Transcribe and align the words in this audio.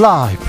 라이브 0.00 0.44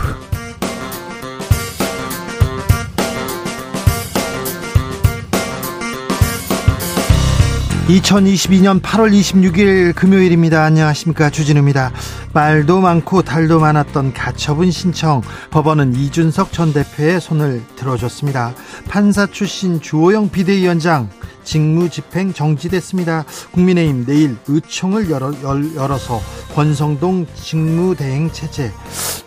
2022년 7.88 8.80
8월 8.80 9.12
26일 9.12 9.96
금요일입니다. 9.96 10.62
안녕하십니까. 10.64 11.32
주진우입니다. 11.32 11.92
말도 12.34 12.80
많고 12.80 13.24
달도 13.24 13.60
많았던 13.60 14.14
가처분 14.14 14.70
신청 14.70 15.24
법원은 15.50 15.96
이준석 15.96 16.54
전 16.54 16.72
대표의 16.72 17.20
손을 17.20 17.64
들어줬습니다. 17.76 18.54
판사 18.88 19.26
출신 19.26 19.82
주호영 19.82 20.30
비대위원장 20.30 21.10
직무 21.44 21.90
집행 21.90 22.32
정지됐습니다. 22.32 23.26
국민의힘 23.54 24.06
내일 24.06 24.38
의총을 24.48 25.10
열어, 25.10 25.34
열어서 25.74 26.22
권성동 26.54 27.26
직무대행 27.34 28.32
체제 28.32 28.72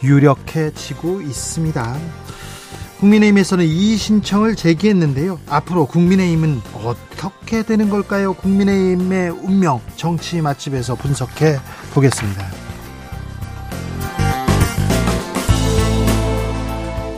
유력해지고 0.03 1.21
있습니다. 1.23 1.97
국민의힘에서는 3.01 3.65
이 3.65 3.97
신청을 3.97 4.55
제기했는데요. 4.55 5.41
앞으로 5.49 5.87
국민의힘은 5.87 6.63
어떻게 6.85 7.65
되는 7.65 7.91
걸까요? 7.91 8.33
국민의힘의 8.35 9.31
운명 9.31 9.81
정치 9.97 10.41
맛집에서 10.41 10.95
분석해 10.95 11.59
보겠습니다. 11.95 12.47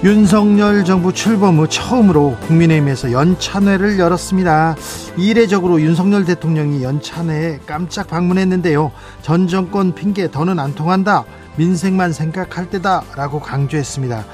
윤석열 0.05 0.84
정부 0.84 1.14
출범 1.14 1.59
후 1.59 1.66
처음으로 1.66 2.37
국민의힘에서 2.47 3.11
연찬회를 3.12 3.98
열었습니다. 3.98 4.77
이례적으로 5.16 5.80
윤석열 5.80 6.27
대통령이 6.27 6.83
연찬회에 6.83 7.61
깜짝 7.64 8.08
방문했는데요. 8.08 8.92
전 9.23 9.48
정권 9.48 9.95
핑계 9.95 10.30
더는 10.30 10.58
안 10.58 10.75
통한다. 10.75 11.25
민생만 11.56 12.12
생각할 12.12 12.70
때다라고 12.70 13.41
강조했습니다. 13.41 14.24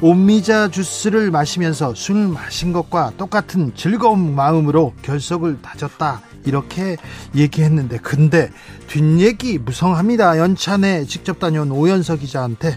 옴미자 0.00 0.68
주스를 0.68 1.30
마시면서 1.30 1.94
술을 1.94 2.28
마신 2.28 2.72
것과 2.72 3.12
똑같은 3.16 3.72
즐거운 3.74 4.34
마음으로 4.34 4.92
결석을 5.02 5.62
다졌다. 5.62 6.20
이렇게 6.44 6.96
얘기했는데 7.34 7.98
근데 7.98 8.50
뒷얘기 8.88 9.58
무성합니다. 9.58 10.38
연찬에 10.38 11.04
직접 11.04 11.38
다녀온 11.38 11.70
오연석 11.70 12.20
기자한테 12.20 12.76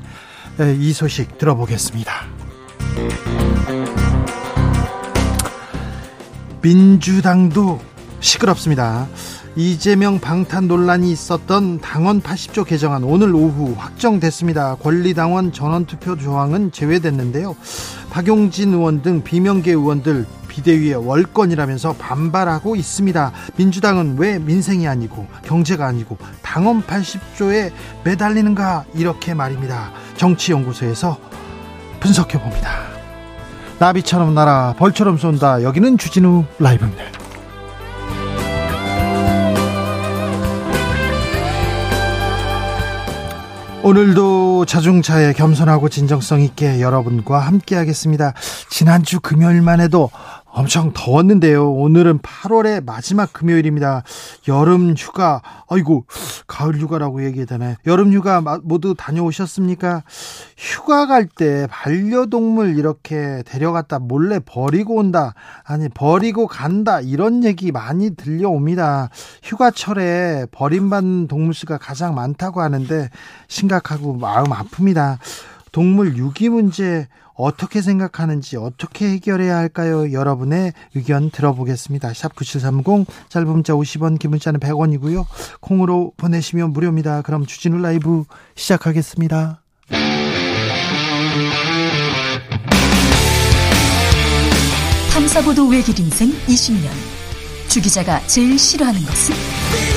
이 0.79 0.93
소식 0.93 1.37
들어보겠습니다. 1.37 2.13
민주당도 6.61 7.81
시끄럽습니다 8.19 9.07
이재명 9.57 10.19
방탄 10.19 10.67
논란이 10.67 11.11
있었던 11.11 11.81
당원 11.81 12.21
80조 12.21 12.63
개정안 12.63 13.03
오늘 13.03 13.33
오후 13.33 13.73
확정됐습니다. 13.75 14.75
권리당원 14.75 15.51
전원투표 15.51 16.15
조항은 16.15 16.71
제외됐는데요. 16.71 17.55
박용진 18.11 18.75
의원 18.75 19.01
등 19.01 19.23
비명계 19.23 19.71
의원들 19.71 20.27
비대위의 20.47 21.07
월권이라면서 21.07 21.93
반발하고 21.93 22.75
있습니다. 22.75 23.31
민주당은 23.55 24.17
왜 24.19 24.37
민생이 24.37 24.87
아니고 24.87 25.25
경제가 25.41 25.87
아니고 25.87 26.19
당원 26.43 26.83
80조에 26.83 27.71
매달리는가 28.03 28.85
이렇게 28.93 29.33
말입니다. 29.33 29.91
정치연구소에서 30.17 31.17
분석해 31.99 32.39
봅니다. 32.39 32.69
나비처럼 33.79 34.35
날아 34.35 34.75
벌처럼 34.77 35.17
쏜다. 35.17 35.63
여기는 35.63 35.97
주진우 35.97 36.45
라이브입니다. 36.59 37.26
오늘도 43.87 44.65
자중차에 44.65 45.31
겸손하고 45.31 45.87
진정성 45.87 46.41
있게 46.41 46.81
여러분과 46.81 47.39
함께 47.39 47.77
하겠습니다. 47.77 48.33
지난주 48.69 49.21
금요일만 49.21 49.79
해도 49.79 50.11
엄청 50.57 50.91
더웠는데요. 50.91 51.71
오늘은 51.71 52.17
8월의 52.17 52.83
마지막 52.83 53.31
금요일입니다. 53.31 54.01
여름 54.47 54.95
휴가, 54.97 55.43
아이고, 55.69 56.05
가을 56.47 56.79
휴가라고 56.79 57.23
얘기하잖아요. 57.25 57.75
여름 57.85 58.11
휴가 58.11 58.41
모두 58.63 58.95
다녀오셨습니까? 58.97 60.03
휴가 60.57 61.05
갈 61.05 61.27
때 61.27 61.67
반려동물 61.69 62.75
이렇게 62.79 63.43
데려갔다 63.45 63.99
몰래 63.99 64.39
버리고 64.39 64.95
온다. 64.95 65.35
아니, 65.63 65.89
버리고 65.89 66.47
간다. 66.47 67.01
이런 67.01 67.43
얘기 67.43 67.71
많이 67.71 68.15
들려옵니다. 68.15 69.09
휴가철에 69.43 70.47
버림받는 70.51 71.27
동물 71.27 71.53
수가 71.53 71.77
가장 71.77 72.15
많다고 72.15 72.61
하는데 72.61 73.09
심각하고 73.47 74.15
마음 74.15 74.45
아픕니다. 74.45 75.19
동물 75.71 76.17
유기 76.17 76.49
문제 76.49 77.07
어떻게 77.37 77.81
생각하는지 77.81 78.57
어떻게 78.57 79.09
해결해야 79.09 79.55
할까요? 79.55 80.11
여러분의 80.11 80.73
의견 80.95 81.29
들어보겠습니다. 81.29 82.13
샵 82.13 82.35
9730 82.35 83.05
짧은 83.29 83.47
문자 83.47 83.73
50원 83.73 84.19
긴 84.19 84.31
문자는 84.31 84.59
100원이고요. 84.59 85.25
콩으로 85.61 86.13
보내시면 86.17 86.73
무료입니다. 86.73 87.21
그럼 87.21 87.45
주진우 87.45 87.77
라이브 87.77 88.23
시작하겠습니다. 88.55 89.61
탐사보도 95.13 95.67
외길 95.67 95.99
인생 95.99 96.29
20년 96.47 96.89
주 97.69 97.81
기자가 97.81 98.19
제일 98.27 98.57
싫어하는 98.57 99.01
것은? 99.01 99.96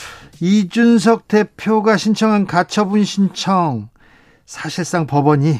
이준석 0.41 1.27
대표가 1.27 1.97
신청한 1.97 2.47
가처분 2.47 3.03
신청 3.03 3.89
사실상 4.45 5.05
법원이 5.05 5.55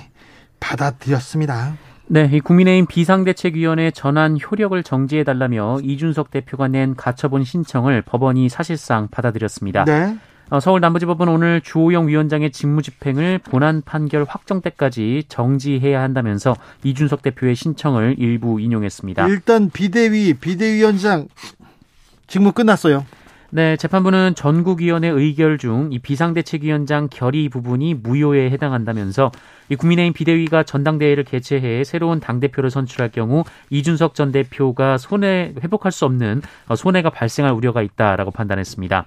받아들였습니다. 0.59 1.77
네, 2.07 2.27
이 2.33 2.39
국민의힘 2.39 2.87
비상대책위원회 2.87 3.91
전환 3.91 4.39
효력을 4.39 4.81
정지해달라며 4.81 5.81
이준석 5.83 6.31
대표가 6.31 6.67
낸 6.67 6.95
가처분 6.95 7.43
신청을 7.43 8.01
법원이 8.01 8.49
사실상 8.49 9.07
받아들였습니다. 9.09 9.85
네. 9.85 10.17
어, 10.49 10.59
서울 10.59 10.81
남부지법은 10.81 11.27
오늘 11.29 11.61
주호영 11.61 12.07
위원장의 12.07 12.51
직무집행을 12.51 13.37
본안 13.37 13.83
판결 13.85 14.25
확정 14.27 14.61
때까지 14.61 15.25
정지해야 15.29 16.01
한다면서 16.01 16.55
이준석 16.83 17.21
대표의 17.21 17.55
신청을 17.55 18.15
일부 18.17 18.59
인용했습니다. 18.59 19.27
일단 19.27 19.69
비대위 19.69 20.33
비대위원장 20.33 21.27
직무 22.27 22.51
끝났어요. 22.51 23.05
네, 23.53 23.75
재판부는 23.75 24.33
전국위원회 24.35 25.09
의결 25.09 25.57
중 25.57 25.89
이 25.91 25.99
비상대책위원장 25.99 27.09
결의 27.11 27.49
부분이 27.49 27.95
무효에 27.95 28.49
해당한다면서 28.49 29.31
이 29.67 29.75
국민의힘 29.75 30.13
비대위가 30.13 30.63
전당대회를 30.63 31.25
개최해 31.25 31.83
새로운 31.83 32.21
당대표를 32.21 32.69
선출할 32.69 33.11
경우 33.11 33.43
이준석 33.69 34.15
전 34.15 34.31
대표가 34.31 34.97
손해 34.97 35.53
회복할 35.61 35.91
수 35.91 36.05
없는 36.05 36.41
손해가 36.77 37.09
발생할 37.09 37.51
우려가 37.53 37.81
있다라고 37.81 38.31
판단했습니다. 38.31 39.05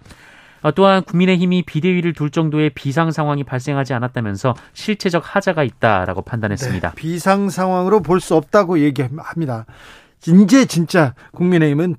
어, 0.62 0.72
또한 0.72 1.02
국민의힘이 1.04 1.62
비대위를 1.62 2.12
둘 2.12 2.30
정도의 2.30 2.70
비상 2.70 3.10
상황이 3.12 3.44
발생하지 3.44 3.94
않았다면서 3.94 4.54
실체적 4.74 5.22
하자가 5.24 5.62
있다라고 5.64 6.20
판단했습니다. 6.22 6.90
네, 6.90 6.94
비상 6.94 7.48
상황으로 7.48 8.00
볼 8.02 8.20
수 8.20 8.34
없다고 8.34 8.78
얘기합니다. 8.80 9.64
이제 10.26 10.64
진짜 10.66 11.14
국민의힘은 11.32 11.96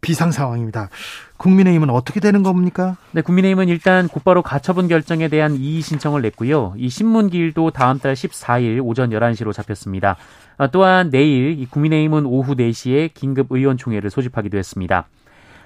비상 0.00 0.30
상황입니다. 0.30 0.88
국민의힘은 1.38 1.88
어떻게 1.88 2.20
되는 2.20 2.42
겁니까? 2.42 2.96
네, 3.12 3.22
국민의힘은 3.22 3.68
일단 3.68 4.08
곧바로 4.08 4.42
가처분 4.42 4.88
결정에 4.88 5.28
대한 5.28 5.56
이의 5.56 5.80
신청을 5.80 6.20
냈고요. 6.20 6.74
이 6.76 6.88
신문 6.88 7.30
기일도 7.30 7.70
다음 7.70 7.98
달 7.98 8.14
14일 8.14 8.84
오전 8.84 9.10
11시로 9.10 9.52
잡혔습니다. 9.52 10.16
아, 10.58 10.66
또한 10.66 11.10
내일 11.10 11.58
이 11.58 11.66
국민의힘은 11.66 12.26
오후 12.26 12.54
4시에 12.56 13.14
긴급 13.14 13.46
의원총회를 13.50 14.10
소집하기도 14.10 14.58
했습니다. 14.58 15.08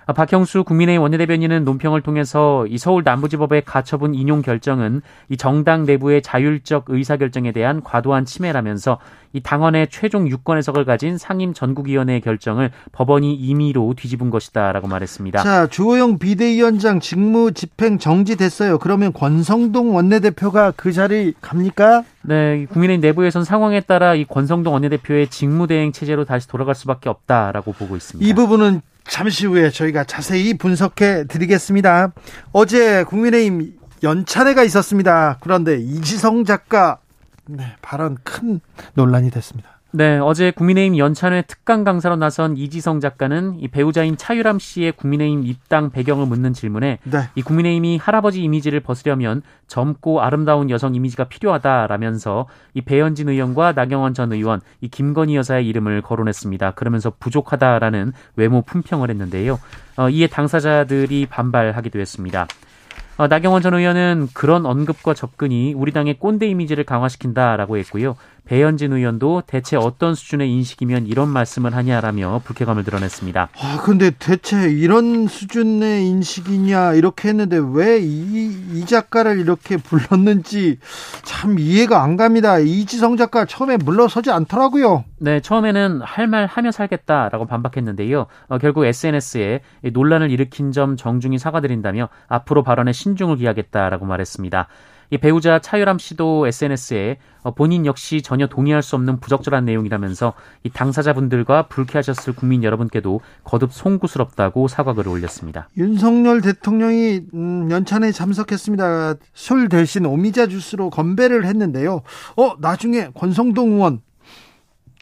아, 0.07 0.13
박형수 0.13 0.65
국민의힘 0.65 1.01
원내대변인은 1.03 1.65
논평을 1.65 2.01
통해서 2.01 2.67
이 2.67 2.79
서울 2.79 3.03
남부지법의 3.05 3.63
가처분 3.65 4.15
인용 4.15 4.43
결정은 4.43 5.01
이 5.29 5.37
정당 5.37 5.85
내부의 5.85 6.23
자율적 6.23 6.87
의사결정에 6.89 7.53
대한 7.53 7.83
과도한 7.83 8.25
침해라면서 8.25 8.99
이 9.33 9.41
당원의 9.41 9.89
최종 9.91 10.29
유권 10.29 10.59
해석을 10.59 10.85
가진 10.85 11.17
상임 11.17 11.55
전국위원회의 11.55 12.21
결정을 12.21 12.71
법원이 12.93 13.35
임의로 13.35 13.95
뒤집은 13.97 14.31
것이다라고 14.31 14.89
말했습니다. 14.89 15.43
자, 15.43 15.67
주호영 15.69 16.19
비대위원장 16.19 17.01
직무 17.01 17.53
집행 17.53 17.99
정지됐어요. 17.99 18.79
그러면 18.79 19.13
권성동 19.13 19.95
원내대표가 19.95 20.73
그 20.77 20.93
자리 20.93 21.33
갑니까? 21.41 22.05
네, 22.23 22.67
국민의힘 22.67 23.01
내부에선 23.01 23.45
상황에 23.45 23.81
따라 23.81 24.15
이 24.15 24.25
권성동 24.25 24.75
원내대표의 24.75 25.29
직무대행 25.29 25.93
체제로 25.93 26.25
다시 26.25 26.47
돌아갈 26.47 26.75
수밖에 26.75 27.09
없다라고 27.09 27.73
보고 27.73 27.97
있습니다. 27.97 28.29
이 28.29 28.35
부분은 28.35 28.83
잠시 29.09 29.47
후에 29.47 29.71
저희가 29.71 30.05
자세히 30.05 30.55
분석해 30.55 31.25
드리겠습니다. 31.27 32.13
어제 32.53 33.05
국민의힘 33.05 33.75
연찬회가 34.03 34.65
있었습니다. 34.65 35.39
그런데 35.41 35.79
이지성 35.79 36.45
작가 36.45 36.99
네, 37.47 37.77
발언 37.83 38.17
큰 38.23 38.61
논란이 38.95 39.31
됐습니다. 39.31 39.72
네, 39.95 40.19
어제 40.19 40.51
국민의힘 40.51 40.97
연찬회 40.97 41.43
특강 41.43 41.85
강사로 41.85 42.17
나선 42.17 42.57
이지성 42.57 43.01
작가는 43.01 43.57
이 43.59 43.69
배우자인 43.69 44.17
차유람 44.17 44.59
씨의 44.59 44.93
국민의힘 44.93 45.45
입당 45.45 45.91
배경을 45.91 46.25
묻는 46.27 46.55
질문에 46.55 46.99
네. 47.03 47.19
이 47.35 47.43
국민의힘이 47.43 47.99
할아버지 47.99 48.43
이미지를 48.43 48.81
벗으려면 48.81 49.43
젊고 49.67 50.23
아름다운 50.23 50.71
여성 50.71 50.95
이미지가 50.95 51.25
필요하다라면서 51.25 52.47
이 52.73 52.81
배현진 52.81 53.29
의원과 53.29 53.73
나경원 53.73 54.15
전 54.15 54.33
의원, 54.33 54.63
이 54.81 54.89
김건희 54.89 55.37
여사의 55.37 55.69
이름을 55.69 56.01
거론했습니다. 56.01 56.71
그러면서 56.71 57.13
부족하다라는 57.19 58.15
외모 58.37 58.63
품평을 58.63 59.11
했는데요. 59.11 59.61
어, 59.99 60.09
이에 60.09 60.27
당사자들이 60.27 61.27
반발하기도 61.27 62.01
했습니다. 62.01 62.47
어, 63.19 63.29
나경원 63.29 63.61
전 63.61 63.75
의원은 63.75 64.29
그런 64.33 64.65
언급과 64.65 65.13
접근이 65.13 65.75
우리 65.75 65.93
당의 65.93 66.19
꼰대 66.19 66.47
이미지를 66.47 66.85
강화시킨다라고 66.85 67.77
했고요. 67.77 68.17
배현진 68.45 68.93
의원도 68.93 69.43
대체 69.47 69.77
어떤 69.77 70.15
수준의 70.15 70.51
인식이면 70.51 71.07
이런 71.07 71.29
말씀을 71.29 71.75
하냐라며 71.77 72.43
불쾌감을 72.45 72.85
드러냈습니다. 72.85 73.49
아, 73.57 73.83
근데 73.85 74.11
대체 74.11 74.71
이런 74.71 75.27
수준의 75.29 76.07
인식이냐 76.07 76.95
이렇게 76.95 77.29
했는데 77.29 77.59
왜이 77.59 78.47
이 78.73 78.85
작가를 78.87 79.39
이렇게 79.39 79.77
불렀는지 79.77 80.79
참 81.23 81.59
이해가 81.59 82.03
안 82.03 82.17
갑니다. 82.17 82.59
이지성 82.59 83.17
작가 83.17 83.45
처음에 83.45 83.77
물러서지 83.77 84.31
않더라고요. 84.31 85.05
네, 85.19 85.41
처음에는 85.41 86.01
할 86.03 86.27
말 86.33 86.47
하며 86.47 86.71
살겠다라고 86.71 87.47
반박했는데요. 87.47 88.27
어, 88.49 88.59
결국 88.59 88.87
SNS에 88.87 89.61
논란을 89.93 90.31
일으킨 90.31 90.73
점 90.73 90.97
정중히 90.97 91.39
사과드린다며 91.39 92.09
앞으로 92.29 92.63
발언에 92.63 92.93
신중을 92.93 93.37
기하겠다라고 93.37 94.07
말했습니다. 94.07 94.67
이 95.13 95.19
배우자 95.19 95.59
차유람 95.59 95.99
씨도 95.99 96.47
SNS에 96.47 97.19
어, 97.43 97.51
본인 97.55 97.85
역시 97.85 98.23
전혀 98.23 98.47
동의할 98.47 98.83
수 98.83 98.97
없는 98.97 99.21
부적절한 99.21 99.67
내용이라면서 99.67 100.33
이 100.65 100.71
당사자분들과 100.71 101.69
불쾌하셨을 101.69 102.35
국민 102.35 102.65
여러분께도 102.65 103.21
거듭 103.45 103.75
송구스럽다고 103.75 104.69
사과글을 104.69 105.13
올렸습니다. 105.13 105.69
윤석열 105.77 106.41
대통령이 106.41 107.27
음, 107.35 107.71
연찬에 107.71 108.11
참석했습니다. 108.11 109.17
술 109.35 109.69
대신 109.69 110.07
오미자 110.07 110.47
주스로 110.47 110.89
건배를 110.89 111.45
했는데요. 111.45 112.01
어 112.39 112.55
나중에 112.59 113.11
권성동 113.15 113.73
의원 113.73 114.01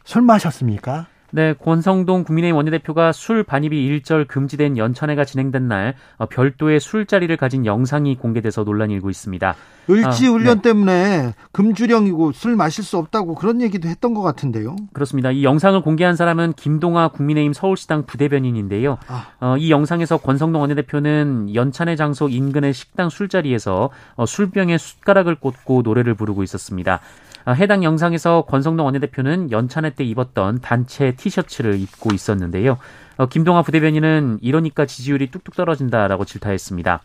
술 0.03 0.23
마셨습니까? 0.23 1.07
네, 1.31 1.53
권성동 1.53 2.23
국민의힘 2.23 2.55
원내대표가 2.55 3.11
술 3.11 3.43
반입이 3.43 3.85
일절 3.85 4.25
금지된 4.25 4.77
연찬회가 4.77 5.25
진행된 5.25 5.67
날 5.67 5.95
어, 6.17 6.25
별도의 6.25 6.79
술자리를 6.79 7.35
가진 7.37 7.65
영상이 7.65 8.17
공개돼서 8.17 8.63
논란이 8.63 8.93
일고 8.93 9.09
있습니다. 9.09 9.55
을지 9.89 10.27
아, 10.27 10.29
훈련 10.29 10.57
네. 10.57 10.61
때문에 10.61 11.33
금주령이고 11.51 12.33
술 12.33 12.55
마실 12.55 12.83
수 12.83 12.97
없다고 12.97 13.35
그런 13.35 13.61
얘기도 13.61 13.89
했던 13.89 14.13
것 14.13 14.21
같은데요. 14.21 14.75
그렇습니다. 14.93 15.31
이 15.31 15.43
영상을 15.43 15.79
공개한 15.81 16.15
사람은 16.15 16.53
김동아 16.53 17.07
국민의힘 17.09 17.53
서울시당 17.53 18.05
부대변인인데요. 18.05 18.97
아. 19.07 19.27
어, 19.39 19.57
이 19.57 19.71
영상에서 19.71 20.17
권성동 20.17 20.61
원내대표는 20.61 21.55
연찬회 21.55 21.95
장소 21.95 22.29
인근의 22.29 22.73
식당 22.73 23.09
술자리에서 23.09 23.89
어, 24.15 24.25
술병에 24.25 24.77
숟가락을 24.77 25.35
꽂고 25.35 25.81
노래를 25.83 26.13
부르고 26.13 26.43
있었습니다. 26.43 26.99
아, 27.45 27.51
해당 27.53 27.83
영상에서 27.83 28.43
권성동 28.47 28.85
원내대표는 28.85 29.51
연찬회 29.51 29.91
때 29.91 30.03
입었던 30.03 30.61
단체 30.61 31.13
티셔츠를 31.15 31.79
입고 31.79 32.13
있었는데요. 32.13 32.77
어, 33.17 33.25
김동아 33.27 33.61
부대변인은 33.61 34.39
이러니까 34.41 34.85
지지율이 34.85 35.31
뚝뚝 35.31 35.55
떨어진다라고 35.55 36.25
질타했습니다. 36.25 37.01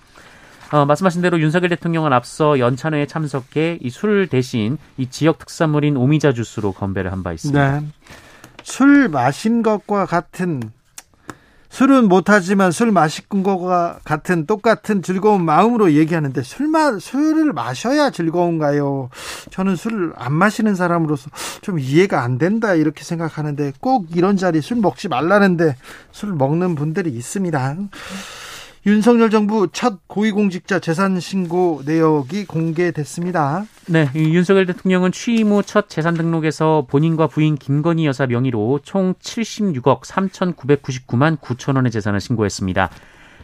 어, 0.72 0.84
말씀하신 0.84 1.22
대로 1.22 1.38
윤석열 1.40 1.68
대통령은 1.70 2.12
앞서 2.12 2.58
연찬회에 2.58 3.06
참석해 3.06 3.78
이 3.80 3.88
술 3.90 4.26
대신 4.26 4.78
이 4.96 5.08
지역 5.08 5.38
특산물인 5.38 5.96
오미자 5.96 6.32
주스로 6.32 6.72
건배를 6.72 7.12
한 7.12 7.22
바 7.22 7.32
있습니다. 7.32 7.80
네. 7.80 7.86
술 8.62 9.08
마신 9.08 9.62
것과 9.62 10.06
같은 10.06 10.60
술은 11.76 12.08
못하지만 12.08 12.73
술 12.73 12.90
마시는 12.90 13.43
것과 13.43 13.99
같은 14.02 14.46
똑같은 14.46 15.02
즐거운 15.02 15.44
마음으로 15.44 15.93
얘기하는데 15.93 16.43
술 16.43 16.69
마, 16.69 16.99
술을 16.99 17.52
마셔야 17.52 18.08
즐거운가요? 18.08 19.11
저는 19.50 19.76
술을 19.76 20.14
안 20.17 20.32
마시는 20.32 20.75
사람으로서 20.75 21.28
좀 21.61 21.78
이해가 21.78 22.23
안 22.23 22.38
된다 22.38 22.75
이렇게 22.75 23.05
생각하는데 23.05 23.75
꼭 23.78 24.06
이런 24.17 24.38
자리 24.38 24.62
술 24.62 24.78
먹지 24.78 25.08
말라는데 25.08 25.76
술 26.12 26.32
먹는 26.32 26.76
분들이 26.76 27.11
있습니다. 27.11 27.76
윤석열 28.86 29.30
정부 29.30 29.66
첫 29.72 30.06
고위공직자 30.06 30.78
재산 30.78 31.18
신고 31.18 31.82
내역이 31.84 32.44
공개됐습니다. 32.46 33.64
네, 33.88 34.08
윤석열 34.14 34.64
대통령은 34.66 35.10
취임 35.10 35.48
후 35.48 35.60
첫 35.64 35.88
재산 35.88 36.14
등록에서 36.14 36.86
본인과 36.88 37.26
부인 37.26 37.56
김건희 37.56 38.06
여사 38.06 38.28
명의로 38.28 38.78
총 38.84 39.14
76억 39.14 40.02
3,999만 40.02 41.40
9천 41.40 41.74
원의 41.74 41.90
재산을 41.90 42.20
신고했습니다. 42.20 42.90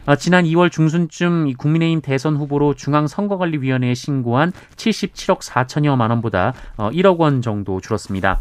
어, 0.05 0.15
지난 0.15 0.45
2월 0.45 0.71
중순쯤 0.71 1.53
국민의힘 1.57 1.99
대선 1.99 2.37
후보로 2.37 2.75
중앙선거관리위원회에 2.75 3.93
신고한 3.95 4.53
77억 4.77 5.39
4천여만 5.39 6.09
원보다 6.09 6.53
1억 6.77 7.19
어, 7.19 7.23
원 7.23 7.41
정도 7.41 7.81
줄었습니다. 7.81 8.39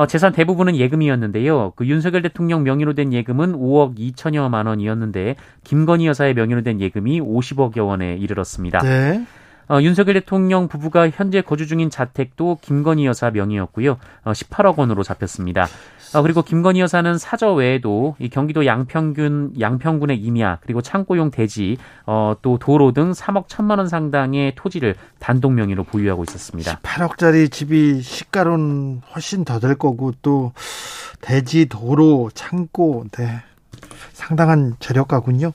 어, 0.00 0.06
재산 0.06 0.32
대부분은 0.32 0.76
예금이었는데요. 0.76 1.74
그 1.76 1.86
윤석열 1.86 2.22
대통령 2.22 2.62
명의로 2.62 2.94
된 2.94 3.12
예금은 3.12 3.52
5억 3.52 3.98
2천여만 3.98 4.66
원이었는데 4.66 5.36
김건희 5.62 6.06
여사의 6.06 6.32
명의로 6.32 6.62
된 6.62 6.80
예금이 6.80 7.20
50억여 7.20 7.86
원에 7.86 8.16
이르렀습니다. 8.16 8.78
네. 8.78 9.26
어, 9.68 9.78
윤석열 9.82 10.14
대통령 10.14 10.68
부부가 10.68 11.10
현재 11.10 11.42
거주 11.42 11.66
중인 11.66 11.90
자택도 11.90 12.60
김건희 12.62 13.04
여사 13.04 13.30
명의였고요. 13.30 13.98
어, 14.24 14.32
18억 14.32 14.78
원으로 14.78 15.02
잡혔습니다. 15.02 15.66
어, 16.12 16.22
그리고 16.22 16.42
김건희 16.42 16.80
여사는 16.80 17.18
사저 17.18 17.52
외에도 17.52 18.16
이 18.18 18.28
경기도 18.28 18.66
양평군 18.66 19.54
양평군의 19.60 20.16
임야 20.18 20.58
그리고 20.62 20.82
창고용 20.82 21.30
대지 21.30 21.76
어, 22.06 22.34
또 22.42 22.58
도로 22.58 22.90
등 22.92 23.12
3억 23.12 23.46
1천만 23.46 23.78
원 23.78 23.86
상당의 23.86 24.54
토지를 24.56 24.96
단독 25.20 25.52
명의로 25.52 25.84
보유하고 25.84 26.24
있었습니다. 26.24 26.80
18억짜리 26.82 27.50
집이 27.52 28.02
시가로는 28.02 29.02
훨씬 29.14 29.44
더 29.44 29.60
될 29.60 29.74
거고 29.76 30.12
또 30.22 30.52
대지 31.20 31.66
도로 31.66 32.30
창고 32.34 33.04
네. 33.12 33.42
상당한 34.12 34.74
재력가군요. 34.80 35.52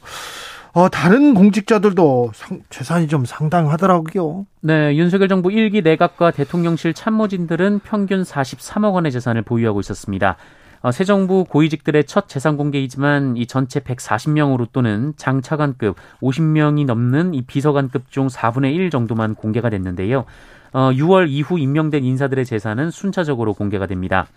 어, 0.75 0.89
다른 0.89 1.33
공직자들도 1.33 2.31
상, 2.33 2.59
재산이 2.69 3.07
좀 3.07 3.23
상당하더라고요. 3.23 4.45
네, 4.59 4.93
윤석열 4.97 5.29
정부 5.29 5.47
1기 5.47 5.81
내각과 5.81 6.31
대통령실 6.31 6.93
참모진들은 6.93 7.79
평균 7.79 8.23
43억 8.23 8.93
원의 8.93 9.13
재산을 9.13 9.41
보유하고 9.41 9.79
있었습니다. 9.79 10.35
어, 10.81 10.91
새 10.91 11.05
정부 11.05 11.45
고위직들의 11.45 12.03
첫 12.03 12.27
재산 12.27 12.57
공개이지만 12.57 13.37
이 13.37 13.45
전체 13.45 13.79
140명으로 13.79 14.67
또는 14.73 15.13
장차관급 15.15 15.95
50명이 16.21 16.85
넘는 16.85 17.35
이 17.35 17.43
비서관급 17.43 18.11
중 18.11 18.27
4분의 18.27 18.75
1 18.75 18.89
정도만 18.89 19.35
공개가 19.35 19.69
됐는데요. 19.69 20.25
어, 20.73 20.91
6월 20.91 21.29
이후 21.29 21.57
임명된 21.57 22.03
인사들의 22.03 22.43
재산은 22.43 22.91
순차적으로 22.91 23.53
공개가 23.53 23.87
됩니다. 23.87 24.27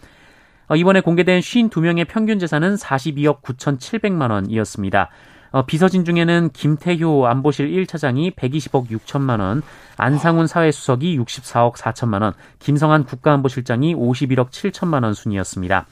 어, 0.68 0.76
이번에 0.76 1.00
공개된 1.00 1.40
52명의 1.40 2.06
평균 2.06 2.38
재산은 2.38 2.76
42억 2.76 3.42
9,700만 3.42 4.30
원이었습니다. 4.30 5.10
어, 5.50 5.64
비서진 5.64 6.04
중에는 6.04 6.50
김태효 6.52 7.26
안보실 7.26 7.68
1차장이 7.68 8.34
120억 8.34 8.90
6천만 8.90 9.40
원, 9.40 9.62
안상훈 9.96 10.46
사회수석이 10.46 11.18
64억 11.18 11.74
4천만 11.74 12.22
원, 12.22 12.34
김성한 12.58 13.04
국가안보실장이 13.04 13.94
51억 13.94 14.50
7천만 14.50 15.04
원 15.04 15.14
순이었습니다. 15.14 15.86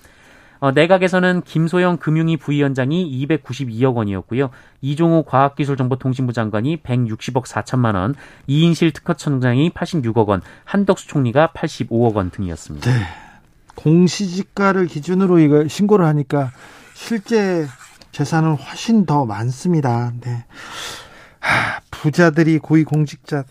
어, 0.59 0.71
내각에서는 0.71 1.43
김소영 1.43 1.99
금융위 1.99 2.39
부위원장이 2.39 3.27
292억 3.27 3.95
원이었고요. 3.95 4.51
이종호 4.81 5.25
과학기술정보통신부 5.25 6.33
장관이 6.33 6.79
160억 6.79 7.45
4천만 7.45 7.95
원, 7.95 8.15
이인실 8.47 8.93
특허청장이 8.93 9.71
86억 9.71 10.29
원, 10.29 10.41
한덕수 10.65 11.09
총리가 11.09 11.53
85억 11.55 12.15
원 12.15 12.31
등이었습니다. 12.31 12.91
네. 12.91 13.01
공시지가를 13.75 14.87
기준으로 14.87 15.39
이거 15.39 15.69
신고를 15.69 16.07
하니까 16.07 16.51
실제 16.95 17.67
재산은 18.17 18.55
훨씬 18.55 19.05
더 19.05 19.27
많습니다. 19.27 20.11
네. 20.23 20.47
하, 21.39 21.81
부자들이 21.91 22.59
고위공직자 22.59 23.45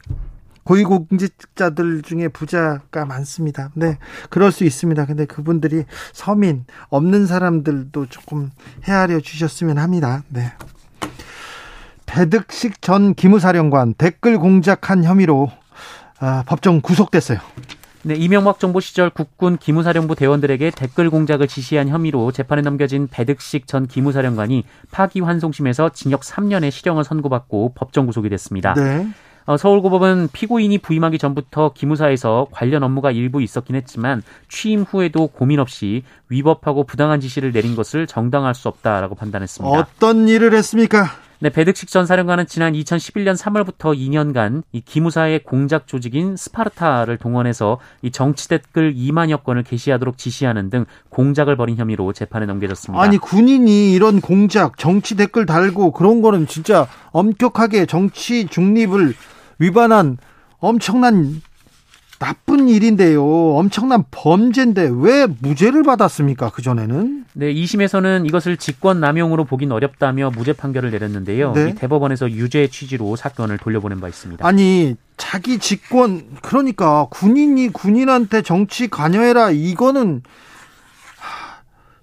고위공직자들 0.63 2.01
중에 2.01 2.29
부자가 2.29 3.05
많습니다. 3.05 3.69
네, 3.75 3.99
그럴 4.31 4.51
수 4.51 4.63
있습니다. 4.63 5.05
근데 5.05 5.25
그분들이 5.25 5.85
서민 6.13 6.65
없는 6.89 7.27
사람들도 7.27 8.07
조금 8.07 8.49
헤아려 8.85 9.19
주셨으면 9.19 9.77
합니다. 9.77 10.23
네. 10.29 10.51
배득식 12.07 12.81
전 12.81 13.13
기무사령관 13.13 13.93
댓글 13.93 14.39
공작한 14.39 15.03
혐의로 15.03 15.51
아, 16.19 16.43
법정 16.47 16.81
구속됐어요. 16.81 17.37
네, 18.07 18.13
이명박 18.13 18.59
정부 18.59 18.81
시절 18.81 19.09
국군 19.09 19.57
기무사령부 19.57 20.13
대원들에게 20.13 20.69
댓글 20.75 21.09
공작을 21.09 21.47
지시한 21.47 21.89
혐의로 21.89 22.31
재판에 22.31 22.61
넘겨진 22.61 23.07
배득식 23.07 23.65
전 23.65 23.87
기무사령관이 23.87 24.63
파기환송심에서 24.91 25.89
징역 25.89 26.21
3년의 26.21 26.69
실형을 26.69 27.03
선고받고 27.03 27.71
법정 27.73 28.05
구속이 28.05 28.29
됐습니다. 28.29 28.75
네. 28.75 29.07
어, 29.47 29.57
서울고법은 29.57 30.29
피고인이 30.33 30.77
부임하기 30.77 31.17
전부터 31.17 31.73
기무사에서 31.73 32.45
관련 32.51 32.83
업무가 32.83 33.09
일부 33.09 33.41
있었긴 33.41 33.75
했지만 33.75 34.21
취임 34.49 34.83
후에도 34.83 35.25
고민 35.25 35.59
없이 35.59 36.03
위법하고 36.29 36.83
부당한 36.83 37.19
지시를 37.19 37.53
내린 37.53 37.75
것을 37.75 38.05
정당화할 38.05 38.53
수 38.53 38.67
없다라고 38.67 39.15
판단했습니다. 39.15 39.79
어떤 39.79 40.27
일을 40.27 40.53
했습니까? 40.53 41.24
네, 41.39 41.49
배득식 41.49 41.89
전 41.89 42.05
사령관은 42.05 42.47
지난 42.47 42.71
2011년 42.73 43.35
3월부터 43.37 43.93
2년간 43.97 44.63
이 44.71 44.79
기무사의 44.79 45.43
공작 45.43 45.85
조직인 45.85 46.37
스파르타를 46.37 47.17
동원해서 47.17 47.79
이 48.01 48.11
정치 48.11 48.47
댓글 48.47 48.93
2만여 48.93 49.43
건을 49.43 49.63
게시하도록 49.63 50.17
지시하는 50.17 50.69
등 50.69 50.85
공작을 51.09 51.57
벌인 51.57 51.75
혐의로 51.75 52.13
재판에 52.13 52.45
넘겨졌습니다. 52.45 53.01
아니 53.01 53.17
군인이 53.17 53.91
이런 53.91 54.21
공작, 54.21 54.77
정치 54.77 55.17
댓글 55.17 55.45
달고 55.45 55.91
그런 55.91 56.21
거는 56.21 56.47
진짜 56.47 56.87
엄격하게 57.11 57.85
정치 57.85 58.47
중립을 58.47 59.13
위반한 59.59 60.17
엄청난 60.59 61.41
나쁜 62.19 62.69
일인데요. 62.69 63.23
엄청난 63.55 64.03
범죄인데 64.09 64.89
왜 64.93 65.27
무죄를 65.27 65.83
받았습니까? 65.83 66.49
그 66.49 66.61
전에는? 66.61 67.25
네, 67.33 67.53
2심에서는 67.53 68.25
이것을 68.25 68.57
직권 68.57 68.99
남용으로 68.99 69.43
보긴 69.43 69.71
어렵다며 69.71 70.31
무죄 70.31 70.53
판결을 70.53 70.91
내렸는데요. 70.91 71.53
네? 71.53 71.75
대법원에서 71.75 72.31
유죄 72.31 72.67
취지로 72.67 73.15
사건을 73.15 73.57
돌려보낸 73.57 73.99
바 73.99 74.07
있습니다. 74.07 74.47
아니, 74.47 74.95
자기 75.17 75.59
직권 75.59 76.25
그러니까 76.41 77.07
군인이 77.09 77.69
군인한테 77.69 78.41
정치 78.41 78.87
관여해라 78.87 79.51
이거는 79.51 80.23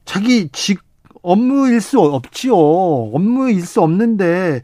자기 0.04 0.48
직 0.52 0.80
업무일 1.22 1.80
수 1.80 2.00
없지요. 2.00 2.54
업무일 2.54 3.64
수 3.64 3.80
없는데 3.80 4.62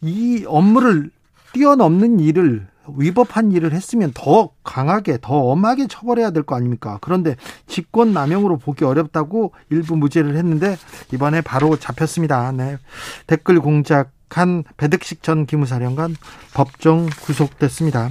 이 0.00 0.44
업무를 0.46 1.10
뛰어넘는 1.52 2.20
일을 2.20 2.66
위법한 2.96 3.52
일을 3.52 3.72
했으면 3.72 4.12
더 4.14 4.50
강하게 4.64 5.18
더 5.20 5.34
엄하게 5.34 5.86
처벌해야 5.88 6.30
될 6.30 6.42
거 6.42 6.54
아닙니까? 6.56 6.98
그런데 7.00 7.36
직권 7.66 8.12
남용으로 8.12 8.58
보기 8.58 8.84
어렵다고 8.84 9.52
일부 9.70 9.96
무죄를 9.96 10.36
했는데 10.36 10.76
이번에 11.12 11.40
바로 11.40 11.76
잡혔습니다. 11.76 12.52
네. 12.52 12.78
댓글 13.26 13.60
공작한 13.60 14.64
배득식 14.76 15.22
전 15.22 15.46
기무사령관 15.46 16.16
법정 16.54 17.06
구속됐습니다. 17.22 18.10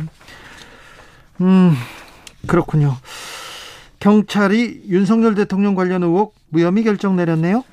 음, 1.42 1.74
그렇군요. 2.48 2.96
경찰이 4.00 4.84
윤석열 4.88 5.36
대통령 5.36 5.76
관련 5.76 6.04
의혹 6.04 6.36
무혐의 6.50 6.84
결정 6.84 7.16
내렸네요. 7.16 7.64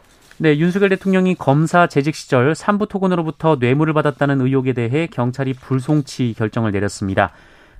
네, 0.42 0.58
윤석열 0.58 0.88
대통령이 0.88 1.36
검사 1.36 1.86
재직 1.86 2.16
시절 2.16 2.56
삼부 2.56 2.88
토건으로부터 2.88 3.58
뇌물을 3.60 3.94
받았다는 3.94 4.40
의혹에 4.40 4.72
대해 4.72 5.06
경찰이 5.06 5.52
불송치 5.52 6.34
결정을 6.36 6.72
내렸습니다. 6.72 7.30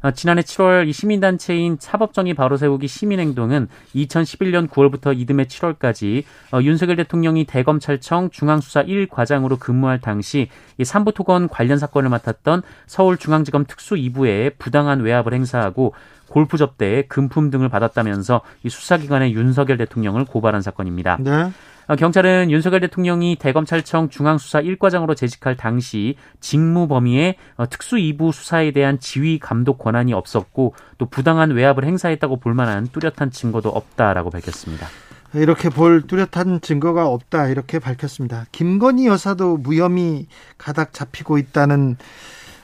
어, 0.00 0.12
지난해 0.12 0.42
7월 0.42 0.86
이 0.86 0.92
시민단체인 0.92 1.78
사법정의 1.80 2.34
바로 2.34 2.56
세우기 2.56 2.86
시민행동은 2.86 3.66
2011년 3.96 4.68
9월부터 4.68 5.18
이듬해 5.18 5.46
7월까지 5.46 6.22
어, 6.52 6.62
윤석열 6.62 6.94
대통령이 6.94 7.46
대검찰청 7.46 8.30
중앙수사 8.30 8.84
1과장으로 8.84 9.58
근무할 9.58 10.00
당시 10.00 10.48
이 10.78 10.84
삼부토건 10.84 11.48
관련 11.48 11.78
사건을 11.78 12.10
맡았던 12.10 12.62
서울중앙지검 12.86 13.64
특수 13.66 13.96
2부에 13.96 14.52
부당한 14.56 15.00
외압을 15.00 15.34
행사하고 15.34 15.94
골프 16.28 16.56
접대에 16.56 17.02
금품 17.02 17.50
등을 17.50 17.68
받았다면서 17.68 18.42
이 18.62 18.68
수사기관의 18.68 19.34
윤석열 19.34 19.78
대통령을 19.78 20.26
고발한 20.26 20.62
사건입니다. 20.62 21.18
네. 21.18 21.50
어, 21.88 21.96
경찰은 21.96 22.50
윤석열 22.50 22.80
대통령이 22.80 23.36
대검찰청 23.36 24.08
중앙수사 24.08 24.62
1과장으로 24.62 25.16
재직할 25.16 25.56
당시 25.56 26.16
직무 26.40 26.86
범위에 26.86 27.36
어, 27.56 27.68
특수 27.68 27.96
2부 27.96 28.32
수사에 28.32 28.70
대한 28.70 29.00
지휘 29.00 29.38
감독 29.38 29.78
권한이 29.78 30.12
없었고 30.12 30.74
또 30.98 31.06
부당한 31.06 31.50
외압을 31.50 31.84
행사했다고 31.84 32.38
볼 32.38 32.54
만한 32.54 32.88
뚜렷한 32.88 33.30
증거도 33.30 33.68
없다라고 33.68 34.30
밝혔습니다. 34.30 34.86
이렇게 35.34 35.70
볼 35.70 36.02
뚜렷한 36.02 36.60
증거가 36.60 37.08
없다 37.08 37.48
이렇게 37.48 37.78
밝혔습니다. 37.78 38.44
김건희 38.52 39.06
여사도 39.06 39.56
무혐의 39.56 40.26
가닥 40.58 40.92
잡히고 40.92 41.38
있다는 41.38 41.96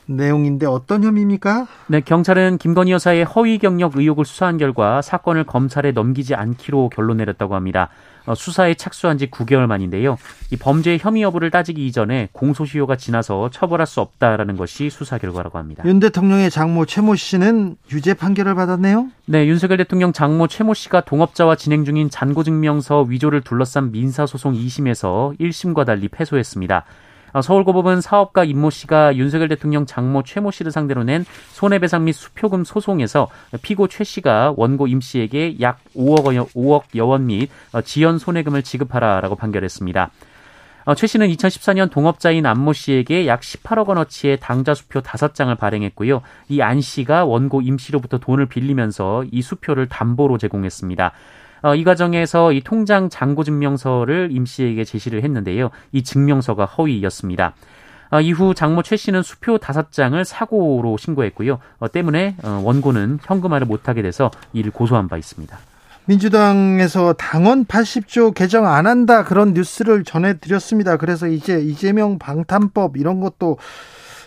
내용인데 0.08 0.66
어떤 0.66 1.04
혐의입니까? 1.04 1.66
네, 1.86 2.00
경찰은 2.00 2.58
김건희 2.58 2.92
여사의 2.92 3.24
허위 3.24 3.58
경력 3.58 3.96
의혹을 3.96 4.24
수사한 4.24 4.56
결과 4.58 5.02
사건을 5.02 5.44
검찰에 5.44 5.92
넘기지 5.92 6.34
않기로 6.34 6.88
결론 6.88 7.18
내렸다고 7.18 7.54
합니다. 7.54 7.90
어, 8.28 8.34
수사에 8.34 8.74
착수한 8.74 9.16
지 9.16 9.30
9개월 9.30 9.66
만인데요. 9.66 10.18
이 10.50 10.56
범죄의 10.56 10.98
혐의 11.00 11.22
여부를 11.22 11.50
따지기 11.50 11.86
이전에 11.86 12.28
공소시효가 12.32 12.96
지나서 12.96 13.48
처벌할 13.48 13.86
수 13.86 14.02
없다라는 14.02 14.58
것이 14.58 14.90
수사 14.90 15.16
결과라고 15.16 15.56
합니다. 15.56 15.82
윤 15.86 15.98
대통령의 15.98 16.50
장모 16.50 16.84
최모 16.84 17.14
씨는 17.16 17.76
유죄 17.90 18.12
판결을 18.12 18.54
받았네요. 18.54 19.08
네, 19.24 19.46
윤석열 19.46 19.78
대통령 19.78 20.12
장모 20.12 20.48
최모 20.48 20.74
씨가 20.74 21.02
동업자와 21.02 21.56
진행 21.56 21.86
중인 21.86 22.10
잔고증명서 22.10 23.06
위조를 23.08 23.40
둘러싼 23.40 23.92
민사소송 23.92 24.52
2심에서 24.52 25.38
1심과 25.40 25.86
달리 25.86 26.08
패소했습니다. 26.08 26.84
어, 27.32 27.42
서울고법은 27.42 28.00
사업가 28.00 28.44
임모 28.44 28.70
씨가 28.70 29.16
윤석열 29.16 29.48
대통령 29.48 29.86
장모 29.86 30.22
최모 30.22 30.50
씨를 30.50 30.72
상대로 30.72 31.04
낸 31.04 31.24
손해배상 31.52 32.04
및 32.04 32.12
수표금 32.12 32.64
소송에서 32.64 33.28
피고 33.62 33.88
최 33.88 34.04
씨가 34.04 34.54
원고 34.56 34.86
임 34.86 35.00
씨에게 35.00 35.60
약 35.60 35.78
5억, 35.96 36.52
5억 36.52 36.82
여원 36.94 37.26
및 37.26 37.50
어, 37.72 37.80
지연 37.82 38.18
손해금을 38.18 38.62
지급하라라고 38.62 39.36
판결했습니다. 39.36 40.10
어, 40.84 40.94
최 40.94 41.06
씨는 41.06 41.28
2014년 41.28 41.90
동업자인 41.90 42.46
안모 42.46 42.72
씨에게 42.72 43.26
약 43.26 43.40
18억 43.40 43.88
원어치의 43.88 44.38
당좌 44.40 44.72
수표 44.72 45.00
5장을 45.00 45.54
발행했고요. 45.58 46.22
이 46.48 46.62
안 46.62 46.80
씨가 46.80 47.26
원고 47.26 47.60
임 47.60 47.76
씨로부터 47.76 48.16
돈을 48.16 48.46
빌리면서 48.46 49.24
이 49.30 49.42
수표를 49.42 49.88
담보로 49.88 50.38
제공했습니다. 50.38 51.12
어, 51.62 51.74
이 51.74 51.84
과정에서 51.84 52.52
이 52.52 52.60
통장 52.60 53.08
잔고 53.08 53.44
증명서를 53.44 54.28
임 54.32 54.46
씨에게 54.46 54.84
제시를 54.84 55.22
했는데요. 55.24 55.70
이 55.92 56.02
증명서가 56.02 56.64
허위였습니다. 56.64 57.54
어, 58.10 58.20
이후 58.20 58.54
장모 58.54 58.82
최 58.82 58.96
씨는 58.96 59.22
수표 59.22 59.58
다섯 59.58 59.92
장을 59.92 60.22
사고로 60.24 60.96
신고했고요. 60.96 61.58
어, 61.78 61.88
때문에 61.90 62.36
어, 62.42 62.62
원고는 62.64 63.18
현금화를 63.22 63.66
못하게 63.66 64.02
돼서 64.02 64.30
이를 64.52 64.70
고소한 64.70 65.08
바 65.08 65.16
있습니다. 65.16 65.58
민주당에서 66.06 67.12
당원 67.12 67.66
80조 67.66 68.32
개정 68.34 68.66
안 68.66 68.86
한다 68.86 69.24
그런 69.24 69.52
뉴스를 69.52 70.04
전해드렸습니다. 70.04 70.96
그래서 70.96 71.26
이제 71.26 71.60
이재명 71.60 72.18
방탄법 72.18 72.96
이런 72.96 73.20
것도 73.20 73.58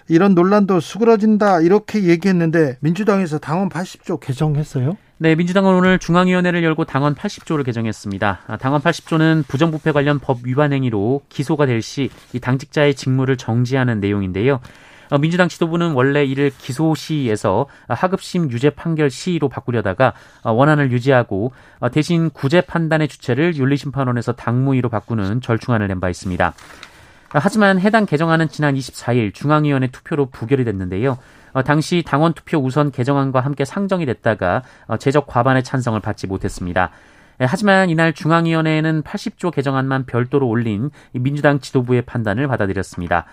이런 0.08 0.36
논란도 0.36 0.80
수그러진다 0.80 1.62
이렇게 1.62 2.04
얘기했는데 2.04 2.78
민주당에서 2.82 3.40
당원 3.40 3.70
80조 3.70 4.20
개정했어요? 4.20 4.96
네, 5.24 5.36
민주당은 5.36 5.72
오늘 5.76 6.00
중앙위원회를 6.00 6.64
열고 6.64 6.86
당원 6.86 7.14
80조를 7.14 7.64
개정했습니다. 7.64 8.40
아, 8.48 8.58
당원 8.58 8.82
80조는 8.82 9.48
부정부패 9.48 9.92
관련 9.92 10.18
법 10.18 10.40
위반 10.44 10.74
행위로 10.74 11.22
기소가 11.30 11.68
될 11.68 11.80
시 11.82 12.10
이 12.34 12.40
당직자의 12.40 12.96
직무를 12.96 13.38
정지하는 13.38 14.00
내용인데요. 14.00 14.60
어, 15.12 15.18
민주당 15.20 15.48
지도부는 15.48 15.92
원래 15.92 16.26
이를 16.26 16.52
기소 16.58 16.96
시에서 16.96 17.68
하급심 17.88 18.50
유죄 18.50 18.72
판결 18.72 19.12
시로 19.12 19.48
바꾸려다가 19.48 20.14
어, 20.42 20.54
원안을 20.54 20.92
유지하고 20.92 21.52
어, 21.80 21.90
대신 21.92 22.32
구제 22.32 22.62
판단의 22.62 23.08
주체를 23.08 23.56
윤리심판원에서 23.58 24.32
당무위로 24.34 24.90
바꾸는 24.90 25.42
절충안을 25.42 25.88
낸 25.88 26.00
바 26.00 26.10
있습니다. 26.10 26.54
하지만 27.34 27.80
해당 27.80 28.06
개정안은 28.08 28.50
지난 28.50 28.74
24일 28.76 29.34
중앙위원회 29.36 29.88
투표로 29.88 30.32
부결이 30.32 30.66
됐는데요. 30.66 31.20
어, 31.54 31.64
당시 31.64 32.04
당원 32.06 32.34
투표 32.34 32.58
우선 32.58 32.92
개정안과 32.92 33.40
함께 33.40 33.66
상정이 33.66 34.06
됐다가 34.06 34.64
어, 34.88 34.98
제적 34.98 35.28
과반의 35.28 35.64
찬성을 35.64 36.00
받지 36.00 36.28
못했습니다. 36.28 36.92
예, 37.42 37.46
하지만 37.46 37.90
이날 37.90 38.14
중앙위원회에는 38.14 39.04
80조 39.04 39.52
개정안만 39.52 40.06
별도로 40.06 40.48
올린 40.48 40.92
민주당 41.14 41.60
지도부의 41.60 42.04
판단을 42.04 42.48
받아들였습니다. 42.48 43.26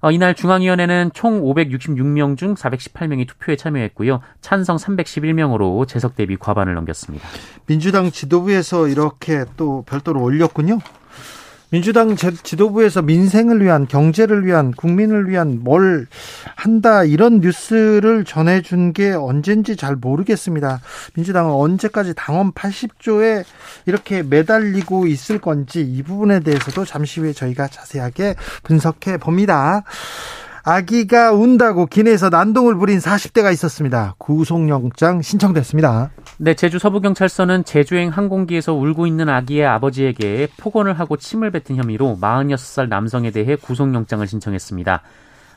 어, 0.00 0.10
이날 0.10 0.34
중앙위원회는 0.34 1.10
총 1.14 1.42
566명 1.42 2.36
중 2.36 2.54
418명이 2.54 3.28
투표에 3.28 3.54
참여했고요. 3.54 4.20
찬성 4.40 4.76
311명으로 4.76 5.86
재석 5.86 6.16
대비 6.16 6.36
과반을 6.36 6.74
넘겼습니다. 6.74 7.26
민주당 7.66 8.10
지도부에서 8.10 8.88
이렇게 8.88 9.44
또 9.56 9.84
별도로 9.86 10.20
올렸군요. 10.22 10.78
민주당 11.72 12.16
지도부에서 12.16 13.00
민생을 13.00 13.62
위한 13.62 13.88
경제를 13.88 14.44
위한 14.44 14.72
국민을 14.72 15.30
위한 15.30 15.58
뭘 15.62 16.06
한다 16.54 17.02
이런 17.02 17.40
뉴스를 17.40 18.26
전해준 18.26 18.92
게 18.92 19.12
언젠지 19.12 19.74
잘 19.74 19.96
모르겠습니다. 19.96 20.82
민주당은 21.14 21.50
언제까지 21.50 22.12
당원 22.14 22.52
80조에 22.52 23.44
이렇게 23.86 24.22
매달리고 24.22 25.06
있을 25.06 25.38
건지 25.38 25.80
이 25.80 26.02
부분에 26.02 26.40
대해서도 26.40 26.84
잠시 26.84 27.20
후에 27.20 27.32
저희가 27.32 27.68
자세하게 27.68 28.34
분석해 28.64 29.16
봅니다. 29.16 29.82
아기가 30.64 31.32
운다고 31.32 31.86
기내에서 31.86 32.28
난동을 32.30 32.76
부린 32.76 32.98
40대가 32.98 33.52
있었습니다. 33.52 34.14
구속영장 34.18 35.20
신청됐습니다. 35.20 36.10
네, 36.38 36.54
제주 36.54 36.78
서부경찰서는 36.78 37.64
제주행 37.64 38.10
항공기에서 38.10 38.72
울고 38.72 39.06
있는 39.08 39.28
아기의 39.28 39.66
아버지에게 39.66 40.48
폭언을 40.58 40.98
하고 40.98 41.16
침을 41.16 41.50
뱉은 41.50 41.76
혐의로 41.76 42.16
46살 42.20 42.88
남성에 42.88 43.32
대해 43.32 43.56
구속영장을 43.56 44.24
신청했습니다. 44.24 45.02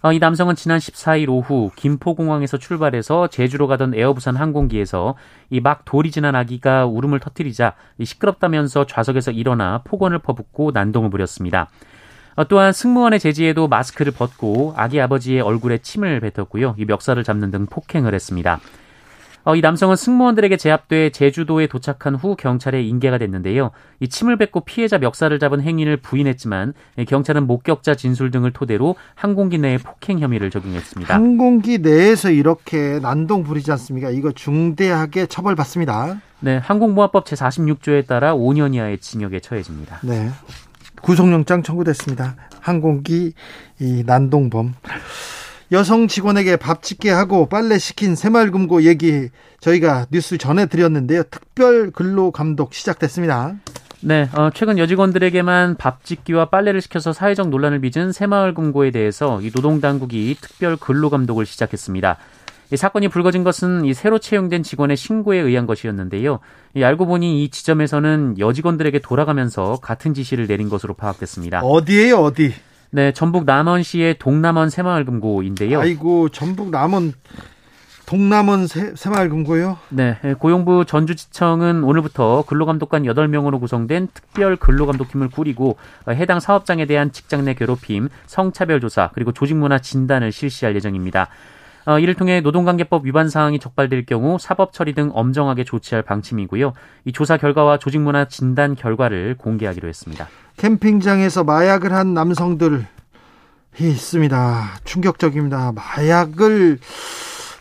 어, 0.01 0.11
이 0.11 0.19
남성은 0.19 0.55
지난 0.55 0.77
14일 0.79 1.29
오후 1.29 1.71
김포공항에서 1.75 2.57
출발해서 2.57 3.27
제주로 3.27 3.67
가던 3.67 3.93
에어부산 3.95 4.35
항공기에서 4.35 5.15
이 5.51 5.59
막 5.61 5.83
돌이 5.85 6.11
지난 6.11 6.35
아기가 6.35 6.85
울음을 6.85 7.19
터뜨리자 7.19 7.73
시끄럽다면서 8.03 8.85
좌석에서 8.87 9.31
일어나 9.31 9.81
폭언을 9.83 10.19
퍼붓고 10.19 10.71
난동을 10.71 11.09
부렸습니다. 11.11 11.69
어, 12.35 12.47
또한 12.47 12.73
승무원의 12.73 13.19
제지에도 13.19 13.67
마스크를 13.67 14.11
벗고 14.11 14.73
아기 14.75 14.99
아버지의 14.99 15.41
얼굴에 15.41 15.77
침을 15.77 16.19
뱉었고요. 16.19 16.75
이 16.77 16.85
멱살을 16.85 17.23
잡는 17.23 17.51
등 17.51 17.65
폭행을 17.65 18.13
했습니다. 18.13 18.59
어, 19.45 19.55
이 19.55 19.61
남성은 19.61 19.95
승무원들에게 19.95 20.57
제압돼 20.57 21.11
제주도에 21.11 21.67
도착한 21.67 22.15
후 22.15 22.35
경찰에 22.35 22.81
인계가 22.81 23.19
됐는데요. 23.19 23.69
이 23.99 24.07
침을 24.07 24.37
뱉고 24.37 24.61
피해자 24.61 24.97
멱살을 24.97 25.37
잡은 25.37 25.61
행위를 25.61 25.97
부인했지만 25.97 26.73
경찰은 27.07 27.45
목격자 27.45 27.93
진술 27.93 28.31
등을 28.31 28.51
토대로 28.51 28.95
항공기 29.13 29.59
내에 29.59 29.77
폭행 29.77 30.19
혐의를 30.19 30.49
적용했습니다. 30.49 31.13
항공기 31.13 31.77
내에서 31.77 32.31
이렇게 32.31 32.99
난동 32.99 33.43
부리지 33.43 33.71
않습니까? 33.73 34.09
이거 34.09 34.31
중대하게 34.31 35.27
처벌받습니다. 35.27 36.19
네, 36.39 36.57
항공모함법 36.57 37.25
제46조에 37.25 38.07
따라 38.07 38.33
5년 38.35 38.73
이하의 38.73 38.97
징역에 38.97 39.39
처해집니다. 39.39 39.99
네. 40.01 40.31
구속영장 41.05 41.61
청구됐습니다. 41.61 42.35
항공기 42.59 43.33
이 43.79 44.03
난동범. 44.07 44.73
여성 45.71 46.07
직원에게 46.07 46.55
밥 46.55 46.81
짓게 46.81 47.11
하고 47.11 47.47
빨래 47.47 47.77
시킨 47.77 48.15
새마을금고 48.15 48.83
얘기 48.83 49.29
저희가 49.59 50.07
뉴스 50.09 50.39
전해드렸는데요. 50.39 51.21
특별 51.29 51.91
근로 51.91 52.31
감독 52.31 52.73
시작됐습니다. 52.73 53.53
네, 54.01 54.27
어, 54.33 54.49
최근 54.55 54.79
여직원들에게만 54.79 55.75
밥 55.77 56.03
짓기와 56.03 56.45
빨래를 56.49 56.81
시켜서 56.81 57.13
사회적 57.13 57.49
논란을 57.49 57.81
빚은 57.81 58.11
새마을금고에 58.11 58.89
대해서 58.89 59.39
이 59.41 59.51
노동당국이 59.53 60.35
특별 60.41 60.75
근로 60.75 61.11
감독을 61.11 61.45
시작했습니다. 61.45 62.17
이 62.75 62.77
사건이 62.77 63.07
불거진 63.07 63.45
것은 63.45 63.85
이 63.85 63.93
새로 63.93 64.19
채용된 64.19 64.61
직원의 64.61 64.97
신고에 64.97 65.39
의한 65.39 65.65
것이었는데요. 65.65 66.39
이 66.73 66.83
알고 66.83 67.05
보니 67.05 67.41
이 67.41 67.49
지점에서는 67.49 68.35
여직원들에게 68.37 68.99
돌아가면서 68.99 69.77
같은 69.81 70.13
지시를 70.13 70.45
내린 70.45 70.67
것으로 70.67 70.93
파악됐습니다. 70.93 71.61
어디에요, 71.61 72.17
어디? 72.17 72.53
네, 72.91 73.13
전북 73.13 73.45
남원시의 73.45 74.19
동남원 74.19 74.69
새마을금고인데요. 74.69 75.79
아이고, 75.79 76.27
전북 76.29 76.69
남원 76.69 77.13
동남원 78.05 78.67
새, 78.67 78.93
새마을금고요? 78.93 79.77
네, 79.87 80.17
고용부 80.37 80.83
전주지청은 80.85 81.85
오늘부터 81.85 82.43
근로감독관 82.45 83.03
8명으로 83.03 83.61
구성된 83.61 84.09
특별 84.13 84.57
근로감독팀을 84.57 85.29
꾸리고 85.29 85.77
해당 86.09 86.41
사업장에 86.41 86.85
대한 86.85 87.13
직장 87.13 87.45
내 87.45 87.53
괴롭힘, 87.53 88.09
성차별 88.25 88.81
조사, 88.81 89.11
그리고 89.13 89.31
조직문화 89.31 89.79
진단을 89.79 90.33
실시할 90.33 90.75
예정입니다. 90.75 91.29
어, 91.85 91.99
이를 91.99 92.15
통해 92.15 92.41
노동관계법 92.41 93.05
위반 93.05 93.29
사항이 93.29 93.59
적발될 93.59 94.05
경우 94.05 94.37
사법 94.39 94.73
처리 94.73 94.93
등 94.93 95.11
엄정하게 95.13 95.63
조치할 95.63 96.01
방침이고요. 96.01 96.73
이 97.05 97.11
조사 97.11 97.37
결과와 97.37 97.77
조직문화 97.77 98.25
진단 98.25 98.75
결과를 98.75 99.35
공개하기로 99.37 99.87
했습니다. 99.87 100.27
캠핑장에서 100.57 101.43
마약을 101.43 101.93
한 101.93 102.13
남성들이 102.13 102.83
있습니다. 103.79 104.63
충격적입니다. 104.83 105.73
마약을 105.73 106.79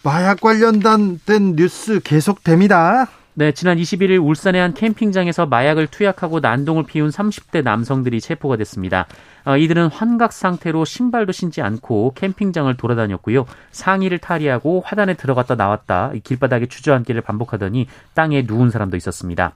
마약 0.05 0.40
관련된 0.40 1.57
뉴스 1.57 2.01
계속됩니다. 2.01 3.09
네, 3.37 3.51
지난 3.51 3.79
21일 3.79 4.25
울산의 4.25 4.61
한 4.61 4.75
캠핑장에서 4.75 5.47
마약을 5.47 5.88
투약하고 5.88 6.38
난동을 6.38 6.85
피운 6.85 7.11
30대 7.11 7.64
남성들이 7.64 8.20
체포가 8.20 8.57
됐습니다. 8.59 9.07
어, 9.44 9.57
이들은 9.57 9.88
환각 9.88 10.33
상태로 10.33 10.85
신발도 10.85 11.33
신지 11.33 11.61
않고 11.61 12.12
캠핑장을 12.14 12.73
돌아다녔고요. 12.77 13.44
상의를 13.73 14.18
탈의하고 14.18 14.83
화단에 14.87 15.14
들어갔다 15.14 15.57
나왔다 15.57 16.12
길바닥에 16.23 16.66
주저앉기를 16.66 17.23
반복하더니 17.23 17.88
땅에 18.14 18.44
누운 18.47 18.70
사람도 18.70 18.97
있었습니다. 18.97 19.53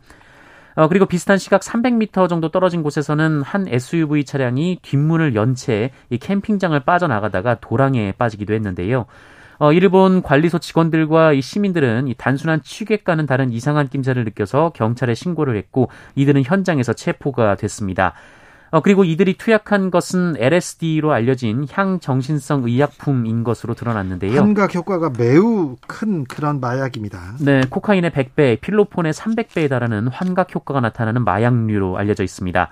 어, 0.75 0.89
그리고 0.89 1.07
비슷한 1.07 1.39
시각 1.39 1.61
300m 1.63 2.29
정도 2.29 2.51
떨어진 2.51 2.83
곳에서는 2.83 3.43
한 3.43 3.69
SUV 3.69 4.25
차량이 4.25 4.81
뒷문을 4.83 5.37
연 5.37 5.55
채 5.55 5.93
이 6.11 6.19
캠핑장을 6.19 6.79
빠져나가다가 6.81 7.57
도랑에 7.61 8.13
빠지기도 8.19 8.55
했는데요. 8.55 9.07
어, 9.59 9.73
이를 9.73 9.89
본 9.89 10.23
관리소 10.23 10.59
직원들과 10.59 11.33
이 11.33 11.41
시민들은 11.41 12.09
이 12.09 12.15
단순한 12.15 12.63
취객과는 12.63 13.27
다른 13.27 13.53
이상한 13.53 13.89
낌새를 13.89 14.25
느껴서 14.25 14.71
경찰에 14.75 15.15
신고를 15.15 15.57
했고 15.57 15.91
이들은 16.15 16.45
현장에서 16.45 16.93
체포가 16.93 17.57
됐습니다. 17.57 18.15
어, 18.71 18.81
그리고 18.81 19.03
이들이 19.03 19.39
투약한 19.39 19.91
것은 19.91 20.37
LSD로 20.39 21.13
알려진 21.13 21.67
향정신성 21.71 22.65
의약품인 22.65 23.43
것으로 23.43 23.75
드러났는데요. 23.75 24.39
환각 24.39 24.75
효과가 24.75 25.13
매우 25.17 25.77
큰 25.87 26.25
그런 26.25 26.61
마약입니다. 26.61 27.37
네, 27.41 27.63
코카인의 27.69 28.11
100배, 28.11 28.61
필로폰의 28.61 29.13
300배에 29.15 29.71
달하는 29.71 30.09
환각 30.09 30.55
효과가 30.55 30.81
나타나는 30.81 31.25
마약류로 31.25 31.97
알려져 31.97 32.25
있습니다. 32.25 32.69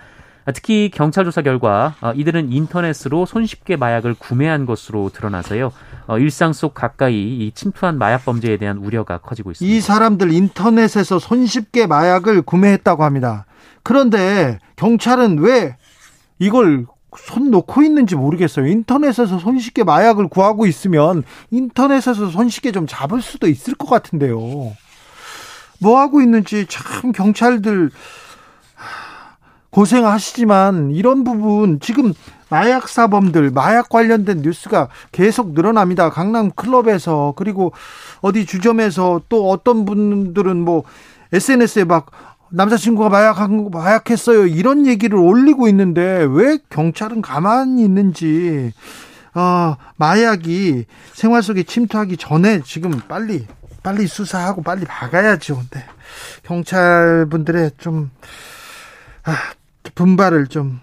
특히 0.53 0.89
경찰 0.93 1.25
조사 1.25 1.41
결과 1.41 1.95
어, 1.99 2.13
이들은 2.13 2.51
인터넷으로 2.51 3.25
손쉽게 3.25 3.75
마약을 3.75 4.13
구매한 4.13 4.65
것으로 4.65 5.09
드러나서요. 5.09 5.71
어, 6.07 6.17
일상 6.17 6.53
속 6.53 6.73
가까이 6.73 7.51
침투한 7.53 7.97
마약 7.97 8.23
범죄에 8.25 8.57
대한 8.57 8.77
우려가 8.77 9.17
커지고 9.17 9.51
있습니다. 9.51 9.77
이 9.77 9.81
사람들 9.81 10.31
인터넷에서 10.31 11.19
손쉽게 11.19 11.85
마약을 11.85 12.41
구매했다고 12.43 13.03
합니다. 13.03 13.45
그런데 13.83 14.59
경찰은 14.77 15.39
왜 15.39 15.75
이걸 16.39 16.85
손 17.17 17.51
놓고 17.51 17.81
있는지 17.83 18.15
모르겠어요. 18.15 18.67
인터넷에서 18.67 19.39
손쉽게 19.39 19.83
마약을 19.83 20.27
구하고 20.27 20.65
있으면 20.65 21.23
인터넷에서 21.51 22.29
손쉽게 22.29 22.71
좀 22.71 22.87
잡을 22.87 23.21
수도 23.21 23.47
있을 23.47 23.75
것 23.75 23.89
같은데요. 23.89 24.37
뭐 25.79 25.99
하고 25.99 26.21
있는지 26.21 26.65
참 26.67 27.11
경찰들 27.11 27.89
고생하시지만 29.69 30.91
이런 30.91 31.23
부분 31.23 31.79
지금 31.79 32.13
마약 32.49 32.87
사범들, 32.87 33.51
마약 33.51 33.89
관련된 33.89 34.41
뉴스가 34.41 34.89
계속 35.11 35.53
늘어납니다. 35.53 36.09
강남 36.09 36.51
클럽에서 36.51 37.33
그리고 37.35 37.73
어디 38.21 38.45
주점에서 38.45 39.21
또 39.29 39.49
어떤 39.49 39.85
분들은 39.85 40.57
뭐 40.57 40.83
SNS에 41.33 41.83
막 41.83 42.11
남자친구가 42.49 43.09
마약한 43.09 43.69
마약했어요 43.71 44.47
이런 44.47 44.87
얘기를 44.87 45.17
올리고 45.17 45.67
있는데 45.67 46.25
왜 46.29 46.57
경찰은 46.69 47.21
가만히 47.21 47.83
있는지 47.83 48.71
어, 49.33 49.75
마약이 49.97 50.85
생활 51.13 51.43
속에 51.43 51.63
침투하기 51.63 52.15
전에 52.17 52.61
지금 52.63 52.91
빨리 53.07 53.45
빨리 53.83 54.07
수사하고 54.07 54.63
빨리 54.63 54.85
박아야죠. 54.85 55.57
근데 55.69 55.85
경찰 56.43 57.27
분들의 57.29 57.71
좀 57.77 58.09
아, 59.23 59.35
분발을 59.95 60.47
좀 60.47 60.81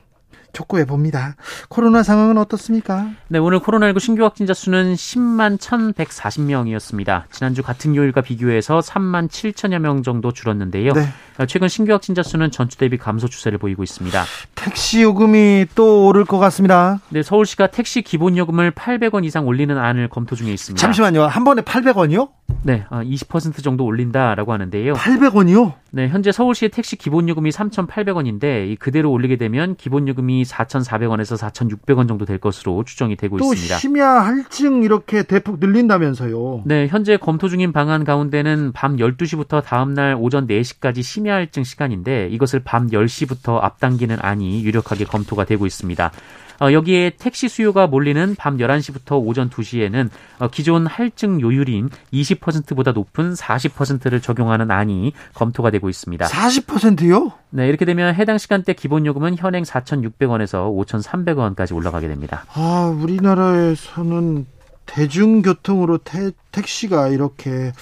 촉구해 0.54 0.86
봅니다. 0.86 1.36
코로나 1.68 2.02
상황은 2.02 2.38
어떻습니까? 2.38 3.10
네, 3.28 3.38
오늘 3.38 3.58
코로나19 3.60 4.00
신규 4.00 4.24
확진자 4.24 4.54
수는 4.54 4.94
10만 4.94 5.58
1,140명이었습니다. 5.58 7.24
지난주 7.30 7.62
같은 7.62 7.94
요일과 7.94 8.22
비교해서 8.22 8.78
3만 8.78 9.28
7천여 9.28 9.78
명 9.80 10.02
정도 10.02 10.32
줄었는데요. 10.32 10.92
네. 10.94 11.08
최근 11.48 11.68
신규 11.68 11.92
확진자 11.92 12.22
수는 12.22 12.50
전주 12.50 12.78
대비 12.78 12.96
감소 12.96 13.28
추세를 13.28 13.58
보이고 13.58 13.82
있습니다. 13.82 14.24
택시 14.54 15.02
요금이 15.02 15.66
또 15.74 16.06
오를 16.06 16.24
것 16.24 16.38
같습니다. 16.38 17.00
네, 17.08 17.22
서울시가 17.22 17.68
택시 17.68 18.02
기본 18.02 18.36
요금을 18.36 18.70
800원 18.72 19.24
이상 19.24 19.46
올리는 19.46 19.76
안을 19.76 20.08
검토 20.08 20.36
중에 20.36 20.52
있습니다. 20.52 20.80
잠시만요. 20.80 21.24
한 21.24 21.44
번에 21.44 21.62
800원이요? 21.62 22.28
네, 22.62 22.84
20% 22.90 23.58
어, 23.58 23.62
정도 23.62 23.84
올린다라고 23.84 24.52
하는데요. 24.52 24.94
800원이요? 24.94 25.74
네, 25.90 26.08
현재 26.08 26.32
서울시의 26.32 26.70
택시 26.70 26.96
기본 26.96 27.28
요금이 27.28 27.50
3,800원인데 27.50 28.78
그대로 28.78 29.10
올리게 29.10 29.36
되면 29.36 29.76
기본 29.76 30.08
요금이 30.08 30.44
4,400원에서 30.44 31.38
4,600원 31.38 32.08
정도 32.08 32.24
될 32.24 32.38
것으로 32.38 32.84
추정이 32.84 33.16
되고 33.16 33.38
또 33.38 33.52
있습니다. 33.52 33.74
또 33.74 33.78
심야 33.78 34.08
할증 34.08 34.82
이렇게 34.82 35.22
대폭 35.22 35.58
늘린다면서요? 35.60 36.62
네, 36.64 36.88
현재 36.88 37.16
검토 37.16 37.48
중인 37.48 37.72
방안 37.72 38.04
가운데는 38.04 38.72
밤 38.72 38.96
12시부터 38.96 39.62
다음 39.62 39.94
날 39.94 40.16
오전 40.18 40.46
4시까지 40.46 41.02
심야 41.02 41.23
심야할증 41.24 41.64
시간인데 41.64 42.28
이것을 42.28 42.60
밤 42.60 42.88
10시부터 42.88 43.62
앞당기는 43.62 44.18
안이 44.20 44.62
유력하게 44.64 45.04
검토가 45.06 45.44
되고 45.44 45.66
있습니다. 45.66 46.12
어, 46.60 46.72
여기에 46.72 47.14
택시 47.18 47.48
수요가 47.48 47.88
몰리는 47.88 48.36
밤 48.36 48.58
11시부터 48.58 49.20
오전 49.26 49.50
2시에는 49.50 50.08
어, 50.38 50.48
기존 50.48 50.86
할증 50.86 51.40
요율인 51.40 51.90
20%보다 52.12 52.92
높은 52.92 53.34
40%를 53.34 54.20
적용하는 54.20 54.70
안이 54.70 55.14
검토가 55.34 55.70
되고 55.70 55.88
있습니다. 55.88 56.26
40%요? 56.26 57.32
네, 57.50 57.68
이렇게 57.68 57.84
되면 57.84 58.14
해당 58.14 58.38
시간대 58.38 58.72
기본 58.74 59.04
요금은 59.04 59.36
현행 59.36 59.64
4,600원에서 59.64 60.70
5,300원까지 60.86 61.74
올라가게 61.74 62.06
됩니다. 62.06 62.44
아, 62.52 62.94
우리나라에서는 63.02 64.46
대중교통으로 64.86 65.98
태, 65.98 66.30
택시가 66.52 67.08
이렇게 67.08 67.72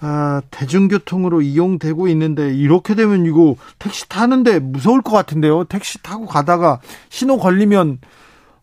아, 0.00 0.40
대중교통으로 0.50 1.42
이용되고 1.42 2.08
있는데 2.08 2.54
이렇게 2.54 2.94
되면 2.94 3.26
이거 3.26 3.56
택시 3.78 4.08
타는데 4.08 4.60
무서울 4.60 5.02
것 5.02 5.10
같은데요. 5.10 5.64
택시 5.64 6.02
타고 6.02 6.26
가다가 6.26 6.80
신호 7.08 7.36
걸리면 7.38 7.98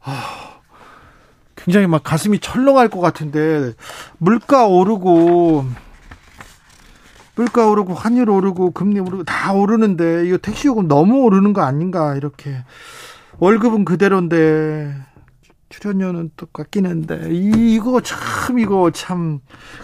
아, 0.01 0.59
굉장히 1.55 1.87
막 1.87 2.03
가슴이 2.03 2.39
철렁할 2.39 2.89
것 2.89 3.01
같은데 3.01 3.73
물가 4.17 4.65
오르고 4.67 5.65
물가 7.35 7.67
오르고 7.67 7.93
환율 7.93 8.29
오르고 8.29 8.71
금리 8.71 8.99
오르고 8.99 9.25
다 9.25 9.51
오르는데 9.51 10.25
이거 10.25 10.37
택시 10.37 10.67
요금 10.67 10.87
너무 10.87 11.23
오르는 11.23 11.51
거 11.51 11.63
아닌가 11.63 12.15
이렇게 12.15 12.63
월급은 13.39 13.83
그대로인데 13.83 14.95
출연료는 15.79 16.31
또 16.37 16.45
깎이는데 16.47 17.29
이거 17.31 18.01
참 18.01 18.59
이거 18.59 18.91
참 18.91 19.39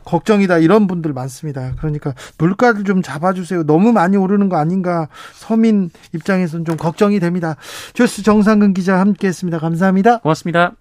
걱정이다 0.05 0.59
이런 0.59 0.87
분들 0.87 1.13
많습니다. 1.13 1.73
그러니까 1.77 2.13
물가를 2.37 2.83
좀 2.83 3.01
잡아주세요. 3.01 3.63
너무 3.63 3.91
많이 3.91 4.17
오르는 4.17 4.49
거 4.49 4.57
아닌가 4.57 5.09
서민 5.33 5.89
입장에서는 6.13 6.65
좀 6.65 6.77
걱정이 6.77 7.19
됩니다. 7.19 7.55
조스 7.93 8.23
정상근 8.23 8.73
기자 8.73 8.99
함께했습니다. 8.99 9.59
감사합니다. 9.59 10.19
고맙습니다. 10.19 10.73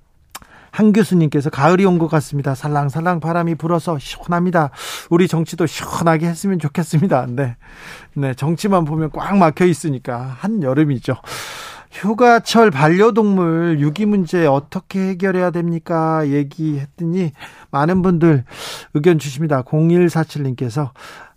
한 0.72 0.92
교수님께서 0.92 1.50
가을이 1.50 1.84
온 1.84 1.98
것 1.98 2.06
같습니다. 2.08 2.54
살랑살랑 2.54 3.18
바람이 3.18 3.56
불어서 3.56 3.98
시원합니다. 3.98 4.70
우리 5.10 5.26
정치도 5.26 5.66
시원하게 5.66 6.26
했으면 6.28 6.60
좋겠습니다. 6.60 7.26
네. 7.30 7.56
네. 8.14 8.34
정치만 8.34 8.84
보면 8.84 9.10
꽉 9.12 9.36
막혀 9.36 9.66
있으니까 9.66 10.36
한 10.38 10.62
여름이죠. 10.62 11.16
휴가철 11.90 12.70
반려동물 12.70 13.78
유기 13.80 14.06
문제 14.06 14.46
어떻게 14.46 15.00
해결해야 15.08 15.50
됩니까? 15.50 16.26
얘기했더니 16.28 17.32
많은 17.70 18.02
분들 18.02 18.44
의견 18.94 19.18
주십니다. 19.18 19.62
0147님께서 19.62 20.90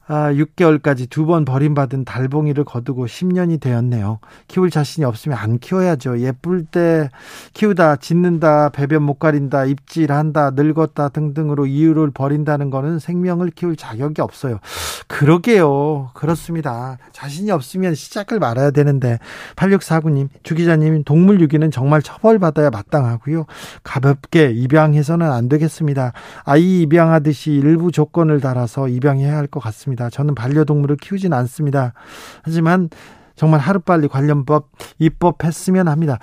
아, 0.06 0.34
6개월까지 0.34 1.10
두 1.10 1.24
번 1.24 1.46
버림받은 1.46 2.04
달봉이를 2.04 2.66
거두고 2.66 3.06
10년이 3.06 3.62
되었네요. 3.62 4.20
키울 4.50 4.70
자신이 4.70 5.06
없으면 5.06 5.38
안 5.38 5.58
키워야죠. 5.58 6.20
예쁠 6.20 6.66
때 6.66 7.10
키우다 7.54 7.96
짓는다, 7.96 8.68
배변 8.70 9.04
못 9.04 9.20
가린다, 9.20 9.64
입질한다, 9.64 10.52
늙었다 10.52 11.08
등등으로 11.08 11.66
이유를 11.66 12.12
버린다는 12.12 12.70
거는 12.70 13.00
생명을 13.00 13.52
키울 13.52 13.78
자격이 13.78 14.22
없어요. 14.22 14.60
그러게요. 15.08 16.10
그렇습니다. 16.14 16.98
자신이 17.14 17.50
없으면 17.52 17.96
시작을 17.96 18.40
말아야 18.40 18.72
되는데 18.72 19.20
8649님, 19.56 20.28
주 20.44 20.56
기자님 20.56 21.06
동물 21.06 21.40
유기는 21.40 21.72
정말 21.72 22.02
처벌받아야 22.02 22.70
마땅하고요. 22.70 23.46
가볍게 23.84 24.52
입양해서는 24.52 25.32
안 25.32 25.48
되겠습니다. 25.48 26.12
아이 26.44 26.82
입양하듯이 26.82 27.52
일부 27.54 27.92
조건을 27.94 28.42
달아서 28.42 28.90
입양해야 28.90 29.38
할 29.38 29.48
것 29.54 29.60
같습니다. 29.62 29.93
않습니다. 29.94 30.10
저는 30.10 30.36
반려동물을 30.36 30.98
키우진 30.98 31.34
않습니다. 31.34 31.94
하지만 32.42 32.90
정말 33.36 33.60
하루빨리 33.60 34.08
관련법 34.08 34.70
입법했으면 35.00 35.88
합니다. 35.88 36.20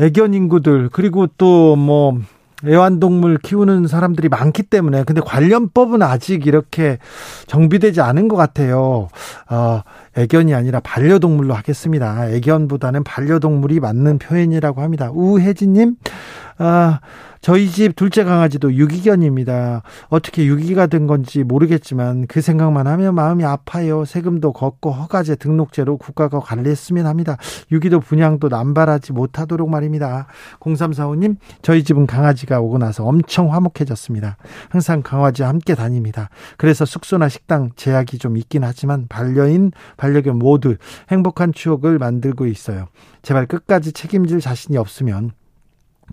애견 0.00 0.34
인구들 0.34 0.90
그리고 0.90 1.26
또 1.26 1.76
뭐 1.76 2.20
애완동물 2.64 3.36
키우는 3.38 3.86
사람들이 3.86 4.28
많기 4.30 4.62
때문에 4.62 5.04
근데 5.04 5.20
관련법은 5.20 6.00
아직 6.00 6.46
이렇게 6.46 6.98
정비되지 7.46 8.00
않은 8.00 8.28
것 8.28 8.36
같아요. 8.36 9.08
어, 9.50 9.82
애견이 10.16 10.54
아니라 10.54 10.80
반려동물로 10.80 11.52
하겠습니다. 11.52 12.30
애견보다는 12.30 13.04
반려동물이 13.04 13.80
맞는 13.80 14.18
표현이라고 14.18 14.80
합니다. 14.80 15.10
우혜진님, 15.12 15.96
아, 16.56 17.00
저희 17.46 17.70
집 17.70 17.94
둘째 17.94 18.24
강아지도 18.24 18.74
유기견입니다. 18.74 19.82
어떻게 20.08 20.46
유기가 20.46 20.88
된 20.88 21.06
건지 21.06 21.44
모르겠지만 21.44 22.26
그 22.26 22.40
생각만 22.40 22.88
하면 22.88 23.14
마음이 23.14 23.44
아파요. 23.44 24.04
세금도 24.04 24.52
걷고 24.52 24.90
허가제 24.90 25.36
등록제로 25.36 25.96
국가가 25.96 26.40
관리했으면 26.40 27.06
합니다. 27.06 27.36
유기도 27.70 28.00
분양도 28.00 28.48
남발하지 28.48 29.12
못하도록 29.12 29.70
말입니다. 29.70 30.26
0345님, 30.58 31.36
저희 31.62 31.84
집은 31.84 32.08
강아지가 32.08 32.58
오고 32.58 32.78
나서 32.78 33.04
엄청 33.04 33.54
화목해졌습니다. 33.54 34.38
항상 34.68 35.02
강아지와 35.02 35.48
함께 35.48 35.76
다닙니다. 35.76 36.30
그래서 36.56 36.84
숙소나 36.84 37.28
식당 37.28 37.70
제약이 37.76 38.18
좀 38.18 38.36
있긴 38.38 38.64
하지만 38.64 39.06
반려인, 39.08 39.70
반려견 39.98 40.36
모두 40.40 40.74
행복한 41.12 41.52
추억을 41.52 42.00
만들고 42.00 42.48
있어요. 42.48 42.88
제발 43.22 43.46
끝까지 43.46 43.92
책임질 43.92 44.40
자신이 44.40 44.76
없으면 44.76 45.30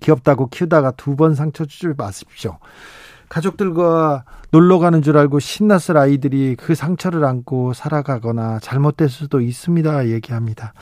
귀엽다고 0.02 0.48
키우다가 0.48 0.92
두 0.92 1.16
번 1.16 1.36
상처 1.36 1.66
주지 1.66 1.88
마십시오. 1.96 2.58
가족들과 3.30 4.26
놀러 4.52 4.78
가는 4.78 5.02
줄 5.02 5.18
알고 5.18 5.40
신났을 5.40 5.98
아이들이 5.98 6.56
그 6.56 6.76
상처를 6.76 7.26
안고 7.26 7.74
살아가거나 7.74 8.60
잘못될 8.60 9.10
수도 9.10 9.42
있습니다. 9.42 10.10
얘기합니다. 10.10 10.74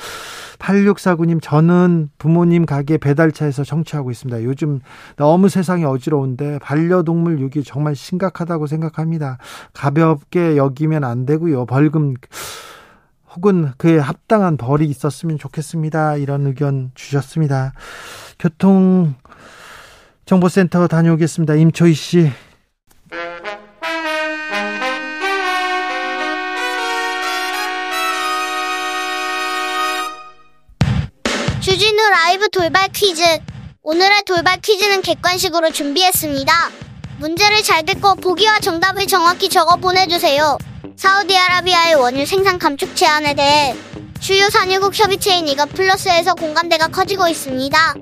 8649님, 0.60 1.40
저는 1.42 2.10
부모님 2.18 2.66
가게 2.66 2.98
배달차에서 2.98 3.64
정치하고 3.64 4.12
있습니다. 4.12 4.44
요즘 4.44 4.82
너무 5.16 5.48
세상이 5.48 5.86
어지러운데 5.86 6.60
반려동물 6.60 7.40
유기 7.40 7.64
정말 7.64 7.96
심각하다고 7.96 8.68
생각합니다. 8.68 9.38
가볍게 9.74 10.58
여기면 10.58 11.04
안 11.06 11.26
되고요. 11.26 11.66
벌금 11.66 12.16
혹은 13.36 13.72
그에 13.78 13.98
합당한 13.98 14.58
벌이 14.58 14.86
있었으면 14.86 15.38
좋겠습니다. 15.38 16.18
이런 16.18 16.46
의견 16.48 16.92
주셨습니다. 16.96 17.74
교통 18.38 19.16
정보센터 20.26 20.88
다녀오겠습니다. 20.88 21.56
임초희 21.56 21.94
씨. 21.94 22.32
주진우 31.62 32.10
라이브 32.10 32.50
돌발 32.50 32.90
퀴즈. 32.90 33.24
오늘의 33.84 34.24
돌발 34.26 34.60
퀴즈는 34.62 35.02
객관식으로 35.02 35.72
준비했습니다. 35.72 36.52
문제를 37.20 37.62
잘 37.64 37.86
듣고 37.86 38.16
보기와 38.16 38.60
정답을 38.60 39.08
정확히 39.08 39.48
적어 39.48 39.76
보내주세요. 39.78 40.58
사우디아라비아의 40.96 41.96
원유 41.96 42.26
생산 42.26 42.60
감축 42.60 42.96
제한에 42.96 43.34
대해 43.34 43.76
주요 44.20 44.50
산유국 44.50 44.98
협의체인 44.98 45.48
이것 45.48 45.70
플러스에서 45.70 46.36
공감대가 46.36 46.88
커지고 46.88 47.28
있습니다. 47.28 47.96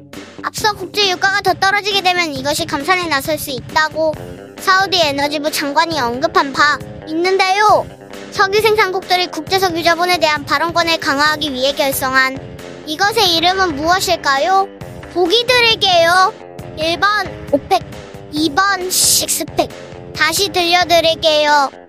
앞서 0.43 0.73
국제 0.73 1.09
유가가 1.09 1.41
더 1.41 1.53
떨어지게 1.53 2.01
되면 2.01 2.33
이것이 2.33 2.65
감산에 2.65 3.07
나설 3.07 3.37
수 3.37 3.51
있다고 3.51 4.13
사우디 4.59 4.99
에너지부 4.99 5.51
장관이 5.51 5.99
언급한 5.99 6.51
바 6.53 6.77
있는데요. 7.07 7.85
석유 8.31 8.61
생산국들이 8.61 9.27
국제석유 9.27 9.83
자본에 9.83 10.17
대한 10.19 10.45
발언권을 10.45 10.99
강화하기 10.99 11.53
위해 11.53 11.73
결성한 11.73 12.37
이것의 12.85 13.35
이름은 13.37 13.75
무엇일까요? 13.75 14.67
보기 15.13 15.45
드릴게요. 15.47 16.33
1번 16.77 17.53
오펙, 17.53 17.81
2번 18.33 18.91
식스팩. 18.91 19.69
다시 20.15 20.49
들려드릴게요. 20.49 21.88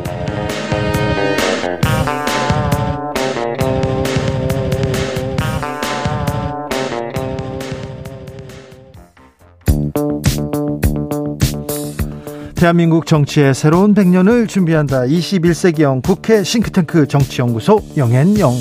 대한민국 12.61 13.07
정치의 13.07 13.55
새로운 13.55 13.95
100년을 13.95 14.47
준비한다. 14.47 15.01
21세기형 15.05 16.03
국회 16.03 16.43
싱크탱크 16.43 17.07
정치연구소 17.07 17.81
영앤영. 17.97 18.51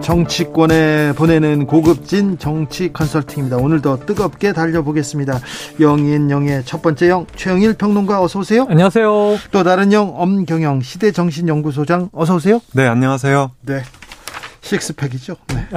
정치권에 0.00 1.12
보내는 1.12 1.66
고급진 1.66 2.38
정치 2.38 2.94
컨설팅입니다. 2.94 3.58
오늘도 3.58 4.06
뜨겁게 4.06 4.54
달려보겠습니다. 4.54 5.38
영인 5.80 6.30
영의 6.30 6.64
첫 6.64 6.80
번째 6.80 7.10
영 7.10 7.26
최영일 7.36 7.74
평론가 7.74 8.22
어서 8.22 8.38
오세요. 8.38 8.66
안녕하세요. 8.70 9.36
또 9.50 9.62
다른 9.62 9.92
영 9.92 10.14
엄경영 10.16 10.80
시대정신연구소장 10.80 12.08
어서 12.14 12.36
오세요. 12.36 12.62
네, 12.72 12.86
안녕하세요. 12.86 13.50
네. 13.66 13.82
식스팩이죠. 14.72 15.36
네. 15.48 15.68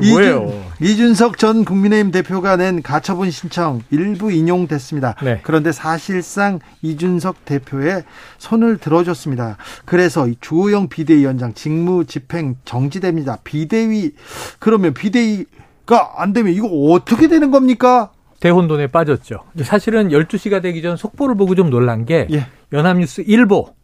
뭐예요? 0.10 0.64
이준, 0.80 1.14
석전 1.14 1.64
국민의힘 1.64 2.10
대표가 2.10 2.56
낸 2.56 2.82
가처분 2.82 3.30
신청 3.30 3.82
일부 3.90 4.32
인용됐습니다. 4.32 5.16
네. 5.22 5.40
그런데 5.42 5.72
사실상 5.72 6.60
이준석 6.82 7.44
대표의 7.44 8.04
손을 8.38 8.78
들어줬습니다. 8.78 9.58
그래서 9.84 10.26
주호영 10.40 10.88
비대위원장 10.88 11.52
직무 11.54 12.06
집행 12.06 12.56
정지됩니다. 12.64 13.38
비대위 13.44 14.12
그러면 14.58 14.94
비대위가 14.94 16.14
안 16.16 16.32
되면 16.32 16.52
이거 16.54 16.66
어떻게 16.66 17.28
되는 17.28 17.50
겁니까? 17.50 18.10
대혼돈에 18.40 18.86
빠졌죠. 18.86 19.40
사실은 19.62 20.08
12시가 20.08 20.62
되기 20.62 20.80
전 20.80 20.96
속보를 20.96 21.34
보고 21.34 21.54
좀 21.54 21.68
놀란 21.68 22.06
게 22.06 22.26
예. 22.30 22.46
연합뉴스 22.72 23.24
일보 23.26 23.74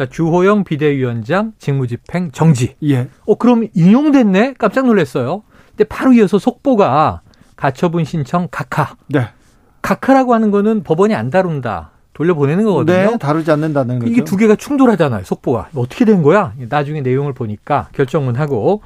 자, 0.00 0.06
주호영 0.06 0.64
비대위원장 0.64 1.52
직무집행 1.58 2.30
정지. 2.30 2.74
예. 2.84 3.08
어, 3.26 3.34
그럼 3.34 3.66
인용됐네? 3.74 4.54
깜짝 4.56 4.86
놀랐어요. 4.86 5.42
근데 5.72 5.84
바로 5.84 6.14
이어서 6.14 6.38
속보가 6.38 7.20
가처분 7.54 8.04
신청 8.04 8.48
각하. 8.50 8.96
네. 9.08 9.28
각하라고 9.82 10.32
하는 10.32 10.50
거는 10.50 10.84
법원이 10.84 11.14
안 11.14 11.28
다룬다. 11.28 11.90
돌려보내는 12.14 12.64
거거든요. 12.64 12.96
네, 13.10 13.18
다루지 13.18 13.50
않는다는 13.50 13.98
거죠. 13.98 14.10
이게 14.10 14.24
두 14.24 14.38
개가 14.38 14.56
충돌하잖아요, 14.56 15.22
속보가. 15.24 15.68
어떻게 15.74 16.06
된 16.06 16.22
거야? 16.22 16.54
나중에 16.56 17.02
내용을 17.02 17.34
보니까 17.34 17.90
결정문 17.92 18.36
하고. 18.36 18.80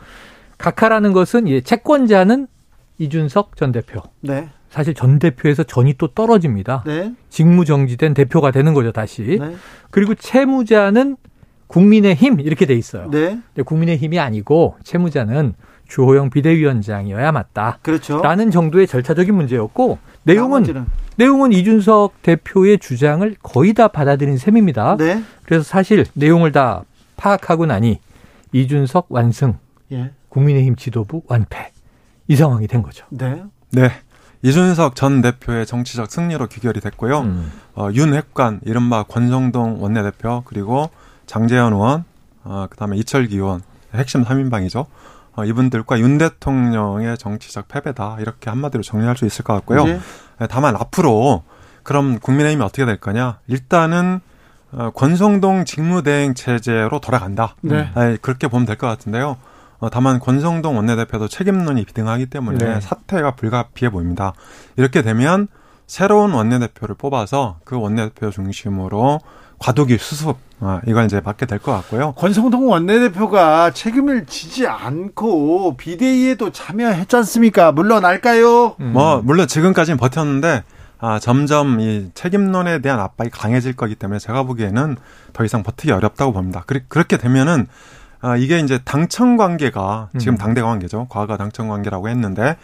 각하라는 0.59 1.13
것은 1.13 1.47
이 1.47 1.63
채권자는 1.63 2.49
이준석 2.99 3.57
전 3.57 3.71
대표. 3.71 4.03
네. 4.21 4.49
사실 4.75 4.93
전 4.93 5.21
대표에서 5.21 5.63
전이 5.63 5.95
또 5.99 6.09
떨어집니다. 6.09 6.83
네. 6.85 7.15
직무 7.31 7.65
정지된 7.65 8.13
대표가 8.13 8.51
되는 8.51 8.75
거죠, 8.75 8.91
다시. 8.91 9.39
네. 9.41 9.55
그리고 9.93 10.17
채무자는 10.17 11.17
국민의힘 11.69 12.41
이렇게 12.41 12.67
돼 12.67 12.75
있어요. 12.75 13.09
네. 13.09 13.39
근데 13.55 13.63
국민의힘이 13.65 14.19
아니고 14.19 14.75
채무자는 14.83 15.55
주호영 15.87 16.31
비대위원장이어야 16.31 17.31
맞다. 17.31 17.79
그렇죠. 17.83 18.21
라는 18.21 18.51
정도의 18.51 18.89
절차적인 18.89 19.33
문제였고 19.33 19.99
내용은 20.25 20.63
나머지는. 20.63 20.87
내용은 21.19 21.53
이준석 21.53 22.23
대표의 22.23 22.81
주장을 22.81 23.33
거의 23.45 23.75
다 23.75 23.87
받아들인 23.87 24.37
셈입니다. 24.37 24.97
네. 24.97 25.23
그래서 25.45 25.63
사실 25.63 26.05
내용을 26.15 26.51
다 26.51 26.83
파악하고 27.17 27.67
나니 27.67 28.01
이준석 28.51 29.07
완승, 29.11 29.55
예. 29.93 30.11
국민의힘 30.31 30.75
지도부 30.75 31.23
완패 31.29 31.71
이 32.27 32.35
상황이 32.35 32.67
된 32.67 32.83
거죠. 32.83 33.07
네. 33.11 33.45
네. 33.71 33.91
이준석 34.49 34.95
전 34.95 35.23
대표의 35.23 35.65
정치적 35.65 36.11
승리로 36.13 36.49
귀결이 36.49 36.81
됐고요. 36.81 37.21
음. 37.21 37.51
어, 37.75 37.89
윤핵관, 37.91 38.61
이른바 38.65 39.03
권성동 39.05 39.83
원내대표, 39.83 40.43
그리고 40.45 40.91
장재현 41.25 41.73
의원, 41.73 42.05
어, 42.45 42.67
그 42.69 42.77
다음에 42.77 42.99
이철기 42.99 43.37
의원, 43.37 43.63
핵심 43.95 44.23
3인방이죠. 44.23 44.85
어, 45.37 45.45
이분들과 45.47 45.99
윤 45.99 46.19
대통령의 46.19 47.17
정치적 47.17 47.69
패배다. 47.69 48.19
이렇게 48.21 48.51
한마디로 48.51 48.83
정리할 48.83 49.17
수 49.17 49.25
있을 49.25 49.45
것 49.45 49.55
같고요. 49.55 49.85
네. 49.85 49.99
네, 50.41 50.47
다만 50.47 50.77
앞으로 50.77 51.43
그럼 51.83 52.19
국민의힘이 52.19 52.63
어떻게 52.63 52.85
될 52.85 52.99
거냐? 52.99 53.39
일단은 53.47 54.21
어, 54.73 54.91
권성동 54.95 55.65
직무대행 55.65 56.35
체제로 56.35 57.01
돌아간다. 57.01 57.57
네. 57.63 57.91
네, 57.97 58.19
그렇게 58.21 58.49
보면 58.49 58.67
될 58.67 58.77
것 58.77 58.89
같은데요. 58.89 59.39
어, 59.79 59.91
다만 59.91 60.19
권성동 60.21 60.77
원내대표도 60.77 61.29
책임론이 61.29 61.85
비등하기 61.85 62.27
때문에 62.27 62.59
네. 62.59 62.81
사퇴가 62.81 63.33
불가피해 63.33 63.91
보입니다. 63.91 64.33
이렇게 64.77 65.03
되면 65.03 65.49
새로운 65.87 66.33
원내대표를 66.33 66.95
뽑아서 66.95 67.59
그 67.65 67.79
원내대표 67.79 68.31
중심으로 68.31 69.21
과도기 69.59 69.99
수습 69.99 70.37
아, 70.61 70.81
이걸 70.87 71.05
이제 71.05 71.21
맡게 71.23 71.47
될 71.47 71.59
것 71.59 71.73
같고요. 71.73 72.13
권성동 72.13 72.69
원내대표가 72.71 73.73
책임을 73.73 74.25
지지 74.27 74.67
않고 74.67 75.77
비대위에도 75.77 76.53
참여했지 76.53 77.17
않습니까? 77.17 77.73
물러날까요? 77.73 78.77
음. 78.81 78.93
뭐 78.93 79.21
물론 79.23 79.47
지금까지는 79.47 79.97
버텼는데 79.99 80.65
아, 80.99 81.19
점점 81.19 81.81
이 81.81 82.11
책임론에 82.15 82.79
대한 82.81 82.99
압박이 83.01 83.29
강해질 83.31 83.77
거기 83.77 83.95
때문에 83.95 84.19
제가 84.19 84.45
보기에는 84.45 84.97
더 85.35 85.45
이상 85.45 85.63
버티기 85.63 85.93
어렵다고 85.93 86.33
봅니다. 86.33 86.63
그리, 86.67 86.81
그렇게 86.89 87.19
되면은 87.19 87.67
아, 88.25 88.37
이게 88.37 88.59
이제 88.59 88.79
당청 88.87 89.37
관계가 89.37 90.09
지금 90.19 90.35
음. 90.35 90.39
당대 90.39 90.63
관계죠. 90.63 91.07
과거 91.11 91.37
당청 91.37 91.69
관계라고 91.69 92.09
했는데 92.09 92.57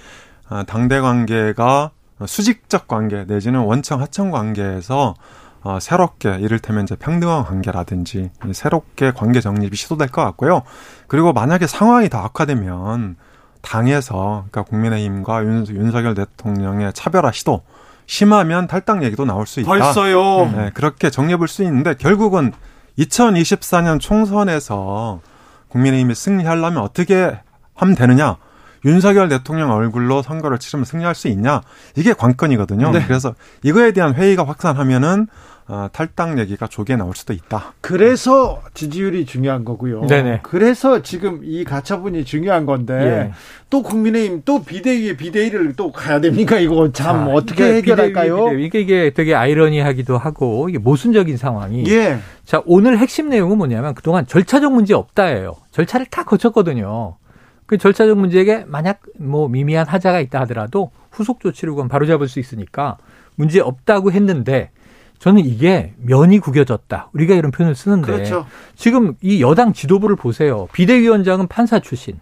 아, 0.49 0.65
당대 0.67 1.01
관계가 1.01 1.91
수직적 2.27 2.89
관계 2.89 3.25
내지는 3.25 3.61
원청 3.61 4.01
하청 4.01 4.31
관계에서 4.31 5.15
어, 5.63 5.79
새롭게 5.79 6.39
이를테면 6.41 6.85
이제 6.85 6.97
평등한 6.97 7.45
관계라든지 7.45 8.31
이 8.47 8.55
새롭게 8.55 9.13
관계 9.13 9.43
정립이 9.43 9.77
시도될 9.77 10.09
것 10.09 10.25
같고요. 10.25 10.63
그리고 11.07 11.35
만약에 11.35 11.67
상황이 11.67 12.09
더 12.09 12.19
악화되면 12.19 13.17
당에서 13.61 14.47
그러니까 14.51 14.63
국민의힘과 14.63 15.45
윤, 15.45 15.67
윤석열 15.69 16.15
대통령의 16.15 16.95
차별화 16.95 17.33
시도 17.33 17.63
심하면 18.07 18.67
탈당 18.67 19.05
얘기도 19.05 19.27
나올 19.27 19.47
수 19.47 19.61
있다. 19.61 19.69
벌써요. 19.69 20.51
네, 20.51 20.71
그렇게 20.73 21.11
정리해 21.11 21.37
볼 21.37 21.49
수 21.49 21.63
있는데 21.65 21.95
결국은 21.95 22.53
2024년 22.99 24.01
총선에서 24.01 25.21
국민의힘이 25.71 26.15
승리하려면 26.15 26.83
어떻게 26.83 27.39
하면 27.75 27.95
되느냐? 27.95 28.37
윤석열 28.85 29.29
대통령 29.29 29.71
얼굴로 29.71 30.23
선거를 30.23 30.59
치르면 30.59 30.85
승리할 30.85 31.15
수 31.15 31.29
있냐? 31.29 31.63
이게 31.97 32.13
관건이거든요. 32.13 32.91
네. 32.93 33.05
그래서 33.07 33.35
이거에 33.63 33.93
대한 33.93 34.15
회의가 34.15 34.47
확산하면은 34.47 35.27
어, 35.73 35.89
탈당 35.93 36.37
얘기가 36.41 36.67
조기에 36.67 36.97
나올 36.97 37.15
수도 37.15 37.33
있다. 37.33 37.75
그래서 37.81 38.61
지지율이 38.75 39.25
중요한 39.25 39.65
거고요. 39.65 40.05
네네. 40.07 40.41
그래서 40.43 41.01
지금 41.01 41.43
이 41.45 41.63
가처분이 41.63 42.25
중요한 42.25 42.67
건데 42.67 42.95
예. 42.95 43.33
또 43.71 43.85
국민의힘 43.85 44.43
또 44.45 44.65
비대위에 44.65 45.17
비대위를 45.17 45.75
또 45.77 45.93
가야 45.93 46.21
됩니까? 46.21 46.59
이거 46.59 46.91
참 46.91 47.27
자, 47.27 47.33
어떻게 47.33 47.69
이게 47.69 47.77
해결할까요? 47.77 48.35
비대위, 48.35 48.51
비대위. 48.51 48.67
이게, 48.67 48.81
이게 48.81 49.11
되게 49.15 49.37
아이러니하기도 49.37 50.19
하고 50.19 50.69
이게 50.69 50.79
모순적인 50.79 51.37
상황이. 51.37 51.85
예. 51.87 52.19
자 52.45 52.61
오늘 52.67 52.99
핵심 52.99 53.29
내용은 53.29 53.57
뭐냐면 53.57 53.95
그동안 53.95 54.27
절차적 54.27 54.73
문제 54.73 54.93
없다예요. 54.93 55.55
절차를 55.71 56.07
다 56.07 56.25
거쳤거든요. 56.25 57.15
그 57.67 57.79
절차적 57.79 58.19
문제에 58.19 58.65
만약 58.67 59.03
뭐 59.21 59.49
미미한 59.49 59.87
하자가 59.87 60.19
있다 60.19 60.41
하더라도 60.41 60.91
후속 61.13 61.39
조치를 61.39 61.75
그건 61.75 61.87
바로잡을 61.87 62.27
수 62.27 62.41
있으니까 62.41 62.97
문제 63.37 63.61
없다고 63.61 64.11
했는데 64.11 64.73
저는 65.21 65.45
이게 65.45 65.93
면이 65.99 66.39
구겨졌다. 66.41 67.11
우리가 67.13 67.35
이런 67.35 67.51
표현을 67.53 67.75
쓰는데 67.77 68.07
그렇죠. 68.11 68.47
지금 68.75 69.15
이 69.21 69.43
여당 69.43 69.73
지도부를 69.73 70.17
보세요. 70.17 70.67
비대위원장은 70.73 71.47
판사 71.47 71.79
출신. 71.79 72.19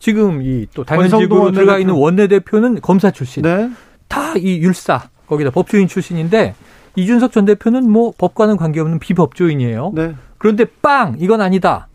지금 0.00 0.42
이 0.42 0.66
또 0.74 0.84
당연직으로 0.84 1.52
들어가. 1.52 1.78
있는 1.78 1.94
원내대표는 1.94 2.80
검사 2.82 3.10
출신. 3.12 3.42
네. 3.44 3.70
다이 4.08 4.58
율사 4.58 5.08
거기다 5.28 5.50
법조인 5.50 5.88
출신인데 5.88 6.54
이준석 6.96 7.32
전 7.32 7.44
대표는 7.44 7.90
뭐 7.90 8.12
법과는 8.18 8.56
관계없는 8.56 8.98
비법조인이에요. 8.98 9.92
네. 9.94 10.14
그런데 10.38 10.64
빵 10.82 11.16
이건 11.18 11.40
아니다. 11.40 11.86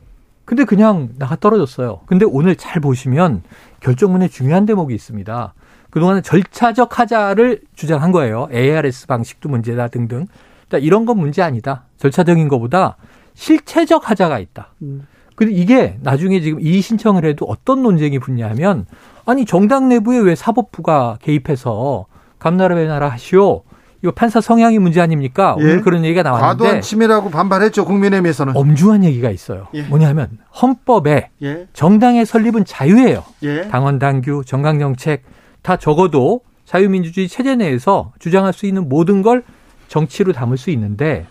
근데 0.46 0.64
그냥 0.64 1.10
나가 1.18 1.36
떨어졌어요. 1.36 2.02
근데 2.06 2.26
오늘 2.26 2.56
잘 2.56 2.82
보시면 2.82 3.44
결정문에 3.82 4.30
중요한 4.30 4.66
대목이 4.66 4.96
있습니다. 4.96 5.54
그동안은 5.92 6.24
절차적 6.24 6.98
하자를 7.00 7.62
주장한 7.76 8.12
거예요. 8.12 8.48
ARS 8.52 9.08
방식도 9.08 9.50
문제다 9.50 9.90
등등. 9.90 10.26
자, 10.70 10.78
이런 10.78 11.06
건 11.06 11.20
문제 11.20 11.42
아니다. 11.42 11.84
절차적인 11.98 12.48
것보다 12.48 12.98
실체적 13.36 14.10
하자가 14.10 14.40
있다. 14.40 14.74
음. 14.82 15.06
근데 15.36 15.54
이게 15.54 15.98
나중에 16.02 16.40
지금 16.40 16.60
이 16.62 16.82
신청을 16.82 17.26
해도 17.26 17.46
어떤 17.46 17.82
논쟁이 17.82 18.20
붙냐면 18.20 18.86
아니 19.26 19.46
정당 19.46 19.90
내부에 19.90 20.20
왜 20.20 20.36
사법부가 20.36 21.18
개입해서 21.22 22.06
감나라 22.40 22.76
배나라 22.76 23.10
하시오. 23.10 23.64
이거 24.04 24.12
판사 24.12 24.42
성향이 24.42 24.80
문제 24.80 25.00
아닙니까? 25.00 25.56
예. 25.60 25.64
오늘 25.64 25.82
그런 25.82 26.04
얘기가 26.04 26.24
나왔는데 26.24 26.48
과도한 26.48 26.82
침해라고 26.82 27.30
반발했죠. 27.30 27.86
국민의힘에서는. 27.86 28.56
엄중한 28.56 29.04
얘기가 29.04 29.30
있어요. 29.30 29.68
예. 29.74 29.84
뭐냐면 29.84 30.40
헌법에 30.60 31.30
예. 31.44 31.68
정당의 31.74 32.26
설립은 32.26 32.66
자유예요. 32.66 33.24
예. 33.44 33.68
당원 33.68 34.00
당규, 34.00 34.44
정강 34.46 34.80
정책 34.80 35.24
다 35.62 35.78
적어도 35.78 36.42
자유민주주의 36.66 37.28
체제 37.28 37.56
내에서 37.56 38.14
주장할 38.20 38.54
수 38.54 38.66
있는 38.66 38.88
모든 38.88 39.22
걸 39.22 39.44
정치로 39.88 40.32
담을 40.34 40.58
수 40.58 40.70
있는데 40.72 41.26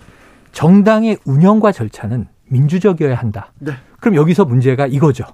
정당의 0.52 1.18
운영과 1.24 1.72
절차는 1.72 2.26
민주적이어야 2.48 3.14
한다. 3.14 3.52
네. 3.58 3.72
그럼 4.00 4.16
여기서 4.16 4.44
문제가 4.44 4.86
이거죠. 4.86 5.24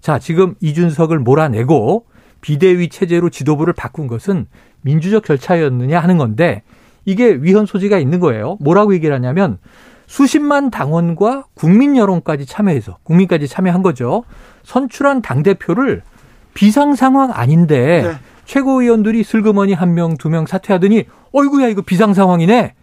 자, 0.00 0.18
지금 0.18 0.54
이준석을 0.60 1.18
몰아내고 1.18 2.06
비대위 2.40 2.88
체제로 2.88 3.30
지도부를 3.30 3.72
바꾼 3.72 4.06
것은 4.06 4.46
민주적 4.82 5.24
절차였느냐 5.24 5.98
하는 5.98 6.18
건데 6.18 6.62
이게 7.04 7.32
위헌 7.32 7.66
소지가 7.66 7.98
있는 7.98 8.20
거예요. 8.20 8.58
뭐라고 8.60 8.94
얘기를 8.94 9.14
하냐면 9.14 9.58
수십만 10.06 10.70
당원과 10.70 11.46
국민 11.54 11.96
여론까지 11.96 12.46
참여해서 12.46 12.98
국민까지 13.02 13.48
참여한 13.48 13.82
거죠. 13.82 14.24
선출한 14.62 15.20
당 15.22 15.42
대표를 15.42 16.02
비상 16.54 16.94
상황 16.94 17.30
아닌데 17.32 18.02
네. 18.02 18.12
최고위원들이 18.48 19.22
슬그머니 19.24 19.74
한 19.74 19.94
명, 19.94 20.16
두 20.16 20.28
명 20.28 20.46
사퇴하더니 20.46 21.04
어이구야 21.32 21.68
이거 21.68 21.82
비상 21.82 22.14
상황이네 22.14 22.74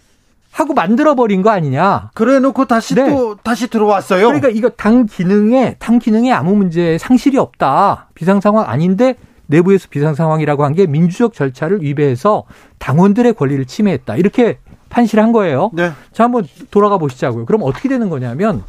하고 0.51 0.73
만들어 0.73 1.15
버린 1.15 1.41
거 1.41 1.49
아니냐. 1.49 2.11
그래 2.13 2.39
놓고 2.39 2.65
다시 2.65 2.95
네. 2.95 3.09
또 3.09 3.35
다시 3.43 3.67
들어왔어요. 3.67 4.25
그러니까 4.27 4.47
이거 4.49 4.69
당 4.69 5.05
기능에 5.05 5.75
당 5.79 5.99
기능에 5.99 6.31
아무 6.31 6.55
문제 6.55 6.97
상실이 6.97 7.37
없다. 7.37 8.07
비상 8.15 8.39
상황 8.39 8.69
아닌데 8.69 9.15
내부에서 9.47 9.87
비상 9.89 10.15
상황이라고 10.15 10.63
한 10.63 10.73
게 10.73 10.87
민주적 10.87 11.33
절차를 11.33 11.81
위배해서 11.81 12.43
당원들의 12.79 13.33
권리를 13.33 13.65
침해했다. 13.65 14.15
이렇게 14.15 14.59
판시한 14.89 15.33
거예요. 15.33 15.71
네. 15.73 15.91
자, 16.13 16.23
한번 16.23 16.47
돌아가 16.71 16.97
보시자고요. 16.97 17.45
그럼 17.45 17.61
어떻게 17.63 17.89
되는 17.89 18.09
거냐면 18.09 18.63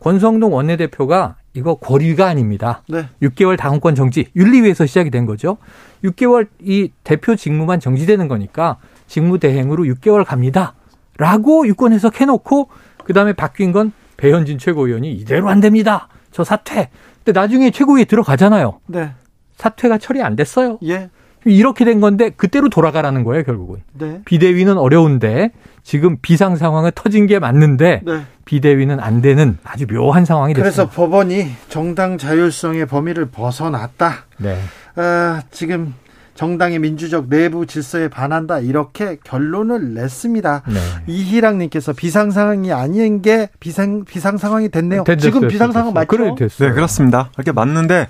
권성동 0.00 0.52
원내대표가 0.52 1.36
이거 1.54 1.74
권위가 1.76 2.26
아닙니다. 2.26 2.82
네. 2.88 3.06
6개월 3.22 3.56
당원권 3.56 3.94
정지, 3.94 4.26
윤리위에서 4.36 4.84
시작이 4.86 5.10
된 5.10 5.24
거죠. 5.26 5.56
6개월 6.04 6.48
이 6.60 6.90
대표 7.04 7.36
직무만 7.36 7.80
정지되는 7.80 8.28
거니까 8.28 8.78
직무 9.06 9.38
대행으로 9.38 9.84
6개월 9.84 10.24
갑니다. 10.24 10.74
라고 11.18 11.66
유권 11.66 11.92
해석해놓고 11.92 12.68
그다음에 13.04 13.32
바뀐 13.32 13.72
건 13.72 13.92
배현진 14.16 14.58
최고위원이 14.58 15.12
이대로 15.12 15.48
안 15.48 15.60
됩니다. 15.60 16.08
저 16.30 16.44
사퇴. 16.44 16.90
근데 17.24 17.38
나중에 17.38 17.70
최고위에 17.70 18.04
들어가잖아요. 18.04 18.80
네. 18.86 19.12
사퇴가 19.56 19.98
처리 19.98 20.22
안 20.22 20.36
됐어요. 20.36 20.78
예. 20.84 21.10
이렇게 21.44 21.84
된 21.84 22.00
건데 22.00 22.30
그때로 22.30 22.68
돌아가라는 22.68 23.24
거예요, 23.24 23.44
결국은. 23.44 23.82
네. 23.94 24.20
비대위는 24.24 24.78
어려운데 24.78 25.52
지금 25.82 26.16
비상 26.20 26.56
상황을 26.56 26.92
터진 26.92 27.26
게 27.26 27.38
맞는데 27.38 28.02
네. 28.04 28.22
비대위는 28.44 29.00
안 29.00 29.20
되는 29.22 29.58
아주 29.64 29.86
묘한 29.86 30.24
상황이 30.24 30.52
그래서 30.54 30.84
됐습니다. 30.84 30.94
법원이 30.96 31.50
정당 31.68 32.18
자율성의 32.18 32.86
범위를 32.86 33.26
벗어났다. 33.26 34.24
네. 34.38 34.58
아, 34.96 35.42
지금 35.50 35.94
정당의 36.34 36.78
민주적 36.78 37.28
내부 37.28 37.66
질서에 37.66 38.08
반한다 38.08 38.60
이렇게 38.60 39.18
결론을 39.24 39.94
냈습니다. 39.94 40.62
네. 40.68 40.74
이희랑님께서 41.06 41.92
비상 41.92 42.30
상황이 42.30 42.72
아닌 42.72 43.20
게 43.22 43.48
비상 43.60 44.04
비상 44.04 44.38
상황이 44.38 44.68
됐네요. 44.70 45.04
됐- 45.04 45.18
지금 45.18 45.40
됐어요, 45.42 45.48
비상 45.50 45.72
상황 45.72 45.92
됐어요. 45.92 45.94
맞죠? 45.94 46.06
그래 46.08 46.34
됐어요. 46.36 46.68
네, 46.68 46.74
그렇습니다. 46.74 47.30
그렇게 47.34 47.52
맞는데 47.52 48.08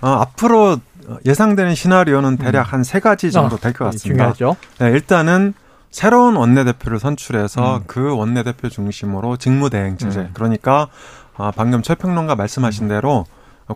어, 0.00 0.08
앞으로 0.08 0.78
예상되는 1.26 1.74
시나리오는 1.74 2.36
대략 2.36 2.72
한세 2.72 3.00
가지 3.00 3.32
정도 3.32 3.56
아, 3.56 3.58
될것 3.58 3.92
같습니다. 3.92 4.32
중요하죠. 4.32 4.56
네, 4.78 4.90
일단은 4.90 5.52
새로운 5.92 6.34
원내대표를 6.36 6.98
선출해서 6.98 7.76
음. 7.76 7.82
그 7.86 8.16
원내대표 8.16 8.68
중심으로 8.68 9.36
직무대행 9.36 9.98
체제. 9.98 10.20
음. 10.20 10.30
그러니까 10.34 10.88
아, 11.36 11.52
방금 11.54 11.82
최평론가 11.82 12.34
말씀하신 12.34 12.88
대로 12.88 13.26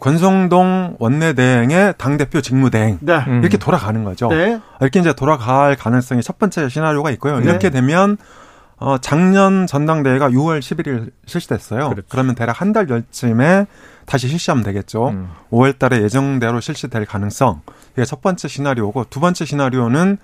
권성동 0.01 0.97
원내대행의 0.99 1.95
당대표 1.99 2.41
직무대행 2.41 2.99
네. 3.01 3.19
음. 3.29 3.41
이렇게 3.41 3.57
돌아가는 3.57 4.03
거죠. 4.03 4.29
네. 4.29 4.61
이렇게 4.81 5.01
이제 5.01 5.13
돌아갈 5.13 5.77
가능성이 5.77 6.23
첫 6.23 6.39
번째 6.39 6.69
시나리오가 6.69 7.11
있고요. 7.13 7.39
네. 7.39 7.45
이렇게 7.45 7.71
되면 7.71 8.17
어, 8.79 8.99
작년 8.99 9.67
전당대회가 9.67 10.29
6월 10.31 10.61
11일 10.61 11.11
실시됐어요. 11.27 11.89
그렇죠. 11.91 12.07
그러면 12.11 12.35
대략 12.35 12.61
한 12.61 12.73
달 12.73 12.87
전쯤에 12.87 13.67
다시 14.05 14.29
실시하면 14.29 14.65
되겠죠. 14.65 15.09
음. 15.09 15.31
5월 15.51 15.79
달에 15.79 16.03
예정대로 16.03 16.61
실시될 16.61 17.07
가능성. 17.07 17.63
이게 17.95 18.05
첫 18.05 18.21
번째 18.21 18.49
시나리오고 18.49 19.07
두 19.09 19.19
번째 19.21 19.45
시나리오는 19.47 20.19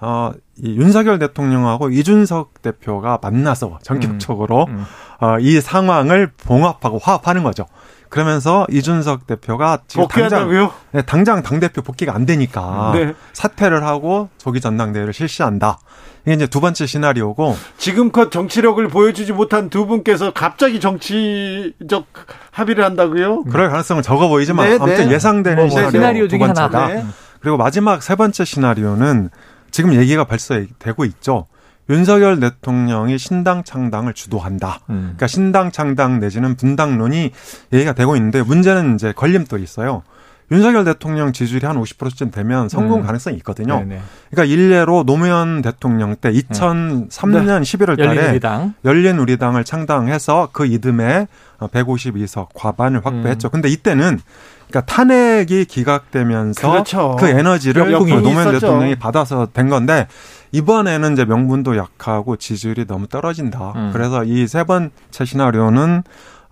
어, 0.00 0.32
이 0.56 0.76
윤석열 0.76 1.18
대통령하고 1.18 1.90
이준석 1.90 2.62
대표가 2.62 3.18
만나서 3.22 3.78
전격적으로 3.82 4.66
음. 4.68 4.84
어, 5.20 5.38
이 5.40 5.60
상황을 5.60 6.32
봉합하고 6.36 6.98
화합하는 6.98 7.42
거죠. 7.42 7.66
그러면서 8.08 8.64
이준석 8.70 9.26
대표가 9.26 9.80
지금 9.88 10.06
당장 10.06 10.28
복귀한다고요? 10.46 10.72
네, 10.92 11.02
당장 11.02 11.42
당 11.42 11.58
대표 11.58 11.82
복귀가 11.82 12.14
안 12.14 12.26
되니까 12.26 12.92
네. 12.94 13.12
사퇴를 13.32 13.84
하고 13.84 14.28
조기 14.38 14.60
전당대회를 14.60 15.12
실시한다. 15.12 15.78
이게 16.24 16.34
이제 16.34 16.46
두 16.46 16.60
번째 16.60 16.86
시나리오고 16.86 17.56
지금껏 17.76 18.30
정치력을 18.30 18.86
보여주지 18.86 19.32
못한 19.32 19.68
두 19.68 19.86
분께서 19.86 20.32
갑자기 20.32 20.78
정치적 20.78 22.06
합의를 22.52 22.84
한다고요? 22.84 23.44
그럴 23.44 23.68
가능성은 23.68 24.04
적어 24.04 24.28
보이지만 24.28 24.68
네, 24.68 24.78
아무튼 24.80 25.08
네. 25.08 25.14
예상되는 25.14 25.56
뭐, 25.56 25.64
뭐, 25.64 25.70
시나리오, 25.70 25.90
시나리오 25.90 26.28
두. 26.28 26.38
번째다. 26.38 26.86
네. 26.86 27.04
그리고 27.40 27.56
마지막 27.56 28.02
세 28.02 28.14
번째 28.14 28.44
시나리오는 28.44 29.28
지금 29.74 29.92
얘기가 29.92 30.22
벌써 30.22 30.64
되고 30.78 31.04
있죠. 31.04 31.48
윤석열 31.90 32.38
대통령이 32.38 33.18
신당 33.18 33.64
창당을 33.64 34.14
주도한다. 34.14 34.78
음. 34.88 35.00
그러니까 35.00 35.26
신당 35.26 35.72
창당 35.72 36.20
내지는 36.20 36.54
분당론이 36.54 37.32
얘기가 37.72 37.92
되고 37.92 38.14
있는데 38.14 38.40
문제는 38.42 38.94
이제 38.94 39.10
걸림돌이 39.10 39.64
있어요. 39.64 40.04
윤석열 40.50 40.84
대통령 40.84 41.32
지지율이 41.32 41.66
한 41.66 41.80
50%쯤 41.80 42.30
되면 42.30 42.68
성공 42.68 43.00
음. 43.00 43.06
가능성이 43.06 43.36
있거든요. 43.38 43.78
네네. 43.78 44.00
그러니까 44.30 44.52
일례로 44.52 45.04
노무현 45.04 45.62
대통령 45.62 46.14
때 46.16 46.30
2003년 46.32 47.62
11월 47.62 47.96
달에 47.96 48.16
열린우리당. 48.16 48.74
열린우리당을 48.84 49.64
창당해서 49.64 50.50
그 50.52 50.66
이듬해 50.66 51.26
152석 51.60 52.48
과반을 52.54 53.04
확보했죠. 53.04 53.48
근데 53.50 53.68
이때는 53.68 54.20
그러니까 54.68 54.92
탄핵이 54.92 55.64
기각되면서 55.66 56.70
그렇죠. 56.70 57.16
그 57.18 57.26
에너지를 57.28 57.84
그 57.98 58.04
노무현 58.04 58.48
있었죠. 58.48 58.60
대통령이 58.60 58.96
받아서 58.96 59.46
된 59.52 59.68
건데 59.68 60.06
이번에는 60.52 61.12
이제 61.14 61.24
명분도 61.24 61.76
약하고 61.76 62.36
지지율이 62.36 62.86
너무 62.86 63.06
떨어진다. 63.08 63.72
음. 63.76 63.90
그래서 63.92 64.24
이 64.24 64.46
세 64.46 64.64
번째 64.64 64.90
시나리오는 65.24 66.02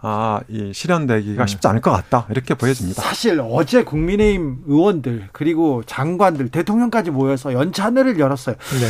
아, 0.03 0.41
이 0.49 0.73
실현되기가 0.75 1.45
음. 1.45 1.47
쉽지 1.47 1.69
않을 1.69 1.81
것 1.81 1.93
같다. 1.93 2.27
이렇게 2.31 2.55
보여집니다. 2.55 3.01
사실 3.01 3.41
어제 3.41 3.85
국민의힘 3.85 4.65
의원들 4.67 5.29
그리고 5.33 5.83
장관들 5.85 6.49
대통령까지 6.49 7.13
모여서 7.13 7.53
연찬회를 7.53 8.19
열었어요. 8.19 8.57
네. 8.57 8.87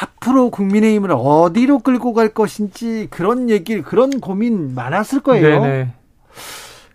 앞으로 0.00 0.50
국민의힘을 0.50 1.10
어디로 1.12 1.80
끌고 1.80 2.14
갈 2.14 2.30
것인지 2.30 3.08
그런 3.10 3.50
얘기 3.50 3.82
그런 3.82 4.20
고민 4.20 4.74
많았을 4.74 5.20
거예요. 5.20 5.62
네네. 5.62 5.92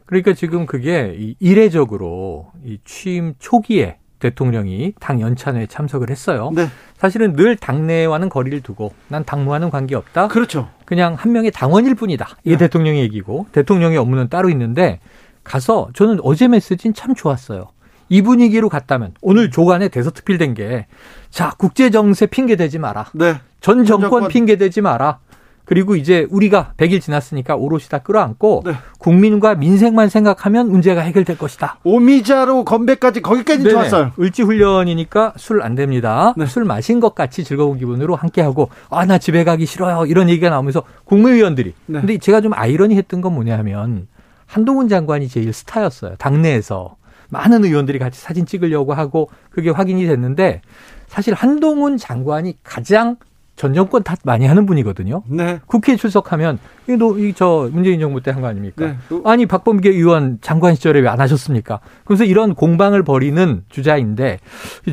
그러니까 0.06 0.34
지금 0.34 0.66
그게 0.66 1.16
이 1.18 1.36
이례적으로 1.40 2.52
이 2.66 2.80
취임 2.86 3.36
초기에 3.40 3.98
대통령이 4.20 4.94
당 5.00 5.22
연찬회에 5.22 5.68
참석을 5.68 6.10
했어요. 6.10 6.52
네. 6.56 6.68
사실은 6.98 7.34
늘 7.34 7.56
당내와는 7.56 8.30
거리를 8.30 8.62
두고 8.62 8.94
난 9.10 9.24
당무와는 9.24 9.70
관계없다. 9.70 10.30
그렇죠. 10.30 10.70
그냥 10.88 11.16
한 11.16 11.34
명의 11.34 11.52
당원일 11.52 11.96
뿐이다. 11.96 12.38
이게 12.46 12.56
네. 12.56 12.66
대통령의 12.66 13.02
얘기고 13.04 13.48
대통령의 13.52 13.98
업무는 13.98 14.30
따로 14.30 14.50
있는데 14.50 15.02
가서 15.44 15.90
저는 15.94 16.20
어제 16.24 16.48
메시지는 16.48 16.94
참 16.94 17.14
좋았어요. 17.14 17.68
이 18.08 18.22
분위기로 18.22 18.70
갔다면 18.70 19.12
오늘 19.22 19.52
조간에 19.52 19.90
대서특필된 19.90 20.54
게 20.54 20.88
자 21.30 21.52
국제 21.58 21.90
정세 21.90 22.26
핑계 22.26 22.56
대지 22.56 22.80
마라. 22.80 23.08
네. 23.14 23.36
전 23.60 23.84
정권 23.86 24.10
정권. 24.10 24.28
핑계 24.30 24.56
대지 24.56 24.80
마라. 24.82 25.20
그리고 25.68 25.98
이제 25.98 26.26
우리가 26.30 26.72
100일 26.78 27.02
지났으니까 27.02 27.58
오롯이 27.58 27.84
다 27.90 28.00
끌어안고 28.00 28.64
네. 28.66 28.72
국민과 29.00 29.56
민생만 29.56 30.08
생각하면 30.08 30.72
문제가 30.72 31.02
해결될 31.02 31.38
것이다. 31.38 31.80
오미자로 31.84 32.64
건배까지 32.64 33.22
거기까지 33.22 33.60
네네. 33.64 33.70
좋았어요. 33.72 34.12
을지 34.18 34.44
훈련이니까 34.44 35.34
술 35.36 35.62
안 35.62 35.76
됩니다. 35.76 36.34
네. 36.38 36.46
술 36.46 36.64
마신 36.64 37.02
것 37.02 37.14
같이 37.16 37.44
즐거운 37.44 37.78
기분으로 37.78 38.16
함께 38.16 38.42
하고 38.42 38.70
아 38.90 39.06
나 39.06 39.18
집에 39.18 39.44
가기 39.44 39.66
싫어요 39.66 40.06
이런 40.06 40.30
얘기가 40.30 40.50
나오면서 40.50 40.84
국무위원들이 41.06 41.74
네. 41.86 42.00
근데 42.00 42.18
제가 42.18 42.42
좀 42.42 42.54
아이러니했던 42.54 43.22
건 43.22 43.34
뭐냐면 43.34 44.08
한동훈 44.46 44.88
장관이 44.88 45.28
제일 45.28 45.52
스타였어요 45.54 46.16
당내에서 46.18 46.96
많은 47.30 47.66
의원들이 47.66 48.00
같이 48.00 48.20
사진 48.22 48.46
찍으려고 48.46 48.94
하고 48.94 49.30
그게 49.50 49.70
확인이 49.70 50.06
됐는데 50.06 50.62
사실 51.08 51.34
한동훈 51.34 51.98
장관이 51.98 52.58
가장 52.64 53.18
전 53.58 53.74
정권 53.74 54.04
탓 54.04 54.20
많이 54.24 54.46
하는 54.46 54.66
분이거든요. 54.68 55.24
네. 55.28 55.60
국회에 55.66 55.96
출석하면 55.98 56.60
이저 56.88 57.70
문재인 57.74 58.00
정부 58.00 58.22
때 58.22 58.32
한 58.32 58.42
거 58.42 58.48
아닙니까? 58.48 58.86
네. 58.86 58.96
아니 59.26 59.46
박범계 59.48 59.90
의원 59.90 60.38
장관 60.42 60.76
시절에 60.76 61.02
왜 61.02 61.08
안 61.10 61.20
하셨습니까? 61.20 61.80
그래서 62.06 62.24
이런 62.24 62.54
공방을 62.54 63.02
벌이는 63.04 63.64
주자인데 63.70 64.40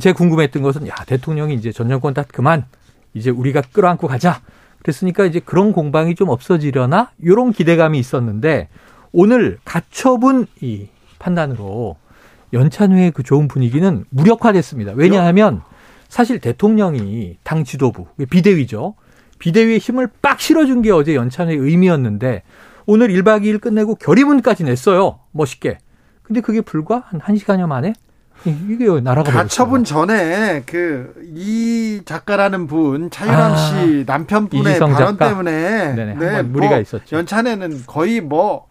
제 0.00 0.12
궁금했던 0.12 0.62
것은 0.62 0.88
야 0.88 0.94
대통령이 1.06 1.54
이제 1.54 1.70
전 1.72 1.88
정권 1.90 2.14
탓 2.14 2.26
그만 2.32 2.64
이제 3.12 3.30
우리가 3.30 3.62
끌어안고 3.72 4.08
가자. 4.08 4.40
그랬으니까 4.82 5.24
이제 5.26 5.40
그런 5.40 5.72
공방이 5.72 6.14
좀 6.14 6.28
없어지려나 6.30 7.10
이런 7.22 7.52
기대감이 7.52 7.98
있었는데 7.98 8.68
오늘 9.12 9.58
가처분 9.64 10.46
이 10.60 10.88
판단으로 11.18 11.96
연찬회의 12.52 13.10
그 13.10 13.22
좋은 13.22 13.48
분위기는 13.48 14.04
무력화됐습니다. 14.10 14.92
왜냐하면 14.94 15.62
사실 16.14 16.38
대통령이 16.38 17.38
당 17.42 17.64
지도부 17.64 18.06
비대위죠. 18.30 18.94
비대위의 19.40 19.78
힘을 19.80 20.08
빡 20.22 20.40
실어준 20.40 20.80
게 20.80 20.92
어제 20.92 21.16
연찬회의 21.16 21.58
의미였는데 21.58 22.44
오늘 22.86 23.08
1박 23.08 23.42
2일 23.42 23.60
끝내고 23.60 23.96
결의문까지 23.96 24.62
냈어요. 24.62 25.18
멋있게. 25.32 25.78
근데 26.22 26.40
그게 26.40 26.60
불과 26.60 27.02
한 27.08 27.18
1시간여 27.18 27.66
만에 27.66 27.94
이게 28.46 28.84
나라가 29.00 29.32
가처분 29.32 29.82
전에 29.82 30.62
그 30.66 31.14
이 31.34 32.02
작가라는 32.04 32.68
분 32.68 33.10
차유람 33.10 33.52
아, 33.52 33.56
씨 33.56 34.04
남편분의 34.06 34.78
발언 34.78 34.94
작가. 34.96 35.28
때문에 35.30 35.94
네네, 35.94 36.14
네, 36.14 36.42
뭐 36.42 36.52
무리가 36.52 36.78
있었죠. 36.78 37.16
연찬에는 37.16 37.82
거의 37.88 38.20
뭐 38.20 38.66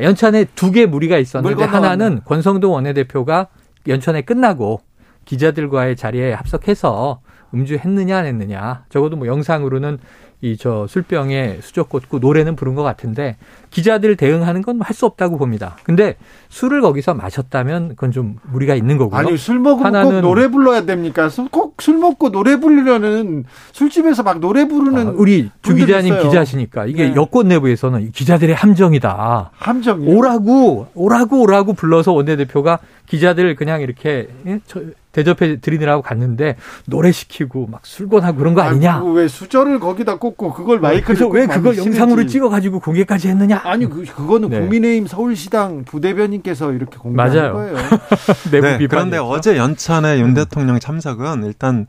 연찬에 0.00 0.44
두 0.56 0.72
개 0.72 0.86
무리가 0.86 1.18
있었는데. 1.18 1.62
하나는 1.66 2.20
권성동 2.24 2.72
원내대표가 2.72 3.46
연찬회 3.86 4.22
끝나고 4.22 4.80
기자들과의 5.24 5.96
자리에 5.96 6.32
합석해서 6.32 7.20
음주했느냐 7.54 8.16
안 8.18 8.26
했느냐 8.26 8.84
적어도 8.90 9.16
뭐 9.16 9.26
영상으로는 9.26 9.98
이 10.42 10.56
저 10.56 10.86
술병에 10.86 11.58
수저 11.60 11.82
꽂고 11.82 12.18
노래는 12.18 12.56
부른 12.56 12.74
것 12.74 12.82
같은데 12.82 13.36
기자들 13.68 14.16
대응하는 14.16 14.62
건 14.62 14.80
할 14.80 14.94
수 14.94 15.04
없다고 15.04 15.36
봅니다. 15.36 15.76
근데 15.84 16.16
술을 16.48 16.80
거기서 16.80 17.12
마셨다면 17.12 17.90
그건 17.90 18.10
좀 18.10 18.36
무리가 18.50 18.74
있는 18.74 18.96
거고요. 18.96 19.18
아니 19.20 19.36
술 19.36 19.58
먹으면 19.58 19.92
꼭 19.92 19.98
하나는- 19.98 20.20
노래 20.22 20.48
불러야 20.48 20.86
됩니까? 20.86 21.28
꼭 21.50 21.82
술 21.82 21.98
먹고 21.98 22.30
노래 22.30 22.56
부르려는 22.58 23.44
술집에서 23.72 24.22
막 24.22 24.38
노래 24.40 24.66
부르는 24.66 25.08
아, 25.08 25.10
우리 25.14 25.50
주 25.60 25.74
기자님 25.74 26.14
있어요. 26.14 26.28
기자시니까 26.30 26.86
이게 26.86 27.08
네. 27.10 27.14
여권 27.16 27.48
내부에서는 27.48 28.00
이 28.00 28.10
기자들의 28.10 28.54
함정이다. 28.54 29.50
함정이 29.52 30.06
오라고 30.06 30.86
오라고 30.94 31.42
오라고 31.42 31.74
불러서 31.74 32.12
원내대표가 32.12 32.78
기자들 33.06 33.56
그냥 33.56 33.82
이렇게 33.82 34.28
예? 34.46 34.60
저- 34.66 34.80
대접해 35.12 35.60
드리느라고 35.60 36.02
갔는데 36.02 36.56
노래 36.86 37.10
시키고 37.12 37.66
막 37.66 37.80
술권하고 37.84 38.38
그런 38.38 38.54
거 38.54 38.62
아니냐? 38.62 38.96
아이고, 38.96 39.12
왜 39.12 39.28
수저를 39.28 39.80
거기다 39.80 40.16
꽂고 40.18 40.52
그걸 40.52 40.80
마이크를 40.80 41.16
그래서 41.16 41.28
왜꼭 41.28 41.54
그걸. 41.54 41.76
영상으로 41.78 42.26
찍어 42.26 42.48
가지고 42.48 42.80
공개까지 42.80 43.28
했느냐? 43.28 43.60
아니 43.64 43.88
그 43.88 44.04
그거는 44.04 44.50
네. 44.50 44.60
국민의힘 44.60 45.06
서울시당 45.06 45.84
부대변인께서 45.84 46.72
이렇게 46.72 46.98
공개한 46.98 47.32
맞아요. 47.32 47.52
거예요. 47.54 47.76
네. 48.52 48.86
그런데 48.86 49.18
어제 49.18 49.56
연찬의 49.56 50.20
윤 50.20 50.34
대통령 50.34 50.78
참석은 50.78 51.44
일단 51.44 51.86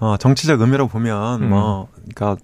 어, 0.00 0.16
정치적 0.16 0.60
의미로 0.60 0.86
보면 0.88 1.42
음. 1.42 1.48
뭐 1.50 1.88
그러니까 2.14 2.36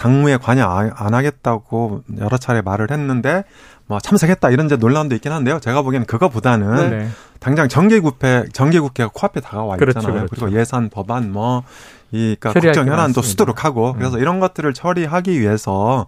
당무에 0.00 0.38
관여 0.38 0.64
안, 0.64 0.90
안 0.96 1.12
하겠다고 1.12 2.02
여러 2.18 2.38
차례 2.38 2.62
말을 2.62 2.90
했는데 2.90 3.44
뭐 3.86 4.00
참석했다 4.00 4.48
이런 4.48 4.64
이제 4.66 4.76
논란도 4.76 5.14
있긴 5.16 5.30
한데요. 5.30 5.60
제가 5.60 5.82
보기에는 5.82 6.06
그거보다는 6.06 6.90
네. 6.90 7.08
당장 7.38 7.68
정기국회 7.68 8.46
정기국회가 8.52 9.10
코앞에 9.12 9.40
다가와 9.40 9.76
그렇죠, 9.76 9.98
있잖아요. 9.98 10.26
그렇죠. 10.26 10.46
그리고 10.46 10.58
예산 10.58 10.88
법안 10.88 11.32
뭐이 11.32 12.36
그러니까 12.40 12.52
국정 12.54 12.86
게 12.86 12.90
현안도. 12.90 13.20
수두룩하고 13.20 13.92
그래서 13.92 14.16
음. 14.16 14.22
이런 14.22 14.40
것들을 14.40 14.72
처리하기 14.72 15.38
위해서 15.38 16.06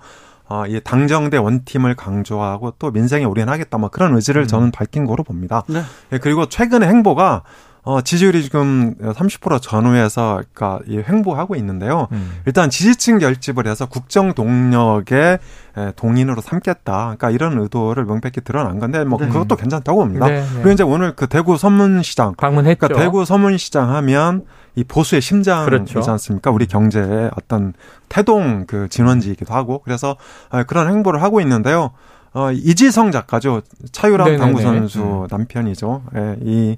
어, 0.49 0.65
이 0.67 0.81
당정대 0.83 1.37
원팀을 1.37 1.95
강조하고 1.95 2.75
또 2.79 2.91
민생에 2.91 3.25
올인하겠다 3.25 3.77
뭐 3.77 3.91
그런 3.91 4.17
의지를 4.17 4.43
음. 4.43 4.47
저는 4.47 4.71
밝힌 4.71 5.05
거로 5.05 5.23
봅니다. 5.23 5.65
네. 5.67 5.83
예, 6.13 6.19
그리고 6.19 6.47
최근의 6.47 6.89
행보가 6.89 7.43
어, 7.85 8.01
지지율이 8.01 8.45
지금 8.45 8.95
30% 9.01 9.61
전후에서 9.61 10.43
그러니까 10.55 10.85
이 10.87 10.99
횡보하고 10.99 11.57
있는데요. 11.57 12.07
음. 12.13 12.31
일단 12.47 12.71
지지층 12.71 13.19
결집을 13.19 13.67
해서 13.67 13.87
국정 13.87 14.35
동력의 14.35 15.39
에, 15.77 15.93
동인으로 15.97 16.41
삼겠다. 16.41 17.17
그러니까 17.17 17.31
이런 17.31 17.59
의도를 17.59 18.05
명백히 18.05 18.41
드러난 18.41 18.79
건데 18.79 19.03
뭐 19.03 19.19
네. 19.19 19.27
그것도 19.29 19.57
괜찮다고 19.57 19.99
봅니다. 19.99 20.27
네, 20.29 20.43
네. 20.43 20.47
그리고 20.55 20.71
이제 20.71 20.85
오늘 20.85 21.17
그 21.17 21.27
대구 21.27 21.59
서문시장 21.59 22.37
방문했죠. 22.37 22.79
그러니까 22.79 23.03
대구 23.03 23.25
서문시장 23.25 23.93
하면 23.93 24.45
이 24.77 24.85
보수의 24.85 25.21
심장이지 25.21 25.95
그렇죠. 25.95 26.13
않습니까? 26.13 26.53
우리 26.53 26.67
경제의 26.67 27.31
어떤 27.37 27.73
태동 28.09 28.67
그 28.67 28.89
진원지이기도 28.89 29.53
하고 29.53 29.81
그래서 29.83 30.17
아, 30.51 30.63
그런 30.63 30.89
행보를 30.89 31.21
하고 31.21 31.41
있는데요. 31.41 31.91
어, 32.35 32.51
이지성 32.53 33.11
작가죠. 33.11 33.63
차유람 33.91 34.27
네네네. 34.27 34.43
당구 34.43 34.63
선수 34.63 35.01
음. 35.03 35.27
남편이죠. 35.31 36.03
예, 36.17 36.37
이 36.41 36.77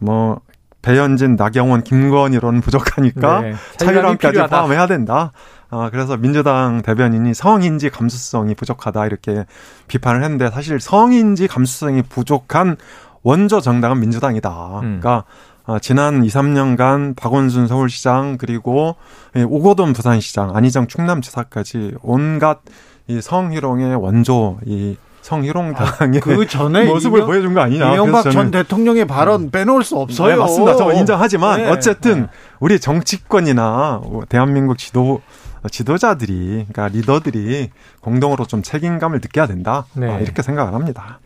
뭐 0.00 0.40
배현진, 0.82 1.36
나경원, 1.36 1.84
김건희로는 1.84 2.60
부족하니까 2.62 3.40
네. 3.42 3.54
차유람까지 3.76 4.32
필요하다. 4.32 4.56
포함해야 4.56 4.86
된다. 4.86 5.32
아, 5.68 5.88
그래서 5.92 6.16
민주당 6.16 6.82
대변인이 6.82 7.32
성인지 7.34 7.90
감수성이 7.90 8.54
부족하다 8.54 9.06
이렇게 9.06 9.44
비판을 9.86 10.24
했는데 10.24 10.50
사실 10.50 10.80
성인지 10.80 11.46
감수성이 11.46 12.02
부족한 12.02 12.76
원조 13.22 13.60
정당은 13.60 14.00
민주당이다. 14.00 14.50
음. 14.80 15.00
그러니까 15.00 15.24
아, 15.66 15.78
지난 15.78 16.24
2, 16.24 16.28
3년간 16.28 17.14
박원순 17.14 17.68
서울시장 17.68 18.38
그리고 18.38 18.96
이 19.36 19.42
오거돈 19.42 19.92
부산시장, 19.92 20.56
안희정 20.56 20.88
충남지사까지 20.88 21.96
온갖 22.02 22.60
이 23.06 23.20
성희롱의 23.20 23.96
원조 23.96 24.58
이 24.64 24.96
성희롱당의 25.22 26.20
그 26.20 26.46
전에 26.46 26.84
모습을 26.86 27.18
이명- 27.20 27.26
보여준 27.26 27.54
거 27.54 27.60
아니냐. 27.60 27.92
이명박 27.92 28.30
전 28.30 28.50
대통령의 28.50 29.06
발언 29.06 29.50
빼놓을 29.50 29.84
수 29.84 29.96
없어요. 29.96 30.28
네, 30.30 30.36
맞습니다. 30.36 30.76
저 30.76 30.92
인정하지만 30.92 31.62
네. 31.62 31.70
어쨌든 31.70 32.22
네. 32.22 32.26
우리 32.58 32.80
정치권이나 32.80 34.00
대한민국 34.28 34.78
지도 34.78 35.20
지도자들이 35.70 36.66
그러니까 36.72 36.88
리더들이 36.88 37.70
공동으로 38.00 38.46
좀 38.46 38.62
책임감을 38.62 39.20
느껴야 39.22 39.46
된다. 39.46 39.84
네. 39.94 40.10
아, 40.10 40.18
이렇게 40.18 40.40
생각을 40.42 40.72
합니다. 40.72 41.18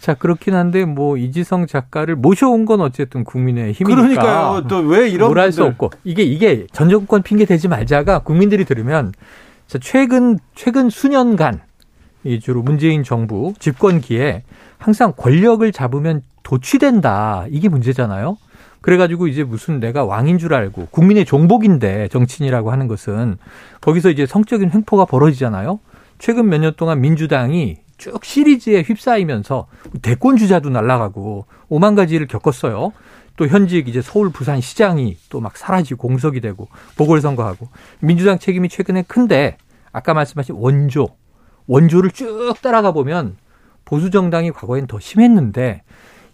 자 0.00 0.14
그렇긴 0.14 0.54
한데 0.54 0.84
뭐 0.84 1.16
이지성 1.16 1.66
작가를 1.66 2.16
모셔온 2.16 2.66
건 2.66 2.80
어쨌든 2.80 3.24
국민의 3.24 3.72
힘이니까 3.72 4.02
그러니까요. 4.02 4.66
또 4.68 4.78
왜 4.80 5.08
이런 5.08 5.28
뭘할수 5.28 5.62
분들- 5.62 5.66
없고 5.70 5.90
이게 6.04 6.22
이게 6.24 6.66
전 6.72 6.88
정권 6.88 7.22
핑계 7.22 7.44
대지 7.44 7.68
말자가 7.68 8.20
국민들이 8.20 8.64
들으면 8.64 9.12
자, 9.68 9.78
최근 9.80 10.38
최근 10.54 10.90
수년간 10.90 11.60
이 12.26 12.40
주로 12.40 12.62
문재인 12.62 13.02
정부 13.04 13.54
집권기에 13.58 14.42
항상 14.78 15.12
권력을 15.16 15.70
잡으면 15.72 16.22
도취된다 16.42 17.46
이게 17.50 17.68
문제잖아요. 17.68 18.36
그래가지고 18.80 19.26
이제 19.26 19.42
무슨 19.42 19.80
내가 19.80 20.04
왕인 20.04 20.38
줄 20.38 20.54
알고 20.54 20.88
국민의 20.90 21.24
종복인데 21.24 22.08
정치인이라고 22.08 22.70
하는 22.70 22.86
것은 22.86 23.36
거기서 23.80 24.10
이제 24.10 24.26
성적인 24.26 24.70
횡포가 24.72 25.06
벌어지잖아요. 25.06 25.80
최근 26.18 26.48
몇 26.48 26.58
년 26.58 26.72
동안 26.76 27.00
민주당이 27.00 27.78
쭉 27.98 28.24
시리즈에 28.24 28.82
휩싸이면서 28.82 29.66
대권 30.02 30.36
주자도 30.36 30.70
날아가고 30.70 31.46
오만 31.68 31.94
가지 31.94 32.18
를 32.18 32.26
겪었어요. 32.26 32.92
또 33.36 33.46
현직 33.46 33.88
이제 33.88 34.00
서울 34.02 34.30
부산 34.30 34.60
시장이 34.60 35.16
또 35.30 35.40
막 35.40 35.56
사라지고 35.56 36.08
공석이 36.08 36.40
되고 36.40 36.68
보궐선거하고 36.96 37.68
민주당 38.00 38.38
책임이 38.38 38.68
최근에 38.68 39.02
큰데 39.02 39.56
아까 39.92 40.14
말씀하신 40.14 40.54
원조 40.58 41.08
원조를 41.66 42.10
쭉 42.10 42.54
따라가 42.62 42.92
보면 42.92 43.36
보수 43.84 44.10
정당이 44.10 44.52
과거엔 44.52 44.86
더 44.86 44.98
심했는데 45.00 45.82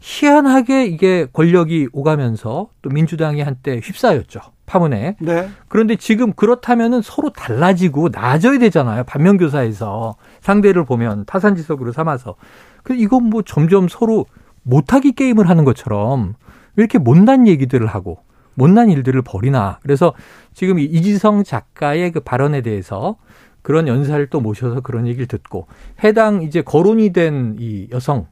희한하게 0.00 0.86
이게 0.86 1.26
권력이 1.32 1.88
오가면서 1.92 2.68
또 2.82 2.90
민주당이 2.90 3.40
한때 3.40 3.80
휩싸였죠 3.82 4.40
파문에 4.66 5.16
네. 5.20 5.48
그런데 5.68 5.96
지금 5.96 6.32
그렇다면은 6.32 7.02
서로 7.02 7.30
달라지고 7.30 8.08
나아져야 8.10 8.58
되잖아요. 8.58 9.04
반면교사에서 9.04 10.16
상대를 10.40 10.86
보면 10.86 11.26
타산지석으로 11.26 11.92
삼아서. 11.92 12.36
그 12.82 12.94
이건 12.94 13.24
뭐 13.24 13.42
점점 13.42 13.88
서로 13.88 14.24
못하기 14.62 15.12
게임을 15.12 15.48
하는 15.48 15.64
것처럼 15.64 16.34
왜 16.76 16.82
이렇게 16.82 16.98
못난 16.98 17.46
얘기들을 17.46 17.86
하고 17.86 18.18
못난 18.54 18.90
일들을 18.90 19.20
벌이나. 19.22 19.78
그래서 19.82 20.14
지금 20.54 20.78
이 20.78 20.84
이지성 20.84 21.44
작가의 21.44 22.10
그 22.12 22.20
발언에 22.20 22.62
대해서 22.62 23.16
그런 23.62 23.86
연사를 23.88 24.26
또 24.28 24.40
모셔서 24.40 24.80
그런 24.80 25.06
얘기를 25.06 25.26
듣고 25.26 25.66
해당 26.04 26.42
이제 26.42 26.62
거론이 26.62 27.12
된 27.12 27.56
이 27.58 27.88
여성 27.92 28.26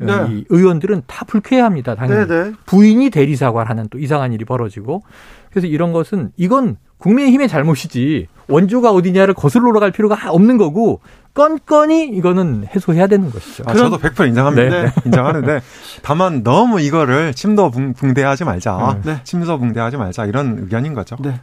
네. 0.00 0.12
이 0.30 0.44
의원들은 0.48 1.02
다 1.08 1.24
불쾌해합니다. 1.24 1.96
당연히. 1.96 2.28
네, 2.28 2.44
네. 2.44 2.52
부인이 2.66 3.10
대리 3.10 3.34
사과하는 3.34 3.88
또 3.90 3.98
이상한 3.98 4.32
일이 4.32 4.44
벌어지고 4.44 5.02
그래서 5.50 5.66
이런 5.66 5.92
것은 5.92 6.30
이건 6.36 6.76
국민의힘의 6.98 7.48
잘못이지 7.48 8.28
원조가 8.48 8.92
어디냐를 8.92 9.34
거슬러 9.34 9.72
갈 9.80 9.90
필요가 9.90 10.30
없는 10.30 10.56
거고 10.56 11.00
건건이 11.34 12.08
이거는 12.10 12.66
해소해야 12.74 13.06
되는 13.08 13.30
것이죠. 13.30 13.64
아, 13.66 13.74
저도 13.74 13.98
100% 13.98 14.28
인정합니다. 14.28 14.82
네. 14.82 14.90
인정하는데 15.04 15.60
다만 16.02 16.42
너무 16.42 16.80
이거를 16.80 17.34
침도 17.34 17.70
붕- 17.70 17.92
붕대하지 17.92 18.44
말자. 18.44 19.00
네. 19.04 19.20
침도 19.24 19.58
붕대하지 19.58 19.96
말자 19.96 20.26
이런 20.26 20.58
의견인 20.60 20.94
거죠. 20.94 21.16
네. 21.20 21.40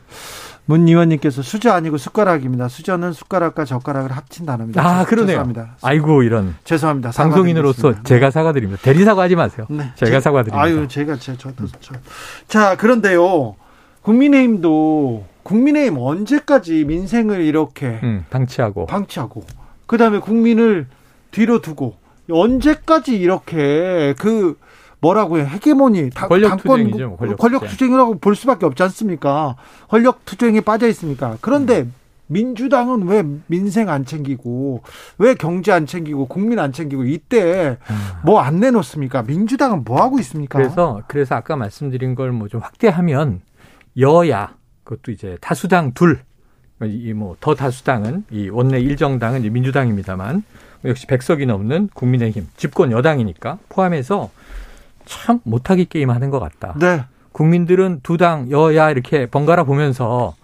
문 0.68 0.88
의원님께서 0.88 1.42
수저 1.44 1.72
아니고 1.72 1.98
숟가락입니다. 1.98 2.68
수저는 2.68 3.14
숟가락과 3.14 3.66
젓가락을 3.66 4.12
합친 4.12 4.46
단어입니다. 4.48 4.82
아 4.82 5.04
죄- 5.04 5.10
그러네요. 5.10 5.28
죄송합니다. 5.28 5.76
아이고 5.84 6.24
이런 6.24 6.56
죄송합니다. 6.64 7.12
방송인으로서 7.12 7.74
사과드리겠습니다. 7.78 8.08
제가 8.10 8.32
사과드립니다. 8.32 8.82
대리 8.82 9.04
사과하지 9.06 9.36
마세요. 9.36 9.68
네. 9.70 9.92
제가 9.96 10.12
제- 10.12 10.20
사과드립니다. 10.22 10.62
아유, 10.64 10.88
제가 10.88 11.18
제 11.18 11.38
저도 11.38 11.68
저. 11.82 11.94
자, 12.48 12.76
그런데요. 12.78 13.56
국민의힘도 14.02 15.26
국민의힘 15.44 15.98
언제까지 16.00 16.86
민생을 16.86 17.42
이렇게 17.42 18.00
음, 18.04 18.26
방치하고 18.32 18.88
방치하고 18.88 19.46
그 19.86 19.98
다음에 19.98 20.18
국민을 20.20 20.88
뒤로 21.30 21.62
두고 21.62 21.96
언제까지 22.32 23.16
이렇게 23.16 24.16
그 24.18 24.58
뭐라고 25.06 25.38
해 25.38 25.46
헤게모니 25.46 26.10
다- 26.12 26.28
권력 26.28 26.50
당권 26.50 26.80
투쟁이죠, 26.84 27.08
뭐, 27.10 27.18
권력 27.18 27.38
권력 27.38 27.60
투쟁. 27.62 27.70
투쟁 27.72 27.94
이라고 27.94 28.18
볼 28.18 28.36
수밖에 28.36 28.66
없지 28.66 28.82
않습니까? 28.84 29.56
권력 29.88 30.26
투쟁에 30.26 30.62
빠져 30.62 30.88
있습니까? 30.90 31.38
그런데 31.42 31.88
민주당은 32.28 33.04
왜 33.08 33.24
민생 33.46 33.88
안 33.90 34.04
챙기고 34.04 34.82
왜 35.20 35.36
경제 35.36 35.72
안 35.72 35.86
챙기고 35.86 36.26
국민 36.28 36.58
안 36.58 36.72
챙기고 36.74 37.06
이때 37.06 37.78
뭐 38.24 38.40
안 38.42 38.60
내놓습니까? 38.60 39.22
민주당은 39.22 39.84
뭐 39.84 40.02
하고 40.02 40.18
있습니까? 40.20 40.58
그래서 40.58 41.04
그래서 41.08 41.36
아까 41.36 41.56
말씀드린 41.56 42.16
걸 42.16 42.30
뭐 42.32 42.48
좀 42.50 42.62
확대하면 42.62 43.42
여야 44.00 44.56
그것도 44.84 45.12
이제 45.12 45.38
다수당 45.40 45.94
둘 45.94 46.20
이 46.82 47.14
뭐 47.14 47.36
더 47.40 47.54
다수당은 47.54 48.26
이 48.32 48.50
원내 48.50 48.80
일정당은 48.82 49.42
이제 49.42 49.50
민주당입니다만 49.50 50.44
역시 50.84 51.06
백석이 51.08 51.46
넘는 51.46 51.90
국민의힘 51.94 52.48
집권 52.58 52.92
여당이니까 52.92 53.60
포함해서 53.70 54.30
참 55.06 55.40
못하기 55.44 55.86
게임 55.86 56.10
하는 56.10 56.30
것 56.30 56.40
같다. 56.40 56.76
네. 56.80 57.04
국민들은 57.32 58.00
두 58.04 58.18
당 58.18 58.50
여야 58.52 58.90
이렇게 58.92 59.26
번갈아 59.26 59.64
보면서 59.64 60.36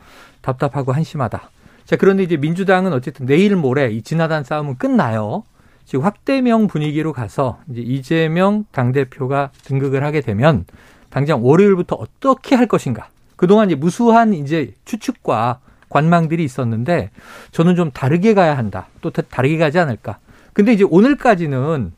답답하고 0.42 0.92
한심하다. 0.92 1.50
자, 1.86 1.96
그런데 1.98 2.24
이제 2.24 2.38
민주당은 2.38 2.94
어쨌든 2.94 3.26
내일 3.26 3.56
모레 3.56 3.92
이 3.92 4.02
지나단 4.02 4.44
싸움은 4.44 4.78
끝나요. 4.78 5.44
지금 5.86 6.06
확대명 6.06 6.68
분위기로 6.68 7.12
가서 7.14 7.60
이제 7.70 7.82
이재명 7.82 8.66
당대표가 8.72 9.52
등극을 9.64 10.04
하게 10.04 10.22
되면 10.22 10.66
당장 11.10 11.44
월요일부터 11.46 11.96
어떻게 11.96 12.56
할 12.56 12.68
것인가. 12.68 13.10
그동안 13.36 13.68
이제 13.70 13.76
무수한 13.76 14.34
이제 14.34 14.74
추측과 14.86 15.60
관망들이 15.90 16.44
있었는데 16.44 17.10
저는 17.52 17.76
좀 17.76 17.92
다르게 17.92 18.34
가야 18.34 18.58
한다. 18.58 18.88
또 19.02 19.10
다- 19.10 19.24
다르게 19.30 19.58
가지 19.58 19.80
않을까. 19.80 20.20
근데 20.54 20.72
이제 20.74 20.84
오늘까지는 20.84 21.92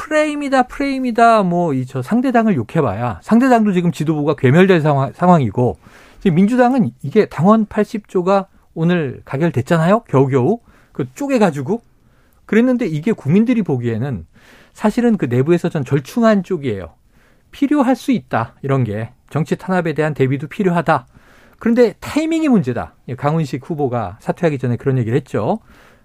프레임이다, 0.00 0.64
프레임이다, 0.64 1.42
뭐, 1.42 1.74
이 1.74 1.84
저 1.84 2.02
상대당을 2.02 2.54
욕해봐야 2.56 3.20
상대당도 3.22 3.72
지금 3.72 3.92
지도부가 3.92 4.34
괴멸될 4.34 4.80
상황, 4.80 5.12
상황이고 5.12 5.76
지금 6.20 6.36
민주당은 6.36 6.90
이게 7.02 7.26
당원 7.26 7.66
80조가 7.66 8.46
오늘 8.74 9.20
가결됐잖아요? 9.24 10.00
겨우겨우. 10.08 10.60
그 10.92 11.06
쪼개가지고. 11.14 11.82
그랬는데 12.46 12.86
이게 12.86 13.12
국민들이 13.12 13.62
보기에는 13.62 14.26
사실은 14.72 15.16
그 15.16 15.26
내부에서 15.26 15.68
전 15.68 15.84
절충한 15.84 16.42
쪽이에요. 16.44 16.90
필요할 17.50 17.96
수 17.96 18.12
있다. 18.12 18.54
이런 18.62 18.84
게. 18.84 19.10
정치 19.28 19.56
탄압에 19.56 19.94
대한 19.94 20.14
대비도 20.14 20.48
필요하다. 20.48 21.06
그런데 21.58 21.94
타이밍이 22.00 22.48
문제다. 22.48 22.94
강훈식 23.16 23.68
후보가 23.68 24.18
사퇴하기 24.20 24.58
전에 24.58 24.76
그런 24.76 24.98
얘기를 24.98 25.16
했죠. 25.16 25.58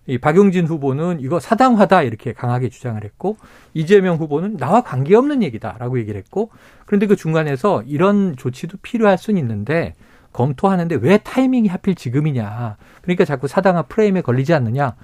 이 0.07 0.17
박용진 0.17 0.67
후보는 0.67 1.19
이거 1.19 1.39
사당화다 1.39 2.03
이렇게 2.03 2.31
강하게 2.33 2.69
주장을 2.69 3.03
했고 3.03 3.37
이재명 3.73 4.17
후보는 4.17 4.57
나와 4.57 4.81
관계없는 4.81 5.41
얘기다라고 5.43 5.97
얘기를 5.99 6.19
했고 6.19 6.51
그런데 6.85 7.07
그 7.07 7.15
중간에서 7.15 7.81
이런 7.87 8.35
조치도 8.35 8.77
필요할 8.83 9.17
수는 9.17 9.39
있는데 9.39 9.95
검토하는데 10.33 10.95
왜 11.01 11.17
타이밍이 11.17 11.67
하필 11.69 11.95
지금이냐. 11.95 12.77
그러니까 13.01 13.25
자꾸 13.25 13.47
사당화 13.47 13.83
프레임에 13.83 14.21
걸리지 14.21 14.53
않느냐. 14.53 14.95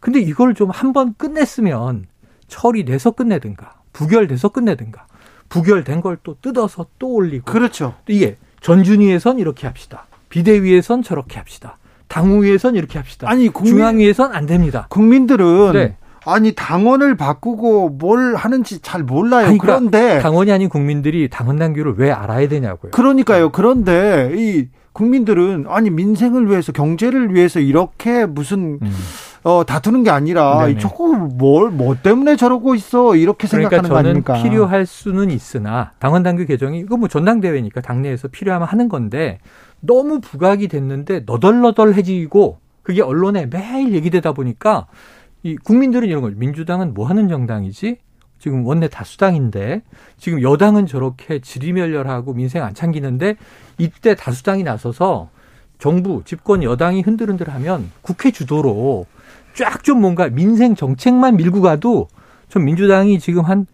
근데 0.00 0.20
이걸 0.20 0.54
좀 0.54 0.70
한 0.70 0.92
번 0.92 1.14
끝냈으면 1.16 2.06
처리돼서 2.48 3.10
끝내든가 3.12 3.74
부결돼서 3.92 4.48
끝내든가 4.48 5.06
부결된 5.48 6.00
걸 6.00 6.18
또 6.22 6.36
뜯어서 6.40 6.86
또 6.98 7.12
올리고 7.14 7.44
그렇죠. 7.50 7.94
또 8.06 8.12
이게 8.12 8.36
전준위에선 8.60 9.38
이렇게 9.38 9.66
합시다. 9.66 10.06
비대위에선 10.30 11.02
저렇게 11.02 11.38
합시다. 11.38 11.77
당후위에선 12.08 12.74
이렇게 12.74 12.98
합시다. 12.98 13.28
아니, 13.30 13.48
국민- 13.48 13.74
중앙위에선 13.74 14.34
안 14.34 14.46
됩니다. 14.46 14.86
국민들은 14.90 15.72
네. 15.72 15.96
아니 16.24 16.52
당원을 16.54 17.16
바꾸고 17.16 17.90
뭘 17.90 18.34
하는지 18.34 18.80
잘 18.80 19.02
몰라요. 19.02 19.46
아니, 19.48 19.58
그러니까 19.58 19.88
그런데 19.90 20.18
당원이 20.20 20.50
아닌 20.52 20.68
국민들이 20.68 21.28
당원 21.28 21.56
당규를 21.58 21.94
왜 21.96 22.10
알아야 22.10 22.48
되냐고요. 22.48 22.90
그러니까요. 22.90 23.50
그런데 23.52 24.32
이 24.34 24.68
국민들은 24.92 25.66
아니 25.68 25.90
민생을 25.90 26.50
위해서 26.50 26.72
경제를 26.72 27.34
위해서 27.34 27.60
이렇게 27.60 28.26
무슨 28.26 28.78
음. 28.82 28.92
어 29.44 29.64
다투는 29.64 30.02
게 30.02 30.10
아니라 30.10 30.66
네네. 30.66 30.78
저거 30.80 31.06
뭘 31.14 31.70
뭐 31.70 31.96
때문에 32.02 32.36
저러고 32.36 32.74
있어 32.74 33.14
이렇게 33.16 33.46
그러니까 33.46 33.70
생각하는 33.70 33.88
거 33.90 33.96
저는 33.96 34.10
아닙니까? 34.10 34.42
필요할 34.42 34.84
수는 34.86 35.30
있으나 35.30 35.92
당원 35.98 36.22
당규 36.22 36.44
개정이 36.46 36.80
이거 36.80 36.96
뭐 36.96 37.08
전당대회니까 37.08 37.80
당내에서 37.80 38.28
필요하면 38.28 38.66
하는 38.66 38.88
건데 38.88 39.38
너무 39.80 40.20
부각이 40.20 40.68
됐는데 40.68 41.20
너덜너덜해지고 41.26 42.58
그게 42.82 43.02
언론에 43.02 43.46
매일 43.46 43.92
얘기되다 43.94 44.32
보니까 44.32 44.86
이 45.42 45.56
국민들은 45.56 46.08
이런 46.08 46.22
거죠. 46.22 46.36
민주당은 46.36 46.94
뭐 46.94 47.06
하는 47.06 47.28
정당이지? 47.28 47.98
지금 48.40 48.64
원내 48.66 48.88
다수당인데 48.88 49.82
지금 50.16 50.42
여당은 50.42 50.86
저렇게 50.86 51.40
지리멸렬하고 51.40 52.34
민생 52.34 52.64
안 52.64 52.72
챙기는데 52.74 53.36
이때 53.78 54.14
다수당이 54.14 54.62
나서서 54.62 55.28
정부 55.78 56.22
집권 56.24 56.62
여당이 56.62 57.02
흔들흔들하면 57.02 57.90
국회 58.02 58.30
주도로 58.30 59.06
쫙 59.58 59.82
좀 59.82 60.00
뭔가 60.00 60.28
민생 60.28 60.74
정책만 60.74 61.36
밀고 61.36 61.60
가도 61.60 62.08
전 62.48 62.64
민주당이 62.64 63.18
지금 63.18 63.42
한 63.44 63.66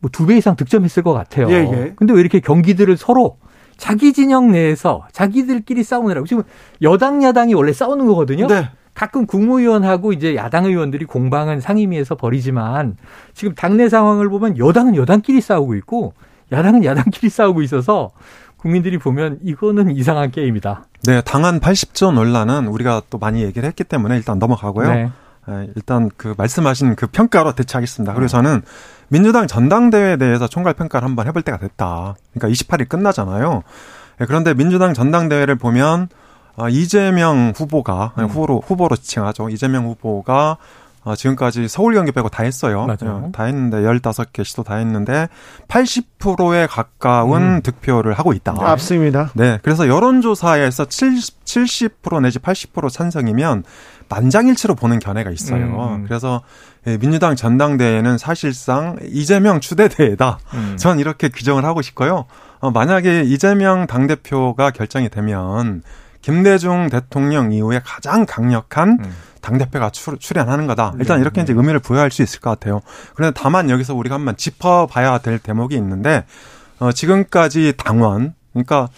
뭐 0.00 0.10
두 0.12 0.26
배 0.26 0.36
이상 0.36 0.54
득점했을 0.54 1.02
것 1.02 1.12
같아요. 1.12 1.48
예, 1.50 1.54
예. 1.54 1.92
근데 1.96 2.12
왜 2.14 2.20
이렇게 2.20 2.38
경기들을 2.38 2.96
서로 2.96 3.36
자기 3.76 4.12
진영 4.12 4.52
내에서 4.52 5.02
자기들끼리 5.12 5.82
싸우느라고 5.82 6.24
지금 6.24 6.44
여당 6.82 7.22
야당이 7.24 7.54
원래 7.54 7.72
싸우는 7.72 8.06
거거든요. 8.06 8.46
네. 8.46 8.68
가끔 8.94 9.26
국무위원하고 9.26 10.12
이제 10.12 10.36
야당 10.36 10.66
의원들이 10.66 11.04
공방은 11.06 11.60
상임위에서 11.60 12.14
벌이지만 12.14 12.96
지금 13.34 13.54
당내 13.56 13.88
상황을 13.88 14.28
보면 14.28 14.56
여당은 14.56 14.94
여당끼리 14.94 15.40
싸우고 15.40 15.74
있고 15.74 16.14
야당은 16.52 16.84
야당끼리 16.84 17.28
싸우고 17.30 17.62
있어서 17.62 18.10
국민들이 18.58 18.98
보면 18.98 19.38
이거는 19.42 19.96
이상한 19.96 20.30
게임이다. 20.30 20.84
네, 21.04 21.20
당한 21.22 21.60
80조 21.60 22.12
논란은 22.12 22.66
우리가 22.66 23.02
또 23.08 23.18
많이 23.18 23.42
얘기를 23.42 23.66
했기 23.66 23.84
때문에 23.84 24.16
일단 24.16 24.38
넘어가고요. 24.38 24.92
네. 24.92 25.10
예, 25.48 25.68
일단 25.76 26.10
그 26.16 26.34
말씀하신 26.36 26.96
그 26.96 27.06
평가로 27.06 27.54
대처하겠습니다. 27.54 28.12
그리고 28.12 28.28
저는 28.28 28.62
민주당 29.08 29.46
전당대회에 29.46 30.16
대해서 30.16 30.46
총괄 30.46 30.74
평가를 30.74 31.08
한번 31.08 31.26
해볼 31.26 31.42
때가 31.42 31.58
됐다. 31.58 32.16
그러니까 32.34 32.48
28일 32.48 32.88
끝나잖아요. 32.88 33.62
예, 34.20 34.24
그런데 34.26 34.54
민주당 34.54 34.92
전당대회를 34.92 35.56
보면 35.56 36.08
아, 36.56 36.68
이재명 36.68 37.52
후보가 37.54 38.14
음. 38.18 38.24
후보로 38.24 38.62
후보로 38.66 38.96
지칭하죠. 38.96 39.48
이재명 39.48 39.86
후보가 39.86 40.56
어, 41.04 41.14
지금까지 41.14 41.68
서울 41.68 41.94
경기 41.94 42.12
빼고 42.12 42.28
다 42.28 42.42
했어요. 42.42 42.86
맞아요. 42.86 43.24
예, 43.26 43.32
다 43.32 43.44
했는데 43.44 43.78
15개 43.78 44.44
시도 44.44 44.62
다 44.62 44.76
했는데 44.76 45.28
80%에 45.68 46.66
가까운 46.66 47.42
음. 47.42 47.62
득표를 47.62 48.12
하고 48.12 48.32
있다. 48.32 48.54
앞습니다. 48.58 49.30
네. 49.34 49.58
그래서 49.62 49.88
여론조사에서 49.88 50.86
70, 50.86 51.44
70% 51.44 52.22
내지 52.22 52.38
80% 52.38 52.90
찬성이면 52.90 53.64
만장일치로 54.08 54.74
보는 54.74 54.98
견해가 54.98 55.30
있어요. 55.30 55.96
음. 55.96 56.04
그래서 56.04 56.42
예, 56.86 56.96
민주당 56.96 57.36
전당대회는 57.36 58.18
사실상 58.18 58.96
이재명 59.02 59.60
추대대회다. 59.60 60.38
음. 60.54 60.76
전 60.78 60.98
이렇게 60.98 61.28
규정을 61.28 61.64
하고 61.64 61.82
싶고요. 61.82 62.26
어, 62.60 62.70
만약에 62.70 63.22
이재명 63.22 63.86
당대표가 63.86 64.70
결정이 64.70 65.08
되면 65.10 65.82
김대중 66.22 66.88
대통령 66.88 67.52
이후에 67.52 67.80
가장 67.84 68.26
강력한 68.26 68.98
음. 69.00 69.12
당대표가 69.40 69.90
출, 69.90 70.18
출연하는 70.18 70.66
거다. 70.66 70.94
일단 70.98 71.18
네, 71.18 71.22
이렇게 71.22 71.40
네. 71.40 71.44
이제 71.44 71.52
의미를 71.52 71.78
부여할 71.80 72.10
수 72.10 72.22
있을 72.22 72.40
것 72.40 72.50
같아요. 72.50 72.80
그런데 73.14 73.38
다만 73.38 73.70
여기서 73.70 73.94
우리가 73.94 74.16
한번 74.16 74.36
짚어봐야 74.36 75.18
될 75.18 75.38
대목이 75.38 75.74
있는데, 75.76 76.24
어, 76.78 76.92
지금까지 76.92 77.74
당원, 77.76 78.34
그러니까 78.52 78.88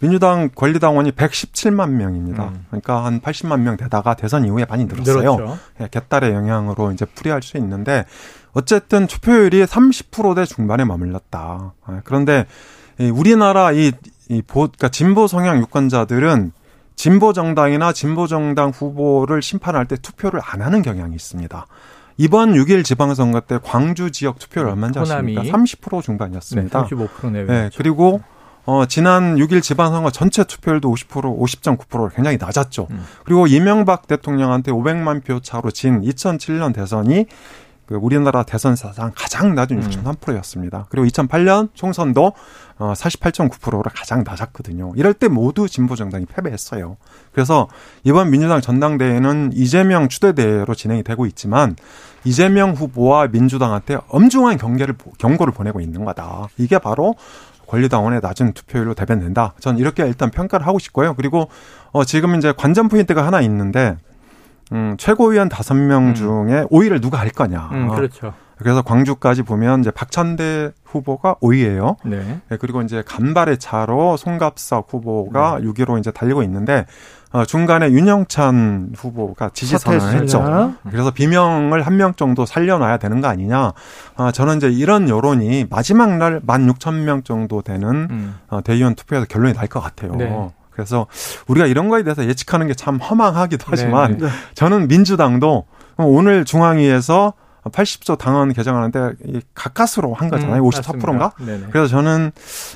민주당 0.00 0.48
권리당원이 0.54 1.12
117만 1.12 1.90
명입니다. 1.90 2.44
음. 2.44 2.66
그러니까 2.68 3.04
한 3.04 3.20
80만 3.20 3.60
명 3.60 3.76
되다가 3.76 4.14
대선 4.14 4.44
이후에 4.46 4.64
많이 4.64 4.86
늘었어요. 4.86 5.36
늘었죠. 5.36 5.58
예, 5.80 5.88
개딸의 5.90 6.32
영향으로 6.32 6.90
이제 6.92 7.04
풀이할 7.04 7.42
수 7.42 7.58
있는데 7.58 8.06
어쨌든 8.52 9.06
투표율이 9.06 9.64
30%대 9.64 10.46
중반에 10.46 10.84
머물렀다. 10.84 11.74
아, 11.84 12.00
그런데 12.04 12.46
이 12.98 13.10
우리나라 13.10 13.72
이, 13.72 13.92
이 14.28 14.42
보, 14.42 14.60
그러니까 14.60 14.88
진보 14.88 15.26
성향 15.26 15.58
유권자들은 15.58 16.52
진보 17.00 17.32
정당이나 17.32 17.94
진보 17.94 18.26
정당 18.26 18.68
후보를 18.68 19.40
심판할 19.40 19.86
때 19.86 19.96
투표를 19.96 20.38
안 20.44 20.60
하는 20.60 20.82
경향이 20.82 21.14
있습니다. 21.14 21.66
이번 22.18 22.52
6일 22.52 22.84
지방선거 22.84 23.40
때 23.40 23.58
광주 23.62 24.10
지역 24.10 24.38
투표를 24.38 24.68
얼마인지 24.72 24.98
호남이. 24.98 25.38
아십니까? 25.38 25.58
30% 25.58 25.96
네, 25.96 26.02
중반이었습니다. 26.02 26.84
35% 26.84 27.30
내외. 27.30 27.46
네, 27.46 27.70
그리고 27.74 28.20
어 28.66 28.84
지난 28.84 29.36
6일 29.36 29.62
지방선거 29.62 30.10
전체 30.10 30.44
투표율도 30.44 30.92
50% 30.92 31.38
50.9%로 31.38 32.10
굉장히 32.10 32.36
낮았죠. 32.36 32.88
음. 32.90 33.02
그리고 33.24 33.46
이명박 33.46 34.06
대통령한테 34.06 34.70
500만 34.70 35.24
표 35.24 35.40
차로 35.40 35.70
진 35.70 36.02
2007년 36.02 36.74
대선이 36.74 37.24
그 37.86 37.94
우리나라 37.94 38.42
대선 38.42 38.76
사상 38.76 39.10
가장 39.16 39.54
낮은 39.54 39.82
음. 39.82 39.88
6.3%였습니다. 39.88 40.86
그리고 40.90 41.06
2008년 41.08 41.70
총선도 41.72 42.34
어 42.80 42.94
48.9%로 42.94 43.82
가장 43.94 44.24
낮았거든요. 44.24 44.94
이럴 44.96 45.12
때 45.12 45.28
모두 45.28 45.68
진보 45.68 45.96
정당이 45.96 46.24
패배했어요. 46.24 46.96
그래서 47.30 47.68
이번 48.04 48.30
민주당 48.30 48.62
전당대회는 48.62 49.50
이재명 49.52 50.08
추대대회로 50.08 50.74
진행이 50.74 51.02
되고 51.02 51.26
있지만 51.26 51.76
이재명 52.24 52.72
후보와 52.72 53.28
민주당한테 53.28 53.98
엄중한 54.08 54.56
경계를 54.56 54.94
경고를 55.18 55.52
보내고 55.52 55.82
있는 55.82 56.06
거다. 56.06 56.48
이게 56.56 56.78
바로 56.78 57.16
권리당원의 57.66 58.20
낮은 58.22 58.54
투표율로 58.54 58.94
대변된다. 58.94 59.52
전 59.60 59.76
이렇게 59.76 60.06
일단 60.06 60.30
평가를 60.30 60.66
하고 60.66 60.78
싶고요. 60.78 61.14
그리고 61.14 61.50
어 61.92 62.06
지금 62.06 62.34
이제 62.36 62.54
관전 62.56 62.88
포인트가 62.88 63.26
하나 63.26 63.42
있는데 63.42 63.98
음, 64.72 64.96
최고위원 64.98 65.50
다섯 65.50 65.74
명 65.74 66.08
음. 66.08 66.14
중에 66.14 66.64
5위를 66.70 67.02
누가 67.02 67.18
할 67.18 67.28
거냐. 67.28 67.68
음, 67.72 67.88
그렇죠. 67.88 68.32
그래서 68.60 68.82
광주까지 68.82 69.42
보면 69.42 69.80
이제 69.80 69.90
박찬대 69.90 70.72
후보가 70.84 71.36
5위예요. 71.36 71.96
네. 72.04 72.40
네, 72.48 72.56
그리고 72.60 72.82
이제 72.82 73.02
간발의 73.06 73.56
차로 73.58 74.18
송갑석 74.18 74.88
후보가 74.90 75.60
6위로 75.62 75.98
이제 75.98 76.10
달리고 76.10 76.42
있는데 76.42 76.84
어, 77.32 77.44
중간에 77.46 77.90
윤영찬 77.90 78.92
후보가 78.96 79.50
지지 79.54 79.78
선언을 79.78 80.14
했죠. 80.22 80.40
그래서 80.90 81.10
비명을 81.10 81.86
한 81.86 81.96
명 81.96 82.12
정도 82.14 82.44
살려놔야 82.44 82.96
되는 82.98 83.20
거 83.20 83.28
아니냐. 83.28 83.72
아, 84.16 84.32
저는 84.32 84.56
이제 84.58 84.68
이런 84.68 85.08
여론이 85.08 85.66
마지막 85.70 86.16
날 86.18 86.40
16,000명 86.40 87.24
정도 87.24 87.62
되는 87.62 87.88
음. 88.10 88.34
어, 88.48 88.60
대의원 88.62 88.94
투표에서 88.94 89.26
결론이 89.26 89.54
날 89.54 89.68
것 89.68 89.80
같아요. 89.80 90.12
네. 90.16 90.50
그래서 90.70 91.06
우리가 91.46 91.66
이런 91.66 91.88
거에 91.88 92.02
대해서 92.02 92.24
예측하는 92.26 92.66
게 92.66 92.74
참 92.74 92.96
허망하기도 92.98 93.64
하지만 93.68 94.18
네, 94.18 94.26
네. 94.26 94.32
저는 94.54 94.88
민주당도 94.88 95.64
오늘 95.98 96.44
중앙위에서 96.44 97.34
80조 97.64 98.16
당원 98.18 98.52
개정하는데 98.52 99.12
이 99.26 99.40
가까스로 99.54 100.14
한 100.14 100.28
거잖아요. 100.30 100.62
음, 100.64 100.68
54%인가? 100.70 101.32
맞습니다. 101.36 101.36
네네. 101.44 101.66
그래서 101.70 101.88
저는 101.88 102.32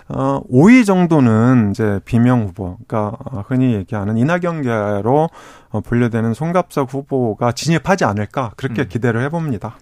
어 0.09 0.41
5위 0.53 0.85
정도는 0.85 1.70
이제 1.70 2.01
비명 2.05 2.43
후보, 2.47 2.76
그러니까 2.87 3.16
흔히 3.49 3.74
얘기하는 3.74 4.16
이낙연계로 4.18 5.30
어, 5.70 5.80
분류되는 5.80 6.35
송갑석 6.35 6.93
후보가 6.93 7.53
진입하지 7.53 8.05
않을까 8.05 8.53
그렇게 8.57 8.82
음. 8.82 8.89
기대를 8.89 9.22
해봅니다. 9.24 9.76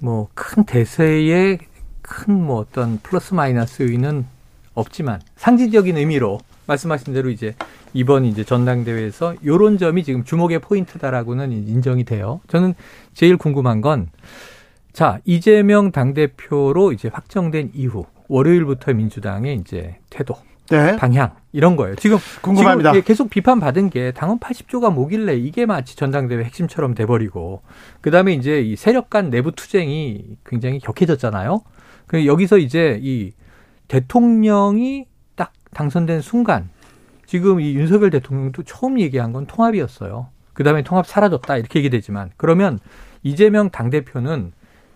뭐 0.00 0.28
큰 0.34 0.64
대세에 0.64 1.58
큰 2.02 2.32
뭐 2.32 2.58
어떤 2.60 2.98
플러스 3.02 3.34
마이너스 3.34 3.82
의는 3.82 4.26
없지만 4.74 5.20
상징적인 5.36 5.96
의미로 5.96 6.40
말씀하신 6.68 7.14
대로 7.14 7.30
이제 7.30 7.54
이번 7.92 8.24
이제 8.24 8.44
전당대회에서 8.44 9.34
요런 9.44 9.78
점이 9.78 10.04
지금 10.04 10.22
주목의 10.22 10.60
포인트다라고는 10.60 11.50
인정이 11.52 12.04
돼요. 12.04 12.40
저는 12.46 12.74
제일 13.14 13.36
궁금한 13.36 13.80
건 13.80 14.08
자, 14.92 15.20
이재명 15.24 15.90
당대표로 15.92 16.92
이제 16.92 17.08
확정된 17.12 17.70
이후 17.74 18.06
월요일부터 18.28 18.92
민주당의 18.92 19.56
이제 19.56 19.96
태도, 20.10 20.36
네. 20.70 20.96
방향 20.96 21.34
이런 21.52 21.76
거예요. 21.76 21.94
지금 21.96 22.18
궁금합니다. 22.42 22.92
지금 22.92 23.04
계속 23.04 23.30
비판받은 23.30 23.90
게 23.90 24.12
당원 24.12 24.38
80조가 24.38 24.92
뭐길래 24.92 25.36
이게 25.36 25.66
마치 25.66 25.96
전당대회 25.96 26.44
핵심처럼 26.44 26.94
돼버리고 26.94 27.62
그다음에 28.00 28.34
이제 28.34 28.60
이 28.60 28.76
세력 28.76 29.08
간 29.08 29.30
내부 29.30 29.52
투쟁이 29.52 30.24
굉장히 30.44 30.78
격해졌잖아요. 30.80 31.62
그 32.06 32.26
여기서 32.26 32.58
이제 32.58 32.98
이 33.02 33.32
대통령이 33.86 35.06
딱 35.06 35.17
당선된 35.74 36.20
순간 36.20 36.68
지금 37.26 37.60
이 37.60 37.74
윤석열 37.74 38.10
대통령도 38.10 38.62
처음 38.62 38.98
얘기한 39.00 39.32
건 39.32 39.46
통합이었어요. 39.46 40.28
그 40.54 40.64
다음에 40.64 40.82
통합 40.82 41.06
사라졌다 41.06 41.56
이렇게 41.56 41.78
얘기되지만 41.80 42.30
그러면 42.36 42.78
이재명 43.22 43.70
당대표는 43.70 44.52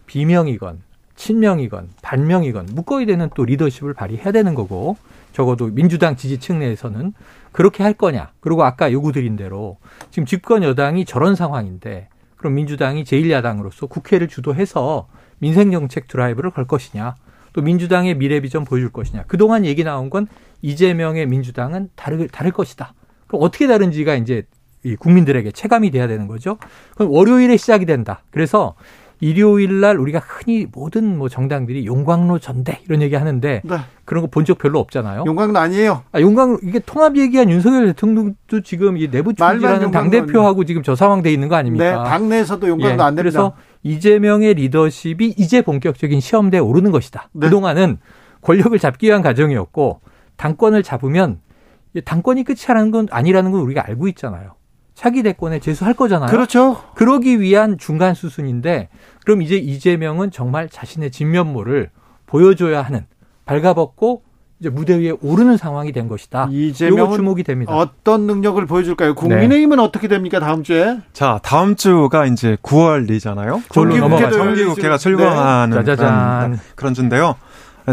비명이건 0.07 0.83
친명이건 1.15 1.91
반명이건 2.03 2.71
묶어야 2.73 3.07
되는 3.07 3.29
또 3.35 3.45
리더십을 3.45 3.95
발휘해야 3.95 4.33
되는 4.33 4.55
거고 4.55 4.97
적어도 5.33 5.67
민주당 5.67 6.17
지지층 6.17 6.59
내에서는 6.59 7.13
그렇게 7.53 7.83
할 7.83 7.93
거냐. 7.93 8.33
그리고 8.41 8.65
아까 8.65 8.93
요구드린 8.93 9.37
대로 9.37 9.79
지금 10.11 10.27
집권 10.27 10.63
여당이 10.63 11.05
저런 11.05 11.35
상황인데 11.35 12.09
그럼 12.37 12.55
민주당이 12.55 13.05
제1야당으로서 13.05 13.89
국회를 13.89 14.29
주도해서 14.29 15.09
민생정책 15.39 16.09
드라이브를 16.09 16.51
걸 16.51 16.67
것이냐. 16.67 17.15
또 17.53 17.61
민주당의 17.61 18.17
미래 18.17 18.41
비전 18.41 18.65
보여줄 18.65 18.91
것이냐. 18.91 19.25
그동안 19.27 19.65
얘기 19.65 19.85
나온 19.85 20.11
건 20.11 20.27
이재명의 20.63 21.27
민주당은 21.27 21.91
다를, 21.97 22.29
다를 22.29 22.51
것이다. 22.53 22.95
그럼 23.27 23.43
어떻게 23.43 23.67
다른지가 23.67 24.15
이제 24.15 24.45
이 24.85 24.97
국민들에게 24.97 25.51
체감이 25.53 25.91
돼야 25.91 26.07
되는 26.09 26.27
거죠. 26.27 26.59
그럼 26.97 27.13
월요일에 27.13 27.57
시작이 27.57 27.87
된다. 27.87 28.23
그래서 28.31 28.75
일요일 29.21 29.79
날 29.79 29.99
우리가 29.99 30.19
흔히 30.19 30.67
모든 30.73 31.17
뭐 31.17 31.29
정당들이 31.29 31.87
용광로 31.87 32.41
전대 32.41 32.81
이런 32.89 33.01
얘기 33.03 33.15
하는데 33.15 33.63
네. 33.65 33.77
그런 34.05 34.23
거 34.23 34.27
본 34.29 34.45
적 34.45 34.59
별로 34.59 34.81
없잖아요. 34.81 35.23
용광로 35.25 35.57
아니에요. 35.57 36.03
아, 36.11 36.21
용광로 36.21 36.59
이게 36.65 36.81
통합 36.81 37.17
얘기한 37.17 37.49
윤석열 37.49 37.87
대통령도 37.87 38.63
지금 38.65 38.97
이 38.97 39.09
내부 39.09 39.33
총질하는 39.33 39.93
당 39.93 40.11
대표하고 40.11 40.65
지금 40.65 40.83
저 40.83 40.97
상황 40.97 41.23
돼 41.23 41.33
있는 41.33 41.47
거 41.47 41.55
네. 41.55 41.61
아닙니까? 41.61 42.03
당내에서도 42.03 42.67
용광로 42.67 42.89
예, 42.89 42.93
안 42.95 43.15
됩니다. 43.15 43.23
그래서 43.23 43.53
이재명의 43.85 44.55
리더십이 44.55 45.35
이제 45.39 45.63
본격적인 45.63 46.19
시험대에 46.19 46.59
오르는 46.59 46.91
것이다. 46.91 47.29
네. 47.33 47.47
그동안은 47.47 47.99
권력을 48.41 48.77
잡기 48.81 49.07
위한 49.07 49.23
과정이었고 49.23 50.01
당권을 50.43 50.83
잡으면 50.83 51.39
이 51.95 52.01
당권이 52.01 52.43
끝이라는 52.43 52.91
건 52.91 53.07
아니라는 53.13 53.53
건 53.53 53.61
우리가 53.61 53.87
알고 53.87 54.09
있잖아요. 54.09 54.55
차기 54.93 55.23
대권에 55.23 55.61
재수할 55.61 55.95
거잖아요. 55.95 56.31
그렇죠. 56.31 56.83
그러기 56.97 57.41
위한 57.41 57.79
중간 57.79 58.15
수순인데 58.15 58.89
그럼 59.25 59.43
이제 59.43 59.57
이재명은 59.57 60.33
정말 60.33 60.69
자신의 60.69 61.13
진면모를 61.13 61.91
보여줘야 62.27 62.83
하는 62.83 63.07
발가벗고 63.45 64.25
이제 64.59 64.69
무대 64.69 64.99
위에 64.99 65.13
오르는 65.23 65.57
상황이 65.57 65.93
된 65.93 66.09
것이다. 66.09 66.43
요거 66.45 66.53
이재명은 66.53 67.17
주목이 67.17 67.45
됩니다. 67.45 67.77
어떤 67.77 68.27
능력을 68.27 68.65
보여줄까요? 68.67 69.15
국민의힘은 69.15 69.79
어떻게 69.79 70.09
됩니까 70.09 70.41
다음 70.41 70.65
주에? 70.65 70.99
자, 71.13 71.39
다음 71.43 71.77
주가 71.77 72.27
이제 72.27 72.57
9월이잖아요. 72.63 73.63
그걸로 73.69 73.97
넘어가죠. 73.97 74.39
정기국회가 74.39 74.97
네. 74.97 75.03
출범하는. 75.03 75.85
그런, 75.85 76.59
그런 76.75 76.95
주인데요. 76.95 77.37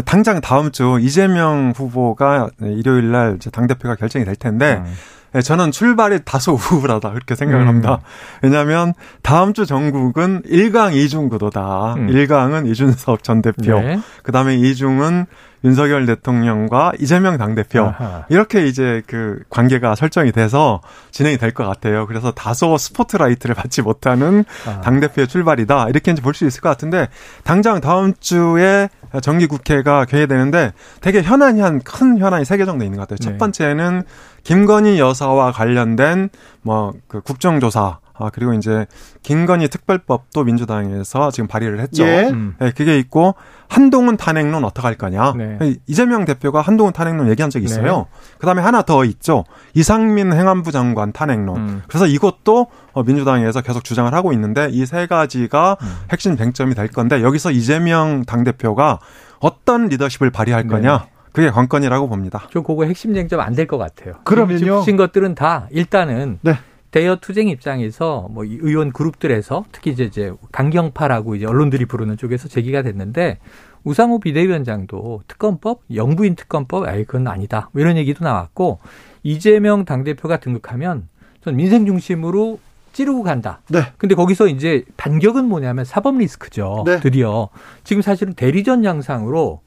당장 0.04 0.40
다음 0.40 0.70
주 0.70 0.98
이재명 1.00 1.72
후보가 1.74 2.50
일요일 2.60 3.10
날 3.10 3.36
이제 3.36 3.50
당대표가 3.50 3.96
결정이 3.96 4.24
될 4.24 4.36
텐데 4.36 4.82
음. 4.84 4.92
네, 5.32 5.42
저는 5.42 5.70
출발이 5.70 6.20
다소 6.24 6.58
우울하다 6.72 7.12
그렇게 7.12 7.34
생각을 7.34 7.64
음. 7.64 7.68
합니다. 7.68 8.00
왜냐하면 8.42 8.94
다음 9.22 9.52
주 9.52 9.64
전국은 9.66 10.42
1강 10.42 10.92
2중 10.94 11.30
구도다. 11.30 11.94
음. 11.94 12.08
1강은 12.08 12.68
이준석 12.68 13.22
전 13.22 13.42
대표, 13.42 13.80
네. 13.80 14.00
그다음에 14.22 14.56
2중은 14.56 15.26
윤석열 15.64 16.06
대통령과 16.06 16.92
이재명 16.98 17.36
당대표. 17.36 17.80
아하. 17.84 18.24
이렇게 18.30 18.66
이제 18.66 19.02
그 19.06 19.40
관계가 19.50 19.94
설정이 19.94 20.32
돼서 20.32 20.80
진행이 21.10 21.36
될 21.38 21.52
것 21.52 21.66
같아요. 21.66 22.06
그래서 22.06 22.30
다소 22.30 22.78
스포트라이트를 22.78 23.54
받지 23.56 23.82
못하는 23.82 24.44
아. 24.66 24.80
당대표의 24.80 25.28
출발이다. 25.28 25.88
이렇게 25.88 26.12
이제 26.12 26.22
볼 26.22 26.32
수 26.34 26.46
있을 26.46 26.60
것 26.62 26.68
같은데, 26.70 27.08
당장 27.44 27.80
다음 27.80 28.14
주에 28.20 28.88
정기 29.22 29.46
국회가 29.48 30.04
개회되는데 30.04 30.72
되게 31.00 31.22
현안이 31.22 31.60
한 31.60 31.80
큰 31.82 32.18
현안이 32.18 32.44
세 32.44 32.56
개 32.56 32.64
정도 32.64 32.84
있는 32.84 32.98
것 32.98 33.08
같아요. 33.08 33.18
첫 33.18 33.32
네. 33.32 33.38
번째는 33.38 34.04
김건희 34.44 34.98
여사와 35.00 35.50
관련된 35.52 36.30
뭐 36.62 36.92
그 37.08 37.20
국정조사, 37.20 37.98
아, 38.14 38.30
그리고 38.32 38.52
이제 38.54 38.86
김건희 39.22 39.68
특별법도 39.68 40.44
민주당에서 40.44 41.30
지금 41.30 41.48
발의를 41.48 41.80
했죠. 41.80 42.04
예. 42.06 42.28
음. 42.30 42.54
네, 42.60 42.70
그게 42.70 42.98
있고 42.98 43.34
한동훈 43.70 44.16
탄핵론 44.16 44.64
어떻게 44.64 44.86
할 44.86 44.96
거냐. 44.96 45.32
네. 45.36 45.76
이재명 45.86 46.24
대표가 46.24 46.60
한동훈 46.60 46.92
탄핵론 46.92 47.30
얘기한 47.30 47.50
적이 47.50 47.66
있어요. 47.66 48.06
그다음에 48.38 48.60
하나 48.60 48.82
더 48.82 49.04
있죠. 49.04 49.44
이상민 49.74 50.32
행안부 50.32 50.72
장관 50.72 51.12
탄핵론. 51.12 51.56
음. 51.56 51.82
그래서 51.88 52.06
이것도 52.06 52.66
어, 52.92 53.02
민주당에서 53.04 53.60
계속 53.62 53.84
주장을 53.84 54.12
하고 54.12 54.32
있는데 54.32 54.68
이 54.70 54.84
세 54.84 55.06
가지가 55.06 55.76
음. 55.80 55.86
핵심 56.10 56.36
쟁점이 56.36 56.74
될 56.74 56.88
건데 56.88 57.22
여기서 57.22 57.52
이재명 57.52 58.24
당 58.24 58.42
대표가 58.42 58.98
어떤 59.38 59.86
리더십을 59.86 60.30
발휘할 60.30 60.64
네. 60.64 60.68
거냐. 60.68 61.06
그게 61.32 61.48
관건이라고 61.48 62.08
봅니다. 62.08 62.42
저 62.52 62.60
그거 62.60 62.84
핵심 62.84 63.14
쟁점 63.14 63.38
안 63.38 63.54
될 63.54 63.68
것 63.68 63.78
같아요. 63.78 64.14
그러면요? 64.24 64.58
지금 64.58 64.74
짚으신 64.80 64.96
것들은 64.96 65.36
다 65.36 65.68
일단은 65.70 66.40
네. 66.42 66.58
대여 66.90 67.16
투쟁 67.16 67.48
입장에서 67.48 68.28
뭐이 68.30 68.58
의원 68.60 68.92
그룹들에서 68.92 69.64
특히 69.72 69.92
이제 69.92 70.04
이제 70.04 70.32
강경파라고 70.52 71.36
이제 71.36 71.46
언론들이 71.46 71.86
부르는 71.86 72.16
쪽에서 72.16 72.48
제기가 72.48 72.82
됐는데 72.82 73.38
우상호 73.84 74.18
비대위원장도 74.20 75.22
특검법 75.28 75.82
영부인 75.94 76.34
특검법 76.34 76.86
아예 76.86 77.04
그건 77.04 77.28
아니다 77.28 77.70
뭐 77.72 77.80
이런 77.80 77.96
얘기도 77.96 78.24
나왔고 78.24 78.80
이재명 79.22 79.84
당 79.84 80.04
대표가 80.04 80.38
등극하면 80.38 81.08
전 81.42 81.56
민생 81.56 81.86
중심으로 81.86 82.58
찌르고 82.92 83.22
간다. 83.22 83.60
네. 83.68 83.80
근데 83.98 84.14
거기서 84.14 84.48
이제 84.48 84.84
반격은 84.96 85.44
뭐냐면 85.44 85.84
사법 85.84 86.18
리스크죠. 86.18 86.82
네. 86.84 87.00
드디어 87.00 87.48
지금 87.84 88.02
사실은 88.02 88.34
대리전 88.34 88.84
양상으로 88.84 89.60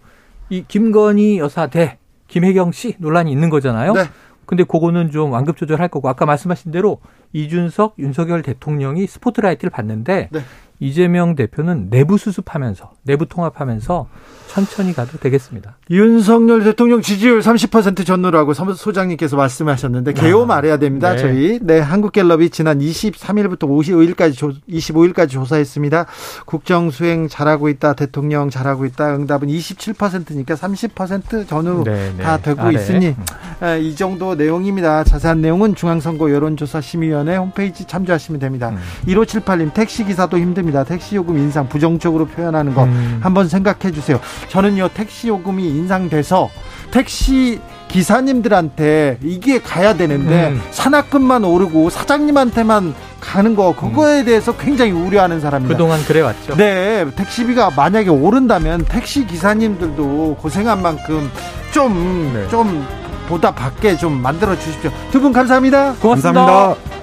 이 0.49 0.65
김건희 0.67 1.39
여사 1.39 1.67
대 1.67 1.97
김혜경 2.27 2.71
씨 2.71 2.95
논란이 2.97 3.31
있는 3.31 3.49
거잖아요. 3.49 3.93
네. 3.93 4.03
근데 4.45 4.63
그거는 4.63 5.11
좀 5.11 5.31
완급 5.31 5.57
조절할 5.57 5.87
거고 5.87 6.09
아까 6.09 6.25
말씀하신 6.25 6.71
대로 6.71 6.99
이준석, 7.33 7.95
윤석열 7.99 8.41
대통령이 8.41 9.07
스포트라이트를 9.07 9.69
받는데 9.69 10.29
네. 10.31 10.39
이재명 10.83 11.35
대표는 11.35 11.89
내부 11.89 12.17
수습하면서 12.17 12.91
내부 13.03 13.25
통합하면서 13.25 14.07
천천히 14.53 14.93
가도 14.93 15.17
되겠습니다. 15.17 15.77
윤석열 15.89 16.63
대통령 16.63 17.01
지지율 17.01 17.39
30% 17.39 18.05
전후라고 18.05 18.53
소장님께서 18.53 19.35
말씀하셨는데 19.35 20.13
개요 20.13 20.45
말해야 20.45 20.77
됩니다. 20.77 21.13
네. 21.13 21.17
저희 21.17 21.59
네 21.59 21.79
한국갤럽이 21.79 22.51
지난 22.51 22.77
23일부터 22.77 23.61
55일까지 23.61 24.37
조, 24.37 24.51
25일까지 24.69 25.31
조사했습니다. 25.31 26.05
국정 26.45 26.91
수행 26.91 27.27
잘하고 27.27 27.67
있다, 27.69 27.93
대통령 27.93 28.51
잘하고 28.51 28.85
있다. 28.85 29.15
응답은 29.15 29.47
27%니까 29.47 30.53
30% 30.53 31.47
전후 31.47 31.83
네, 31.83 32.13
네. 32.15 32.23
다 32.23 32.37
되고 32.37 32.61
아래. 32.61 32.75
있으니 32.75 33.15
에, 33.63 33.79
이 33.81 33.95
정도 33.95 34.35
내용입니다. 34.35 35.03
자세한 35.03 35.41
내용은 35.41 35.73
중앙선거 35.73 36.29
여론조사 36.31 36.79
심의위원회 36.79 37.37
홈페이지 37.37 37.85
참조하시면 37.85 38.39
됩니다. 38.39 38.69
음. 38.69 38.77
1578님 39.07 39.73
택시 39.73 40.05
기사도 40.05 40.37
힘듭니다. 40.37 40.72
택시 40.83 41.15
요금 41.15 41.37
인상 41.37 41.69
부정적으로 41.69 42.25
표현하는 42.25 42.73
거 42.73 42.85
음. 42.85 43.19
한번 43.21 43.47
생각해 43.47 43.91
주세요. 43.93 44.19
저는요 44.49 44.89
택시 44.95 45.27
요금이 45.27 45.67
인상돼서 45.67 46.49
택시 46.89 47.59
기사님들한테 47.89 49.19
이게 49.23 49.59
가야 49.61 49.93
되는데 49.95 50.49
음. 50.49 50.61
산악금만 50.71 51.43
오르고 51.43 51.89
사장님한테만 51.89 52.95
가는 53.19 53.55
거 53.55 53.75
그거에 53.75 54.23
대해서 54.23 54.55
굉장히 54.57 54.91
우려하는 54.91 55.39
사람입니다. 55.39 55.75
그동안 55.77 56.03
그래 56.05 56.21
왔죠. 56.21 56.55
네, 56.57 57.05
택시비가 57.15 57.71
만약에 57.75 58.09
오른다면 58.09 58.85
택시 58.85 59.25
기사님들도 59.27 60.37
고생한 60.41 60.81
만큼 60.81 61.29
좀 61.71 62.31
네. 62.33 62.47
좀 62.49 62.85
보다 63.27 63.51
받게 63.51 63.97
좀 63.97 64.13
만들어 64.21 64.55
주십시오. 64.57 64.91
두 65.11 65.21
분 65.21 65.31
감사합니다. 65.31 65.93
고맙습니다. 66.01 66.33
감사합니다. 66.45 67.02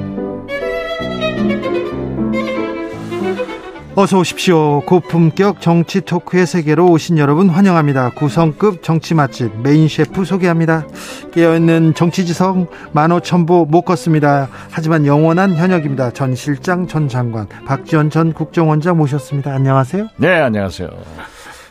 어서 4.01 4.17
오십시오. 4.17 4.81
고품격 4.81 5.61
정치 5.61 6.01
토크의 6.01 6.47
세계로 6.47 6.87
오신 6.87 7.19
여러분 7.19 7.49
환영합니다. 7.49 8.09
구성급 8.09 8.81
정치 8.81 9.13
맛집 9.13 9.55
메인 9.61 9.87
셰프 9.87 10.25
소개합니다. 10.25 10.87
깨어있는 11.31 11.93
정치지성 11.93 12.65
만오천보 12.93 13.65
못 13.65 13.83
걷습니다. 13.83 14.49
하지만 14.71 15.05
영원한 15.05 15.55
현역입니다. 15.55 16.13
전 16.13 16.33
실장 16.33 16.87
전 16.87 17.07
장관 17.09 17.47
박지원 17.67 18.09
전 18.09 18.33
국정원장 18.33 18.97
모셨습니다. 18.97 19.53
안녕하세요. 19.53 20.07
네, 20.17 20.29
안녕하세요. 20.41 20.89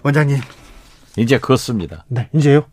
원장님. 0.04 0.38
이제 1.16 1.36
걷습니다. 1.36 2.04
네, 2.06 2.28
이제요. 2.32 2.58
이제 2.58 2.66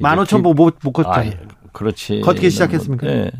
만오천보 0.00 0.52
못, 0.52 0.76
못 0.82 0.90
아, 0.98 1.02
걷잖아요. 1.04 1.30
예, 1.30 1.38
그렇지. 1.72 2.20
걷기 2.20 2.50
시작했습니까? 2.50 3.06
네. 3.06 3.30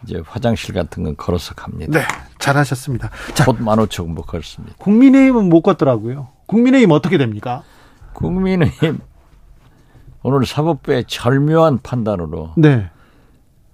네. 0.00 0.04
이제 0.04 0.22
화장실 0.26 0.74
같은 0.74 1.04
건 1.04 1.16
걸어서 1.16 1.54
갑니다. 1.54 1.98
네, 1.98 2.04
잘하셨습니다. 2.38 3.10
자, 3.34 3.44
곧 3.44 3.60
만오천 3.60 4.14
못 4.14 4.22
걷습니다. 4.22 4.76
국민의힘은 4.78 5.48
못 5.48 5.62
걷더라고요. 5.62 6.28
국민의힘 6.46 6.90
어떻게 6.90 7.18
됩니까? 7.18 7.62
국민의힘 8.14 8.98
오늘 10.22 10.46
사법부의 10.46 11.04
절묘한 11.06 11.78
판단으로 11.82 12.52
네. 12.56 12.90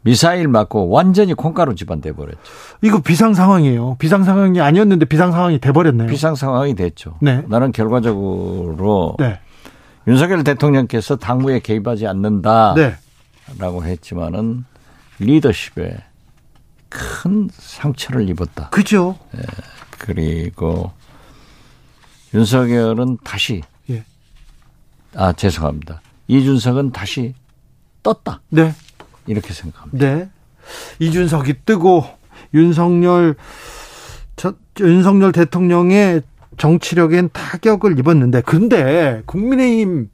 미사일 0.02 0.46
맞고 0.46 0.88
완전히 0.88 1.34
콩가루 1.34 1.74
집안 1.74 2.00
돼버렸죠. 2.00 2.38
이거 2.82 3.00
비상 3.00 3.34
상황이에요. 3.34 3.96
비상 3.98 4.22
상황이 4.22 4.60
아니었는데 4.60 5.06
비상 5.06 5.32
상황이 5.32 5.58
돼버렸네요. 5.58 6.06
비상 6.06 6.36
상황이 6.36 6.76
됐죠. 6.76 7.16
네. 7.20 7.42
나는 7.48 7.72
결과적으로 7.72 9.16
네. 9.18 9.40
윤석열 10.06 10.44
대통령께서 10.44 11.16
당무에 11.16 11.58
개입하지 11.58 12.06
않는다라고 12.06 12.76
네. 12.76 13.90
했지만은 13.90 14.64
리더십에 15.18 15.96
큰 16.88 17.48
상처를 17.52 18.28
입었다. 18.28 18.70
그죠. 18.70 19.18
그리고 19.98 20.92
윤석열은 22.34 23.18
다시 23.24 23.62
예. 23.90 24.04
아 25.14 25.32
죄송합니다. 25.32 26.00
이준석은 26.28 26.92
다시 26.92 27.34
떴다 28.02 28.40
네. 28.50 28.74
이렇게 29.26 29.52
생각합니다. 29.52 30.06
네. 30.06 30.30
이준석이 30.98 31.54
뜨고 31.64 32.04
윤석열 32.54 33.36
저, 34.36 34.54
윤석열 34.80 35.32
대통령의 35.32 36.22
정치력엔 36.56 37.30
타격을 37.32 37.98
입었는데 37.98 38.42
근데 38.42 39.22
국민의힘 39.26 40.10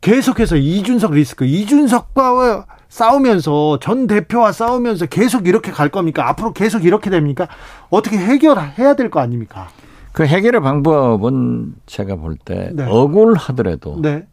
계속해서 0.00 0.56
이준석 0.56 1.14
리스크 1.14 1.44
이준석과 1.44 2.66
싸우면서 2.96 3.78
전 3.80 4.06
대표와 4.06 4.52
싸우면서 4.52 5.06
계속 5.06 5.46
이렇게 5.46 5.70
갈 5.72 5.88
겁니까? 5.88 6.28
앞으로 6.28 6.52
계속 6.52 6.84
이렇게 6.84 7.08
됩니까? 7.08 7.48
어떻게 7.88 8.18
해결해야 8.18 8.94
될 8.96 9.08
거 9.08 9.18
아닙니까? 9.20 9.68
그 10.12 10.26
해결의 10.26 10.60
방법은 10.60 11.74
제가 11.86 12.16
볼때 12.16 12.70
네. 12.74 12.84
억울하더라도 12.84 13.98
네. 14.02 14.26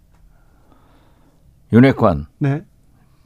윤핵관 1.72 2.26
네. 2.40 2.64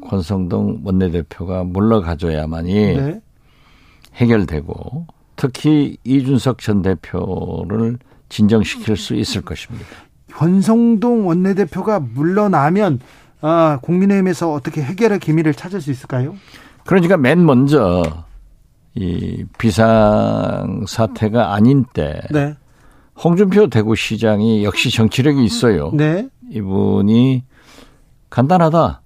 권성동 0.07 0.81
원내대표가 0.83 1.63
물러가줘야만이 1.63 2.73
네. 2.73 3.21
해결되고 4.13 5.07
특히 5.35 5.97
이준석 6.03 6.59
전 6.59 6.83
대표를 6.83 7.97
진정시킬 8.29 8.97
수 8.97 9.15
있을 9.15 9.41
것입니다. 9.41 9.87
권성동 10.31 11.27
원내대표가 11.27 11.99
물러나면 12.01 12.99
아, 13.45 13.77
국민의힘에서 13.81 14.53
어떻게 14.53 14.81
해결의 14.81 15.19
기미를 15.19 15.53
찾을 15.53 15.81
수 15.81 15.91
있을까요? 15.91 16.33
그러니까 16.85 17.17
맨 17.17 17.45
먼저 17.45 18.01
이 18.95 19.43
비상 19.57 20.85
사태가 20.87 21.53
아닌 21.53 21.83
때 21.93 22.21
네. 22.31 22.55
홍준표 23.21 23.67
대구시장이 23.67 24.63
역시 24.63 24.89
정치력이 24.91 25.43
있어요. 25.43 25.91
네. 25.93 26.27
이분이 26.51 27.43
간단하다. 28.29 29.01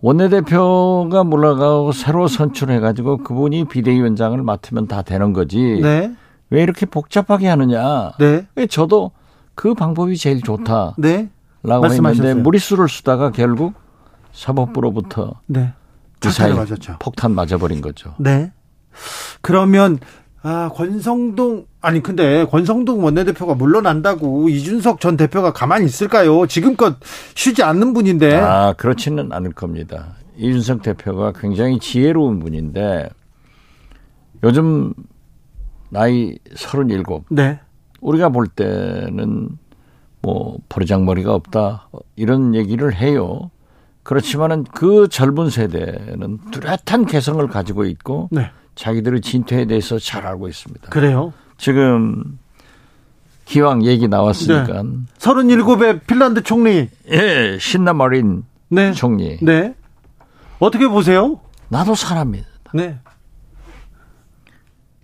원내대표가 0.00 1.22
물러가고 1.22 1.92
새로 1.92 2.26
선출해가지고 2.26 3.18
그분이 3.18 3.66
비대위원장을 3.66 4.42
맡으면 4.42 4.88
다 4.88 5.02
되는 5.02 5.32
거지. 5.32 5.80
네. 5.80 6.12
왜 6.50 6.62
이렇게 6.62 6.86
복잡하게 6.86 7.46
하느냐. 7.46 8.12
네. 8.18 8.46
왜 8.56 8.66
저도 8.66 9.12
그 9.54 9.74
방법이 9.74 10.16
제일 10.16 10.42
좋다라고 10.42 10.94
네. 10.98 11.30
했는데 11.64 11.88
말씀하셨어요. 11.88 12.42
무리수를 12.42 12.88
쓰다가 12.88 13.30
결국 13.30 13.74
사법부로부터 14.32 15.40
네. 15.46 15.72
미사일 16.20 16.54
맞았죠. 16.54 16.96
폭탄 16.98 17.34
맞아버린 17.34 17.80
거죠. 17.80 18.14
네. 18.18 18.52
그러면 19.40 19.98
아, 20.42 20.68
권성동 20.74 21.66
아니 21.80 22.02
근데 22.02 22.44
권성동 22.44 23.02
원내대표가 23.02 23.54
물러난다고 23.54 24.48
이준석 24.48 25.00
전 25.00 25.16
대표가 25.16 25.52
가만히 25.52 25.86
있을까요? 25.86 26.46
지금껏 26.46 26.96
쉬지 27.34 27.62
않는 27.62 27.94
분인데. 27.94 28.36
아, 28.36 28.74
그렇지는 28.74 29.32
않을 29.32 29.52
겁니다. 29.52 30.16
이준석 30.36 30.82
대표가 30.82 31.32
굉장히 31.32 31.78
지혜로운 31.78 32.40
분인데 32.40 33.08
요즘 34.42 34.92
나이 35.90 36.36
37. 36.54 37.04
네. 37.30 37.60
우리가 38.00 38.28
볼 38.28 38.46
때는 38.48 39.48
뭐 40.24 40.56
버르장머리가 40.70 41.34
없다 41.34 41.88
이런 42.16 42.54
얘기를 42.54 42.94
해요. 42.94 43.50
그렇지만은 44.02 44.64
그 44.64 45.06
젊은 45.08 45.50
세대는 45.50 46.38
뚜렷한 46.50 47.04
개성을 47.06 47.46
가지고 47.48 47.84
있고 47.84 48.28
네. 48.32 48.50
자기들의 48.74 49.20
진퇴에 49.20 49.66
대해서 49.66 49.98
잘 49.98 50.26
알고 50.26 50.48
있습니다. 50.48 50.88
그래요. 50.88 51.32
지금 51.58 52.38
기왕 53.44 53.84
얘기 53.84 54.08
나왔으니까 54.08 54.82
37의 55.18 56.06
핀란드 56.06 56.42
총리. 56.42 56.88
예 57.10 57.58
신나마린 57.60 58.44
네. 58.68 58.92
총리 58.92 59.38
네. 59.42 59.74
어떻게 60.58 60.88
보세요? 60.88 61.38
나도 61.68 61.94
사람이다. 61.94 62.46
네. 62.72 62.98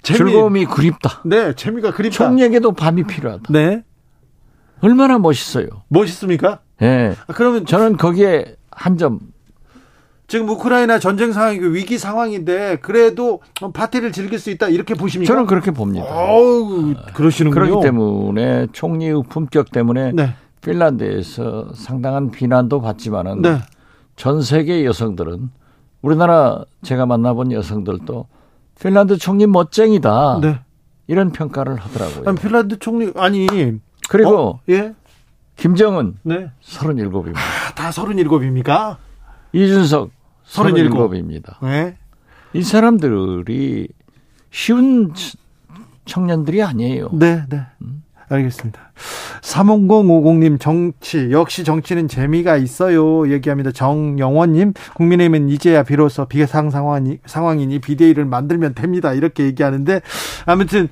재미- 0.03 0.17
즐거움이 0.31 0.65
그립다. 0.65 1.21
네, 1.27 1.55
재미가 1.55 1.93
그립다. 1.93 2.17
총리에게도 2.17 2.73
밤이 2.73 3.05
필요하다. 3.05 3.53
네. 3.53 3.83
얼마나 4.83 5.19
멋있어요. 5.19 5.67
멋있습니까? 5.89 6.61
예. 6.83 7.15
아, 7.27 7.33
그러면 7.33 7.67
저는 7.67 7.97
거기에 7.97 8.57
한 8.71 8.97
점 8.97 9.19
지금 10.27 10.49
우크라이나 10.49 11.01
전쟁 11.01 11.33
상황이고 11.33 11.67
위기 11.67 11.99
상황인데 11.99 12.79
그래도 12.83 13.41
파티를 13.75 14.13
즐길 14.13 14.39
수 14.39 14.51
있다 14.51 14.69
이렇게 14.69 14.95
보십니까? 14.95 15.33
저는 15.33 15.47
그렇게 15.47 15.73
봅니다. 15.73 16.07
어우, 16.07 16.95
그러시는군요. 17.15 17.65
그렇기 17.67 17.83
때문에 17.85 18.69
총리의 18.73 19.25
품격 19.29 19.73
때문에 19.73 20.13
네. 20.13 20.35
핀란드에서 20.61 21.71
상당한 21.75 22.31
비난도 22.31 22.81
받지만은 22.81 23.43
네. 23.43 23.59
전 24.15 24.41
세계 24.41 24.85
여성들은 24.85 25.51
우리나라 26.01 26.65
제가 26.83 27.07
만나본 27.07 27.51
여성들도 27.51 28.27
핀란드 28.81 29.17
총리 29.19 29.47
멋쟁이다 29.49 30.39
네. 30.43 30.61
이런 31.09 31.33
평가를 31.33 31.75
하더라고요. 31.77 32.23
아니, 32.29 32.39
핀란드 32.39 32.79
총리 32.79 33.11
아니 33.17 33.47
그리고 34.11 34.39
어? 34.39 34.61
예. 34.69 34.93
김정은 35.55 36.17
네. 36.25 36.51
37입니다. 36.65 37.35
다 37.77 37.91
37입니까? 37.91 38.97
이준석 39.53 40.11
37. 40.47 40.91
37입니다. 40.91 41.63
네. 41.63 41.97
이 42.53 42.63
사람들이 42.65 43.87
쉬운 44.51 45.13
청년들이 46.07 46.61
아니에요. 46.61 47.11
네, 47.13 47.45
네. 47.49 47.61
알겠습니다. 48.29 48.81
35050님 49.43 50.59
정치 50.59 51.31
역시 51.31 51.63
정치는 51.63 52.09
재미가 52.09 52.57
있어요. 52.57 53.31
얘기합니다. 53.31 53.71
정영원님 53.71 54.73
국민의힘은 54.97 55.51
이제야 55.51 55.85
비로소 55.85 56.25
비상 56.25 56.71
상황이, 56.71 57.19
상황이니 57.27 57.79
비대위를 57.79 58.25
만들면 58.25 58.75
됩니다. 58.75 59.13
이렇게 59.13 59.45
얘기하는데 59.45 60.01
아무튼 60.47 60.89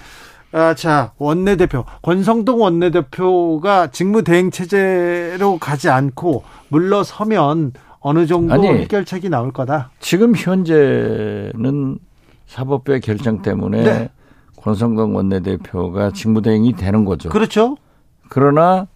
아, 0.53 0.75
자 0.75 1.13
원내대표 1.19 1.85
권성동 2.03 2.63
원내대표가 2.63 3.89
직무대행 3.89 4.51
체제로 4.51 5.59
가지 5.59 5.91
않고 5.91 6.43
물러서면 6.69 7.73
어느 8.01 8.27
정도 8.27 8.55
아니. 8.55 8.69
해결책이 8.69 9.29
나올 9.29 9.53
거다. 9.53 9.91
지금 10.01 10.35
현재는 10.35 11.99
사법부의 12.47 13.01
결정 13.01 13.43
때문에 13.43 13.83
네. 13.83 14.11
권성동 14.57 15.15
원내대표가 15.15 16.13
직무대행이 16.13 16.75
되는 16.75 17.05
거죠. 17.05 17.29
그렇죠? 17.29 17.77
그러나 18.29 18.87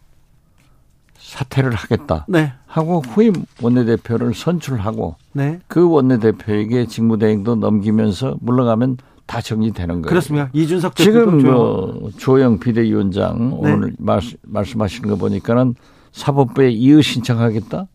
사퇴를 1.18 1.72
하겠다 1.72 2.26
네, 2.28 2.53
하고 2.66 3.00
후임 3.00 3.32
원내대표를 3.62 4.34
선출하고 4.34 5.16
네. 5.32 5.61
그 5.68 5.88
원내대표에게 5.88 6.86
직무대행도 6.86 7.57
넘기면서 7.57 8.36
물러가면 8.40 8.98
다 9.26 9.40
정리되는 9.40 10.02
거예요. 10.02 10.08
그렇습니다. 10.08 10.50
이준석 10.52 10.96
지금 10.96 11.38
뭐 11.42 12.10
조영 12.18 12.58
비대위원장 12.58 13.50
네. 13.62 13.72
오늘 13.72 13.94
말, 13.98 14.20
말씀하시는 14.42 15.08
거 15.08 15.16
보니까는 15.16 15.74
사법부에 16.12 16.70
이의 16.70 17.02
신청하겠다? 17.02 17.86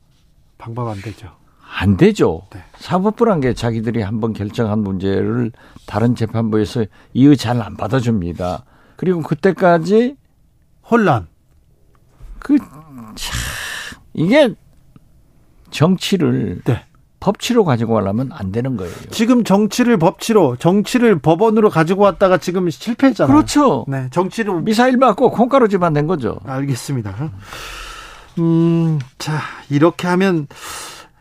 방법 0.57 0.88
안 0.88 0.99
되죠. 1.01 1.30
안 1.80 1.97
되죠. 1.97 2.43
네. 2.51 2.63
사법부란 2.78 3.41
게 3.41 3.53
자기들이 3.53 4.01
한번 4.01 4.34
결정한 4.34 4.80
문제를 4.80 5.51
다른 5.86 6.15
재판부에서 6.15 6.86
이의 7.13 7.38
잘 7.38 7.61
안 7.61 7.75
받아줍니다. 7.78 8.63
그리고 8.95 9.21
그때까지 9.21 10.15
혼란. 10.89 11.28
그, 12.39 12.57
참, 12.57 13.36
이게 14.13 14.55
정치를 15.69 16.61
네. 16.63 16.86
법치로 17.28 17.65
가지고 17.65 17.95
가려면 17.95 18.30
안 18.32 18.53
되는 18.53 18.78
거예요. 18.78 18.93
지금 19.11 19.43
정치를 19.43 19.97
법치로, 19.97 20.55
정치를 20.55 21.19
법원으로 21.19 21.69
가지고 21.69 22.03
왔다가 22.03 22.38
지금 22.38 22.69
실패했잖아요. 22.69 23.34
그렇죠. 23.34 23.84
네, 23.89 24.07
정치를 24.11 24.61
미사일 24.61 24.95
맞고 24.95 25.32
콩가루지만 25.32 25.91
된 25.91 26.07
거죠. 26.07 26.39
알겠습니다. 26.45 27.32
음, 28.39 28.99
자 29.17 29.41
이렇게 29.69 30.07
하면 30.07 30.47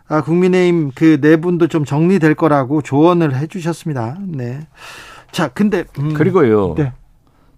아, 0.07 0.23
국민의힘 0.23 0.93
그 0.95 1.19
내분도 1.21 1.67
좀 1.67 1.85
정리될 1.85 2.37
거라고 2.37 2.83
조언을 2.83 3.35
해주셨습니다. 3.35 4.19
네. 4.29 4.61
자, 5.33 5.49
근데 5.49 5.85
음, 5.99 6.15
그리고요. 6.15 6.77
네. 6.77 6.93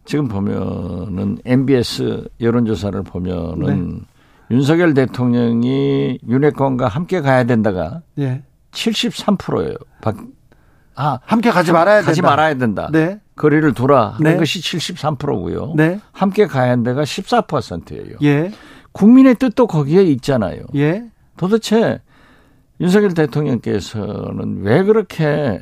지금 0.06 0.26
보면은 0.26 1.36
MBS 1.44 2.28
여론조사를 2.40 3.02
보면은 3.02 4.06
윤석열 4.50 4.94
대통령이 4.94 6.18
윤핵관과 6.26 6.88
함께 6.88 7.20
가야 7.20 7.44
된다가 7.44 8.02
예, 8.18 8.42
73%예요. 8.72 9.76
박, 10.00 10.16
아, 10.94 11.20
함께 11.24 11.50
가지 11.50 11.72
말아야 11.72 12.02
가지 12.02 12.20
된다. 12.20 12.30
말아야 12.30 12.54
된다. 12.54 12.88
네, 12.92 13.20
거리를 13.36 13.72
두라 13.74 14.14
하는 14.14 14.32
네. 14.32 14.36
것이 14.36 14.60
73%고요. 14.60 15.74
네, 15.76 16.00
함께 16.12 16.46
가야 16.46 16.76
데가 16.76 17.02
14%예요. 17.02 18.16
예, 18.22 18.50
국민의 18.92 19.36
뜻도 19.36 19.66
거기에 19.66 20.02
있잖아요. 20.02 20.62
예, 20.76 21.04
도대체 21.36 22.00
윤석열 22.80 23.14
대통령께서는 23.14 24.62
왜 24.62 24.82
그렇게 24.82 25.60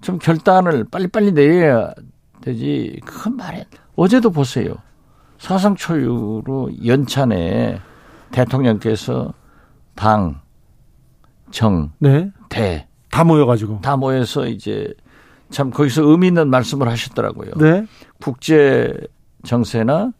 좀 0.00 0.18
결단을 0.18 0.84
빨리빨리 0.84 1.32
내려야 1.32 1.92
되지? 2.42 3.00
그건 3.04 3.36
말해. 3.36 3.66
어제도 3.96 4.30
보세요. 4.30 4.74
사상 5.44 5.74
초유로 5.76 6.70
연찬에 6.86 7.78
대통령께서 8.30 9.34
당, 9.94 10.40
정, 11.50 11.92
네, 11.98 12.30
대, 12.48 12.88
다 13.10 13.24
모여가지고. 13.24 13.82
다 13.82 13.98
모여서 13.98 14.46
이제 14.46 14.94
참 15.50 15.70
거기서 15.70 16.02
의미 16.04 16.28
있는 16.28 16.48
말씀을 16.48 16.88
하셨더라고요. 16.88 17.50
네, 17.58 17.86
국제 18.22 18.96
정세나 19.44 20.12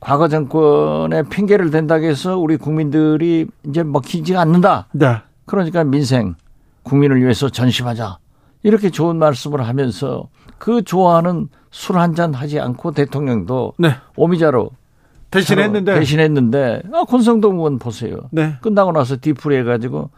과거 0.00 0.26
정권의 0.26 1.28
핑계를 1.30 1.70
댄다고 1.70 2.04
해서 2.04 2.36
우리 2.36 2.56
국민들이 2.56 3.46
이제 3.68 3.84
먹히지가 3.84 4.40
않는다. 4.40 4.88
네, 4.90 5.18
그러니까 5.46 5.84
민생, 5.84 6.34
국민을 6.82 7.22
위해서 7.22 7.48
전심하자. 7.48 8.18
이렇게 8.64 8.90
좋은 8.90 9.16
말씀을 9.16 9.64
하면서 9.64 10.28
그 10.60 10.82
좋아하는 10.84 11.48
술 11.72 11.96
한 11.98 12.14
잔 12.14 12.34
하지 12.34 12.60
않고 12.60 12.92
대통령도 12.92 13.72
네. 13.78 13.94
오미자로 14.16 14.70
대신했는데. 15.30 15.94
대신했는데 15.94 16.82
아, 16.92 17.04
권성동 17.04 17.56
의원 17.56 17.78
보세요. 17.78 18.16
네, 18.30 18.56
끝나고 18.60 18.92
나서 18.92 19.16
뒤풀이 19.16 19.56
해가지고 19.58 20.10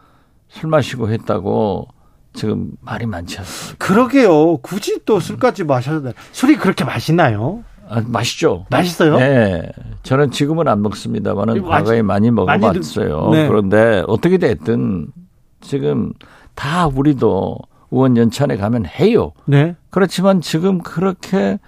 술 0.49 0.69
마시고 0.69 1.09
했다고 1.09 1.87
지금 2.33 2.71
말이 2.81 3.05
많지 3.05 3.37
않습니까? 3.39 3.85
그러게요. 3.85 4.57
굳이 4.57 4.99
또 5.05 5.19
술까지 5.19 5.63
마셔야 5.63 6.01
돼. 6.01 6.13
술이 6.31 6.57
그렇게 6.57 6.83
맛있나요? 6.83 7.63
아, 7.87 8.01
맛있죠? 8.05 8.65
맛있어요? 8.71 9.17
네. 9.19 9.71
저는 10.01 10.31
지금은 10.31 10.67
안 10.67 10.81
먹습니다만은 10.81 11.61
과거에 11.63 12.01
많이 12.01 12.31
먹어봤어요. 12.31 13.29
네. 13.31 13.47
그런데 13.47 14.03
어떻게 14.07 14.37
됐든 14.39 15.07
지금 15.61 16.11
다 16.55 16.87
우리도 16.87 17.57
의원 17.93 18.17
연찬에 18.17 18.57
가면 18.57 18.85
해요. 18.85 19.31
네, 19.45 19.75
그렇지만 19.91 20.41
지금 20.41 20.79
그렇게 20.79 21.59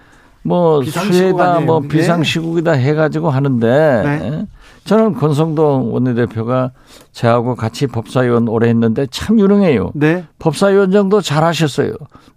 뭐 0.44 0.84
수혜다. 0.84 1.62
뭐 1.62 1.82
네. 1.82 1.88
비상시국이다 1.88 2.74
해가지고 2.74 3.30
하는데 3.30 3.68
네. 4.04 4.46
저는 4.84 5.14
권성동 5.14 5.94
원내대표가 5.94 6.72
저하고 7.12 7.56
같이 7.56 7.88
법사위원 7.88 8.48
오래 8.48 8.70
했는데 8.70 9.08
참 9.10 9.40
유능해요. 9.40 9.92
네, 9.96 10.26
법사위원 10.40 10.92
정도 10.92 11.22
잘하셨어요. 11.22 11.94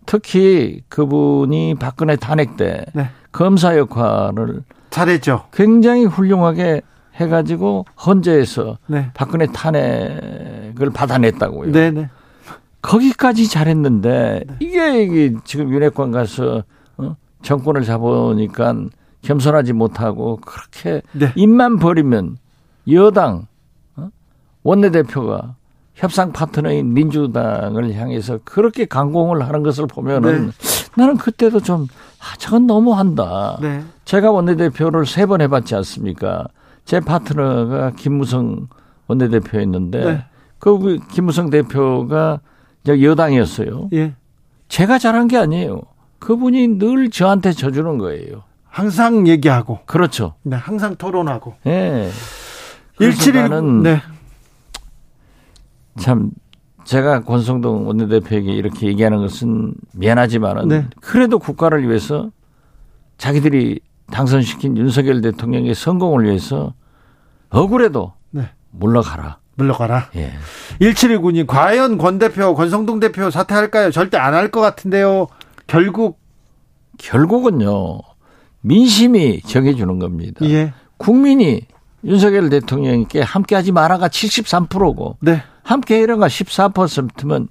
특히 0.07 0.83
그분이 0.89 1.75
박근혜 1.79 2.17
탄핵 2.17 2.57
때 2.57 2.85
네. 2.95 3.11
검사 3.33 3.77
역할을 3.77 4.63
잘했죠. 4.91 5.45
굉장히 5.53 6.05
훌륭하게 6.05 6.83
해가지고 7.17 7.85
헌재에서 8.07 8.79
네, 8.87 9.11
박근혜 9.13 9.47
탄핵을 9.47 10.91
받아냈다고요. 10.95 11.73
네, 11.73 11.91
네. 11.91 12.09
거기까지 12.83 13.49
잘했는데 13.49 14.45
이게, 14.61 15.03
이게 15.03 15.35
지금 15.45 15.73
윤핵관 15.73 16.11
가서 16.13 16.63
어? 16.97 17.17
정권을 17.43 17.83
잡으니까 17.85 18.75
겸손하지 19.23 19.73
못하고 19.73 20.37
그렇게 20.37 21.03
네. 21.13 21.33
입만 21.35 21.79
버리면 21.79 22.37
여당 22.93 23.47
어? 23.97 24.09
원내대표가 24.63 25.57
협상 25.95 26.33
파트너인 26.33 26.95
민주당을 26.95 27.93
향해서 27.95 28.39
그렇게 28.45 28.85
강공을 28.85 29.43
하는 29.47 29.65
것을 29.65 29.89
보면은 29.89 30.53
나는 30.97 31.17
그때도 31.17 31.61
좀 31.61 31.89
아, 32.21 32.37
저건 32.39 32.67
너무한다. 32.67 33.59
네. 33.61 33.83
제가 34.05 34.31
원내대표를 34.31 35.07
세 35.07 35.27
번 35.27 35.41
해봤지 35.41 35.75
않습니까? 35.75 36.47
제 36.85 37.01
파트너가 37.01 37.93
김무성 37.97 38.69
원내대표였는데 39.09 40.05
네. 40.05 40.25
그 40.61 40.99
김무성 41.11 41.51
대표가 41.51 42.41
여당이었어요. 42.87 43.91
예. 43.93 44.15
제가 44.69 44.99
잘한 44.99 45.29
게 45.29 45.37
아니에요. 45.37 45.83
그분이 46.19 46.79
늘 46.79 47.11
저한테 47.11 47.53
져주는 47.53 47.99
거예요. 47.99 48.43
항상 48.65 49.27
얘기하고, 49.27 49.81
그렇죠. 49.87 50.35
네, 50.43 50.57
항상 50.57 50.97
토론하고. 50.97 51.55
예. 51.67 52.11
그래서 52.97 53.17
171, 53.19 53.49
나는 53.49 53.83
네. 53.83 54.01
참 55.99 56.31
제가 56.85 57.23
권성동 57.25 57.87
원내대표에게 57.87 58.53
이렇게 58.53 58.87
얘기하는 58.87 59.19
것은 59.19 59.75
미안하지만은 59.95 60.69
네. 60.69 60.87
그래도 61.01 61.39
국가를 61.39 61.89
위해서 61.89 62.31
자기들이 63.19 63.81
당선시킨 64.11 64.77
윤석열 64.77 65.21
대통령의 65.21 65.75
성공을 65.75 66.25
위해서 66.25 66.75
억울해도 67.51 68.13
네. 68.31 68.49
물러가라. 68.71 69.39
물러가라. 69.59 70.09
예. 70.17 70.33
1719님, 70.81 71.47
과연 71.47 71.99
권 71.99 72.19
대표, 72.19 72.55
권성동 72.55 73.01
대표 73.01 73.31
사퇴할까요? 73.31 73.91
절대 73.91 74.17
안 74.17 74.35
할 74.35 74.51
것 74.51 74.61
같은데요. 74.61 75.27
결국, 75.67 76.19
결국은요 76.99 77.99
민심이 78.61 79.41
정해주는 79.43 79.99
겁니다. 79.99 80.45
예. 80.47 80.73
국민이 80.97 81.63
윤석열 82.05 82.49
대통령께 82.49 83.21
함께 83.21 83.55
하지 83.57 83.73
마라가 83.73 84.09
73%고 84.09 85.17
네. 85.21 85.43
함께해라가 85.65 86.29
14%면 86.29 87.49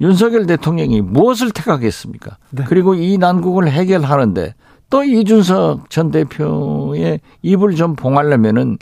윤석열 0.00 0.46
대통령이 0.46 1.02
무엇을 1.02 1.50
택하겠습니까? 1.50 2.38
네. 2.50 2.64
그리고 2.66 2.94
이 2.94 3.18
난국을 3.18 3.70
해결하는데 3.70 4.54
또 4.88 5.04
이준석 5.04 5.90
전 5.90 6.10
대표의 6.10 7.20
입을 7.42 7.76
좀 7.76 7.94
봉하려면은 7.96 8.78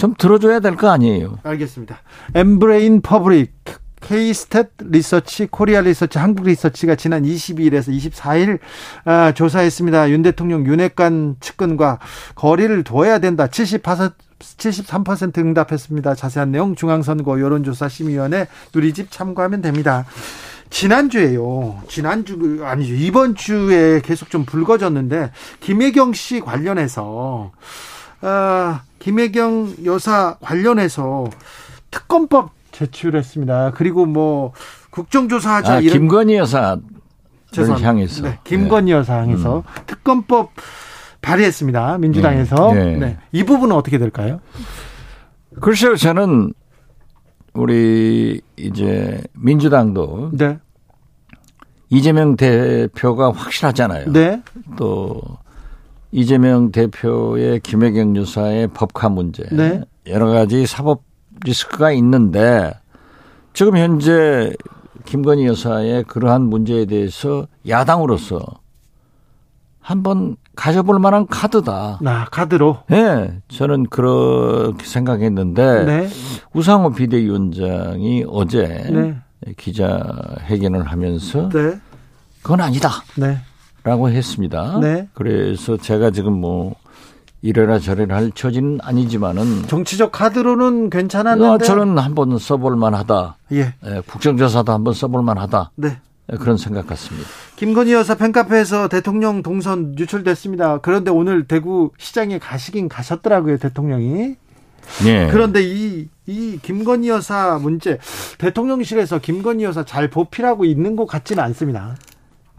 좀 0.00 0.14
들어줘야 0.18 0.60
될 0.60 0.76
거 0.76 0.88
아니에요. 0.88 1.38
알겠습니다. 1.42 1.98
엠브레인 2.34 3.02
퍼블릭 3.02 3.52
K-스탯 4.00 4.68
리서치, 4.78 5.46
코리아 5.50 5.82
리서치, 5.82 6.16
한국 6.18 6.46
리서치가 6.46 6.94
지난 6.94 7.22
22일에서 7.22 7.90
24일 7.94 8.58
아, 9.04 9.32
조사했습니다. 9.32 10.10
윤 10.10 10.22
대통령 10.22 10.64
윤핵관 10.66 11.36
측근과 11.40 11.98
거리를 12.34 12.82
둬야 12.82 13.18
된다. 13.18 13.46
78, 13.46 14.12
73% 14.38 15.36
응답했습니다. 15.38 16.14
자세한 16.14 16.50
내용 16.50 16.74
중앙선거 16.74 17.38
여론조사심의위원회 17.40 18.48
누리집 18.74 19.10
참고하면 19.10 19.60
됩니다. 19.60 20.06
지난주에요. 20.70 21.82
지난주 21.88 22.60
아니죠. 22.62 22.94
이번 22.94 23.34
주에 23.34 24.00
계속 24.00 24.30
좀 24.30 24.46
불거졌는데 24.46 25.30
김혜경 25.60 26.14
씨 26.14 26.40
관련해서 26.40 27.50
아, 28.22 28.82
김혜경 28.98 29.76
여사 29.84 30.36
관련해서 30.40 31.28
특검법 31.90 32.50
제출했습니다. 32.72 33.72
그리고 33.74 34.06
뭐 34.06 34.52
국정조사하자 34.90 35.72
아, 35.72 35.80
이런 35.80 35.98
김건희 35.98 36.36
여사를 36.36 36.82
죄송합니다. 37.50 37.88
향해서. 37.88 38.22
네, 38.22 38.38
김건희 38.44 38.92
여사 38.92 39.16
향해서 39.18 39.64
특검법 39.86 40.50
발의했습니다. 41.22 41.98
민주당에서. 41.98 42.72
네, 42.72 42.84
네. 42.84 42.96
네. 42.98 43.18
이 43.32 43.44
부분은 43.44 43.74
어떻게 43.74 43.98
될까요? 43.98 44.40
글쎄요, 45.60 45.96
저는 45.96 46.52
우리 47.52 48.40
이제 48.56 49.20
민주당도 49.34 50.30
네. 50.34 50.58
이재명 51.88 52.36
대표가 52.36 53.32
확실하잖아요. 53.32 54.12
네. 54.12 54.42
또 54.76 55.20
이재명 56.12 56.72
대표의 56.72 57.60
김혜경 57.60 58.16
여사의 58.16 58.68
법카 58.68 59.08
문제, 59.08 59.44
네. 59.52 59.82
여러 60.06 60.26
가지 60.28 60.66
사법 60.66 61.02
리스크가 61.44 61.92
있는데 61.92 62.72
지금 63.52 63.76
현재 63.76 64.52
김건희 65.04 65.46
여사의 65.46 66.04
그러한 66.04 66.42
문제에 66.42 66.84
대해서 66.84 67.46
야당으로서 67.66 68.40
한번 69.80 70.36
가져볼 70.56 70.98
만한 70.98 71.26
카드다. 71.26 71.98
나 72.02 72.26
카드로. 72.26 72.78
네, 72.88 73.40
저는 73.48 73.84
그렇게 73.84 74.84
생각했는데 74.84 75.84
네. 75.84 76.08
우상호 76.52 76.92
비대위원장이 76.92 78.24
어제 78.28 78.66
네. 78.90 79.16
기자회견을 79.56 80.86
하면서 80.86 81.48
네. 81.48 81.80
그건 82.42 82.60
아니다. 82.60 82.90
네. 83.16 83.38
라고 83.82 84.10
했습니다. 84.10 84.78
네. 84.80 85.08
그래서 85.14 85.76
제가 85.76 86.10
지금 86.10 86.34
뭐 86.34 86.74
이래라 87.42 87.78
저래라 87.78 88.16
할 88.16 88.30
처지는 88.32 88.78
아니지만은 88.82 89.66
정치적 89.66 90.12
카드로는 90.12 90.86
어, 90.86 90.90
괜찮았는데 90.90 91.64
저는 91.64 91.98
한번 91.98 92.38
써볼 92.38 92.76
만하다. 92.76 93.36
예. 93.52 93.74
예, 93.86 94.02
국정조사도 94.06 94.72
한번 94.72 94.92
써볼 94.92 95.22
만하다. 95.22 95.70
네. 95.76 95.98
예, 96.32 96.36
그런 96.36 96.58
생각 96.58 96.86
같습니다. 96.86 97.26
김건희 97.56 97.92
여사 97.92 98.14
팬카페에서 98.14 98.88
대통령 98.88 99.42
동선 99.42 99.98
유출됐습니다. 99.98 100.78
그런데 100.78 101.10
오늘 101.10 101.46
대구 101.46 101.90
시장에 101.98 102.38
가시긴 102.38 102.88
가셨더라고요, 102.88 103.56
대통령이. 103.56 104.36
예. 105.06 105.28
그런데 105.30 105.62
이, 105.62 106.08
이 106.26 106.58
김건희 106.62 107.08
여사 107.08 107.58
문제, 107.60 107.98
대통령실에서 108.38 109.18
김건희 109.18 109.64
여사 109.64 109.84
잘 109.84 110.10
보필하고 110.10 110.64
있는 110.64 110.96
것 110.96 111.06
같지는 111.06 111.42
않습니다. 111.44 111.96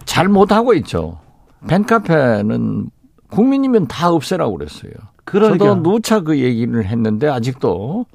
잘 0.06 0.28
못하고 0.28 0.74
있죠. 0.76 1.20
팬카페는 1.68 2.90
국민이면 3.30 3.88
다 3.88 4.12
없애라고 4.12 4.58
그랬어요. 4.58 4.92
그러니까. 5.24 5.66
저도 5.66 5.84
누차 5.84 6.22
그 6.22 6.40
얘기를 6.40 6.86
했는데 6.86 7.28
아직도 7.28 8.06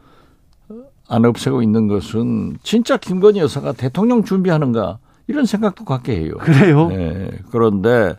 안 1.08 1.24
없애고 1.24 1.62
있는 1.62 1.88
것은 1.88 2.56
진짜 2.62 2.96
김건희 2.96 3.38
여사가 3.40 3.72
대통령 3.72 4.24
준비하는가 4.24 4.98
이런 5.28 5.46
생각도 5.46 5.84
갖게 5.84 6.16
해요. 6.16 6.34
그래요? 6.38 6.88
네, 6.88 7.30
그런데 7.50 8.14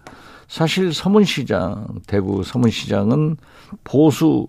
사실 0.48 0.94
서문시장, 0.94 2.00
대구 2.08 2.44
서문시장은 2.44 3.38
보수 3.84 4.48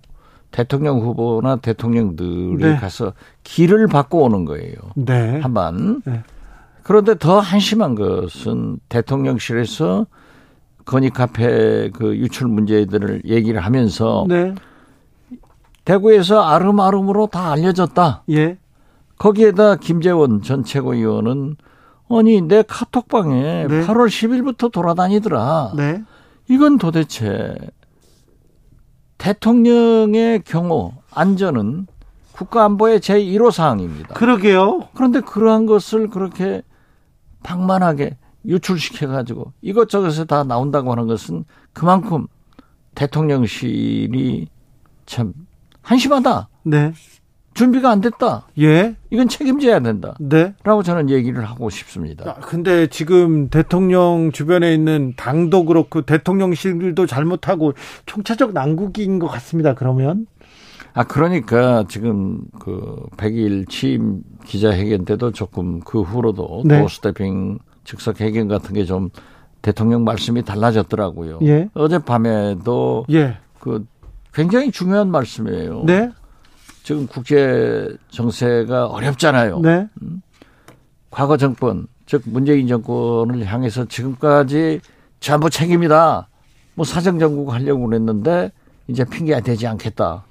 대통령 0.50 1.00
후보나 1.00 1.56
대통령들이 1.56 2.56
네. 2.58 2.76
가서 2.76 3.12
길을 3.42 3.88
바꿔 3.88 4.18
오는 4.18 4.44
거예요. 4.44 4.76
네. 4.94 5.40
한반. 5.40 6.02
네. 6.04 6.22
그런데 6.88 7.18
더 7.18 7.38
한심한 7.38 7.94
것은 7.94 8.80
대통령실에서 8.88 10.06
건희 10.86 11.10
카페 11.10 11.90
그 11.90 12.16
유출 12.16 12.48
문제들을 12.48 13.24
얘기를 13.26 13.60
하면서 13.60 14.24
네. 14.26 14.54
대구에서 15.84 16.40
아름아름으로 16.40 17.26
다 17.26 17.52
알려졌다. 17.52 18.22
예. 18.30 18.56
거기에다 19.18 19.76
김재원 19.76 20.40
전 20.40 20.64
최고위원은 20.64 21.56
아니 22.08 22.40
내 22.40 22.62
카톡방에 22.66 23.66
네. 23.68 23.86
8월 23.86 24.06
10일부터 24.06 24.72
돌아다니더라. 24.72 25.72
네. 25.76 26.02
이건 26.48 26.78
도대체 26.78 27.54
대통령의 29.18 30.40
경우 30.46 30.94
안전은 31.12 31.86
국가안보의 32.32 33.00
제1호 33.00 33.50
사항입니다. 33.50 34.14
그러게요. 34.14 34.88
그런데 34.94 35.20
그러한 35.20 35.66
것을 35.66 36.08
그렇게 36.08 36.62
방만하게 37.42 38.16
유출시켜가지고 38.46 39.52
이것저것에 39.62 40.24
다 40.24 40.44
나온다고 40.44 40.92
하는 40.92 41.06
것은 41.06 41.44
그만큼 41.72 42.26
대통령실이 42.94 44.48
참 45.06 45.32
한심하다. 45.82 46.48
네. 46.64 46.92
준비가 47.54 47.90
안 47.90 48.00
됐다. 48.00 48.46
예. 48.60 48.94
이건 49.10 49.28
책임져야 49.28 49.80
된다. 49.80 50.14
네. 50.20 50.54
라고 50.62 50.84
저는 50.84 51.10
얘기를 51.10 51.44
하고 51.44 51.70
싶습니다. 51.70 52.30
아, 52.30 52.34
근데 52.34 52.86
지금 52.86 53.48
대통령 53.48 54.30
주변에 54.30 54.72
있는 54.72 55.14
당도 55.16 55.64
그렇고 55.64 56.02
대통령실도 56.02 57.06
잘못하고 57.06 57.72
총체적 58.06 58.52
난국인 58.52 59.18
것 59.18 59.26
같습니다. 59.26 59.74
그러면 59.74 60.26
아, 60.98 61.04
그러니까 61.04 61.84
지금 61.88 62.40
그 62.58 63.06
100일 63.16 63.68
취임 63.68 64.24
기자회견 64.44 65.04
때도 65.04 65.30
조금 65.30 65.78
그 65.78 66.02
후로도 66.02 66.62
네. 66.64 66.82
도스태핑 66.82 67.60
즉석 67.84 68.20
회견 68.20 68.48
같은 68.48 68.74
게 68.74 68.84
좀 68.84 69.10
대통령 69.62 70.02
말씀이 70.02 70.42
달라졌더라고요. 70.42 71.38
예. 71.42 71.68
어젯밤에도 71.74 73.06
예. 73.10 73.38
그 73.60 73.86
굉장히 74.34 74.72
중요한 74.72 75.08
말씀이에요. 75.12 75.84
네. 75.84 76.10
지금 76.82 77.06
국제 77.06 77.96
정세가 78.10 78.86
어렵잖아요. 78.86 79.60
네. 79.60 79.88
과거 81.10 81.36
정권, 81.36 81.86
즉 82.06 82.22
문재인 82.26 82.66
정권을 82.66 83.44
향해서 83.46 83.84
지금까지 83.84 84.80
전부 85.20 85.48
책임이다. 85.48 86.28
뭐 86.74 86.84
사정 86.84 87.20
정국 87.20 87.52
하려고 87.52 87.86
그랬는데 87.86 88.50
이제 88.88 89.04
핑계가 89.04 89.40
되지 89.40 89.68
않겠다. 89.68 90.24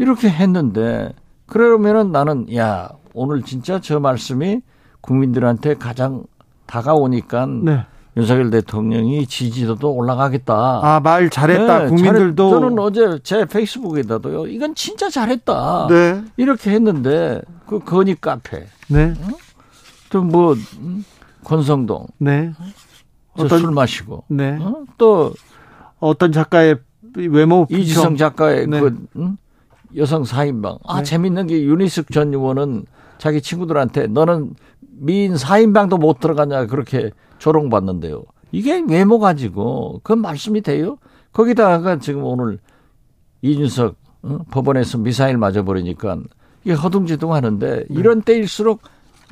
이렇게 0.00 0.28
했는데 0.30 1.12
그러면은 1.46 2.12
나는 2.12 2.46
야 2.56 2.88
오늘 3.12 3.42
진짜 3.42 3.80
저 3.80 4.00
말씀이 4.00 4.60
국민들한테 5.00 5.74
가장 5.74 6.24
다가오니까 6.66 7.46
네. 7.64 7.84
윤석열 8.16 8.50
대통령이 8.50 9.26
지지도도 9.26 9.92
올라가겠다. 9.92 10.80
아, 10.82 11.00
말 11.00 11.30
잘했다. 11.30 11.78
네, 11.80 11.86
국민들도 11.88 12.50
잘했- 12.50 12.60
저는 12.60 12.78
어제 12.78 13.18
제 13.22 13.44
페이스북에다도요. 13.44 14.46
이건 14.48 14.74
진짜 14.74 15.08
잘했다. 15.08 15.86
네. 15.88 16.22
이렇게 16.36 16.70
했는데 16.72 17.40
그 17.66 17.78
건희 17.80 18.16
카페 18.20 18.66
네. 18.88 19.14
또뭐 20.10 20.56
권성동 21.44 22.06
네. 22.18 22.52
저 23.36 23.44
어떤- 23.44 23.60
술 23.60 23.70
마시고 23.72 24.24
네. 24.28 24.58
어? 24.60 24.84
또 24.98 25.32
어떤 25.98 26.32
작가의 26.32 26.76
외모 27.14 27.66
이지성 27.70 28.16
작가의 28.16 28.66
네. 28.66 28.80
그 28.80 29.06
응? 29.16 29.36
여성 29.96 30.22
4인방. 30.22 30.78
아 30.84 30.98
네. 30.98 31.02
재밌는 31.02 31.46
게 31.46 31.62
유니스 31.62 32.04
전 32.12 32.32
의원은 32.32 32.84
자기 33.18 33.40
친구들한테 33.42 34.06
너는 34.06 34.54
미인 34.80 35.34
4인방도 35.34 35.98
못 35.98 36.20
들어가냐 36.20 36.66
그렇게 36.66 37.10
조롱받는데요. 37.38 38.22
이게 38.52 38.82
외모 38.88 39.18
가지고 39.18 40.00
그 40.02 40.12
말씀이 40.12 40.60
돼요? 40.60 40.98
거기다가 41.32 41.98
지금 41.98 42.24
오늘 42.24 42.58
이준석 43.42 43.96
어? 44.22 44.38
법원에서 44.50 44.98
미사일 44.98 45.38
맞아버리니까 45.38 46.18
이게 46.64 46.74
허둥지둥 46.74 47.32
하는데 47.32 47.84
이런 47.88 48.22
때일수록 48.22 48.82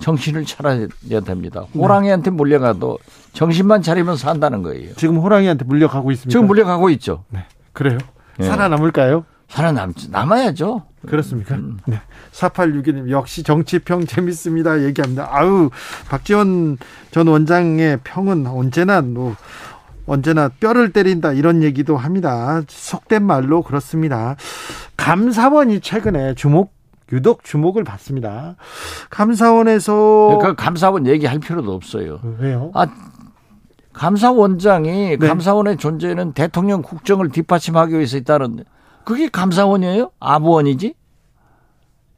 정신을 0.01 0.45
차려야 0.45 1.21
됩니다. 1.25 1.67
호랑이한테 1.75 2.31
몰려가도 2.31 2.99
정신만 3.33 3.83
차리면 3.83 4.17
산다는 4.17 4.63
거예요. 4.63 4.95
지금 4.95 5.19
호랑이한테 5.19 5.65
물려가고 5.65 6.13
있습니다. 6.13 6.31
지금 6.31 6.47
물려가고 6.47 6.89
있죠. 6.91 7.25
그래요. 7.73 7.99
예. 8.41 8.45
살아남을까요? 8.45 9.25
살아남 9.49 9.95
남아야죠. 10.11 10.83
그렇습니까? 11.07 11.59
네. 11.87 12.01
4861님 12.33 13.11
역시 13.11 13.43
정치평 13.43 14.07
재밌습니다. 14.07 14.83
얘기합니다. 14.83 15.29
아우 15.31 15.71
박지원 16.09 16.77
전 17.11 17.27
원장의 17.27 18.01
평은 18.05 18.47
언제나 18.47 19.01
뭐 19.01 19.35
언제나 20.07 20.49
뼈를 20.49 20.93
때린다 20.93 21.33
이런 21.33 21.63
얘기도 21.63 21.97
합니다. 21.97 22.63
속된 22.69 23.25
말로 23.25 23.63
그렇습니다. 23.63 24.37
감사원이 24.97 25.81
최근에 25.81 26.35
주목 26.35 26.77
유독 27.11 27.43
주목을 27.43 27.85
받습니다. 27.85 28.57
감사원에서 29.09 30.39
그 30.43 30.55
감사원 30.55 31.07
얘기할 31.07 31.39
필요도 31.39 31.73
없어요. 31.73 32.21
왜요? 32.39 32.71
아 32.75 32.87
감사원장이 33.95 35.17
네. 35.19 35.27
감사원의 35.27 35.79
존재는 35.79 36.33
대통령 36.33 36.83
국정을 36.83 37.31
뒷받침하기 37.31 37.95
위해서 37.95 38.19
있다는 38.19 38.65
그게 39.09 39.27
감사원이에요? 39.31 40.11
아부원이지? 40.21 40.93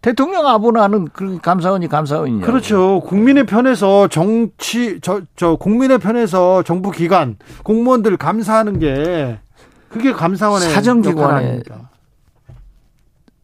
대통령 0.03 0.49
아부나는 0.49 1.05
그 1.13 1.39
감사원이 1.39 1.87
감사원이냐? 1.87 2.45
그렇죠. 2.45 3.01
국민의 3.03 3.47
편에서 3.47 4.09
정치 4.09 4.99
저 5.01 5.21
저 5.37 5.55
국민의 5.55 5.99
편에서 6.01 6.65
정부 6.65 6.91
기관 6.91 7.37
공무원들 7.63 8.17
감사하는 8.17 8.81
게 8.81 9.39
그게 9.89 10.11
감사원의 10.11 10.69
사정기관의? 10.71 11.63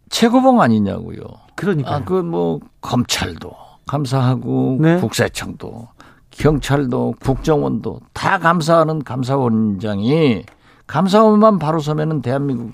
최고봉 0.09 0.61
아니냐고요. 0.61 1.21
그러니까 1.55 1.95
아, 1.95 2.05
그뭐 2.05 2.59
검찰도 2.81 3.53
감사하고 3.87 4.79
네. 4.81 4.99
국세청도 4.99 5.87
경찰도 6.33 7.15
국정원도 7.21 8.01
다 8.13 8.41
감사하는 8.41 9.05
감사원장이 9.05 10.43
감사원만 10.89 11.61
바로 11.61 11.79
서면은 11.79 12.23
대한민국 12.23 12.73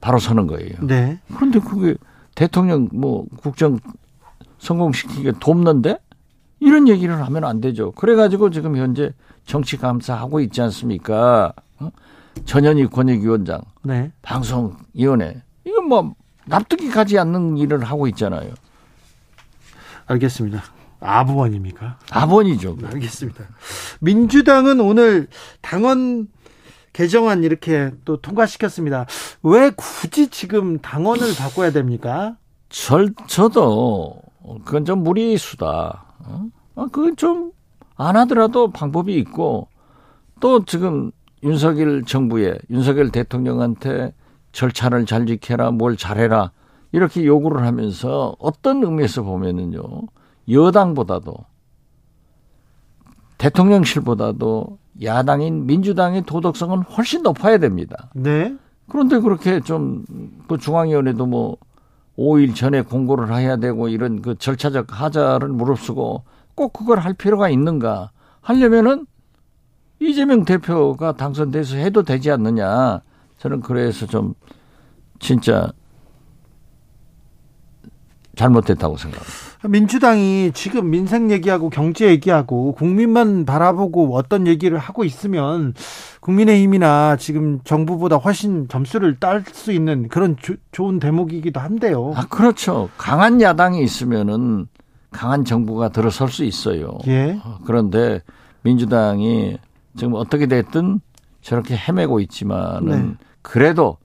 바로 0.00 0.18
서는 0.18 0.46
거예요. 0.46 0.76
네. 0.80 1.18
그런데 1.34 1.58
그게 1.60 1.94
대통령 2.34 2.88
뭐 2.92 3.26
국정 3.36 3.78
성공시키기에 4.58 5.32
돕는데 5.40 5.98
이런 6.60 6.88
얘기를 6.88 7.22
하면 7.22 7.44
안 7.44 7.60
되죠. 7.60 7.92
그래가지고 7.92 8.50
지금 8.50 8.76
현재 8.76 9.12
정치 9.44 9.76
감사하고 9.76 10.40
있지 10.40 10.60
않습니까? 10.62 11.52
어? 11.78 11.90
전현희 12.44 12.86
권익위원장, 12.86 13.62
네. 13.82 14.12
방송위원회 14.22 15.42
이건 15.64 15.88
뭐 15.88 16.14
납득이 16.46 16.88
가지 16.90 17.18
않는 17.18 17.56
일을 17.58 17.82
하고 17.84 18.06
있잖아요. 18.08 18.52
알겠습니다. 20.06 20.62
아부원입니까? 21.00 21.98
아버니죠. 22.10 22.76
알겠습니다. 22.84 23.44
민주당은 24.00 24.80
오늘 24.80 25.28
당원 25.62 26.28
개정안 26.92 27.44
이렇게 27.44 27.92
또 28.04 28.16
통과시켰습니다. 28.20 29.06
왜 29.42 29.70
굳이 29.70 30.28
지금 30.28 30.78
당원을 30.78 31.34
바꿔야 31.36 31.70
됩니까? 31.70 32.36
절, 32.68 33.14
저도 33.26 34.16
그건 34.64 34.84
좀 34.84 35.02
무리수다. 35.02 36.04
어? 36.20 36.46
아, 36.76 36.86
그건 36.92 37.16
좀 37.16 37.52
안 38.00 38.16
하더라도 38.16 38.70
방법이 38.70 39.14
있고 39.18 39.68
또 40.40 40.64
지금 40.64 41.10
윤석열 41.42 42.02
정부에 42.02 42.58
윤석열 42.70 43.10
대통령한테 43.10 44.14
절차를 44.52 45.04
잘 45.04 45.26
지켜라, 45.26 45.70
뭘 45.70 45.98
잘해라 45.98 46.50
이렇게 46.92 47.26
요구를 47.26 47.62
하면서 47.66 48.34
어떤 48.38 48.82
의미에서 48.82 49.22
보면은요 49.22 49.84
여당보다도 50.50 51.36
대통령실보다도 53.36 54.78
야당인 55.02 55.66
민주당의 55.66 56.22
도덕성은 56.22 56.82
훨씬 56.82 57.22
높아야 57.22 57.58
됩니다. 57.58 58.10
네. 58.14 58.56
그런데 58.88 59.18
그렇게 59.20 59.60
좀 59.60 60.04
그 60.50 60.58
중앙위원회도 60.58 61.26
뭐 61.26 61.58
5일 62.18 62.56
전에 62.56 62.82
공고를 62.82 63.32
해야 63.32 63.56
되고 63.56 63.88
이런 63.88 64.20
그 64.20 64.34
절차적 64.34 65.00
하자를 65.00 65.48
무릅쓰고 65.50 66.24
꼭 66.56 66.72
그걸 66.72 66.98
할 66.98 67.14
필요가 67.14 67.48
있는가 67.48 68.10
하려면은 68.40 69.06
이재명 70.00 70.44
대표가 70.44 71.12
당선돼서 71.12 71.76
해도 71.76 72.02
되지 72.02 72.32
않느냐 72.32 73.00
저는 73.38 73.60
그래서 73.60 74.06
좀 74.06 74.34
진짜 75.20 75.70
잘못됐다고 78.34 78.96
생각합니다. 78.96 79.49
민주당이 79.68 80.52
지금 80.54 80.88
민생 80.90 81.30
얘기하고 81.30 81.68
경제 81.68 82.08
얘기하고 82.08 82.72
국민만 82.72 83.44
바라보고 83.44 84.16
어떤 84.16 84.46
얘기를 84.46 84.78
하고 84.78 85.04
있으면 85.04 85.74
국민의힘이나 86.20 87.16
지금 87.16 87.60
정부보다 87.64 88.16
훨씬 88.16 88.68
점수를 88.68 89.16
딸 89.20 89.44
수 89.52 89.72
있는 89.72 90.08
그런 90.08 90.36
조- 90.40 90.54
좋은 90.72 90.98
대목이기도 90.98 91.60
한데요. 91.60 92.12
아 92.16 92.26
그렇죠. 92.28 92.88
강한 92.96 93.40
야당이 93.42 93.82
있으면은 93.82 94.66
강한 95.10 95.44
정부가 95.44 95.90
들어설 95.90 96.28
수 96.28 96.44
있어요. 96.44 96.96
예. 97.08 97.38
어, 97.44 97.58
그런데 97.66 98.22
민주당이 98.62 99.58
지금 99.96 100.14
어떻게 100.14 100.46
됐든 100.46 101.00
저렇게 101.42 101.74
헤매고 101.76 102.20
있지만은 102.20 103.08
네. 103.08 103.14
그래도 103.42 103.98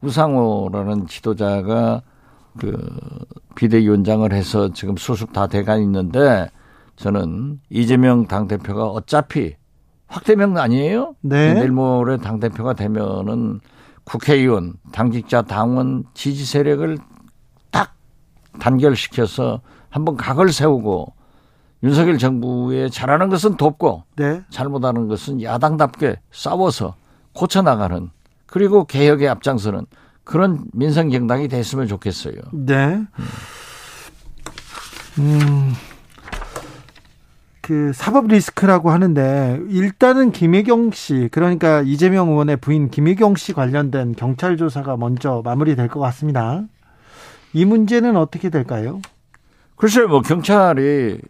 우상호라는 0.00 1.06
지도자가 1.06 2.02
그 2.58 2.76
비대위원장을 3.54 4.30
해서 4.32 4.72
지금 4.72 4.96
수습 4.96 5.32
다 5.32 5.46
돼가 5.46 5.76
있는데 5.76 6.50
저는 6.96 7.60
이재명 7.70 8.26
당대표가 8.26 8.86
어차피 8.86 9.54
확대명 10.06 10.56
아니에요? 10.56 11.14
네. 11.20 11.54
내일 11.54 11.72
모레 11.72 12.18
당대표가 12.18 12.74
되면은 12.74 13.60
국회의원, 14.04 14.74
당직자, 14.92 15.42
당원 15.42 16.04
지지 16.14 16.44
세력을 16.44 16.96
딱 17.70 17.94
단결시켜서 18.60 19.60
한번 19.90 20.16
각을 20.16 20.52
세우고 20.52 21.12
윤석열 21.82 22.18
정부에 22.18 22.88
잘하는 22.88 23.28
것은 23.28 23.56
돕고 23.56 24.04
네. 24.16 24.42
잘못하는 24.50 25.08
것은 25.08 25.42
야당답게 25.42 26.20
싸워서 26.30 26.94
고쳐나가는 27.32 28.10
그리고 28.46 28.84
개혁에 28.84 29.28
앞장서는 29.28 29.86
그런 30.26 30.64
민생 30.72 31.10
정당이 31.10 31.48
됐으면 31.48 31.86
좋겠어요. 31.86 32.34
네. 32.52 33.00
음. 35.18 35.72
그 37.62 37.92
사법 37.94 38.26
리스크라고 38.26 38.90
하는데 38.90 39.60
일단은 39.68 40.32
김혜경 40.32 40.90
씨 40.90 41.28
그러니까 41.32 41.80
이재명 41.82 42.28
의원의 42.28 42.58
부인 42.58 42.90
김혜경 42.90 43.36
씨 43.36 43.52
관련된 43.52 44.14
경찰 44.16 44.56
조사가 44.56 44.96
먼저 44.96 45.42
마무리될 45.44 45.88
것 45.88 46.00
같습니다. 46.00 46.64
이 47.52 47.64
문제는 47.64 48.16
어떻게 48.16 48.50
될까요? 48.50 49.00
글쎄요, 49.76 50.08
뭐 50.08 50.22
경찰이 50.22 51.20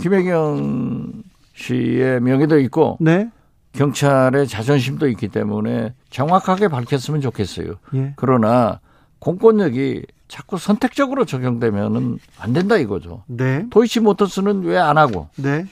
김혜경 0.00 1.22
씨의 1.54 2.20
명예도 2.20 2.58
있고 2.60 2.96
네. 3.00 3.30
경찰의 3.78 4.48
자존심도 4.48 5.08
있기 5.08 5.28
때문에 5.28 5.94
정확하게 6.10 6.66
밝혔으면 6.66 7.20
좋겠어요. 7.20 7.74
예. 7.94 8.12
그러나 8.16 8.80
공권력이 9.20 10.02
자꾸 10.26 10.58
선택적으로 10.58 11.24
적용되면은 11.24 12.18
안 12.38 12.52
된다 12.52 12.76
이거죠. 12.76 13.22
네. 13.28 13.66
도이치 13.70 14.00
모터스는 14.00 14.62
왜 14.64 14.76
안 14.76 14.98
하고 14.98 15.28
네. 15.36 15.66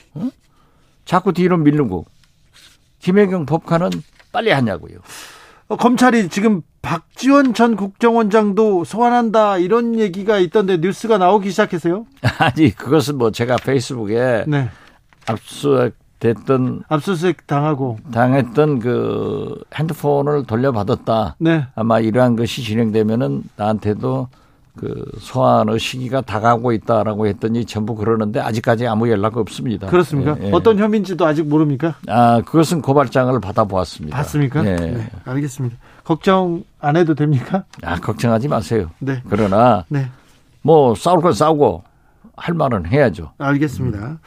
자꾸 1.04 1.32
뒤로 1.32 1.57
밀르고 1.57 2.07
김혜경 3.00 3.44
법관은 3.44 3.90
빨리 4.32 4.50
하냐고요. 4.52 4.98
어, 5.68 5.76
검찰이 5.76 6.28
지금 6.28 6.62
박지원 6.82 7.54
전 7.54 7.74
국정원장도 7.74 8.84
소환한다 8.84 9.59
이런 9.59 9.98
얘기가 9.98 10.38
있던데 10.38 10.76
뉴스가 10.76 11.18
나오기 11.18 11.50
시작했어요. 11.50 12.07
아니 12.38 12.70
그것은 12.70 13.18
뭐 13.18 13.32
제가 13.32 13.57
페이스북에 13.57 14.44
네. 14.46 14.70
압수 15.26 15.90
됐던 16.19 16.85
압수수색 16.89 17.47
당하고. 17.47 17.99
당했던 18.12 18.79
그 18.79 19.62
핸드폰을 19.75 20.45
돌려받았다. 20.45 21.37
네. 21.39 21.67
아마 21.75 22.01
이러한 22.01 22.37
것이 22.37 22.62
진행되면은 22.62 23.43
나한테도 23.57 24.29
그 24.77 25.05
소환의 25.19 25.79
시기가 25.79 26.21
다가오고 26.21 26.73
있다라고 26.73 27.27
했더니 27.27 27.64
전부 27.64 27.95
그러는데 27.95 28.41
아직까지 28.41 28.87
아무 28.87 29.11
연락 29.11 29.37
없습니다. 29.39 29.87
그렇습니까? 29.87 30.37
예, 30.41 30.49
예. 30.49 30.51
어떤 30.53 30.79
혐의인지도 30.79 31.25
아직 31.25 31.49
모릅니까? 31.49 31.95
아 32.09 32.43
그것은 32.43 32.83
고발장을 32.83 33.39
받아보았습니다. 33.41 34.14
봤습니까? 34.17 34.64
예. 34.67 34.77
네. 34.77 35.11
알겠습니다. 35.25 35.77
걱정 36.05 36.62
안 36.79 36.97
해도 36.97 37.14
됩니까? 37.14 37.64
아 37.83 37.99
걱정하지 37.99 38.49
마세요. 38.49 38.91
네. 38.99 39.23
그러나 39.31 39.85
네. 39.89 40.09
뭐 40.61 40.95
싸울 40.95 41.23
건 41.23 41.33
싸우고 41.33 41.83
할 42.37 42.55
말은 42.55 42.87
해야죠. 42.87 43.33
알겠습니다. 43.38 44.18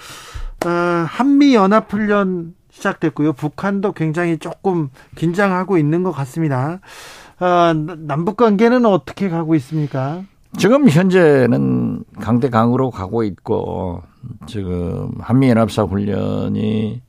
어, 0.65 0.69
한미 1.07 1.55
연합 1.55 1.91
훈련 1.91 2.53
시작됐고요. 2.71 3.33
북한도 3.33 3.93
굉장히 3.93 4.37
조금 4.37 4.89
긴장하고 5.15 5.77
있는 5.77 6.03
것 6.03 6.11
같습니다. 6.11 6.79
어, 7.39 7.73
남북 7.73 8.37
관계는 8.37 8.85
어떻게 8.85 9.29
가고 9.29 9.55
있습니까? 9.55 10.23
지금 10.57 10.89
현재는 10.89 12.03
강대강으로 12.19 12.89
가고 12.91 13.23
있고 13.23 14.01
지금 14.47 15.11
한미연합사 15.19 15.83
훈련이 15.83 17.01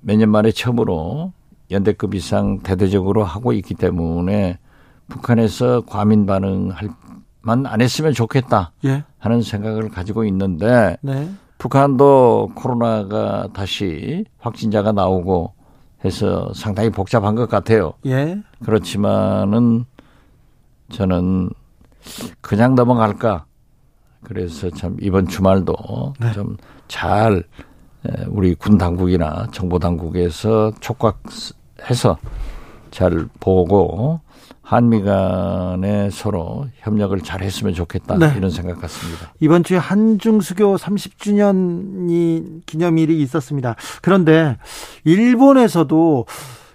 몇 0.00 0.16
년 0.16 0.30
만에 0.30 0.52
처음으로 0.52 1.32
연대급 1.70 2.14
이상 2.14 2.60
대대적으로 2.60 3.24
하고 3.24 3.52
있기 3.52 3.74
때문에 3.74 4.58
북한에서 5.08 5.82
과민 5.86 6.26
반응할 6.26 6.88
만 7.40 7.66
안 7.66 7.80
했으면 7.80 8.12
좋겠다 8.12 8.72
예. 8.84 9.04
하는 9.18 9.42
생각을 9.42 9.88
가지고 9.88 10.24
있는데 10.24 10.96
네. 11.00 11.28
북한도 11.58 12.52
코로나가 12.54 13.48
다시 13.52 14.24
확진자가 14.38 14.92
나오고 14.92 15.52
해서 16.04 16.52
상당히 16.54 16.90
복잡한 16.90 17.34
것 17.34 17.48
같아요. 17.48 17.92
예. 18.06 18.40
그렇지만은 18.64 19.84
저는 20.90 21.50
그냥 22.40 22.74
넘어갈까. 22.74 23.44
그래서 24.22 24.70
참 24.70 24.96
이번 25.00 25.26
주말도 25.26 25.74
네. 26.20 26.32
좀잘 26.32 27.44
우리 28.28 28.54
군 28.54 28.78
당국이나 28.78 29.48
정보 29.52 29.78
당국에서 29.78 30.72
촉각해서 30.80 32.18
잘 32.90 33.28
보고 33.40 34.20
한미 34.68 35.00
간에 35.00 36.10
서로 36.10 36.66
협력을 36.80 37.18
잘 37.22 37.40
했으면 37.40 37.72
좋겠다 37.72 38.18
네. 38.18 38.34
이런 38.36 38.50
생각 38.50 38.78
같습니다. 38.82 39.32
이번 39.40 39.64
주에 39.64 39.78
한중 39.78 40.42
수교 40.42 40.76
30주년이 40.76 42.66
기념일이 42.66 43.18
있었습니다. 43.22 43.76
그런데 44.02 44.58
일본에서도 45.04 46.26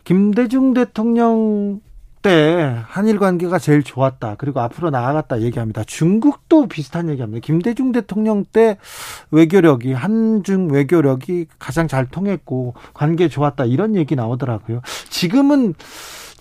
김대중 0.05 0.73
대통령 0.73 1.81
때 2.23 2.81
한일 2.87 3.19
관계가 3.19 3.59
제일 3.59 3.83
좋았다. 3.83 4.37
그리고 4.39 4.61
앞으로 4.61 4.89
나아갔다 4.89 5.41
얘기합니다. 5.41 5.83
중국도 5.83 6.67
비슷한 6.67 7.09
얘기합니다. 7.09 7.45
김대중 7.45 7.91
대통령 7.91 8.43
때 8.43 8.77
외교력이 9.29 9.93
한중 9.93 10.71
외교력이 10.71 11.45
가장 11.59 11.87
잘 11.87 12.07
통했고 12.07 12.73
관계 12.95 13.27
좋았다 13.27 13.65
이런 13.65 13.95
얘기 13.95 14.15
나오더라고요. 14.15 14.81
지금은 15.11 15.75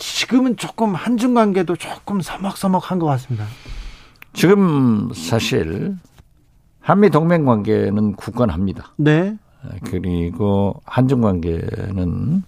지금은 0.02 0.56
조금 0.56 0.94
한중 0.94 1.34
관계도 1.34 1.76
조금 1.76 2.20
서먹서먹한 2.20 2.98
것 2.98 3.06
같습니다. 3.06 3.46
지금 4.32 5.10
사실 5.14 5.94
한미 6.80 7.10
동맹 7.10 7.44
관계는 7.44 8.16
굳건합니다. 8.16 8.94
네, 8.96 9.38
그리고 9.84 10.82
한중 10.84 11.20
관계는 11.20 12.42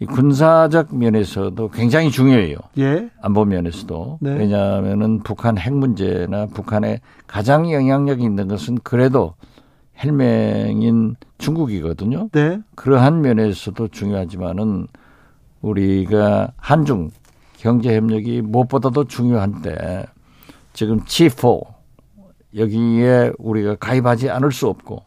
이 0.00 0.06
군사적 0.06 0.94
면에서도 0.96 1.68
굉장히 1.68 2.10
중요해요. 2.10 2.56
예, 2.78 3.10
안보 3.20 3.44
면에서도. 3.44 4.18
네. 4.22 4.36
왜냐하면은 4.36 5.20
북한 5.22 5.58
핵 5.58 5.74
문제나 5.74 6.46
북한에 6.46 7.00
가장 7.26 7.70
영향력이 7.70 8.22
있는 8.22 8.48
것은 8.48 8.78
그래도 8.82 9.34
헬맹인 10.02 11.16
중국이거든요. 11.36 12.30
네, 12.32 12.60
그러한 12.74 13.20
면에서도 13.20 13.88
중요하지만은 13.88 14.86
우리가 15.66 16.52
한중 16.56 17.10
경제 17.56 17.96
협력이 17.96 18.42
무엇보다도 18.42 19.04
중요한데 19.04 20.06
지금 20.72 21.00
G4 21.04 21.64
여기에 22.54 23.32
우리가 23.38 23.74
가입하지 23.76 24.30
않을 24.30 24.52
수 24.52 24.68
없고 24.68 25.02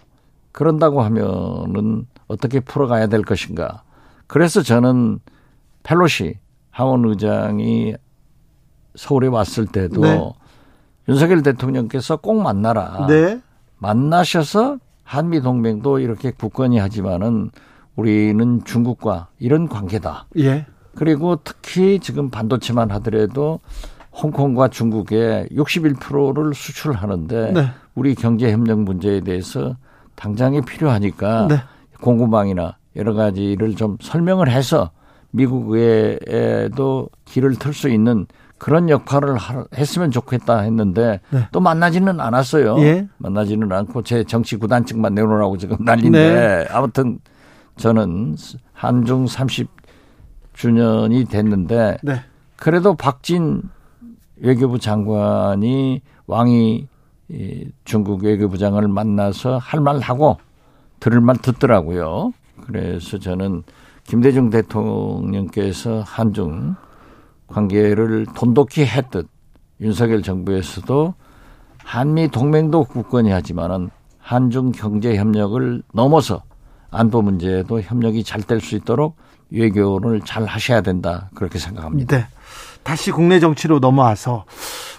그런다고 0.52 1.02
하면은 1.02 2.06
어떻게 2.28 2.60
풀어가야 2.60 3.08
될 3.08 3.22
것인가. 3.22 3.84
그래서 4.28 4.62
저는 4.62 5.20
펠로시 5.84 6.38
하원 6.72 7.06
의장이 7.06 7.96
서울에 8.96 9.28
왔을 9.28 9.66
때도 9.66 10.02
네. 10.02 10.34
윤석열 11.08 11.42
대통령께서 11.42 12.18
꼭 12.18 12.42
만나라. 12.42 13.08
네, 13.08 13.40
만나셔서 13.78 14.78
한미 15.04 15.42
동맹도 15.42 16.00
이렇게 16.00 16.32
굳건히 16.32 16.78
하지만은 16.78 17.50
우리는 17.96 18.64
중국과 18.64 19.28
이런 19.40 19.68
관계다. 19.68 20.28
예, 20.38 20.66
그리고 20.96 21.38
특히 21.44 22.00
지금 22.00 22.30
반도체만 22.30 22.92
하더라도 22.92 23.60
홍콩과 24.22 24.70
중국에 24.70 25.48
61%를 25.52 26.54
수출하는데 26.54 27.52
네. 27.54 27.68
우리 27.96 28.16
경제 28.16 28.52
협력 28.52 28.80
문제에 28.80 29.22
대해서 29.22 29.76
당장이 30.16 30.62
필요하니까 30.62 31.48
네. 31.48 31.56
공급망이나 32.02 32.78
여러 32.96 33.14
가지를 33.14 33.76
좀 33.76 33.98
설명을 34.02 34.50
해서 34.50 34.92
미국에도 35.32 37.10
길을 37.26 37.56
틀 37.58 37.74
수 37.74 37.90
있는 37.90 38.26
그런 38.58 38.90
역할을 38.90 39.38
하- 39.38 39.66
했으면 39.78 40.12
좋겠다 40.12 40.60
했는데 40.62 41.22
네. 41.30 41.48
또 41.52 41.60
만나지는 41.62 42.20
않았어요. 42.20 42.78
예. 42.80 43.08
만나지는 43.20 43.72
않고 43.72 44.02
제 44.04 44.24
정치 44.26 44.58
구단측만 44.58 45.14
내놓으라고 45.16 45.58
지금 45.58 45.78
난리인데 45.80 46.68
아무튼 46.72 47.20
저는 47.80 48.36
한중 48.74 49.26
30주년이 50.54 51.30
됐는데 51.30 51.98
네, 52.04 52.22
그래도 52.58 52.94
박진 52.94 53.62
외교부 54.36 54.78
장관이 54.80 56.02
왕이 56.28 56.88
이 57.30 57.66
중국 57.86 58.24
외교부장을 58.24 58.88
만나서 58.88 59.58
할 59.58 59.80
말 59.80 60.00
하고 60.00 60.38
들을 61.00 61.22
말 61.22 61.38
듣더라고요. 61.38 62.34
그래서 62.66 63.18
저는 63.18 63.64
김대중 64.04 64.50
대통령께서 64.50 66.02
한중 66.02 66.76
관계를 67.48 68.26
돈독히 68.36 68.86
했듯 68.86 69.30
윤석열 69.80 70.22
정부에서도 70.22 71.14
한미 71.86 72.28
동맹도 72.28 72.84
굳건히 72.84 73.32
하지만은 73.32 73.90
한중 74.18 74.72
경제 74.74 75.16
협력을 75.16 75.82
넘어서 75.94 76.44
안보 76.92 77.22
문제에도 77.22 77.82
협력이 77.82 78.24
잘 78.24 78.42
될 78.44 78.60
수 78.62 78.76
있도록 78.76 79.16
외교를 79.52 80.22
잘 80.22 80.46
하셔야 80.46 80.82
된다 80.82 81.30
그렇게 81.36 81.58
생각합니다. 81.60 82.18
네. 82.18 82.26
다시 82.84 83.12
국내 83.12 83.40
정치로 83.40 83.80
넘어와서 83.80 84.46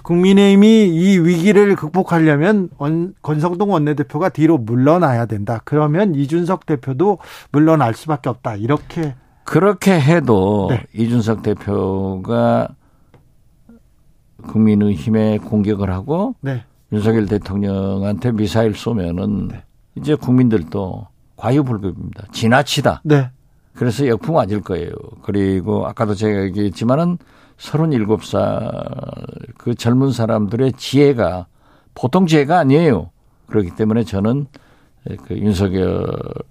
국민의힘이 0.03 0.89
이 0.89 1.19
위기를 1.19 1.75
극복하려면 1.77 2.69
원- 2.79 3.15
권성동 3.23 3.71
원내대표가 3.73 4.29
뒤로 4.29 4.59
물러나야 4.59 5.27
된다. 5.27 5.61
그러면 5.65 6.15
이준석 6.15 6.67
대표도 6.67 7.19
물러날 7.53 7.95
수밖에 7.95 8.29
없다. 8.29 8.57
이렇게 8.57 9.15
그렇게 9.45 9.99
해도 10.01 10.69
네. 10.71 10.85
이준석 10.95 11.43
대표가 11.43 12.69
국민의힘에 14.47 15.39
공격을 15.39 15.91
하고 15.91 16.35
네. 16.41 16.65
윤석열 16.93 17.27
대통령한테 17.27 18.33
미사일 18.33 18.75
쏘면은 18.75 19.51
이제 19.97 20.15
국민들도 20.15 21.07
과유불급입니다. 21.41 22.27
지나치다. 22.33 23.01
네. 23.05 23.31
그래서 23.75 24.07
역풍 24.07 24.35
맞을 24.35 24.61
거예요. 24.61 24.93
그리고 25.23 25.87
아까도 25.87 26.15
제가 26.15 26.43
얘기했지만은 26.45 27.17
37살 27.57 29.55
그 29.57 29.75
젊은 29.75 30.13
사람들의 30.13 30.75
지혜가 30.75 31.47
보통 31.95 32.27
지혜가 32.27 32.59
아니에요. 32.59 33.11
그렇기 33.47 33.71
때문에 33.75 34.05
저는 34.05 34.47
그 35.27 35.37
윤석열, 35.37 36.07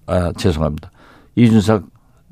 아, 0.07 0.31
죄송합니다. 0.35 0.91
이준석 1.35 1.85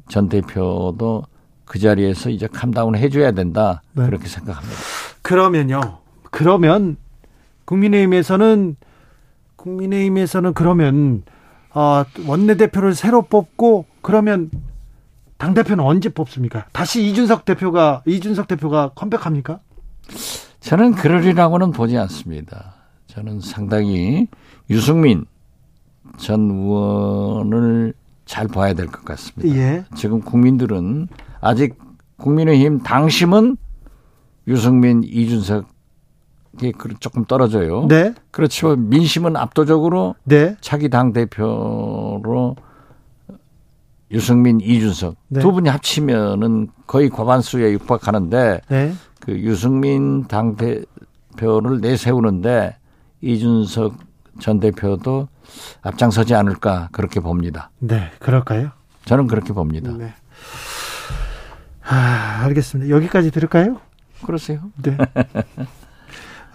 전 0.10 0.28
대표도 0.28 1.24
그 1.66 1.80
자리에서 1.80 2.30
이제 2.32 2.48
캄다운 2.48 2.96
해줘야 2.96 3.32
된다. 3.32 3.84
네. 3.94 4.06
그렇게 4.06 4.28
생각합니다. 4.28 4.76
그러면요. 5.22 6.00
그러면 6.32 6.98
국민의힘에서는 7.66 8.78
국민의힘에서는 9.58 10.54
그러면 10.54 11.24
어, 11.74 12.04
원내대표를 12.26 12.96
새로 12.96 13.22
뽑고 13.24 13.86
그러면 14.02 14.50
당 15.38 15.54
대표는 15.54 15.84
언제 15.84 16.10
뽑습니까? 16.10 16.66
다시 16.72 17.06
이준석 17.08 17.46
대표가 17.46 18.02
이준석 18.08 18.48
대표가 18.48 18.90
컴백합니까? 18.96 19.60
저는 20.60 20.96
그러리라고는 20.96 21.72
보지 21.72 21.98
않습니다. 21.98 22.74
저는 23.08 23.40
상당히 23.42 24.28
유승민 24.70 25.26
전 26.18 26.50
의원을 26.50 27.94
잘 28.26 28.48
봐야 28.48 28.74
될 28.74 28.88
것 28.88 29.06
같습니다. 29.06 29.56
예. 29.58 29.86
지금 29.96 30.22
국민들은 30.22 31.08
아직 31.40 31.78
국민의힘 32.18 32.80
당심은 32.80 33.58
유승민, 34.48 35.04
이준석이 35.04 35.66
그 35.68 35.77
조금 37.00 37.26
떨어져요. 37.26 37.88
네. 37.88 38.14
그렇지만 38.32 38.90
민심은 38.90 39.36
압도적으로 39.36 40.16
네. 40.24 40.56
차기 40.62 40.90
당 40.90 41.14
대표로 41.14 42.56
유승민, 44.12 44.62
이준석 44.62 45.16
네. 45.28 45.42
두 45.42 45.52
분이 45.52 45.70
합치면은 45.70 46.70
거의 46.86 47.10
과반수에 47.10 47.72
육박하는데 47.74 48.62
네. 48.70 48.94
그 49.20 49.34
유승민 49.40 50.28
당 50.28 50.56
대표를 50.56 51.82
내세우는데 51.82 52.78
이준석 53.22 53.96
전 54.40 54.60
대표도 54.60 55.28
앞장서지 55.82 56.36
않을까 56.36 56.90
그렇게 56.92 57.20
봅니다. 57.20 57.72
네. 57.80 58.12
그럴까요? 58.20 58.72
저는 59.06 59.28
그렇게 59.28 59.54
봅니다. 59.54 59.92
네. 59.98 60.14
아, 61.84 62.42
알겠습니다. 62.44 62.94
여기까지 62.94 63.32
들을까요? 63.32 63.80
그러세요? 64.26 64.60
네. 64.82 64.98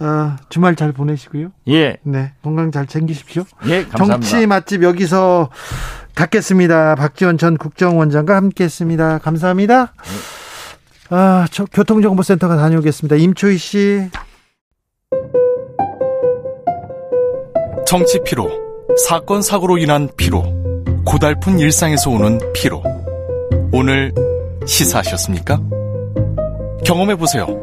아, 0.05 0.35
주말 0.49 0.75
잘 0.75 0.91
보내시고요. 0.91 1.53
예, 1.69 1.95
네. 2.03 2.33
건강 2.43 2.71
잘 2.71 2.85
챙기십시오. 2.85 3.45
예, 3.67 3.85
감사합니다. 3.85 4.29
정치 4.29 4.45
맛집 4.45 4.83
여기서 4.83 5.49
갖겠습니다. 6.13 6.95
박지원 6.95 7.37
전 7.37 7.57
국정원장과 7.57 8.35
함께 8.35 8.65
했습니다. 8.65 9.19
감사합니다. 9.19 9.93
아, 11.09 11.45
저 11.51 11.63
교통정보센터가 11.65 12.57
다녀오겠습니다. 12.57 13.15
임초희 13.15 13.57
씨. 13.57 14.09
정치 17.87 18.19
피로, 18.25 18.49
사건 19.07 19.41
사고로 19.41 19.77
인한 19.77 20.09
피로, 20.17 20.43
고달픈 21.05 21.59
일상에서 21.59 22.09
오는 22.09 22.39
피로. 22.53 22.83
오늘 23.71 24.13
시사하셨습니까? 24.65 25.61
경험해 26.85 27.15
보세요. 27.15 27.62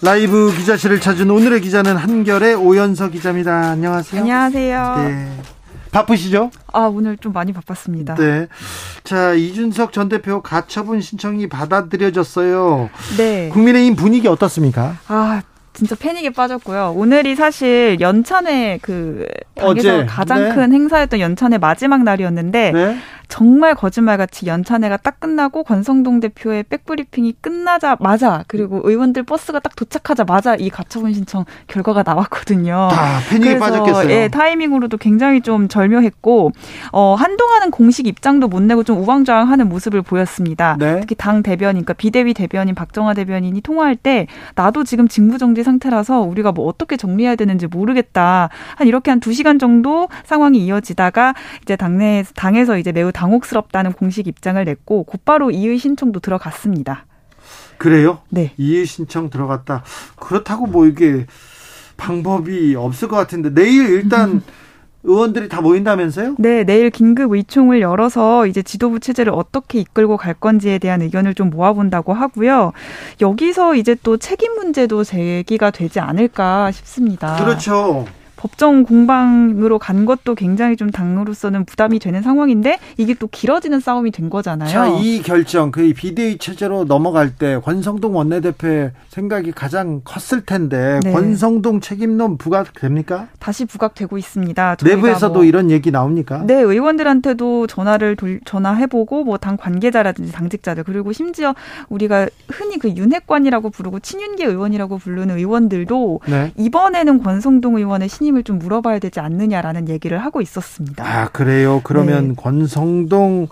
라이브 0.00 0.54
기자실을 0.56 1.00
찾은 1.00 1.28
오늘의 1.28 1.60
기자는 1.60 1.96
한결의 1.96 2.54
오연서 2.54 3.08
기자입니다. 3.08 3.70
안녕하세요. 3.70 4.20
안녕하세요. 4.20 4.94
네. 4.98 5.28
바쁘시죠? 5.90 6.50
아, 6.72 6.82
오늘 6.82 7.16
좀 7.16 7.32
많이 7.32 7.52
바빴습니다. 7.52 8.14
네. 8.14 8.46
자, 9.02 9.32
이준석 9.32 9.92
전 9.92 10.08
대표 10.08 10.40
가처분 10.40 11.00
신청이 11.00 11.48
받아들여졌어요. 11.48 12.90
네. 13.16 13.48
국민의힘 13.48 13.96
분위기 13.96 14.28
어떻습니까? 14.28 14.96
아, 15.08 15.42
진짜 15.72 15.96
패닉에 15.96 16.30
빠졌고요. 16.30 16.92
오늘이 16.96 17.34
사실 17.34 17.96
연찬회 18.00 18.78
그 18.82 19.26
당에서. 19.56 20.06
가장 20.06 20.48
네. 20.48 20.54
큰 20.54 20.72
행사였던 20.72 21.18
연찬회 21.20 21.58
마지막 21.58 22.04
날이었는데 22.04 22.72
네. 22.72 22.98
정말 23.28 23.74
거짓말같이 23.74 24.46
연찬회가 24.46 24.96
딱 24.96 25.20
끝나고 25.20 25.62
권성동 25.62 26.20
대표의 26.20 26.64
백브리핑이 26.64 27.36
끝나자마자 27.40 28.44
그리고 28.48 28.80
의원들 28.82 29.22
버스가 29.22 29.60
딱 29.60 29.76
도착하자마자 29.76 30.56
이 30.56 30.70
가처분 30.70 31.12
신청 31.12 31.44
결과가 31.66 32.02
나왔거든요. 32.04 32.88
다 32.90 33.18
패닉에 33.30 33.58
빠졌겠어요. 33.58 34.10
예, 34.10 34.28
타이밍으로도 34.28 34.96
굉장히 34.96 35.40
좀 35.42 35.68
절묘했고 35.68 36.52
어, 36.92 37.14
한동안은 37.14 37.70
공식 37.70 38.06
입장도 38.06 38.48
못 38.48 38.62
내고 38.62 38.82
좀 38.82 38.98
우왕좌왕하는 38.98 39.68
모습을 39.68 40.02
보였습니다. 40.02 40.76
네. 40.78 41.00
특히 41.00 41.14
당 41.14 41.42
대변인, 41.42 41.84
그러니까 41.84 41.92
비대위 41.92 42.34
대변인 42.34 42.74
박정화 42.74 43.14
대변인이 43.14 43.60
통화할 43.60 43.94
때 43.96 44.26
나도 44.54 44.84
지금 44.84 45.06
직무정지 45.06 45.62
상태라서 45.62 46.22
우리가 46.22 46.52
뭐 46.52 46.66
어떻게 46.66 46.96
정리해야 46.96 47.36
되는지 47.36 47.66
모르겠다. 47.66 48.48
한 48.76 48.86
이렇게 48.86 49.10
한 49.10 49.18
두 49.20 49.32
시간 49.34 49.58
정도 49.58 50.08
상황이 50.24 50.64
이어지다가 50.64 51.34
이제 51.62 51.76
당내 51.76 52.24
당에서 52.34 52.78
이제 52.78 52.92
매우 52.92 53.12
당혹스럽다는 53.18 53.92
공식 53.94 54.28
입장을 54.28 54.64
냈고 54.64 55.02
곧바로 55.02 55.50
이의 55.50 55.76
신청도 55.78 56.20
들어갔습니다. 56.20 57.04
그래요? 57.76 58.18
네. 58.28 58.52
이의 58.56 58.86
신청 58.86 59.28
들어갔다. 59.28 59.82
그렇다고 60.16 60.66
뭐 60.66 60.86
이게 60.86 61.26
방법이 61.96 62.76
없을 62.76 63.08
것 63.08 63.16
같은데 63.16 63.52
내일 63.52 63.88
일단 63.88 64.40
의원들이 65.02 65.48
다 65.48 65.60
모인다면서요? 65.60 66.36
네, 66.38 66.62
내일 66.62 66.90
긴급 66.90 67.32
의총을 67.32 67.80
열어서 67.80 68.46
이제 68.46 68.62
지도부 68.62 69.00
체제를 69.00 69.32
어떻게 69.32 69.80
이끌고 69.80 70.16
갈 70.16 70.34
건지에 70.34 70.78
대한 70.78 71.02
의견을 71.02 71.34
좀 71.34 71.50
모아본다고 71.50 72.12
하고요. 72.12 72.72
여기서 73.20 73.74
이제 73.74 73.96
또 74.02 74.16
책임 74.16 74.54
문제도 74.54 75.02
제기가 75.02 75.70
되지 75.70 75.98
않을까 75.98 76.70
싶습니다. 76.72 77.36
그렇죠. 77.36 78.06
법정 78.38 78.84
공방으로 78.84 79.80
간 79.80 80.06
것도 80.06 80.36
굉장히 80.36 80.76
좀 80.76 80.90
당으로서는 80.90 81.64
부담이 81.64 81.98
되는 81.98 82.22
상황인데 82.22 82.78
이게 82.96 83.14
또 83.14 83.26
길어지는 83.26 83.80
싸움이 83.80 84.12
된 84.12 84.30
거잖아요. 84.30 84.68
자, 84.70 84.86
이 84.86 85.20
결정, 85.22 85.72
그 85.72 85.92
비대위 85.92 86.38
체제로 86.38 86.84
넘어갈 86.84 87.34
때 87.34 87.58
권성동 87.62 88.14
원내대표의 88.16 88.92
생각이 89.08 89.50
가장 89.50 90.02
컸을 90.04 90.42
텐데 90.46 91.00
네. 91.02 91.10
권성동 91.10 91.80
책임론 91.80 92.38
부각됩니까? 92.38 93.26
다시 93.40 93.64
부각되고 93.64 94.16
있습니다. 94.16 94.76
내부에서도 94.84 95.34
뭐 95.34 95.44
이런 95.44 95.72
얘기 95.72 95.90
나옵니까? 95.90 96.44
네, 96.46 96.54
의원들한테도 96.60 97.66
전화를 97.66 98.14
돌, 98.14 98.40
전화해보고 98.44 99.24
뭐 99.24 99.38
당 99.38 99.56
관계자라든지 99.56 100.32
당직자들 100.32 100.82
그리고 100.84 101.12
심지어 101.12 101.54
우리가 101.88 102.28
흔히 102.48 102.78
그 102.78 102.88
윤핵관이라고 102.90 103.70
부르고 103.70 104.00
친윤계 104.00 104.44
의원이라고 104.44 104.98
부르는 104.98 105.36
의원들도 105.38 106.20
네. 106.26 106.52
이번에는 106.56 107.22
권성동 107.22 107.76
의원의 107.78 108.08
신임 108.08 108.27
을 108.36 108.42
좀 108.44 108.58
물어봐야 108.58 108.98
되지 108.98 109.20
않느냐라는 109.20 109.88
얘기를 109.88 110.18
하고 110.18 110.40
있었습니다. 110.40 111.04
아, 111.04 111.28
그래요. 111.28 111.80
그러면 111.84 112.28
네. 112.28 112.34
권성동 112.36 113.48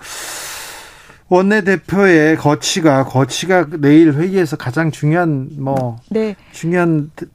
원내대표의 1.29 2.37
거치가 2.37 3.05
거치가 3.05 3.67
내일 3.81 4.13
회의에서 4.15 4.57
가장 4.57 4.91
중요한 4.91 5.49
뭐 5.59 5.97
네, 6.09 6.37
중요한 6.53 7.11
드- 7.17 7.27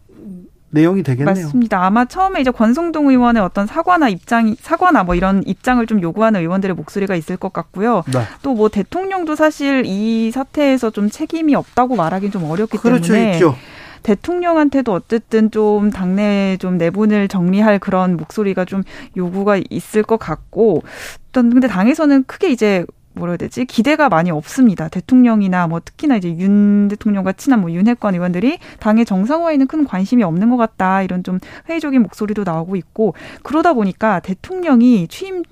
내용이 0.74 1.04
되겠네요. 1.04 1.26
맞습니다. 1.48 1.84
아마 1.86 2.06
처음에 2.06 2.40
이제 2.40 2.50
권성동 2.50 3.10
의원의 3.10 3.44
어떤 3.44 3.68
사과나 3.68 4.08
입장이 4.08 4.56
사과나 4.62 5.04
뭐 5.04 5.16
이런 5.16 5.44
입장을 5.46 5.86
좀 5.86 6.02
요구하는 6.02 6.40
의원들의 6.40 6.74
목소리가 6.78 7.16
있을 7.16 7.36
것 7.36 7.52
같고요. 7.52 8.04
네. 8.14 8.22
또뭐 8.42 8.70
대통령도 8.70 9.36
사실 9.36 9.84
이 9.86 10.32
사태에서 10.32 10.92
좀 10.92 11.10
책임이 11.10 11.56
없다고 11.56 11.98
말하긴 11.98 12.32
좀 12.32 12.46
어렵기 12.50 12.78
그렇죠, 12.78 13.12
때문에 13.12 13.34
있죠. 13.34 13.58
대통령한테도 14.04 14.92
어쨌든 14.92 15.52
좀 15.52 15.90
당내 15.92 16.58
좀 16.60 16.78
내분을 16.78 17.28
정리할 17.28 17.80
그런 17.80 18.18
목소리가 18.18 18.66
좀 18.66 18.84
요구가 19.18 19.60
있을 19.70 20.04
것 20.04 20.18
같고 20.18 20.84
또 21.32 21.42
근데 21.42 21.68
당에서는 21.68 22.24
크게 22.26 22.50
이제 22.50 22.86
뭐라 23.14 23.32
해야 23.32 23.38
되지 23.38 23.66
기대가 23.66 24.10
많이 24.10 24.32
없습니다. 24.32 24.88
대통령이나 24.88 25.68
뭐 25.68 25.82
특히나 25.84 26.16
이제 26.16 26.30
윤 26.38 26.88
대통령과 26.88 27.34
친한 27.34 27.62
뭐 27.62 27.72
윤핵관 27.72 28.16
의원들이 28.16 28.60
당의 28.80 29.06
정상화에는 29.06 29.68
큰 29.68 29.86
관심이 29.86 30.24
없는 30.24 30.50
것 30.50 30.58
같다 30.58 31.02
이런 31.02 31.24
좀 31.24 31.40
회의적인 31.70 32.02
목소리도 32.02 32.44
나오고 32.44 32.76
있고 32.78 33.14
그러다 33.44 33.74
보니까 33.74 34.20
대통령이 34.22 35.08
취임 35.10 35.44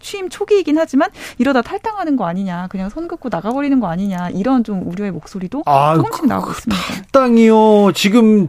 취임 0.00 0.28
초기이긴 0.28 0.78
하지만 0.78 1.10
이러다 1.38 1.62
탈당하는 1.62 2.16
거 2.16 2.26
아니냐 2.26 2.66
그냥 2.68 2.88
손 2.88 3.08
긋고 3.08 3.28
나가버리는 3.30 3.78
거 3.80 3.88
아니냐 3.88 4.30
이런 4.30 4.62
좀 4.64 4.86
우려의 4.86 5.10
목소리도 5.12 5.62
아, 5.66 5.94
조금씩 5.94 6.26
나오고 6.26 6.50
있습니다. 6.50 6.82
땅이요. 7.12 7.92
지금 7.94 8.48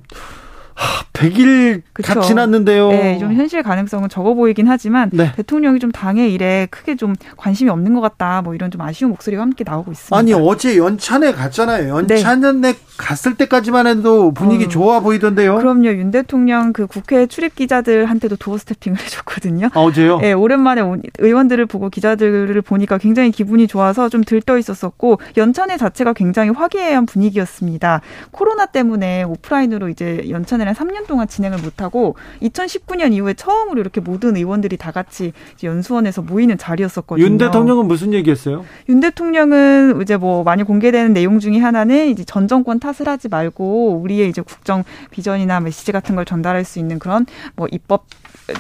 하, 0.82 1.04
100일 1.14 1.82
다 2.04 2.16
그쵸. 2.16 2.22
지났는데요. 2.22 2.90
네, 2.90 3.18
좀 3.20 3.34
현실 3.34 3.62
가능성은 3.62 4.10
적어 4.10 4.34
보이긴 4.34 4.68
하지만 4.68 5.10
네. 5.14 5.32
대통령이 5.36 5.80
좀 5.80 5.92
당의 5.92 6.34
일에 6.34 6.68
크게 6.72 6.96
좀 6.96 7.16
관심이 7.38 7.70
없는 7.70 7.94
것 7.94 8.02
같다. 8.02 8.42
뭐 8.42 8.56
이런 8.56 8.72
좀 8.72 8.82
아쉬운 8.82 9.12
목소리가 9.12 9.42
함께 9.44 9.64
나오고 9.66 9.92
있습니다. 9.92 10.16
아니 10.18 10.34
어제 10.34 10.78
연찬에 10.78 11.34
갔잖아요. 11.34 12.08
네. 12.08 12.16
연찬에 12.16 12.74
갔을 12.98 13.36
때까지만 13.36 13.86
해도 13.88 14.32
분위기 14.34 14.66
어. 14.66 14.68
좋아 14.68 15.00
보이던데요. 15.02 15.58
그럼요. 15.58 15.88
윤 15.90 16.10
대통령 16.12 16.74
그 16.74 16.88
국회 16.88 17.28
출입 17.28 17.56
기자들한테도 17.56 18.38
도어 18.38 18.58
스태핑을 18.58 18.98
해줬거든요. 19.02 19.70
아, 19.74 19.80
어제요? 19.80 20.20
예, 20.24 20.34
오랜만에 20.34 20.82
온- 20.82 21.02
의원들을 21.20 21.66
보고 21.68 21.90
기자들을 21.90 22.60
보니까 22.64 22.98
굉장히 22.98 23.32
기분이 23.32 23.68
좋아서 23.68 24.10
좀 24.10 24.24
들떠 24.24 24.58
있었었고 24.58 25.20
연찬회 25.38 25.78
자체가 25.78 26.14
굉장히 26.14 26.50
화기애애한 26.52 27.06
분위기였습니다. 27.06 28.02
코로나 28.32 28.66
때문에 28.66 29.24
오프라인으로 29.24 29.90
이제 29.90 30.26
연찬 30.30 30.62
회를 30.72 30.76
3년 30.76 31.08
동안 31.08 31.28
진행을 31.28 31.60
못하고 31.60 32.16
2019년 32.42 33.14
이후에 33.14 33.34
처음으로 33.34 33.80
이렇게 33.80 34.02
모든 34.02 34.36
의원들이 34.36 34.78
다 34.78 34.92
같이 34.92 35.34
연수원에서 35.64 36.22
모이는 36.22 36.58
자리였었거든요. 36.58 37.26
윤 37.26 37.38
대통령은 37.38 37.88
무슨 37.88 38.14
얘기했어요? 38.14 38.66
윤 38.90 39.00
대통령은 39.00 40.02
이제 40.02 40.18
뭐 40.18 40.44
많이 40.44 40.64
공개되는 40.64 41.14
내용 41.14 41.40
중에 41.40 41.60
하나는 41.60 42.08
이제 42.08 42.24
전 42.24 42.48
정권 42.48 42.80
탓을 42.80 43.08
하지 43.08 43.28
말고 43.30 44.00
우리의 44.02 44.30
이제 44.30 44.42
국정 44.42 44.84
비전이나 45.12 45.60
메시지 45.60 45.92
같은 45.92 46.16
걸 46.16 46.26
전달할 46.26 46.64
수 46.64 46.80
있는 46.80 47.00
그런 47.00 47.26
뭐 47.56 47.68
입법 47.72 48.06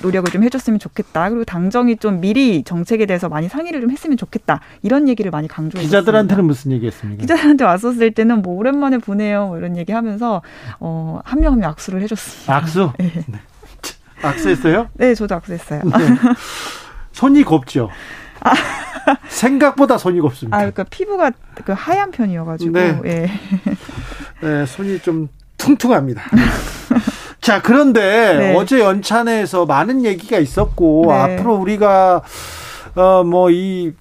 노력을 0.02 0.30
좀 0.32 0.44
해줬으면 0.44 0.80
좋겠다. 0.80 1.30
그리고 1.30 1.44
당정이 1.46 1.98
좀 1.98 2.22
미리 2.22 2.64
정책에 2.64 3.06
대해서 3.06 3.30
많이 3.30 3.48
상의를 3.50 3.82
좀 3.82 3.92
했으면 3.92 4.18
좋겠다. 4.18 4.60
이런 4.82 5.08
얘기를 5.10 5.32
많이 5.32 5.48
강조했습니다. 5.48 5.88
기자들한테는 5.88 6.46
무슨 6.46 6.72
얘기했습니까? 6.74 7.22
기자들한테 7.22 7.64
왔었을 7.66 8.12
때는 8.12 8.42
뭐 8.42 8.56
오랜만에 8.56 8.98
보내요 8.98 9.48
뭐 9.48 9.58
이런 9.58 9.78
얘기 9.78 9.92
하면서 9.92 10.42
어, 10.80 11.20
한 11.26 11.40
명 11.40 11.54
한 11.54 11.60
명 11.60 11.70
악수를 11.72 12.02
해줬습니다. 12.02 12.56
악수? 12.56 12.92
네. 12.98 13.12
네. 13.28 13.40
악수했어요? 14.24 14.90
네, 14.94 15.16
저도 15.16 15.36
악수했어요. 15.36 15.82
네. 15.84 15.92
손이 17.12 17.44
곱죠. 17.44 17.90
생각보다 19.30 19.98
손이 19.98 20.20
곱습니다. 20.20 20.56
아, 20.56 20.60
그러니까 20.62 20.84
피부가 20.86 21.32
그 21.66 21.74
하얀 21.74 22.12
편이어가지고 22.12 22.72
네. 22.72 23.00
예. 23.06 23.32
네, 24.42 24.66
손이 24.66 25.00
좀 25.00 25.28
퉁퉁합니다. 25.58 26.24
자, 27.42 27.62
그런데 27.62 28.38
네. 28.38 28.56
어제 28.56 28.80
연찬회에서 28.80 29.66
많은 29.66 30.06
얘기가 30.06 30.38
있었고 30.38 31.06
네. 31.08 31.14
앞으로 31.14 31.56
우리가 31.56 32.22
어뭐이 32.96 33.94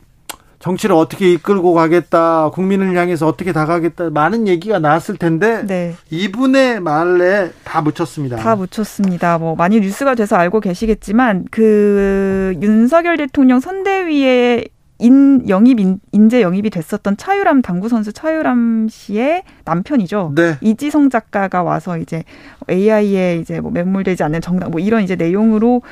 정치를 0.59 0.95
어떻게 0.95 1.33
이끌고 1.33 1.73
가겠다, 1.73 2.51
국민을 2.51 2.95
향해서 2.95 3.27
어떻게 3.27 3.53
다가가겠다 3.53 4.11
많은 4.11 4.47
얘기가 4.47 4.79
나왔을 4.79 5.17
텐데 5.17 5.65
네. 5.67 5.95
이분의 6.11 6.81
말에 6.81 7.51
다 7.65 7.81
묻혔습니다. 7.81 8.37
다 8.37 8.57
묻혔습니다. 8.57 9.39
뭐 9.39 9.57
많이 9.57 9.81
뉴스가 9.81 10.15
돼서 10.15 10.37
알고 10.37 10.61
계시겠지만 10.61 11.47
그 11.51 12.55
윤석열 12.61 13.17
대통령 13.17 13.59
선대위에 13.59 14.67
인 15.01 15.49
영입 15.49 15.81
인, 15.81 15.99
인재 16.13 16.43
영입이 16.43 16.71
됐었던 16.71 17.17
차유람 17.17 17.63
당구 17.63 17.89
선수 17.89 18.13
차유람 18.13 18.89
씨의 18.91 19.43
남편이죠. 19.65 20.33
네. 20.37 20.57
이지성 20.61 21.11
작가가 21.11 21.63
와서 21.63 21.99
이제 21.99 22.25
AI에 22.69 23.39
이제 23.39 23.61
뭐 23.61 23.71
매몰되지 23.71 24.23
않는 24.23 24.41
정당 24.41 24.71
뭐 24.71 24.81
이런 24.81 25.03
이제 25.03 25.17
내용으로 25.17 25.83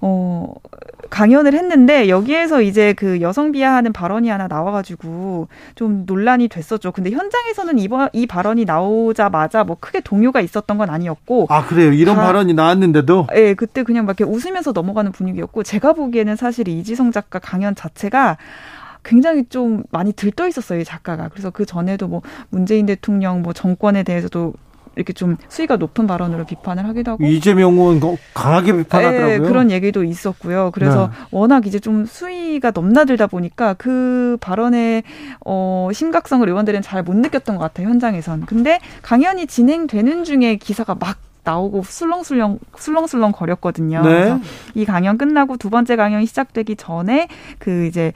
어 0.00 0.54
강연을 1.10 1.54
했는데 1.54 2.08
여기에서 2.08 2.62
이제 2.62 2.92
그 2.92 3.20
여성 3.20 3.50
비하하는 3.52 3.92
발언이 3.92 4.28
하나 4.28 4.46
나와가지고 4.46 5.48
좀 5.74 6.04
논란이 6.06 6.48
됐었죠. 6.48 6.92
근데 6.92 7.10
현장에서는 7.10 7.78
이번 7.78 8.08
이 8.12 8.26
발언이 8.26 8.64
나오자마자 8.64 9.64
뭐 9.64 9.76
크게 9.80 10.00
동요가 10.00 10.40
있었던 10.40 10.78
건 10.78 10.90
아니었고 10.90 11.46
아 11.50 11.64
그래요. 11.66 11.92
이런 11.92 12.16
다- 12.16 12.22
발언이 12.22 12.54
나왔는데도 12.54 13.26
예, 13.34 13.54
그때 13.54 13.82
그냥 13.82 14.04
막 14.06 14.18
이렇게 14.20 14.30
웃으면서 14.30 14.72
넘어가는 14.72 15.10
분위기였고 15.12 15.62
제가 15.62 15.94
보기에는 15.94 16.36
사실 16.36 16.68
이지성 16.68 17.10
작가 17.12 17.38
강연 17.38 17.74
자체가 17.74 18.36
굉장히 19.04 19.44
좀 19.48 19.84
많이 19.90 20.12
들떠 20.12 20.48
있었어요, 20.48 20.80
이 20.80 20.84
작가가. 20.84 21.28
그래서 21.28 21.50
그 21.50 21.64
전에도 21.64 22.08
뭐 22.08 22.20
문재인 22.50 22.84
대통령 22.86 23.42
뭐 23.42 23.52
정권에 23.52 24.02
대해서도 24.02 24.52
이렇게 24.98 25.12
좀 25.12 25.36
수위가 25.48 25.76
높은 25.76 26.08
발언으로 26.08 26.44
비판을 26.44 26.84
하기도 26.88 27.12
하고 27.12 27.24
이재명 27.24 27.74
의원 27.74 28.00
거- 28.00 28.16
강하게 28.34 28.76
비판하더라고요. 28.76 29.32
예, 29.32 29.38
그런 29.38 29.70
얘기도 29.70 30.02
있었고요. 30.02 30.72
그래서 30.74 31.06
네. 31.06 31.12
워낙 31.30 31.66
이제 31.68 31.78
좀 31.78 32.04
수위가 32.04 32.72
넘나들다 32.72 33.28
보니까 33.28 33.74
그 33.74 34.36
발언의 34.40 35.04
어 35.46 35.88
심각성을 35.94 36.46
의원들은 36.48 36.82
잘 36.82 36.98
못 37.04 37.14
느꼈던 37.16 37.56
것 37.56 37.62
같아요 37.62 37.88
현장에선. 37.88 38.44
근데 38.46 38.80
강연이 39.02 39.46
진행되는 39.46 40.24
중에 40.24 40.56
기사가 40.56 40.96
막 40.96 41.16
나오고 41.48 41.82
술렁술렁 41.86 42.58
술렁술렁 42.76 43.32
거렸거든요. 43.32 44.02
네. 44.02 44.08
그래서 44.08 44.40
이 44.74 44.84
강연 44.84 45.16
끝나고 45.16 45.56
두 45.56 45.70
번째 45.70 45.96
강연이 45.96 46.26
시작되기 46.26 46.76
전에 46.76 47.28
그 47.58 47.86
이제 47.86 48.12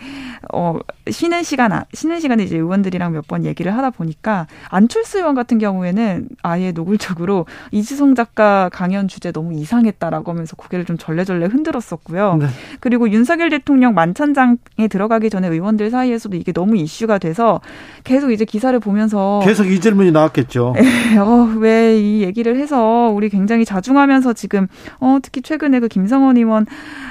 어 0.52 0.76
쉬는 1.10 1.42
시간 1.42 1.72
아- 1.72 1.84
쉬는 1.94 2.20
시간에 2.20 2.42
이제 2.44 2.56
의원들이랑 2.56 3.12
몇 3.12 3.22
번 3.28 3.44
얘기를 3.44 3.74
하다 3.76 3.90
보니까 3.90 4.46
안철수 4.68 5.18
의원 5.18 5.34
같은 5.34 5.58
경우에는 5.58 6.28
아예 6.42 6.72
노골적으로 6.72 7.46
이지성 7.70 8.14
작가 8.16 8.68
강연 8.72 9.06
주제 9.08 9.30
너무 9.32 9.54
이상했다라고 9.54 10.30
하면서 10.32 10.56
고개를 10.56 10.84
좀 10.84 10.98
절레절레 10.98 11.46
흔들었었고요. 11.46 12.36
네. 12.40 12.46
그리고 12.80 13.08
윤석열 13.10 13.48
대통령 13.48 13.94
만찬장에 13.94 14.88
들어가기 14.90 15.30
전에 15.30 15.48
의원들 15.48 15.90
사이에서도 15.90 16.36
이게 16.36 16.52
너무 16.52 16.76
이슈가 16.76 17.18
돼서 17.18 17.60
계속 18.04 18.32
이제 18.32 18.44
기사를 18.44 18.78
보면서 18.80 19.40
계속 19.44 19.66
이 19.68 19.80
질문이 19.80 20.10
나왔겠죠. 20.12 20.74
어, 21.20 21.54
왜 21.58 21.92
이 22.02 22.22
얘기를 22.22 22.56
해서 22.56 23.10
우리 23.14 23.21
굉장히 23.28 23.64
자중하면서 23.64 24.32
지금 24.32 24.66
어, 25.00 25.18
특히 25.22 25.42
최근에 25.42 25.80
그 25.80 25.88
김성원 25.88 26.36
의원 26.36 26.66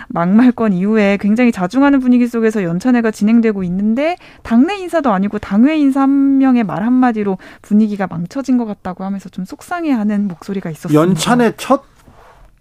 막말건 0.09 0.73
이후에 0.73 1.17
굉장히 1.19 1.51
자중하는 1.51 1.99
분위기 1.99 2.27
속에서 2.27 2.63
연찬회가 2.63 3.11
진행되고 3.11 3.63
있는데 3.63 4.17
당내 4.43 4.75
인사도 4.77 5.11
아니고 5.11 5.39
당외 5.39 5.77
인사 5.77 6.01
한 6.01 6.39
명의 6.39 6.63
말 6.63 6.83
한마디로 6.83 7.38
분위기가 7.61 8.07
망쳐진 8.07 8.57
것 8.57 8.65
같다고 8.65 9.03
하면서 9.03 9.29
좀 9.29 9.45
속상해하는 9.45 10.27
목소리가 10.27 10.69
있었습니다. 10.71 10.99
연찬의 10.99 11.53
첫 11.57 11.83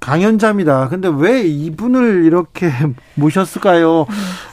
강연자입니다. 0.01 0.89
근데 0.89 1.11
왜 1.15 1.43
이분을 1.43 2.25
이렇게 2.25 2.71
모셨을까요? 3.15 4.07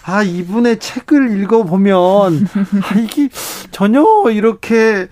아, 0.03 0.21
이분의 0.21 0.79
책을 0.79 1.41
읽어보면, 1.41 2.47
아, 2.83 2.99
이게 2.99 3.29
전혀 3.71 4.03
이렇게 4.29 5.07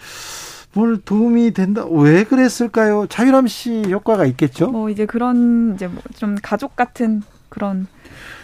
뭘 0.75 0.97
도움이 0.97 1.51
된다. 1.51 1.85
왜 1.89 2.23
그랬을까요? 2.25 3.07
자유람 3.07 3.47
씨 3.47 3.83
효과가 3.89 4.25
있겠죠? 4.25 4.67
뭐 4.67 4.89
이제 4.89 5.05
그런 5.05 5.73
이제 5.75 5.87
뭐 5.87 6.01
좀 6.15 6.35
가족 6.41 6.75
같은 6.75 7.21
그런 7.49 7.87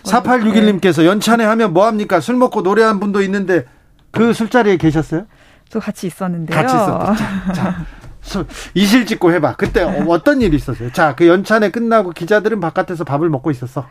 4861님께서 0.03 1.05
연찬회 1.05 1.43
하면 1.45 1.73
뭐 1.73 1.85
합니까? 1.85 2.19
술 2.19 2.35
먹고 2.37 2.61
노래한 2.61 2.99
분도 2.99 3.21
있는데 3.21 3.65
그 4.11 4.33
술자리에 4.33 4.77
계셨어요? 4.77 5.25
저 5.69 5.79
같이 5.79 6.07
있었는데요. 6.07 6.55
같이 6.55 6.75
있었죠. 6.75 7.53
자, 7.53 7.85
이실 8.73 9.05
찍고 9.05 9.31
해봐. 9.33 9.55
그때 9.55 9.83
어떤 10.07 10.41
일이 10.41 10.55
있었어요? 10.57 10.91
자, 10.91 11.15
그 11.15 11.27
연찬회 11.27 11.71
끝나고 11.71 12.11
기자들은 12.11 12.59
바깥에서 12.59 13.03
밥을 13.03 13.29
먹고 13.29 13.51
있었어. 13.51 13.87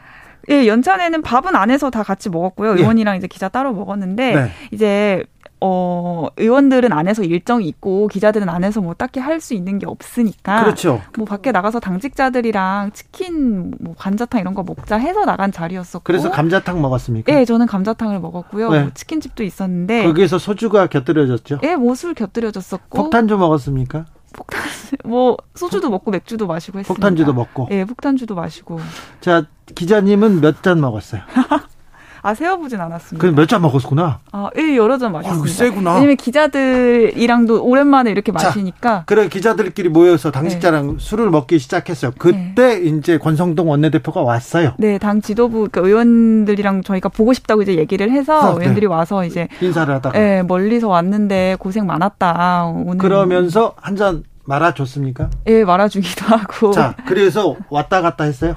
예, 0.50 0.66
연찬에는 0.66 1.22
밥은 1.22 1.54
안에서 1.54 1.90
다 1.90 2.02
같이 2.02 2.28
먹었고요. 2.30 2.72
예. 2.72 2.80
의원이랑 2.80 3.16
이제 3.16 3.26
기자 3.26 3.48
따로 3.48 3.72
먹었는데 3.72 4.34
네. 4.34 4.52
이제 4.72 5.24
어 5.62 6.28
의원들은 6.38 6.92
안에서 6.92 7.22
일정이 7.22 7.66
있고 7.68 8.08
기자들은 8.08 8.48
안에서 8.48 8.80
뭐 8.80 8.94
딱히 8.94 9.20
할 9.20 9.40
수 9.40 9.54
있는 9.54 9.78
게 9.78 9.86
없으니까 9.86 10.64
그렇죠. 10.64 11.00
뭐 11.16 11.24
밖에 11.26 11.50
나가서 11.52 11.80
당직자들이랑 11.80 12.92
치킨 12.92 13.72
뭐 13.80 13.94
관자탕 13.96 14.40
이런 14.40 14.54
거 14.54 14.62
먹자 14.62 14.96
해서 14.96 15.24
나간 15.24 15.50
자리였었고 15.52 16.02
그래서 16.04 16.30
감자탕 16.30 16.80
먹었습니까? 16.82 17.32
예, 17.32 17.44
저는 17.44 17.66
감자탕을 17.66 18.20
먹었고요. 18.20 18.70
네. 18.70 18.82
뭐 18.82 18.90
치킨집도 18.94 19.42
있었는데 19.42 20.04
거기에서 20.04 20.38
소주가 20.38 20.86
곁들여졌죠. 20.88 21.60
예, 21.62 21.76
뭐술 21.76 22.12
곁들여졌었고 22.14 22.96
폭탄주 22.98 23.36
먹었습니까? 23.38 24.04
뭐 25.04 25.36
소주도 25.54 25.90
먹고 25.90 26.10
맥주도 26.10 26.46
마시고 26.46 26.78
했습니다. 26.80 26.94
폭탄주도 26.94 27.32
먹고. 27.32 27.68
예, 27.70 27.84
폭탄주도 27.84 28.34
마시고. 28.34 28.78
자, 29.20 29.44
기자님은 29.74 30.40
몇 30.40 30.62
잔 30.62 30.80
먹었어요? 30.80 31.22
아, 32.22 32.34
세어보진 32.34 32.80
않았습니다. 32.80 33.26
그몇잔 33.26 33.62
먹었구나. 33.62 34.18
아, 34.32 34.50
예, 34.58 34.76
여러 34.76 34.98
잔 34.98 35.12
마셨습니다. 35.12 35.34
아이고, 35.42 35.46
세구나. 35.46 35.94
왜냐면 35.94 36.16
기자들이랑도 36.16 37.64
오랜만에 37.64 38.10
이렇게 38.10 38.32
자, 38.32 38.48
마시니까. 38.48 39.04
그래 39.06 39.28
기자들끼리 39.28 39.88
모여서 39.88 40.30
당직자랑 40.30 40.96
술을 40.98 41.30
먹기 41.30 41.58
시작했어요. 41.58 42.12
그때 42.18 42.80
이제 42.82 43.18
권성동 43.18 43.70
원내대표가 43.70 44.20
왔어요. 44.22 44.74
네, 44.78 44.98
당 44.98 45.20
지도부, 45.22 45.68
그러니까 45.70 45.80
의원들이랑 45.82 46.82
저희가 46.82 47.08
보고 47.08 47.32
싶다고 47.32 47.62
이제 47.62 47.76
얘기를 47.76 48.10
해서 48.10 48.38
아, 48.40 48.54
네. 48.54 48.62
의원들이 48.62 48.86
와서 48.86 49.24
이제, 49.24 49.48
인사를 49.60 49.92
하다가 49.94 50.18
예, 50.20 50.42
멀리서 50.42 50.88
왔는데 50.88 51.56
고생 51.58 51.86
많았다. 51.86 52.64
오늘. 52.66 52.98
그러면서 52.98 53.74
한 53.80 53.96
잔 54.00 54.22
말아줬습니까? 54.44 55.28
예, 55.48 55.62
말아주기도 55.64 56.24
하고. 56.26 56.70
자, 56.72 56.94
그래서 57.06 57.56
왔다 57.68 58.00
갔다 58.00 58.24
했어요. 58.24 58.56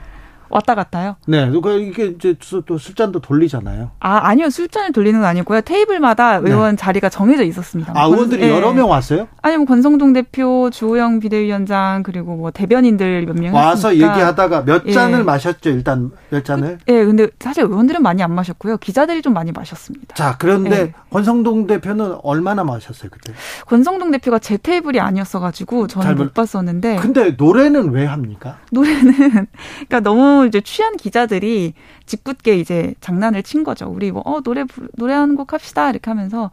왔다 0.53 0.75
갔다요. 0.75 1.15
네, 1.27 1.49
그 1.49 1.79
이게 1.79 2.05
이제 2.07 2.35
수- 2.39 2.61
또 2.65 2.77
술잔도 2.77 3.19
돌리잖아요. 3.19 3.91
아, 3.99 4.19
아니요. 4.27 4.49
술잔을 4.49 4.91
돌리는 4.91 5.19
건 5.19 5.27
아니고요. 5.27 5.61
테이블마다 5.61 6.37
의원 6.37 6.77
자리가 6.77 7.09
정해져 7.09 7.43
있었습니다. 7.43 7.91
네. 7.93 7.99
아, 7.99 8.03
권- 8.03 8.13
의원들이 8.13 8.43
예. 8.43 8.49
여러 8.51 8.71
명 8.73 8.89
왔어요? 8.89 9.27
아니, 9.41 9.57
뭐, 9.57 9.65
권성동 9.65 10.13
대표, 10.13 10.69
주호영 10.69 11.19
비대위원장, 11.19 12.03
그리고 12.03 12.35
뭐, 12.35 12.51
대변인들 12.51 13.25
몇 13.25 13.35
명. 13.37 13.53
와서 13.55 13.89
했으니까. 13.89 14.13
얘기하다가 14.13 14.65
몇 14.65 14.83
예. 14.85 14.91
잔을 14.93 15.23
마셨죠. 15.23 15.69
일단 15.71 16.11
몇 16.29 16.45
잔을. 16.45 16.77
예, 16.87 17.03
근데 17.05 17.27
사실 17.39 17.63
의원들은 17.63 18.01
많이 18.03 18.21
안 18.21 18.31
마셨고요. 18.33 18.77
기자들이 18.77 19.21
좀 19.21 19.33
많이 19.33 19.51
마셨습니다. 19.51 20.13
자, 20.15 20.35
그런데 20.37 20.75
예. 20.79 20.93
권성동 21.09 21.67
대표는 21.67 22.17
얼마나 22.23 22.63
마셨어요, 22.63 23.09
그때? 23.11 23.33
권성동 23.65 24.11
대표가 24.11 24.39
제 24.39 24.57
테이블이 24.57 24.99
아니었어 24.99 25.39
가지고 25.39 25.87
잘 25.87 26.03
저는 26.03 26.17
몰- 26.17 26.25
못 26.27 26.33
봤었는데 26.33 26.97
근데 26.97 27.31
노래는 27.31 27.91
왜 27.91 28.05
합니까? 28.05 28.57
노래는 28.71 29.03
그러니까 29.87 29.99
너무 30.01 30.42
이제 30.45 30.61
취한 30.61 30.97
기자들이 30.97 31.73
짓궂게 32.05 32.55
이제 32.57 32.93
장난을 33.01 33.43
친 33.43 33.63
거죠. 33.63 33.87
우리 33.89 34.11
뭐 34.11 34.21
어 34.25 34.41
노래 34.41 34.63
부- 34.63 34.87
노래 34.97 35.13
한곡 35.13 35.53
합시다 35.53 35.89
이렇게 35.89 36.09
하면서 36.09 36.51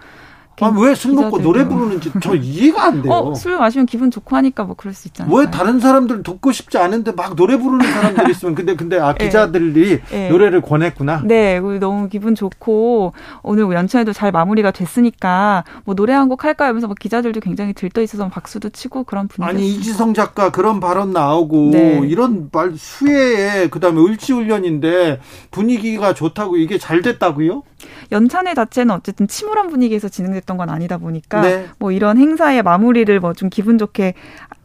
아, 0.61 0.69
왜 0.77 0.95
술 0.95 1.15
먹고 1.15 1.41
노래 1.41 1.67
부르는지 1.67 2.11
저 2.23 2.35
이해가 2.35 2.85
안 2.85 3.03
돼요. 3.03 3.13
어, 3.13 3.35
술 3.35 3.57
마시면 3.57 3.87
기분 3.87 4.11
좋고 4.11 4.37
하니까 4.37 4.65
뭐 4.65 4.75
그럴 4.77 4.95
수 4.95 5.09
있잖아요. 5.09 5.35
왜 5.35 5.51
다른 5.51 5.79
사람들 5.81 6.23
듣고 6.23 6.53
싶지 6.53 6.79
않은데 6.79 7.13
막 7.13 7.37
노래 7.37 7.57
부르는 7.57 7.87
사람들이 7.91 8.31
있으면 8.33 8.55
근데 8.55 8.75
근데 8.77 8.99
아 8.99 9.15
예. 9.21 9.25
기자들이 9.27 10.01
예. 10.13 10.29
노래를 10.29 10.61
권했구나. 10.63 11.23
네, 11.25 11.61
너무 11.61 12.09
기분 12.09 12.35
좋고 12.35 13.13
오늘 13.43 13.71
연차에도 13.73 14.13
잘 14.13 14.33
마무리가 14.33 14.71
됐으니까 14.71 15.65
뭐 15.85 15.95
노래 15.95 16.13
한 16.15 16.31
곡 16.31 16.45
할까 16.45 16.67
하면서 16.67 16.87
막 16.87 16.97
기자들도 16.99 17.41
굉장히 17.41 17.73
들떠 17.73 18.03
있어서 18.03 18.29
박수도 18.29 18.69
치고 18.71 19.03
그런 19.05 19.27
분위기. 19.27 19.51
아니 19.51 19.69
이지성 19.75 20.15
작가 20.15 20.51
그런 20.51 20.79
발언 20.79 21.13
나오고 21.13 21.71
네. 21.73 22.01
이런 22.05 22.51
말 22.53 22.75
수혜에 22.77 23.69
그다음에 23.69 24.01
을지훈련인데 24.01 25.21
분위기가 25.51 26.15
좋다고 26.15 26.57
이게 26.57 26.79
잘 26.79 27.03
됐다고요? 27.03 27.63
연찬회 28.13 28.55
자체는 28.55 28.95
어쨌든 28.95 29.27
침울한 29.29 29.69
분위기에서 29.69 30.09
진행됐던 30.09 30.57
건 30.57 30.71
아니다 30.71 30.99
보니까 30.99 31.41
네. 31.43 31.67
뭐 31.79 31.93
이런 31.93 32.19
행사의 32.19 32.63
마무리를 32.63 33.19
뭐 33.21 33.33
좀 33.35 33.49
기분 33.49 33.79
좋게 33.79 34.15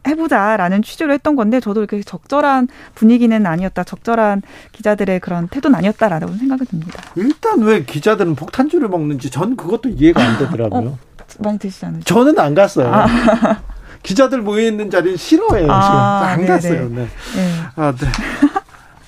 해보자라는 0.06 0.82
취지로 0.82 1.12
했던 1.12 1.34
건데 1.34 1.60
저도 1.60 1.80
이렇게 1.80 2.00
적절한 2.02 2.68
분위기는 2.94 3.44
아니었다, 3.46 3.84
적절한 3.84 4.42
기자들의 4.72 5.18
그런 5.20 5.48
태도는 5.48 5.76
아니었다라고 5.78 6.32
생각이 6.34 6.64
듭니다. 6.66 7.02
일단 7.16 7.60
왜 7.62 7.84
기자들은 7.84 8.34
폭탄주를 8.34 8.88
먹는지 8.88 9.30
전 9.30 9.56
그것도 9.56 9.88
이해가 9.88 10.22
안 10.22 10.38
되더라고요. 10.38 10.98
많이 11.38 11.58
드시지 11.58 11.86
않으세요? 11.86 12.04
저는 12.04 12.38
안 12.38 12.54
갔어요. 12.54 12.92
기자들 14.02 14.42
모여 14.42 14.62
있는 14.62 14.90
자리는 14.90 15.16
싫어해요. 15.16 15.70
아, 15.70 16.20
안 16.28 16.38
네네. 16.40 16.48
갔어요. 16.48 16.88
네. 16.90 16.94
네. 17.34 17.52
아, 17.74 17.92
네. 17.92 18.06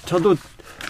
저도 0.07 0.35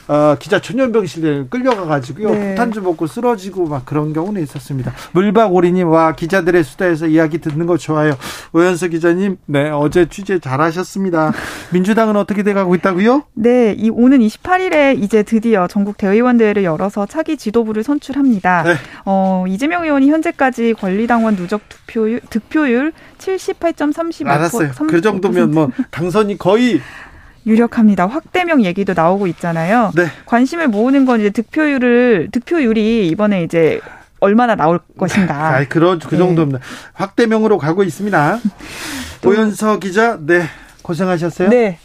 어, 0.09 0.37
기자 0.39 0.59
전염병실에 0.59 1.45
끌려가가지고요. 1.51 2.31
네. 2.31 2.49
폭탄주 2.49 2.81
먹고 2.81 3.07
쓰러지고 3.07 3.67
막 3.67 3.85
그런 3.85 4.15
경우는 4.15 4.43
있었습니다. 4.43 4.93
물박오리님 5.13 5.89
와 5.89 6.13
기자들의 6.13 6.65
수다에서 6.65 7.07
이야기 7.07 7.39
듣는 7.39 7.67
거 7.67 7.77
좋아요. 7.77 8.15
오현수 8.53 8.89
기자님, 8.89 9.37
네 9.45 9.71
어제 9.71 10.07
취재 10.07 10.39
잘 10.39 10.61
하셨습니다. 10.63 11.33
민주당은 11.73 12.17
어떻게 12.17 12.43
돼가고 12.43 12.75
있다고요? 12.77 13.25
네, 13.35 13.75
이 13.77 13.91
오는 13.91 14.19
28일에 14.19 15.03
이제 15.03 15.23
드디어 15.23 15.67
전국 15.67 15.99
대의원 15.99 16.39
대회를 16.39 16.65
열어서 16.65 17.05
차기 17.05 17.37
지도부를 17.37 17.83
선출합니다. 17.83 18.63
네. 18.63 18.75
어, 19.05 19.45
이재명 19.47 19.85
의원이 19.85 20.09
현재까지 20.11 20.75
권리당원 20.75 21.37
누적 21.37 21.61
득표율, 21.69 22.21
득표율 22.31 22.93
78.35%. 23.19 24.27
알았어요. 24.27 24.71
그 24.89 25.01
정도면 25.01 25.51
뭐 25.51 25.71
당선이 25.91 26.39
거의 26.39 26.81
유력합니다. 27.49 28.07
확대명 28.07 28.65
얘기도 28.65 28.93
나오고 28.95 29.27
있잖아요. 29.29 29.91
네. 29.97 30.07
관심을 30.27 30.69
모으는 30.69 31.07
건 31.07 31.21
이제 31.21 31.31
득표율을 31.31 32.29
득표율이 32.31 33.09
이번에 33.09 33.43
이제 33.43 33.81
얼마나 34.21 34.55
나올 34.55 34.81
것인가. 34.99 35.57
아, 35.57 35.65
그런 35.69 35.99
그 35.99 36.11
네. 36.11 36.19
정도입니다. 36.19 36.61
확대명으로 36.93 37.57
가고 37.59 37.83
있습니다. 37.83 38.39
또- 39.23 39.31
오연서 39.31 39.79
기자, 39.79 40.19
네 40.21 40.43
고생하셨어요. 40.83 41.49
네. 41.49 41.79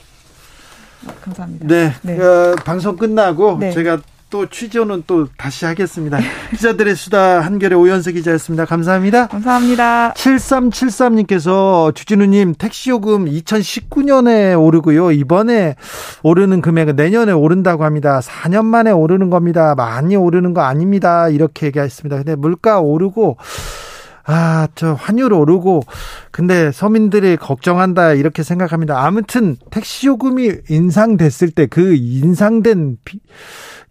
감사합니다. 1.22 1.65
네, 1.68 1.94
네. 2.02 2.19
어, 2.22 2.56
방송 2.64 2.95
끝나고 2.98 3.57
네. 3.60 3.72
제가 3.72 3.99
또 4.34 4.48
취조는 4.48 5.04
또 5.06 5.28
다시 5.38 5.64
하겠습니다. 5.66 6.18
기자들의 6.50 6.96
수다 6.96 7.42
한결의 7.42 7.78
오연서 7.78 8.10
기자였습니다. 8.10 8.66
감사합니다. 8.66 9.28
감사합니다. 9.28 10.14
7373님께서 10.14 11.94
주진우님 11.94 12.56
택시요금 12.58 13.26
2019년에 13.26 14.60
오르고요. 14.60 15.12
이번에 15.12 15.76
오르는 16.24 16.62
금액은 16.62 16.96
내년에 16.96 17.32
오른다고 17.32 17.84
합니다. 17.84 18.22
4년 18.22 18.66
만에 18.66 18.90
오르는 18.90 19.30
겁니다. 19.30 19.76
많이 19.76 20.16
오르는 20.16 20.56
거 20.56 20.62
아닙니다. 20.62 21.30
이렇게 21.30 21.68
얘기했습니다. 21.68 22.16
근데 22.16 22.36
물가 22.36 22.80
오르고 22.80 23.38
아, 24.26 24.68
저 24.76 24.94
환율 24.94 25.34
오르고 25.34 25.82
근데 26.32 26.72
서민들이 26.72 27.36
걱정한다 27.36 28.14
이렇게 28.14 28.41
생각합니다. 28.44 29.04
아무튼 29.06 29.58
택시 29.70 30.08
요금이 30.08 30.52
인상됐을 30.70 31.52
때 31.52 31.68
그 31.68 31.94
인상된 31.95 32.98
비- 33.04 33.20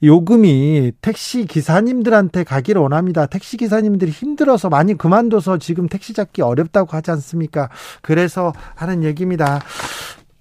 요금이 0.03 0.93
택시 1.01 1.45
기사님들한테 1.47 2.45
가기를 2.45 2.81
원합니다. 2.81 3.27
택시 3.27 3.57
기사님들이 3.57 4.11
힘들어서 4.11 4.69
많이 4.69 4.97
그만둬서 4.97 5.59
지금 5.59 5.87
택시 5.89 6.13
잡기 6.13 6.43
어렵다고 6.43 6.97
하지 6.97 7.11
않습니까? 7.13 7.69
그래서 8.01 8.53
하는 8.75 9.05
얘기입니다. 9.05 9.61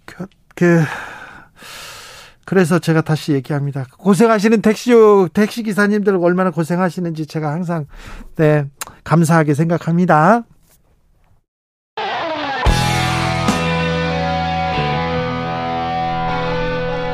그, 0.05 0.25
그 0.55 0.81
그래서 2.51 2.79
제가 2.79 2.99
다시 2.99 3.31
얘기합니다. 3.31 3.85
고생하시는 3.97 4.61
택시 4.61 4.91
택시 5.31 5.63
기사님들 5.63 6.17
얼마나 6.17 6.51
고생하시는지 6.51 7.25
제가 7.25 7.49
항상 7.49 7.85
네 8.35 8.65
감사하게 9.05 9.53
생각합니다. 9.53 10.43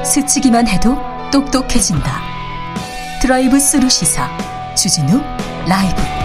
스치기만 0.04 0.68
해도 0.68 0.98
똑똑해진다. 1.32 2.10
드라이브 3.22 3.60
스루 3.60 3.88
시사 3.88 4.28
주진우 4.74 5.22
라이브. 5.70 6.17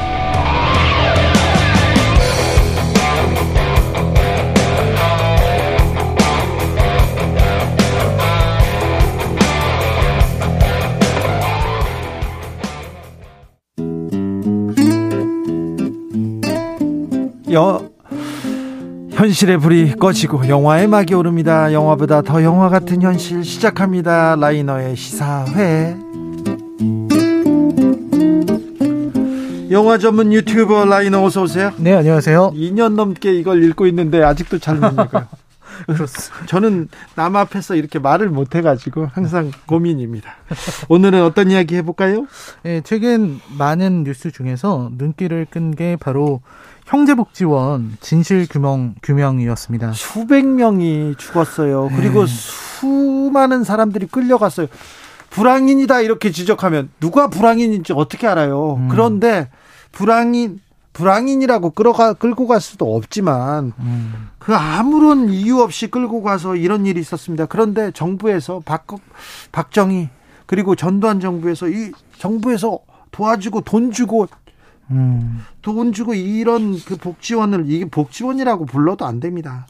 여 17.53 17.91
현실의 19.13 19.59
불이 19.59 19.97
꺼지고 19.97 20.49
영화의 20.49 20.87
막이 20.89 21.15
오릅니다. 21.15 21.73
영화보다 21.73 22.23
더 22.23 22.43
영화 22.43 22.69
같은 22.71 23.03
현실 23.03 23.45
시작합니다. 23.45 24.37
라이너의 24.37 24.97
시사회. 24.97 25.97
영화 29.71 29.99
전문 29.99 30.33
유튜버 30.33 30.87
라이너 30.87 31.23
어서 31.23 31.43
오세요. 31.43 31.73
네, 31.77 31.93
안녕하세요. 31.95 32.53
2년 32.55 32.95
넘게 32.95 33.35
이걸 33.35 33.63
읽고 33.65 33.87
있는데 33.87 34.23
아직도 34.23 34.59
잘. 34.59 34.79
그렇습니다. 35.87 36.47
저는 36.47 36.89
남 37.17 37.35
앞에서 37.37 37.75
이렇게 37.75 37.99
말을 37.99 38.29
못 38.29 38.55
해가지고 38.55 39.09
항상 39.13 39.51
고민입니다. 39.67 40.35
오늘은 40.89 41.23
어떤 41.23 41.51
이야기 41.51 41.77
해볼까요? 41.77 42.27
네, 42.63 42.83
최근 42.85 43.41
많은 43.59 44.05
뉴스 44.05 44.31
중에서 44.31 44.91
눈길을 44.97 45.47
끈 45.51 45.73
게 45.75 45.97
바로 45.97 46.41
형제복지원 46.93 47.97
진실 48.01 48.47
규명 48.47 48.95
규명이었습니다. 49.03 49.93
수백 49.93 50.47
명이 50.47 51.15
죽었어요. 51.17 51.89
그리고 51.97 52.27
수많은 52.27 53.65
사람들이 53.65 54.07
끌려갔어요. 54.07 54.67
불황인이다 55.31 56.03
이렇게 56.03 56.31
지적하면 56.31 56.91
누가 57.01 57.29
불황인인지 57.29 57.95
어떻게 57.95 58.27
알아요? 58.27 58.75
음. 58.75 58.89
그런데 58.89 59.49
불황인 59.93 60.61
불황인이라고 60.93 61.71
끌어가 61.71 62.13
끌고 62.13 62.47
갈 62.47 62.61
수도 62.61 62.95
없지만 62.95 63.73
음, 63.79 64.29
그 64.39 64.55
아무런 64.55 65.31
이유 65.31 65.61
없이 65.61 65.87
끌고 65.87 66.23
가서 66.23 66.57
이런 66.57 66.85
일이 66.85 67.01
있었습니다. 67.01 67.47
그런데 67.47 67.91
정부에서 67.93 68.61
박 68.67 68.87
박정희 69.53 70.11
그리고 70.45 70.77
전두환 70.77 71.21
정부에서 71.21 71.69
이 71.69 71.93
정부에서 72.19 72.81
도와주고 73.11 73.63
돈 73.63 73.91
주고 73.91 74.29
음, 74.93 75.41
돈 75.63 75.93
주고 75.93 76.15
이런 76.15 76.79
그 76.85 76.97
복지원을 76.97 77.65
이게 77.69 77.85
복지원이라고 77.87 78.67
불러도 78.67 79.05
안 79.05 79.21
됩니다. 79.21 79.67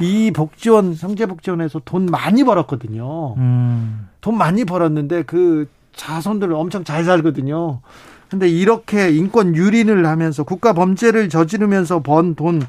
이 0.00 0.30
복지원 0.32 0.94
형제 0.94 1.26
복지원에서 1.26 1.80
돈 1.84 2.06
많이 2.06 2.44
벌었거든요. 2.44 3.34
음, 3.36 4.08
돈 4.20 4.36
많이 4.36 4.64
벌었는데 4.64 5.22
그 5.22 5.68
자손들 5.94 6.52
엄청 6.52 6.84
잘 6.84 7.04
살거든요. 7.04 7.80
근데 8.28 8.48
이렇게 8.48 9.10
인권 9.10 9.54
유린을 9.54 10.04
하면서 10.06 10.42
국가 10.42 10.72
범죄를 10.72 11.28
저지르면서 11.28 12.02
번 12.02 12.34
돈 12.34 12.62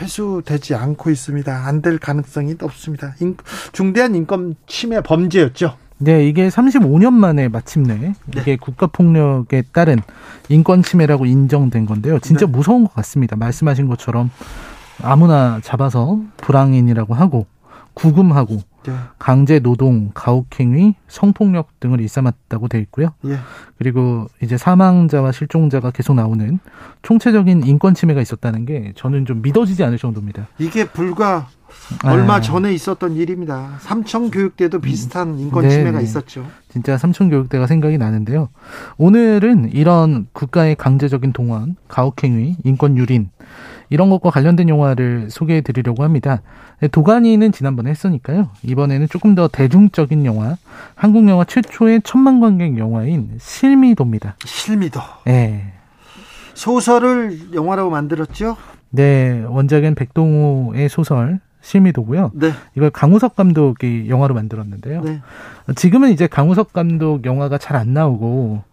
회수되지 0.00 0.74
않고 0.74 1.10
있습니다. 1.10 1.66
안 1.66 1.82
될 1.82 1.98
가능성이 1.98 2.54
높습니다. 2.58 3.14
인- 3.20 3.36
중대한 3.72 4.14
인권 4.14 4.54
침해 4.66 5.00
범죄였죠. 5.02 5.76
네, 6.02 6.26
이게 6.26 6.48
35년 6.48 7.12
만에 7.12 7.48
마침내 7.48 8.14
이게 8.36 8.56
국가폭력에 8.56 9.62
따른 9.72 10.00
인권 10.48 10.82
침해라고 10.82 11.26
인정된 11.26 11.86
건데요. 11.86 12.18
진짜 12.18 12.44
네. 12.46 12.50
무서운 12.50 12.84
것 12.84 12.94
같습니다. 12.94 13.36
말씀하신 13.36 13.86
것처럼 13.86 14.30
아무나 15.00 15.60
잡아서 15.62 16.18
불황인이라고 16.38 17.14
하고 17.14 17.46
구금하고 17.94 18.58
네. 18.84 18.92
강제 19.18 19.58
노동, 19.60 20.10
가혹행위, 20.14 20.94
성폭력 21.08 21.80
등을 21.80 22.00
일삼았다고 22.00 22.68
돼 22.68 22.80
있고요. 22.80 23.14
예. 23.26 23.38
그리고 23.78 24.26
이제 24.42 24.56
사망자와 24.56 25.32
실종자가 25.32 25.90
계속 25.90 26.14
나오는 26.14 26.58
총체적인 27.02 27.66
인권 27.66 27.94
침해가 27.94 28.20
있었다는 28.20 28.66
게 28.66 28.92
저는 28.96 29.26
좀 29.26 29.42
믿어지지 29.42 29.84
않을 29.84 29.98
정도입니다. 29.98 30.48
이게 30.58 30.84
불과 30.84 31.48
얼마 32.04 32.34
아, 32.34 32.40
전에 32.40 32.72
있었던 32.72 33.16
일입니다. 33.16 33.76
삼청 33.80 34.30
교육대도 34.30 34.80
비슷한 34.80 35.38
인권 35.38 35.64
네, 35.64 35.70
침해가 35.70 35.98
네. 35.98 36.04
있었죠. 36.04 36.46
진짜 36.68 36.96
삼촌교육대가 36.96 37.66
생각이 37.66 37.98
나는데요. 37.98 38.48
오늘은 38.98 39.72
이런 39.72 40.26
국가의 40.32 40.74
강제적인 40.76 41.32
동원, 41.32 41.76
가혹행위, 41.88 42.56
인권 42.64 42.96
유린 42.96 43.30
이런 43.92 44.08
것과 44.08 44.30
관련된 44.30 44.70
영화를 44.70 45.28
소개해 45.28 45.60
드리려고 45.60 46.02
합니다. 46.02 46.40
도가니는 46.90 47.52
지난번에 47.52 47.90
했으니까요. 47.90 48.48
이번에는 48.62 49.06
조금 49.10 49.34
더 49.34 49.48
대중적인 49.48 50.24
영화, 50.24 50.56
한국 50.94 51.28
영화 51.28 51.44
최초의 51.44 52.00
천만 52.02 52.40
관객 52.40 52.78
영화인 52.78 53.36
실미도입니다. 53.38 54.36
실미도. 54.46 54.98
네. 55.26 55.74
소설을 56.54 57.52
영화로 57.52 57.90
만들었죠? 57.90 58.56
네, 58.88 59.44
원작은 59.46 59.94
백동호의 59.94 60.88
소설 60.88 61.40
실미도고요. 61.60 62.30
네. 62.32 62.52
이걸 62.74 62.88
강우석 62.88 63.36
감독이 63.36 64.06
영화로 64.08 64.34
만들었는데요. 64.34 65.02
네. 65.02 65.20
지금은 65.76 66.12
이제 66.12 66.26
강우석 66.26 66.72
감독 66.72 67.26
영화가 67.26 67.58
잘 67.58 67.76
안 67.76 67.92
나오고 67.92 68.62
예, 68.62 68.71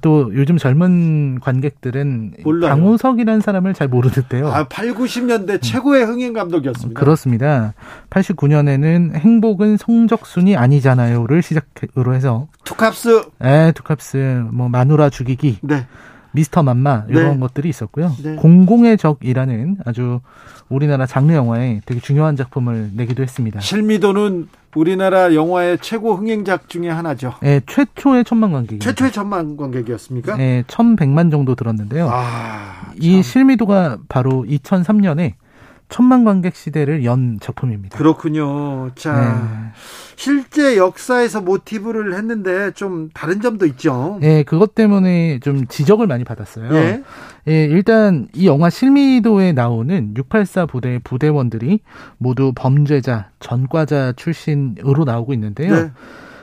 또 0.00 0.30
요즘 0.34 0.58
젊은 0.58 1.40
관객들은 1.40 2.34
몰라요. 2.44 2.70
강우석이라는 2.70 3.40
사람을 3.40 3.74
잘 3.74 3.88
모르는데요. 3.88 4.48
아, 4.48 4.64
8, 4.68 4.94
90년대 4.94 5.62
최고의 5.62 6.04
흥행 6.04 6.32
감독이었습니다. 6.32 6.98
그렇습니다. 6.98 7.74
89년에는 8.10 9.14
행복은 9.14 9.76
성적순이 9.76 10.56
아니잖아요를 10.56 11.42
시작으로 11.42 12.14
해서 12.14 12.48
투캅스. 12.64 13.22
에 13.42 13.72
투캅스 13.72 14.44
뭐 14.52 14.68
마누라 14.68 15.10
죽이기 15.10 15.58
네. 15.62 15.86
미스터 16.32 16.62
맘마 16.62 17.04
이런 17.08 17.34
네. 17.34 17.38
것들이 17.40 17.68
있었고요. 17.68 18.12
네. 18.22 18.36
공공의 18.36 18.98
적이라는 18.98 19.78
아주 19.84 20.20
우리나라 20.68 21.06
장르 21.06 21.32
영화에 21.32 21.80
되게 21.84 22.00
중요한 22.00 22.36
작품을 22.36 22.90
내기도 22.94 23.22
했습니다. 23.22 23.60
실미도는 23.60 24.48
우리나라 24.76 25.34
영화의 25.34 25.78
최고 25.80 26.14
흥행작 26.14 26.68
중에 26.68 26.88
하나죠. 26.88 27.34
예, 27.42 27.60
최초의 27.66 28.24
천만 28.24 28.52
관객입니다. 28.52 28.84
최초의 28.84 29.10
천만 29.10 29.56
관객이었습니까? 29.56 30.38
예, 30.40 30.62
1,100만 30.68 31.32
정도 31.32 31.56
들었는데요. 31.56 32.08
아, 32.10 32.92
이 32.96 33.22
실미도가 33.22 33.98
바로 34.08 34.44
2003년에 34.48 35.34
천만 35.90 36.24
관객 36.24 36.54
시대를 36.54 37.04
연 37.04 37.38
작품입니다. 37.40 37.98
그렇군요. 37.98 38.90
자, 38.94 39.12
네. 39.12 39.72
실제 40.16 40.76
역사에서 40.76 41.40
모티브를 41.40 42.14
했는데 42.14 42.70
좀 42.72 43.10
다른 43.12 43.40
점도 43.40 43.66
있죠. 43.66 44.18
예, 44.22 44.42
그것 44.44 44.74
때문에 44.74 45.40
좀 45.40 45.66
지적을 45.66 46.06
많이 46.06 46.24
받았어요. 46.24 46.72
예. 46.74 47.02
예, 47.48 47.64
일단 47.64 48.28
이 48.34 48.46
영화 48.46 48.70
실미도에 48.70 49.52
나오는 49.52 50.14
684 50.16 50.66
부대 50.66 51.00
부대원들이 51.02 51.80
모두 52.18 52.52
범죄자, 52.54 53.30
전과자 53.40 54.12
출신으로 54.12 55.04
나오고 55.04 55.34
있는데요. 55.34 55.74
네. 55.74 55.90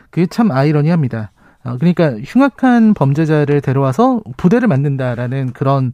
그게 0.10 0.28
참 0.28 0.52
아이러니합니다. 0.52 1.32
어, 1.64 1.78
그러니까 1.78 2.18
흉악한 2.24 2.94
범죄자를 2.94 3.62
데려와서 3.62 4.22
부대를 4.38 4.68
만든다라는 4.68 5.54
그런 5.54 5.94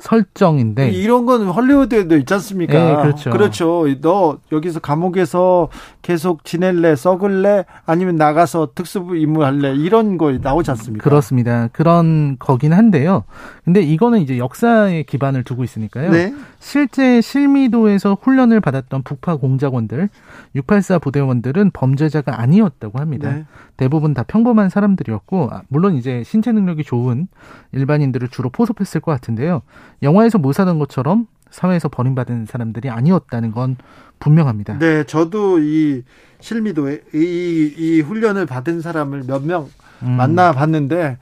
설정인데 0.00 0.90
이런 0.90 1.26
건 1.26 1.46
헐리우드에도 1.46 2.16
있지 2.16 2.34
않습니까? 2.34 2.72
네. 2.72 2.90
예, 2.90 2.96
그렇죠. 2.96 3.30
그렇죠. 3.30 3.86
너 4.00 4.38
여기서 4.52 4.80
감옥에서 4.80 5.68
계속 6.02 6.44
지낼래, 6.44 6.96
썩을래, 6.96 7.64
아니면 7.86 8.16
나가서 8.16 8.70
특수부 8.74 9.16
임무 9.16 9.42
할래, 9.42 9.74
이런 9.74 10.18
거 10.18 10.32
나오지 10.32 10.70
않습니까? 10.72 11.02
그렇습니다. 11.02 11.68
그런 11.72 12.36
거긴 12.38 12.72
한데요. 12.72 13.24
근데 13.64 13.80
이거는 13.80 14.20
이제 14.20 14.38
역사에 14.38 15.04
기반을 15.04 15.44
두고 15.44 15.64
있으니까요. 15.64 16.10
네. 16.10 16.34
실제 16.58 17.20
실미도에서 17.20 18.18
훈련을 18.20 18.60
받았던 18.60 19.02
북파 19.02 19.36
공작원들, 19.36 20.08
684 20.54 20.98
부대원들은 20.98 21.70
범죄자가 21.72 22.40
아니었다고 22.40 22.98
합니다. 22.98 23.30
네. 23.30 23.44
대부분 23.76 24.14
다 24.14 24.22
평범한 24.22 24.68
사람들이었고, 24.68 25.48
아, 25.52 25.62
물론 25.68 25.94
이제 25.96 26.22
신체 26.24 26.52
능력이 26.52 26.84
좋은 26.84 27.28
일반인들을 27.72 28.28
주로 28.28 28.50
포섭했을 28.50 29.00
것 29.00 29.10
같은데요. 29.12 29.62
영화에서 30.02 30.38
묘사한 30.38 30.78
것처럼 30.78 31.26
사회에서 31.50 31.88
버림받은 31.88 32.46
사람들이 32.46 32.90
아니었다는 32.90 33.52
건 33.52 33.76
분명합니다. 34.18 34.78
네, 34.78 35.04
저도 35.04 35.60
이 35.60 36.02
실미도에 36.40 37.02
이, 37.14 37.74
이 37.76 38.00
훈련을 38.00 38.46
받은 38.46 38.80
사람을 38.80 39.24
몇명 39.26 39.70
음. 40.02 40.10
만나봤는데 40.12 41.18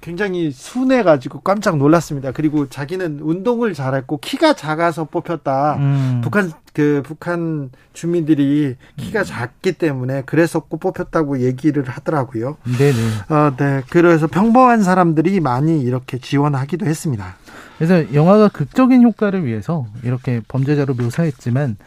굉장히 0.00 0.50
순해가지고 0.50 1.40
깜짝 1.40 1.76
놀랐습니다. 1.76 2.32
그리고 2.32 2.68
자기는 2.68 3.20
운동을 3.20 3.74
잘했고 3.74 4.18
키가 4.18 4.54
작아서 4.54 5.04
뽑혔다. 5.04 5.76
음. 5.76 6.20
북한 6.22 6.52
그 6.72 7.02
북한 7.04 7.70
주민들이 7.92 8.76
키가 8.96 9.24
작기 9.24 9.72
때문에 9.72 10.22
그래서 10.24 10.60
꼭 10.60 10.80
뽑혔다고 10.80 11.40
얘기를 11.40 11.86
하더라고요. 11.86 12.56
네네. 12.78 12.98
어, 13.28 13.56
네. 13.56 13.82
그래서 13.90 14.26
평범한 14.26 14.82
사람들이 14.82 15.40
많이 15.40 15.82
이렇게 15.82 16.18
지원하기도 16.18 16.86
했습니다. 16.86 17.36
그래서 17.80 18.12
영화가 18.14 18.48
극적인 18.48 19.02
효과를 19.02 19.46
위해서 19.46 19.86
이렇게 20.02 20.42
범죄자로 20.48 20.92
묘사했지만 20.94 21.78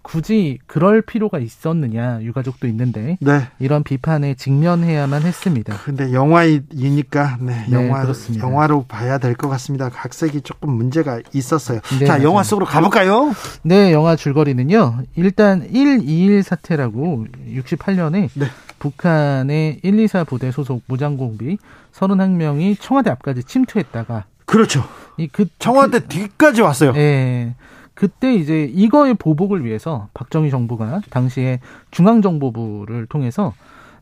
굳이 0.00 0.58
그럴 0.66 1.02
필요가 1.02 1.38
있었느냐 1.38 2.20
유가족도 2.22 2.66
있는데 2.68 3.18
네. 3.20 3.48
이런 3.58 3.84
비판에 3.84 4.32
직면해야만 4.34 5.22
했습니다. 5.22 5.76
근데 5.84 6.10
영화이니까 6.14 7.36
네, 7.42 7.66
네, 7.68 7.72
영화 7.86 8.00
그렇습니다. 8.00 8.46
영화로 8.46 8.86
봐야 8.88 9.18
될 9.18 9.34
것 9.34 9.48
같습니다. 9.50 9.90
각색이 9.90 10.40
조금 10.40 10.70
문제가 10.70 11.20
있었어요. 11.34 11.80
네, 12.00 12.06
자, 12.06 12.14
맞아요. 12.14 12.28
영화 12.28 12.42
속으로 12.42 12.64
가볼까요? 12.64 13.32
네, 13.62 13.92
영화 13.92 14.16
줄거리는요. 14.16 15.02
일단 15.16 15.60
121 15.60 16.42
사태라고 16.42 17.26
68년에 17.54 18.30
네. 18.34 18.46
북한의 18.78 19.80
124 19.82 20.24
부대 20.24 20.50
소속 20.50 20.82
무장공비 20.86 21.58
31명이 21.94 22.78
청와대 22.80 23.10
앞까지 23.10 23.44
침투했다가 23.44 24.24
그렇죠. 24.46 24.82
이그 25.18 25.46
청와대 25.58 26.06
뒤까지 26.06 26.62
왔어요. 26.62 26.92
예. 26.96 27.54
그때 27.94 28.34
이제 28.34 28.64
이거의 28.64 29.14
보복을 29.14 29.64
위해서 29.64 30.08
박정희 30.14 30.50
정부가 30.50 31.02
당시에 31.10 31.60
중앙정보부를 31.90 33.06
통해서 33.06 33.54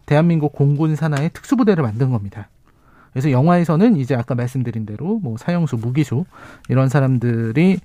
대한민국 0.06 0.52
공군 0.52 0.96
산하의 0.96 1.30
특수부대를 1.32 1.82
만든 1.82 2.10
겁니다. 2.10 2.48
그래서 3.12 3.30
영화에서는 3.30 3.96
이제 3.96 4.14
아까 4.14 4.34
말씀드린 4.34 4.86
대로 4.86 5.18
뭐 5.18 5.36
사형수, 5.36 5.76
무기수 5.76 6.24
이런 6.68 6.88
사람들이 6.88 7.80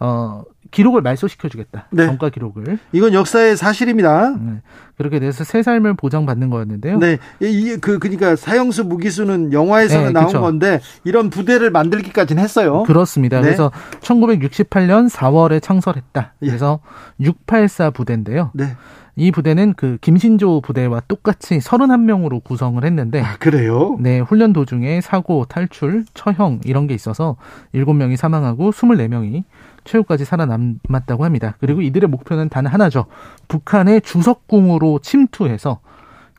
어 0.00 0.42
기록을 0.70 1.02
말소시켜주겠다. 1.02 1.86
네. 1.90 2.06
전과 2.06 2.30
기록을 2.30 2.78
이건 2.92 3.12
역사의 3.12 3.56
사실입니다. 3.56 4.30
네. 4.30 4.60
그렇게 4.96 5.18
돼서 5.18 5.44
새 5.44 5.62
삶을 5.62 5.94
보장받는 5.94 6.50
거였는데요. 6.50 6.98
네, 6.98 7.18
이게 7.40 7.78
그 7.78 7.98
그러니까 7.98 8.36
사형수 8.36 8.84
무기수는 8.84 9.52
영화에서는 9.52 10.06
네, 10.08 10.12
나온 10.12 10.26
그쵸. 10.26 10.40
건데 10.40 10.80
이런 11.04 11.30
부대를 11.30 11.70
만들기까지는 11.70 12.42
했어요. 12.42 12.82
그렇습니다. 12.82 13.38
네. 13.38 13.44
그래서 13.44 13.72
1968년 14.00 15.08
4월에 15.08 15.62
창설했다. 15.62 16.34
예. 16.42 16.46
그래서 16.46 16.80
684 17.18 17.90
부대인데요. 17.90 18.50
네. 18.52 18.76
이 19.16 19.30
부대는 19.30 19.74
그 19.76 19.98
김신조 20.00 20.60
부대와 20.62 21.02
똑같이 21.08 21.58
31명으로 21.58 22.42
구성을 22.42 22.82
했는데 22.82 23.20
아, 23.20 23.36
그래요? 23.38 23.98
네, 24.00 24.20
훈련 24.20 24.52
도중에 24.52 25.00
사고, 25.00 25.44
탈출, 25.46 26.04
처형 26.14 26.60
이런 26.64 26.86
게 26.86 26.94
있어서 26.94 27.36
7명이 27.74 28.16
사망하고 28.16 28.70
24명이 28.70 29.44
최후까지 29.90 30.24
살아남았다고 30.24 31.24
합니다. 31.24 31.56
그리고 31.58 31.82
이들의 31.82 32.08
목표는 32.08 32.48
단 32.48 32.66
하나죠. 32.66 33.06
북한의 33.48 34.02
주석궁으로 34.02 35.00
침투해서 35.02 35.80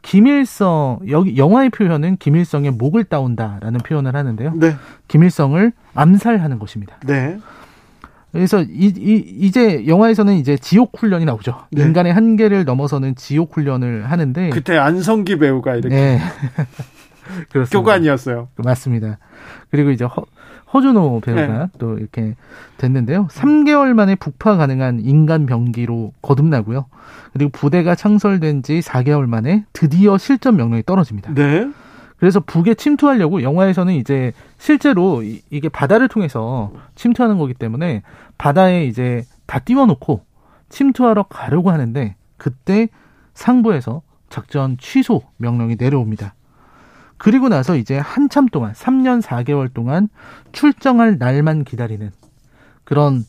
김일성 0.01 0.99
여기 1.09 1.37
영화의 1.37 1.69
표현은 1.69 2.17
김일성의 2.17 2.71
목을 2.71 3.03
따온다라는 3.03 3.79
표현을 3.81 4.15
하는데요. 4.15 4.53
네. 4.55 4.75
김일성을 5.07 5.71
암살하는 5.93 6.59
것입니다. 6.59 6.97
네. 7.05 7.37
그래서 8.31 8.61
이, 8.61 8.93
이 8.97 9.15
이제 9.45 9.85
영화에서는 9.85 10.35
이제 10.35 10.55
지옥 10.55 10.97
훈련이 10.97 11.25
나오죠. 11.25 11.65
네. 11.71 11.83
인간의 11.83 12.13
한계를 12.13 12.63
넘어서는 12.63 13.15
지옥 13.15 13.57
훈련을 13.57 14.09
하는데 14.09 14.49
그때 14.51 14.77
안성기 14.77 15.37
배우가 15.37 15.75
이렇게 15.75 15.93
네. 15.93 16.19
교관이었어요. 17.71 18.47
맞습니다. 18.55 19.19
그리고 19.69 19.91
이제 19.91 20.05
허, 20.05 20.23
허준호 20.73 21.21
배우가 21.21 21.47
네. 21.47 21.67
또 21.79 21.97
이렇게 21.97 22.35
됐는데요. 22.77 23.27
3개월 23.31 23.93
만에 23.93 24.15
북파 24.15 24.55
가능한 24.57 25.01
인간 25.01 25.45
병기로 25.45 26.13
거듭나고요. 26.21 26.85
그리고 27.33 27.51
부대가 27.51 27.95
창설된 27.95 28.63
지 28.63 28.79
4개월 28.79 29.25
만에 29.27 29.65
드디어 29.73 30.17
실전 30.17 30.55
명령이 30.55 30.83
떨어집니다. 30.85 31.33
네. 31.33 31.69
그래서 32.17 32.39
북에 32.39 32.75
침투하려고 32.75 33.41
영화에서는 33.41 33.93
이제 33.95 34.31
실제로 34.59 35.23
이- 35.23 35.41
이게 35.49 35.69
바다를 35.69 36.07
통해서 36.07 36.71
침투하는 36.95 37.37
거기 37.39 37.53
때문에 37.55 38.03
바다에 38.37 38.85
이제 38.85 39.23
다 39.47 39.59
띄워놓고 39.59 40.23
침투하러 40.69 41.23
가려고 41.23 41.71
하는데 41.71 42.15
그때 42.37 42.87
상부에서 43.33 44.03
작전 44.29 44.77
취소 44.79 45.23
명령이 45.37 45.75
내려옵니다. 45.77 46.35
그리고 47.21 47.49
나서 47.49 47.75
이제 47.75 47.99
한참 47.99 48.47
동안 48.47 48.73
3년 48.73 49.21
4개월 49.21 49.71
동안 49.71 50.09
출정할 50.53 51.19
날만 51.19 51.65
기다리는 51.65 52.09
그런 52.83 53.23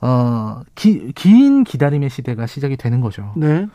어 0.00 0.60
기, 0.76 1.10
긴 1.16 1.64
기다림의 1.64 2.08
시대가 2.08 2.46
시작이 2.46 2.76
되는 2.76 3.00
거죠. 3.00 3.32
네. 3.36 3.66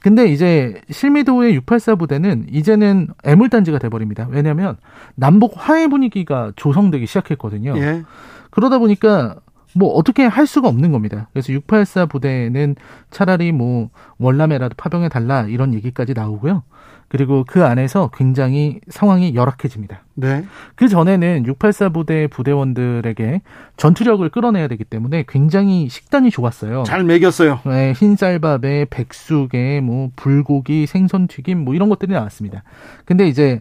근데 0.00 0.26
이제 0.26 0.80
실미도의 0.88 1.56
684 1.56 1.96
부대는 1.96 2.46
이제는 2.48 3.08
애물단지가 3.24 3.80
돼버립니다. 3.80 4.28
왜냐하면 4.30 4.76
남북 5.16 5.54
화해 5.56 5.88
분위기가 5.88 6.52
조성되기 6.54 7.06
시작했거든요. 7.06 7.76
예. 7.76 8.04
그러다 8.50 8.78
보니까 8.78 9.34
뭐 9.74 9.94
어떻게 9.94 10.24
할 10.26 10.46
수가 10.46 10.68
없는 10.68 10.92
겁니다. 10.92 11.28
그래서 11.32 11.52
684 11.52 12.06
부대는 12.06 12.76
차라리 13.10 13.50
뭐 13.50 13.90
월남에라도 14.18 14.76
파병해 14.76 15.08
달라 15.08 15.42
이런 15.42 15.74
얘기까지 15.74 16.14
나오고요. 16.14 16.62
그리고 17.08 17.44
그 17.46 17.64
안에서 17.64 18.10
굉장히 18.14 18.80
상황이 18.88 19.34
열악해집니다. 19.34 20.02
네. 20.14 20.44
그 20.74 20.88
전에는 20.88 21.46
684 21.46 21.88
부대 21.88 22.26
부대원들에게 22.26 23.40
전투력을 23.76 24.28
끌어내야 24.28 24.68
되기 24.68 24.84
때문에 24.84 25.24
굉장히 25.26 25.88
식단이 25.88 26.30
좋았어요. 26.30 26.82
잘 26.84 27.04
먹였어요. 27.04 27.60
네, 27.64 27.92
흰쌀밥에 27.92 28.86
백숙에 28.90 29.80
뭐 29.80 30.10
불고기, 30.16 30.86
생선 30.86 31.28
튀김 31.28 31.64
뭐 31.64 31.74
이런 31.74 31.88
것들이 31.88 32.12
나왔습니다. 32.12 32.62
근데 33.04 33.26
이제 33.26 33.60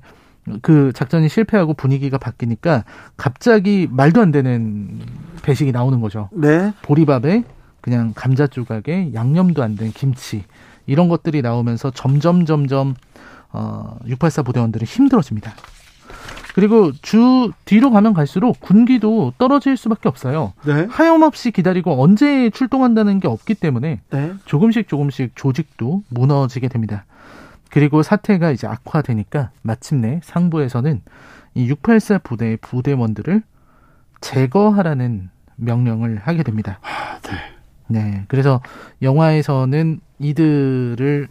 그 0.62 0.92
작전이 0.94 1.30
실패하고 1.30 1.74
분위기가 1.74 2.18
바뀌니까 2.18 2.84
갑자기 3.16 3.88
말도 3.92 4.22
안 4.22 4.32
되는 4.32 5.00
배식이 5.44 5.72
나오는 5.72 6.00
거죠. 6.02 6.30
네. 6.34 6.74
보리밥에 6.82 7.44
그냥 7.82 8.12
감자 8.16 8.48
조각에 8.48 9.12
양념도 9.14 9.64
안 9.64 9.76
된 9.76 9.92
김치 9.92 10.44
이런 10.86 11.10
것들이 11.10 11.42
나오면서 11.42 11.92
점점 11.92 12.46
점점 12.46 12.96
어, 13.52 13.98
684 14.06 14.44
부대원들이 14.44 14.86
힘들어집니다. 14.86 15.54
그리고 16.58 16.92
주 17.04 17.52
뒤로 17.66 17.92
가면 17.92 18.16
갈수록 18.16 18.60
군기도 18.60 19.32
떨어질 19.38 19.78
수밖에 19.78 20.10
없어요. 20.10 20.54
네. 20.66 20.88
하염없이 20.90 21.52
기다리고 21.52 22.02
언제 22.02 22.50
출동한다는 22.50 23.20
게 23.20 23.28
없기 23.28 23.54
때문에 23.54 24.02
네. 24.10 24.34
조금씩 24.46 24.88
조금씩 24.88 25.34
조직도 25.36 26.02
무너지게 26.10 26.68
됩니다. 26.68 27.06
그리고 27.70 28.02
사태가 28.02 28.50
이제 28.50 28.66
악화되니까 28.66 29.52
마침내 29.62 30.20
상부에서는 30.24 31.02
이 31.54 31.70
684 31.70 32.20
부대의 32.20 32.58
부대원들을 32.58 33.44
제거하라는 34.22 35.30
명령을 35.58 36.18
하게 36.24 36.42
됩니다. 36.42 36.80
아, 36.82 37.20
네. 37.22 37.38
네. 37.88 38.26
그래서 38.28 38.62
영화에서는 39.04 40.00
이들을 40.20 41.28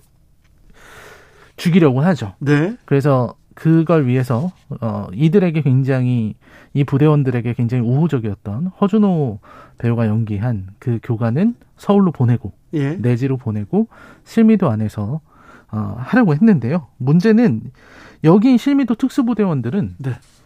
죽이려고 1.56 2.00
하죠. 2.00 2.34
네. 2.38 2.76
그래서 2.84 3.34
그걸 3.54 4.06
위해서 4.06 4.52
어 4.80 5.06
이들에게 5.12 5.62
굉장히 5.62 6.34
이 6.74 6.84
부대원들에게 6.84 7.54
굉장히 7.54 7.82
우호적이었던 7.84 8.66
허준호 8.80 9.38
배우가 9.78 10.06
연기한 10.06 10.68
그 10.78 10.98
교관은 11.02 11.54
서울로 11.76 12.12
보내고 12.12 12.52
예. 12.74 12.96
내지로 12.96 13.38
보내고 13.38 13.88
실미도 14.24 14.70
안에서 14.70 15.20
어 15.72 15.96
하려고 15.98 16.34
했는데요. 16.34 16.86
문제는 16.98 17.62
여기 18.24 18.58
실미도 18.58 18.96
특수부대원들은 18.96 19.96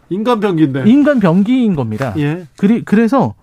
인간 0.09 0.39
병기인데. 0.39 0.89
인간 0.89 1.19
병기인 1.19 1.75
겁니다. 1.75 2.13
예. 2.17 2.45
그리, 2.57 2.83
그래서 2.83 3.33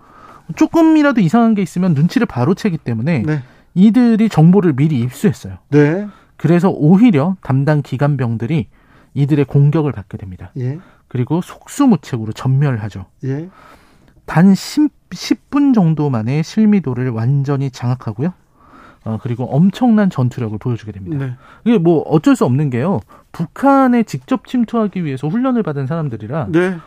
조금이라도 0.55 1.21
이상한 1.21 1.55
게 1.55 1.61
있으면 1.61 1.93
눈치를 1.93 2.27
바로 2.27 2.53
채기 2.53 2.77
때문에 2.77 3.23
네. 3.25 3.41
이들이 3.75 4.29
정보를 4.29 4.73
미리 4.73 4.99
입수했어요. 4.99 5.57
네. 5.69 6.07
그래서 6.39 6.69
오히려 6.69 7.35
담당 7.41 7.81
기관병들이 7.81 8.67
이들의 9.13 9.45
공격을 9.45 9.91
받게 9.91 10.17
됩니다. 10.17 10.51
예. 10.57 10.79
그리고 11.09 11.41
속수무책으로 11.41 12.31
전멸하죠. 12.31 13.07
예. 13.25 13.49
단 14.25 14.55
10, 14.55 14.89
10분 15.09 15.73
정도 15.73 16.09
만에 16.09 16.41
실미도를 16.41 17.09
완전히 17.09 17.69
장악하고요. 17.69 18.31
어, 19.03 19.17
그리고 19.21 19.53
엄청난 19.53 20.09
전투력을 20.09 20.57
보여주게 20.59 20.93
됩니다. 20.93 21.25
네. 21.25 21.35
이게 21.65 21.77
뭐 21.77 22.03
어쩔 22.03 22.37
수 22.37 22.45
없는 22.45 22.69
게요. 22.69 23.01
북한에 23.33 24.03
직접 24.03 24.47
침투하기 24.47 25.03
위해서 25.03 25.27
훈련을 25.27 25.61
받은 25.61 25.87
사람들이라 25.87 26.47
네. 26.51 26.77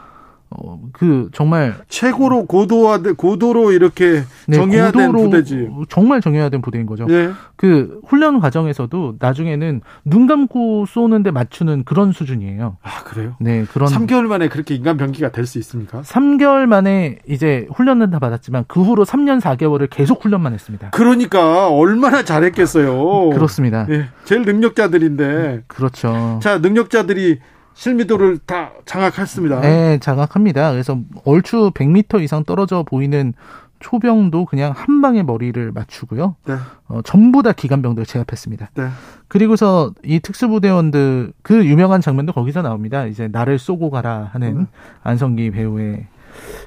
어, 0.58 0.80
그 0.92 1.28
정말 1.32 1.74
최고로 1.88 2.46
고도화 2.46 2.98
고도로 3.16 3.72
이렇게 3.72 4.22
네, 4.46 4.56
정해야된 4.56 5.12
부대지. 5.12 5.68
정말 5.88 6.20
정해야 6.20 6.48
된 6.48 6.60
부대인 6.62 6.86
거죠. 6.86 7.06
네. 7.06 7.30
그 7.56 8.00
훈련 8.06 8.40
과정에서도 8.40 9.16
나중에는 9.18 9.80
눈 10.04 10.26
감고 10.26 10.86
쏘는데 10.86 11.30
맞추는 11.30 11.84
그런 11.84 12.12
수준이에요. 12.12 12.76
아, 12.82 13.02
그래요? 13.04 13.36
네, 13.40 13.64
그런 13.72 13.88
3개월 13.88 14.22
만에 14.26 14.48
그렇게 14.48 14.74
인간 14.74 14.96
병기가 14.96 15.30
될 15.30 15.46
수 15.46 15.58
있습니까? 15.58 16.00
3개월 16.02 16.66
만에 16.66 17.18
이제 17.28 17.66
훈련은 17.74 18.10
다 18.10 18.18
받았지만 18.18 18.64
그 18.68 18.82
후로 18.82 19.04
3년 19.04 19.40
4개월을 19.40 19.88
계속 19.90 20.24
훈련만 20.24 20.52
했습니다. 20.54 20.90
그러니까 20.90 21.68
얼마나 21.68 22.22
잘했겠어요. 22.24 23.30
그렇습니다. 23.30 23.86
예. 23.90 24.06
제일 24.24 24.42
능력자들인데. 24.42 25.64
그렇죠. 25.66 26.38
자, 26.42 26.58
능력자들이 26.58 27.40
실미도를 27.74 28.38
다 28.38 28.72
장악했습니다. 28.84 29.60
네, 29.60 29.98
장악합니다. 29.98 30.72
그래서 30.72 30.98
얼추 31.24 31.72
100m 31.74 32.22
이상 32.22 32.44
떨어져 32.44 32.82
보이는 32.82 33.34
초병도 33.80 34.46
그냥 34.46 34.72
한 34.74 35.02
방에 35.02 35.22
머리를 35.22 35.72
맞추고요. 35.72 36.36
네. 36.46 36.54
어, 36.88 37.02
전부 37.02 37.42
다 37.42 37.52
기관병들 37.52 38.06
제압했습니다. 38.06 38.70
네. 38.74 38.88
그리고서 39.28 39.92
이 40.04 40.20
특수부대원들 40.20 41.32
그 41.42 41.66
유명한 41.66 42.00
장면도 42.00 42.32
거기서 42.32 42.62
나옵니다. 42.62 43.06
이제 43.06 43.28
나를 43.28 43.58
쏘고 43.58 43.90
가라 43.90 44.30
하는 44.32 44.56
음. 44.56 44.66
안성기 45.02 45.50
배우의 45.50 46.06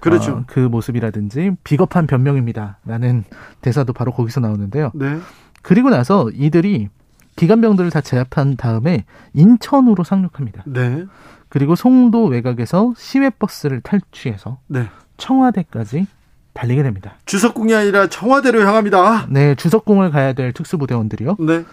그렇죠. 0.02 0.32
어, 0.32 0.44
그 0.46 0.60
모습이라든지 0.60 1.52
비겁한 1.64 2.06
변명입니다라는 2.06 3.24
대사도 3.62 3.94
바로 3.94 4.12
거기서 4.12 4.42
나오는데요. 4.42 4.92
네. 4.94 5.18
그리고 5.62 5.90
나서 5.90 6.30
이들이 6.32 6.90
기관병들을 7.36 7.90
다 7.90 8.02
제압한 8.02 8.56
다음에 8.56 9.06
인천으로 9.34 10.04
상륙합니다. 10.04 10.64
네. 10.66 11.06
그리고 11.50 11.76
송도 11.76 12.26
외곽에서 12.26 12.94
시외버스를 12.98 13.82
탈취해서 13.82 14.60
네. 14.68 14.88
청와대까지 15.18 16.08
달리게 16.54 16.84
됩니다. 16.84 17.16
주석궁이 17.26 17.74
아니라 17.74 18.08
청와대로 18.08 18.62
향합니다. 18.62 19.28
네, 19.30 19.56
주석궁을 19.56 20.12
가야 20.12 20.34
될 20.34 20.54
특수부대원들이요. 20.54 21.36
네. 21.40 21.66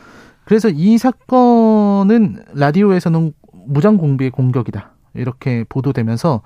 그래서 0.44 0.68
이 0.68 0.98
사건은 0.98 2.42
라디오에서는 2.54 3.32
무장 3.66 3.96
공비의 3.96 4.30
공격이다. 4.30 4.90
이렇게 5.14 5.64
보도되면서 5.68 6.42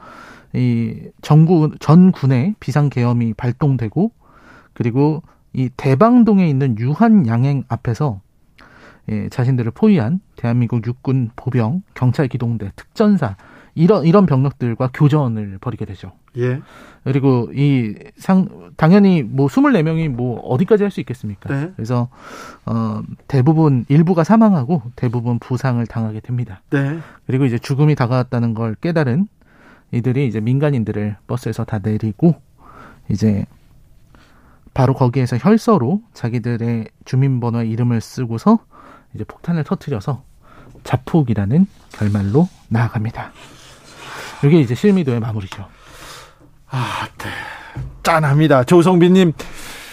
이 0.53 1.01
전군 1.23 1.77
전군의 1.81 2.57
비상 2.61 2.91
계엄이 2.91 3.35
발동되고 3.35 4.13
그리고 4.75 5.23
이 5.53 5.71
대방동에 5.77 6.47
있는 6.49 6.79
유한 6.79 7.27
양행 7.27 7.65
앞에서 7.69 8.21
예, 9.11 9.29
자신들을 9.29 9.71
포위한 9.73 10.21
대한민국 10.37 10.87
육군 10.87 11.31
보병, 11.37 11.83
경찰 11.95 12.29
기동대, 12.29 12.73
특전사 12.77 13.37
이런 13.75 14.05
이런 14.07 14.27
병력들과 14.27 14.91
교전을 14.95 15.59
벌이게 15.61 15.85
되죠. 15.85 16.13
예. 16.39 16.61
그리고 17.05 17.51
이 17.55 17.95
상 18.17 18.49
당연히 18.77 19.23
뭐 19.23 19.47
24명이 19.49 20.09
뭐 20.09 20.41
어디까지 20.41 20.83
할 20.83 20.91
수 20.91 21.01
있겠습니까? 21.01 21.55
네. 21.55 21.73
그래서 21.77 22.09
어 22.65 23.03
대부분 23.29 23.85
일부가 23.89 24.25
사망하고 24.25 24.83
대부분 24.97 25.39
부상을 25.39 25.85
당하게 25.87 26.21
됩니다. 26.21 26.63
네. 26.71 26.99
그리고 27.27 27.45
이제 27.45 27.59
죽음이 27.59 27.95
다가왔다는 27.95 28.55
걸 28.55 28.75
깨달은 28.77 29.29
이들이 29.93 30.27
이제 30.27 30.41
민간인들을 30.41 31.17
버스에서 31.27 31.65
다 31.65 31.79
내리고 31.83 32.35
이제 33.09 33.47
바로 34.75 34.95
거기에서 34.95 35.37
혈서로 35.37 36.03
자기들의 36.13 36.87
주민번호와 37.05 37.65
이름을 37.65 38.01
쓰고서 38.01 38.59
이제 39.15 39.25
폭탄을 39.25 39.65
터트려서 39.65 40.23
자폭이라는 40.85 41.67
결말로 41.93 42.49
나아갑니다. 42.69 43.33
이게 44.45 44.61
이제 44.61 44.75
실미도의 44.75 45.21
마무리죠. 45.21 45.67
아, 46.69 47.09
네. 47.19 47.29
짠합니다. 48.03 48.65
조성빈님, 48.65 49.33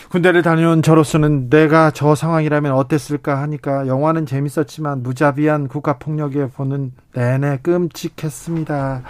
군대를 0.09 0.43
다녀온 0.43 0.83
저로서는 0.83 1.49
내가 1.49 1.89
저 1.89 2.13
상황이라면 2.13 2.73
어땠을까 2.73 3.41
하니까 3.41 3.87
영화는 3.87 4.27
재밌었지만 4.27 5.01
무자비한 5.01 5.67
국가폭력에 5.67 6.49
보는 6.49 6.91
내내 7.15 7.57
끔찍했습니다. 7.63 9.01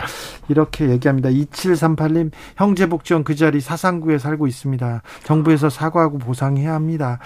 이렇게 0.48 0.90
얘기합니다. 0.90 1.30
2738님, 1.30 2.32
형제복지원 2.56 3.26
그 3.26 3.36
자리 3.36 3.60
사상구에 3.60 4.18
살고 4.18 4.48
있습니다. 4.48 5.02
정부에서 5.24 5.70
사과하고 5.70 6.20
보상해야 6.20 6.74
합니다. 6.74 7.20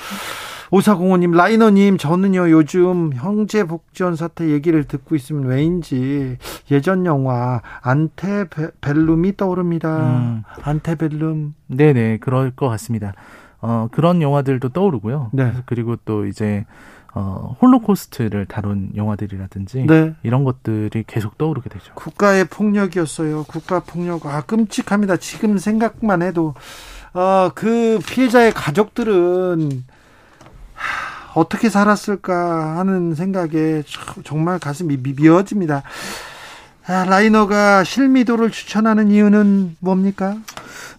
오사공호님, 0.71 1.31
라이너님, 1.31 1.97
저는요, 1.97 2.51
요즘 2.51 3.13
형제 3.13 3.63
복지원 3.63 4.15
사태 4.15 4.49
얘기를 4.49 4.83
듣고 4.83 5.15
있으면 5.15 5.45
왜인지 5.45 6.37
예전 6.71 7.05
영화 7.05 7.61
안테벨룸이 7.81 9.37
떠오릅니다. 9.37 9.97
음. 9.97 10.43
안테벨룸. 10.61 11.53
네네, 11.67 12.17
그럴 12.17 12.51
것 12.51 12.67
같습니다. 12.69 13.13
어, 13.61 13.87
그런 13.91 14.21
영화들도 14.21 14.69
떠오르고요. 14.69 15.29
네. 15.33 15.53
그리고 15.65 15.95
또 16.05 16.25
이제, 16.25 16.65
어, 17.13 17.55
홀로코스트를 17.61 18.45
다룬 18.45 18.91
영화들이라든지 18.95 19.85
네. 19.87 20.13
이런 20.21 20.43
것들이 20.43 21.03
계속 21.07 21.37
떠오르게 21.37 21.69
되죠. 21.69 21.93
국가의 21.95 22.45
폭력이었어요. 22.45 23.45
국가 23.45 23.79
폭력. 23.79 24.25
아, 24.25 24.41
끔찍합니다. 24.41 25.17
지금 25.17 25.57
생각만 25.57 26.21
해도. 26.21 26.53
어, 27.13 27.49
그 27.55 27.99
피해자의 28.05 28.51
가족들은 28.51 29.69
하, 29.71 29.96
어떻게 31.37 31.69
살았을까 31.69 32.77
하는 32.79 33.13
생각에 33.13 33.83
참- 33.85 34.23
정말 34.23 34.57
가슴이 34.59 34.97
미- 34.97 35.13
미어집니다. 35.15 35.83
아, 36.87 37.03
라이너가 37.05 37.83
실미도를 37.83 38.49
추천하는 38.49 39.09
이유는 39.11 39.75
뭡니까? 39.79 40.35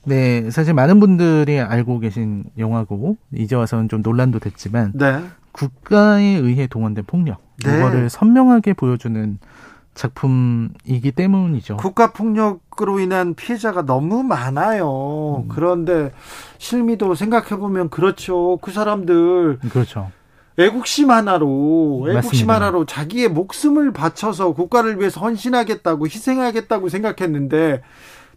네, 0.04 0.48
사실 0.50 0.74
많은 0.74 1.00
분들이 1.00 1.58
알고 1.58 1.98
계신 1.98 2.44
영화고, 2.58 3.16
이제 3.34 3.56
와서는 3.56 3.88
좀 3.88 4.02
논란도 4.02 4.38
됐지만, 4.38 4.92
네. 4.94 5.22
국가에 5.52 6.22
의해 6.24 6.66
동원된 6.68 7.04
폭력, 7.06 7.40
네. 7.64 7.76
이거를 7.78 8.08
선명하게 8.10 8.74
보여주는 8.74 9.38
작품이기 9.94 11.10
때문이죠. 11.10 11.78
국가 11.78 12.12
폭력으로 12.12 13.00
인한 13.00 13.34
피해자가 13.34 13.82
너무 13.84 14.22
많아요. 14.22 15.46
그런데 15.48 16.12
실미도 16.58 17.16
생각해 17.16 17.56
보면 17.56 17.88
그렇죠. 17.90 18.58
그 18.62 18.70
사람들 18.70 19.58
그렇죠. 19.70 20.12
애국심 20.58 21.10
하나로 21.10 22.06
애국심 22.10 22.14
맞습니다. 22.14 22.54
하나로 22.54 22.84
자기의 22.84 23.28
목숨을 23.28 23.92
바쳐서 23.92 24.52
국가를 24.54 24.98
위해서 24.98 25.20
헌신하겠다고 25.20 26.06
희생하겠다고 26.06 26.88
생각했는데 26.88 27.82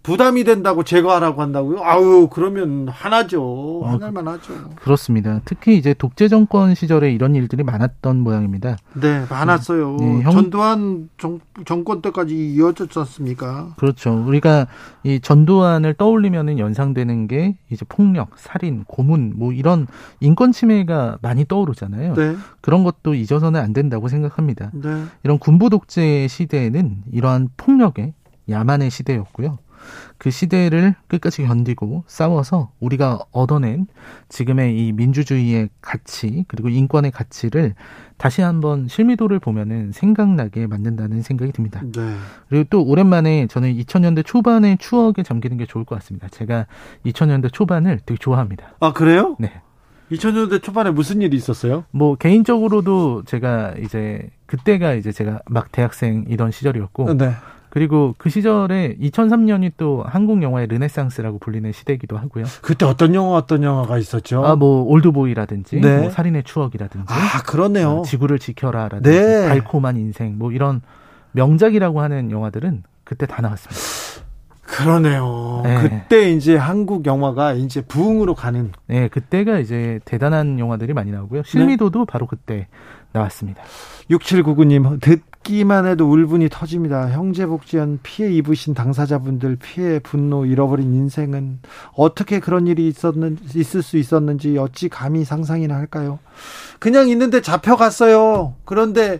부담이 0.03 0.44
된다고 0.45 0.84
제거하라고 0.84 1.41
한다고요? 1.44 1.84
아유, 1.84 2.28
그러면 2.32 2.88
화나죠. 2.90 3.84
아, 3.86 3.91
화날만 3.91 4.28
하죠. 4.28 4.53
그렇습니다. 4.82 5.41
특히 5.45 5.78
이제 5.78 5.94
독재 5.94 6.28
정권 6.28 6.73
시절에 6.73 7.11
이런 7.11 7.36
일들이 7.36 7.64
많았던 7.64 8.19
모양입니다. 8.19 8.78
네, 8.95 9.26
많았어요. 9.30 9.98
네, 9.99 10.22
형- 10.23 10.32
전두환 10.32 11.10
정, 11.19 11.40
정권 11.65 12.02
때까지 12.02 12.53
이어졌지 12.53 12.98
않습니까? 12.98 13.76
그렇죠. 13.78 14.23
우리가 14.26 14.65
이 15.03 15.19
전두환을 15.19 15.94
떠올리면은 15.94 16.57
연상되는 16.57 17.28
게 17.28 17.57
이제 17.69 17.86
폭력, 17.88 18.32
살인, 18.38 18.84
고문 18.88 19.34
뭐 19.36 19.53
이런 19.53 19.86
인권 20.19 20.52
침해가 20.52 21.19
많이 21.22 21.45
떠오르잖아요. 21.45 22.15
네, 22.15 22.36
그런 22.61 22.84
것도 22.84 23.14
잊어서는 23.14 23.60
안 23.61 23.72
된다고 23.73 24.07
생각합니다. 24.07 24.72
네. 24.73 25.03
이런 25.23 25.38
군부 25.38 25.69
독재 25.69 26.28
시대에는 26.28 27.03
이러한 27.11 27.49
폭력의 27.56 28.14
야만의 28.49 28.90
시대였고요. 28.90 29.60
그 30.18 30.30
시대를 30.30 30.95
끝까지 31.08 31.44
견디고 31.44 32.03
싸워서 32.08 32.72
우리가 32.80 33.20
얻어낸 33.32 33.88
지금의 34.30 34.78
이 34.78 34.91
민주주의의 34.91 35.70
가치 35.82 36.45
그리고 36.48 36.70
인권의 36.70 37.12
가치를 37.12 37.76
다시 38.18 38.41
한번 38.41 38.88
실미도를 38.88 39.40
보면은 39.40 39.91
생각나게 39.91 40.68
만든다는 40.68 41.24
생각이 41.24 41.52
듭니다. 41.52 41.82
네. 41.84 42.16
그리고 42.49 42.66
또 42.70 42.84
오랜만에 42.84 43.48
저는 43.48 43.74
2000년대 43.74 44.24
초반의 44.26 44.78
추억에 44.80 45.24
잠기는 45.24 45.58
게 45.58 45.66
좋을 45.66 45.86
것 45.86 45.95
같습니다. 45.95 46.28
제가 46.30 46.68
2000년대 47.06 47.52
초반을 47.52 47.99
되게 48.06 48.18
좋아합니다. 48.20 48.76
아, 48.80 48.94
그래요? 48.94 49.36
네. 49.40 49.62
2000년대 50.12 50.62
초반에 50.62 50.91
무슨 50.91 51.22
일이 51.22 51.36
있었어요? 51.38 51.86
뭐 51.91 52.16
개인적으로도 52.16 53.24
제가 53.24 53.74
이제 53.82 54.30
그때가 54.45 54.94
이제 54.94 55.12
제가 55.12 55.40
막 55.48 55.72
대학생이던 55.72 56.52
시절이었고 56.52 57.14
네. 57.14 57.32
그리고 57.72 58.14
그 58.18 58.30
시절에 58.30 58.98
2003년이 59.02 59.72
또 59.77 60.03
한국 60.06 60.43
영화의 60.43 60.68
르네상스라고 60.68 61.39
불리는 61.39 61.72
시대이기도 61.72 62.18
하고요. 62.18 62.43
그때 62.61 62.85
어떤 62.85 63.15
영화, 63.15 63.38
어떤 63.38 63.64
영화가 63.64 63.98
있었죠? 63.98 64.45
아 64.45 64.56
뭐 64.56 64.84
올드보이라든지 64.84 65.80
네. 65.81 65.98
뭐 66.02 66.10
살인의 66.11 66.43
추억이라든지 66.43 67.06
아, 67.07 67.41
그러네요. 67.43 67.99
어, 67.99 68.02
지구를 68.03 68.38
지켜라라든지 68.38 69.10
네. 69.10 69.48
달콤한 69.48 69.95
인생 69.98 70.38
뭐 70.38 70.52
이런 70.52 70.81
명작이라고 71.31 72.02
하는 72.02 72.30
영화들은 72.30 72.84
그때 73.06 73.26
다 73.26 73.41
나왔습니다. 73.41 73.81
그러네요. 74.61 75.61
네. 75.64 75.77
그때 75.81 76.31
이제 76.31 76.56
한국 76.56 77.06
영화가 77.06 77.53
이제 77.53 77.81
부흥으로 77.81 78.35
가는. 78.35 78.72
네, 78.88 79.07
그때가 79.07 79.60
이제 79.60 79.99
대단한 80.06 80.60
영화들이 80.60 80.93
많이 80.93 81.11
나오고요. 81.11 81.43
실미도도 81.43 82.06
바로 82.06 82.26
그때 82.27 82.68
나왔습니다. 83.11 83.61
6799님, 84.10 84.99
듣기만 85.43 85.85
해도 85.85 86.09
울분이 86.09 86.49
터집니다. 86.49 87.09
형제복지원 87.09 87.99
피해 88.03 88.31
입으신 88.31 88.73
당사자분들 88.73 89.57
피해, 89.57 89.99
분노, 89.99 90.45
잃어버린 90.45 90.93
인생은 90.93 91.59
어떻게 91.95 92.39
그런 92.39 92.68
일이 92.68 92.88
있었는, 92.88 93.38
있을 93.55 93.81
수 93.81 93.97
있었는지 93.97 94.57
어찌 94.57 94.89
감히 94.89 95.23
상상이나 95.23 95.76
할까요? 95.76 96.19
그냥 96.80 97.09
있는데 97.09 97.41
잡혀갔어요. 97.41 98.55
그런데 98.65 99.19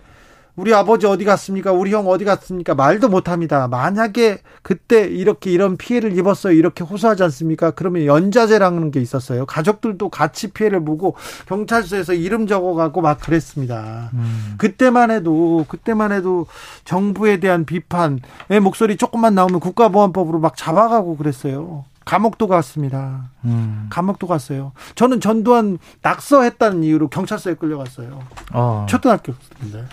우리 0.54 0.74
아버지 0.74 1.06
어디 1.06 1.24
갔습니까? 1.24 1.72
우리 1.72 1.94
형 1.94 2.06
어디 2.08 2.24
갔습니까? 2.24 2.74
말도 2.74 3.08
못 3.08 3.28
합니다. 3.30 3.68
만약에 3.68 4.40
그때 4.60 5.04
이렇게 5.06 5.50
이런 5.50 5.78
피해를 5.78 6.16
입었어요. 6.18 6.52
이렇게 6.52 6.84
호소하지 6.84 7.22
않습니까? 7.22 7.70
그러면 7.70 8.04
연자제라는 8.04 8.90
게 8.90 9.00
있었어요. 9.00 9.46
가족들도 9.46 10.10
같이 10.10 10.50
피해를 10.50 10.84
보고 10.84 11.16
경찰서에서 11.46 12.12
이름 12.12 12.46
적어가고 12.46 13.00
막 13.00 13.18
그랬습니다. 13.20 14.10
그때만 14.58 15.10
해도 15.10 15.64
그때만 15.68 16.12
해도 16.12 16.46
정부에 16.84 17.40
대한 17.40 17.64
비판의 17.64 18.20
목소리 18.62 18.98
조금만 18.98 19.34
나오면 19.34 19.58
국가보안법으로 19.60 20.38
막 20.38 20.56
잡아가고 20.56 21.16
그랬어요. 21.16 21.84
감옥도 22.04 22.48
갔습니다. 22.48 23.30
음. 23.44 23.86
감옥도 23.88 24.26
갔어요. 24.26 24.72
저는 24.96 25.20
전두환 25.20 25.78
낙서했다는 26.02 26.82
이유로 26.82 27.08
경찰서에 27.08 27.54
끌려갔어요. 27.54 28.20
어. 28.52 28.86
초등학교 28.88 29.32
때인데. 29.60 29.84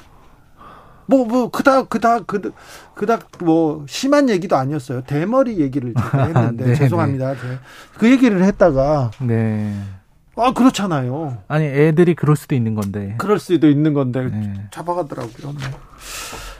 뭐, 1.09 1.25
뭐, 1.25 1.49
그닥, 1.49 1.89
그닥, 1.89 2.27
그닥, 2.27 2.53
그닥, 2.93 3.29
뭐, 3.43 3.83
심한 3.87 4.29
얘기도 4.29 4.55
아니었어요. 4.57 5.01
대머리 5.01 5.57
얘기를 5.59 5.93
제가 5.95 6.25
했는데, 6.27 6.65
네, 6.65 6.75
죄송합니다. 6.75 7.33
제- 7.33 7.59
그 7.97 8.11
얘기를 8.11 8.43
했다가, 8.43 9.09
네. 9.21 9.73
아, 10.35 10.53
그렇잖아요. 10.53 11.39
아니 11.47 11.65
애들이 11.65 12.13
그럴 12.15 12.35
수도 12.35 12.53
있는 12.55 12.75
건데. 12.75 13.15
그럴 13.17 13.39
수도 13.39 13.67
있는 13.67 13.93
건데, 13.93 14.23
네. 14.29 14.53
잡아가더라고요. 14.71 15.53
네. 15.59 15.65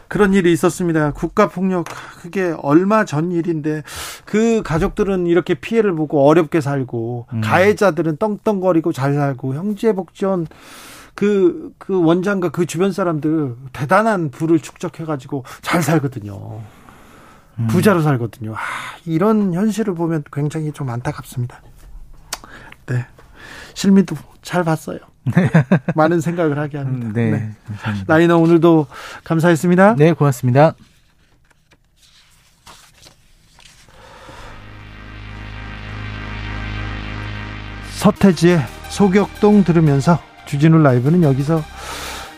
그런 0.07 0.33
일이 0.33 0.51
있었습니다. 0.51 1.11
국가폭력, 1.11 1.85
그게 2.19 2.51
얼마 2.63 3.05
전 3.05 3.31
일인데, 3.31 3.83
그 4.25 4.63
가족들은 4.63 5.27
이렇게 5.27 5.53
피해를 5.53 5.93
보고 5.93 6.27
어렵게 6.27 6.59
살고, 6.61 7.27
음. 7.33 7.41
가해자들은 7.41 8.17
떵떵거리고 8.17 8.91
잘 8.93 9.13
살고, 9.13 9.53
형제복지원, 9.53 10.47
그, 11.19 11.73
그 11.77 12.01
원장과 12.01 12.47
그 12.47 12.65
주변 12.65 12.93
사람들 12.93 13.53
대단한 13.73 14.31
부를 14.31 14.57
축적해가지고 14.57 15.43
잘 15.61 15.83
살거든요. 15.83 16.61
음. 17.57 17.67
부자로 17.67 18.01
살거든요. 18.01 18.55
아, 18.55 18.59
이런 19.05 19.53
현실을 19.53 19.95
보면 19.95 20.23
굉장히 20.31 20.71
좀 20.71 20.89
안타깝습니다. 20.89 21.61
네. 22.85 23.05
실미도 23.73 24.15
잘 24.41 24.63
봤어요. 24.63 24.99
많은 25.93 26.21
생각을 26.21 26.57
하게 26.57 26.77
합니다. 26.77 27.07
음, 27.07 27.11
네. 27.11 27.31
네. 27.31 27.55
라이너 28.07 28.37
오늘도 28.37 28.87
감사했습니다. 29.25 29.95
네, 29.97 30.13
고맙습니다. 30.13 30.73
서태지의 37.97 38.61
소격동 38.87 39.65
들으면서 39.65 40.28
주진우 40.49 40.79
라이브는 40.79 41.21
여기서 41.21 41.63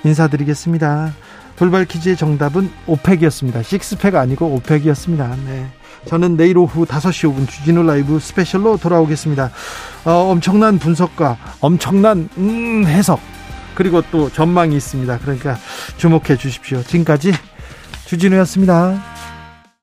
인사드리겠습니다. 0.03 1.13
돌발 1.55 1.85
퀴즈의 1.85 2.17
정답은 2.17 2.69
오펙이었습니다. 2.85 3.63
식스팩 3.63 4.15
아니고 4.15 4.47
오펙이었습니다. 4.47 5.38
네. 5.45 5.67
저는 6.07 6.35
내일 6.35 6.57
오후 6.57 6.85
5시 6.85 7.31
5분 7.31 7.47
주진우 7.47 7.83
라이브 7.83 8.19
스페셜로 8.19 8.77
돌아오겠습니다. 8.77 9.51
어, 10.03 10.11
엄청난 10.11 10.77
분석과 10.77 11.38
엄청난 11.61 12.27
음, 12.38 12.85
해석 12.85 13.21
그리고 13.75 14.01
또 14.11 14.29
전망이 14.29 14.75
있습니다. 14.75 15.19
그러니까 15.19 15.57
주목해 15.95 16.35
주십시오. 16.38 16.83
지금까지 16.83 17.31
주진우였습니다. 18.07 19.20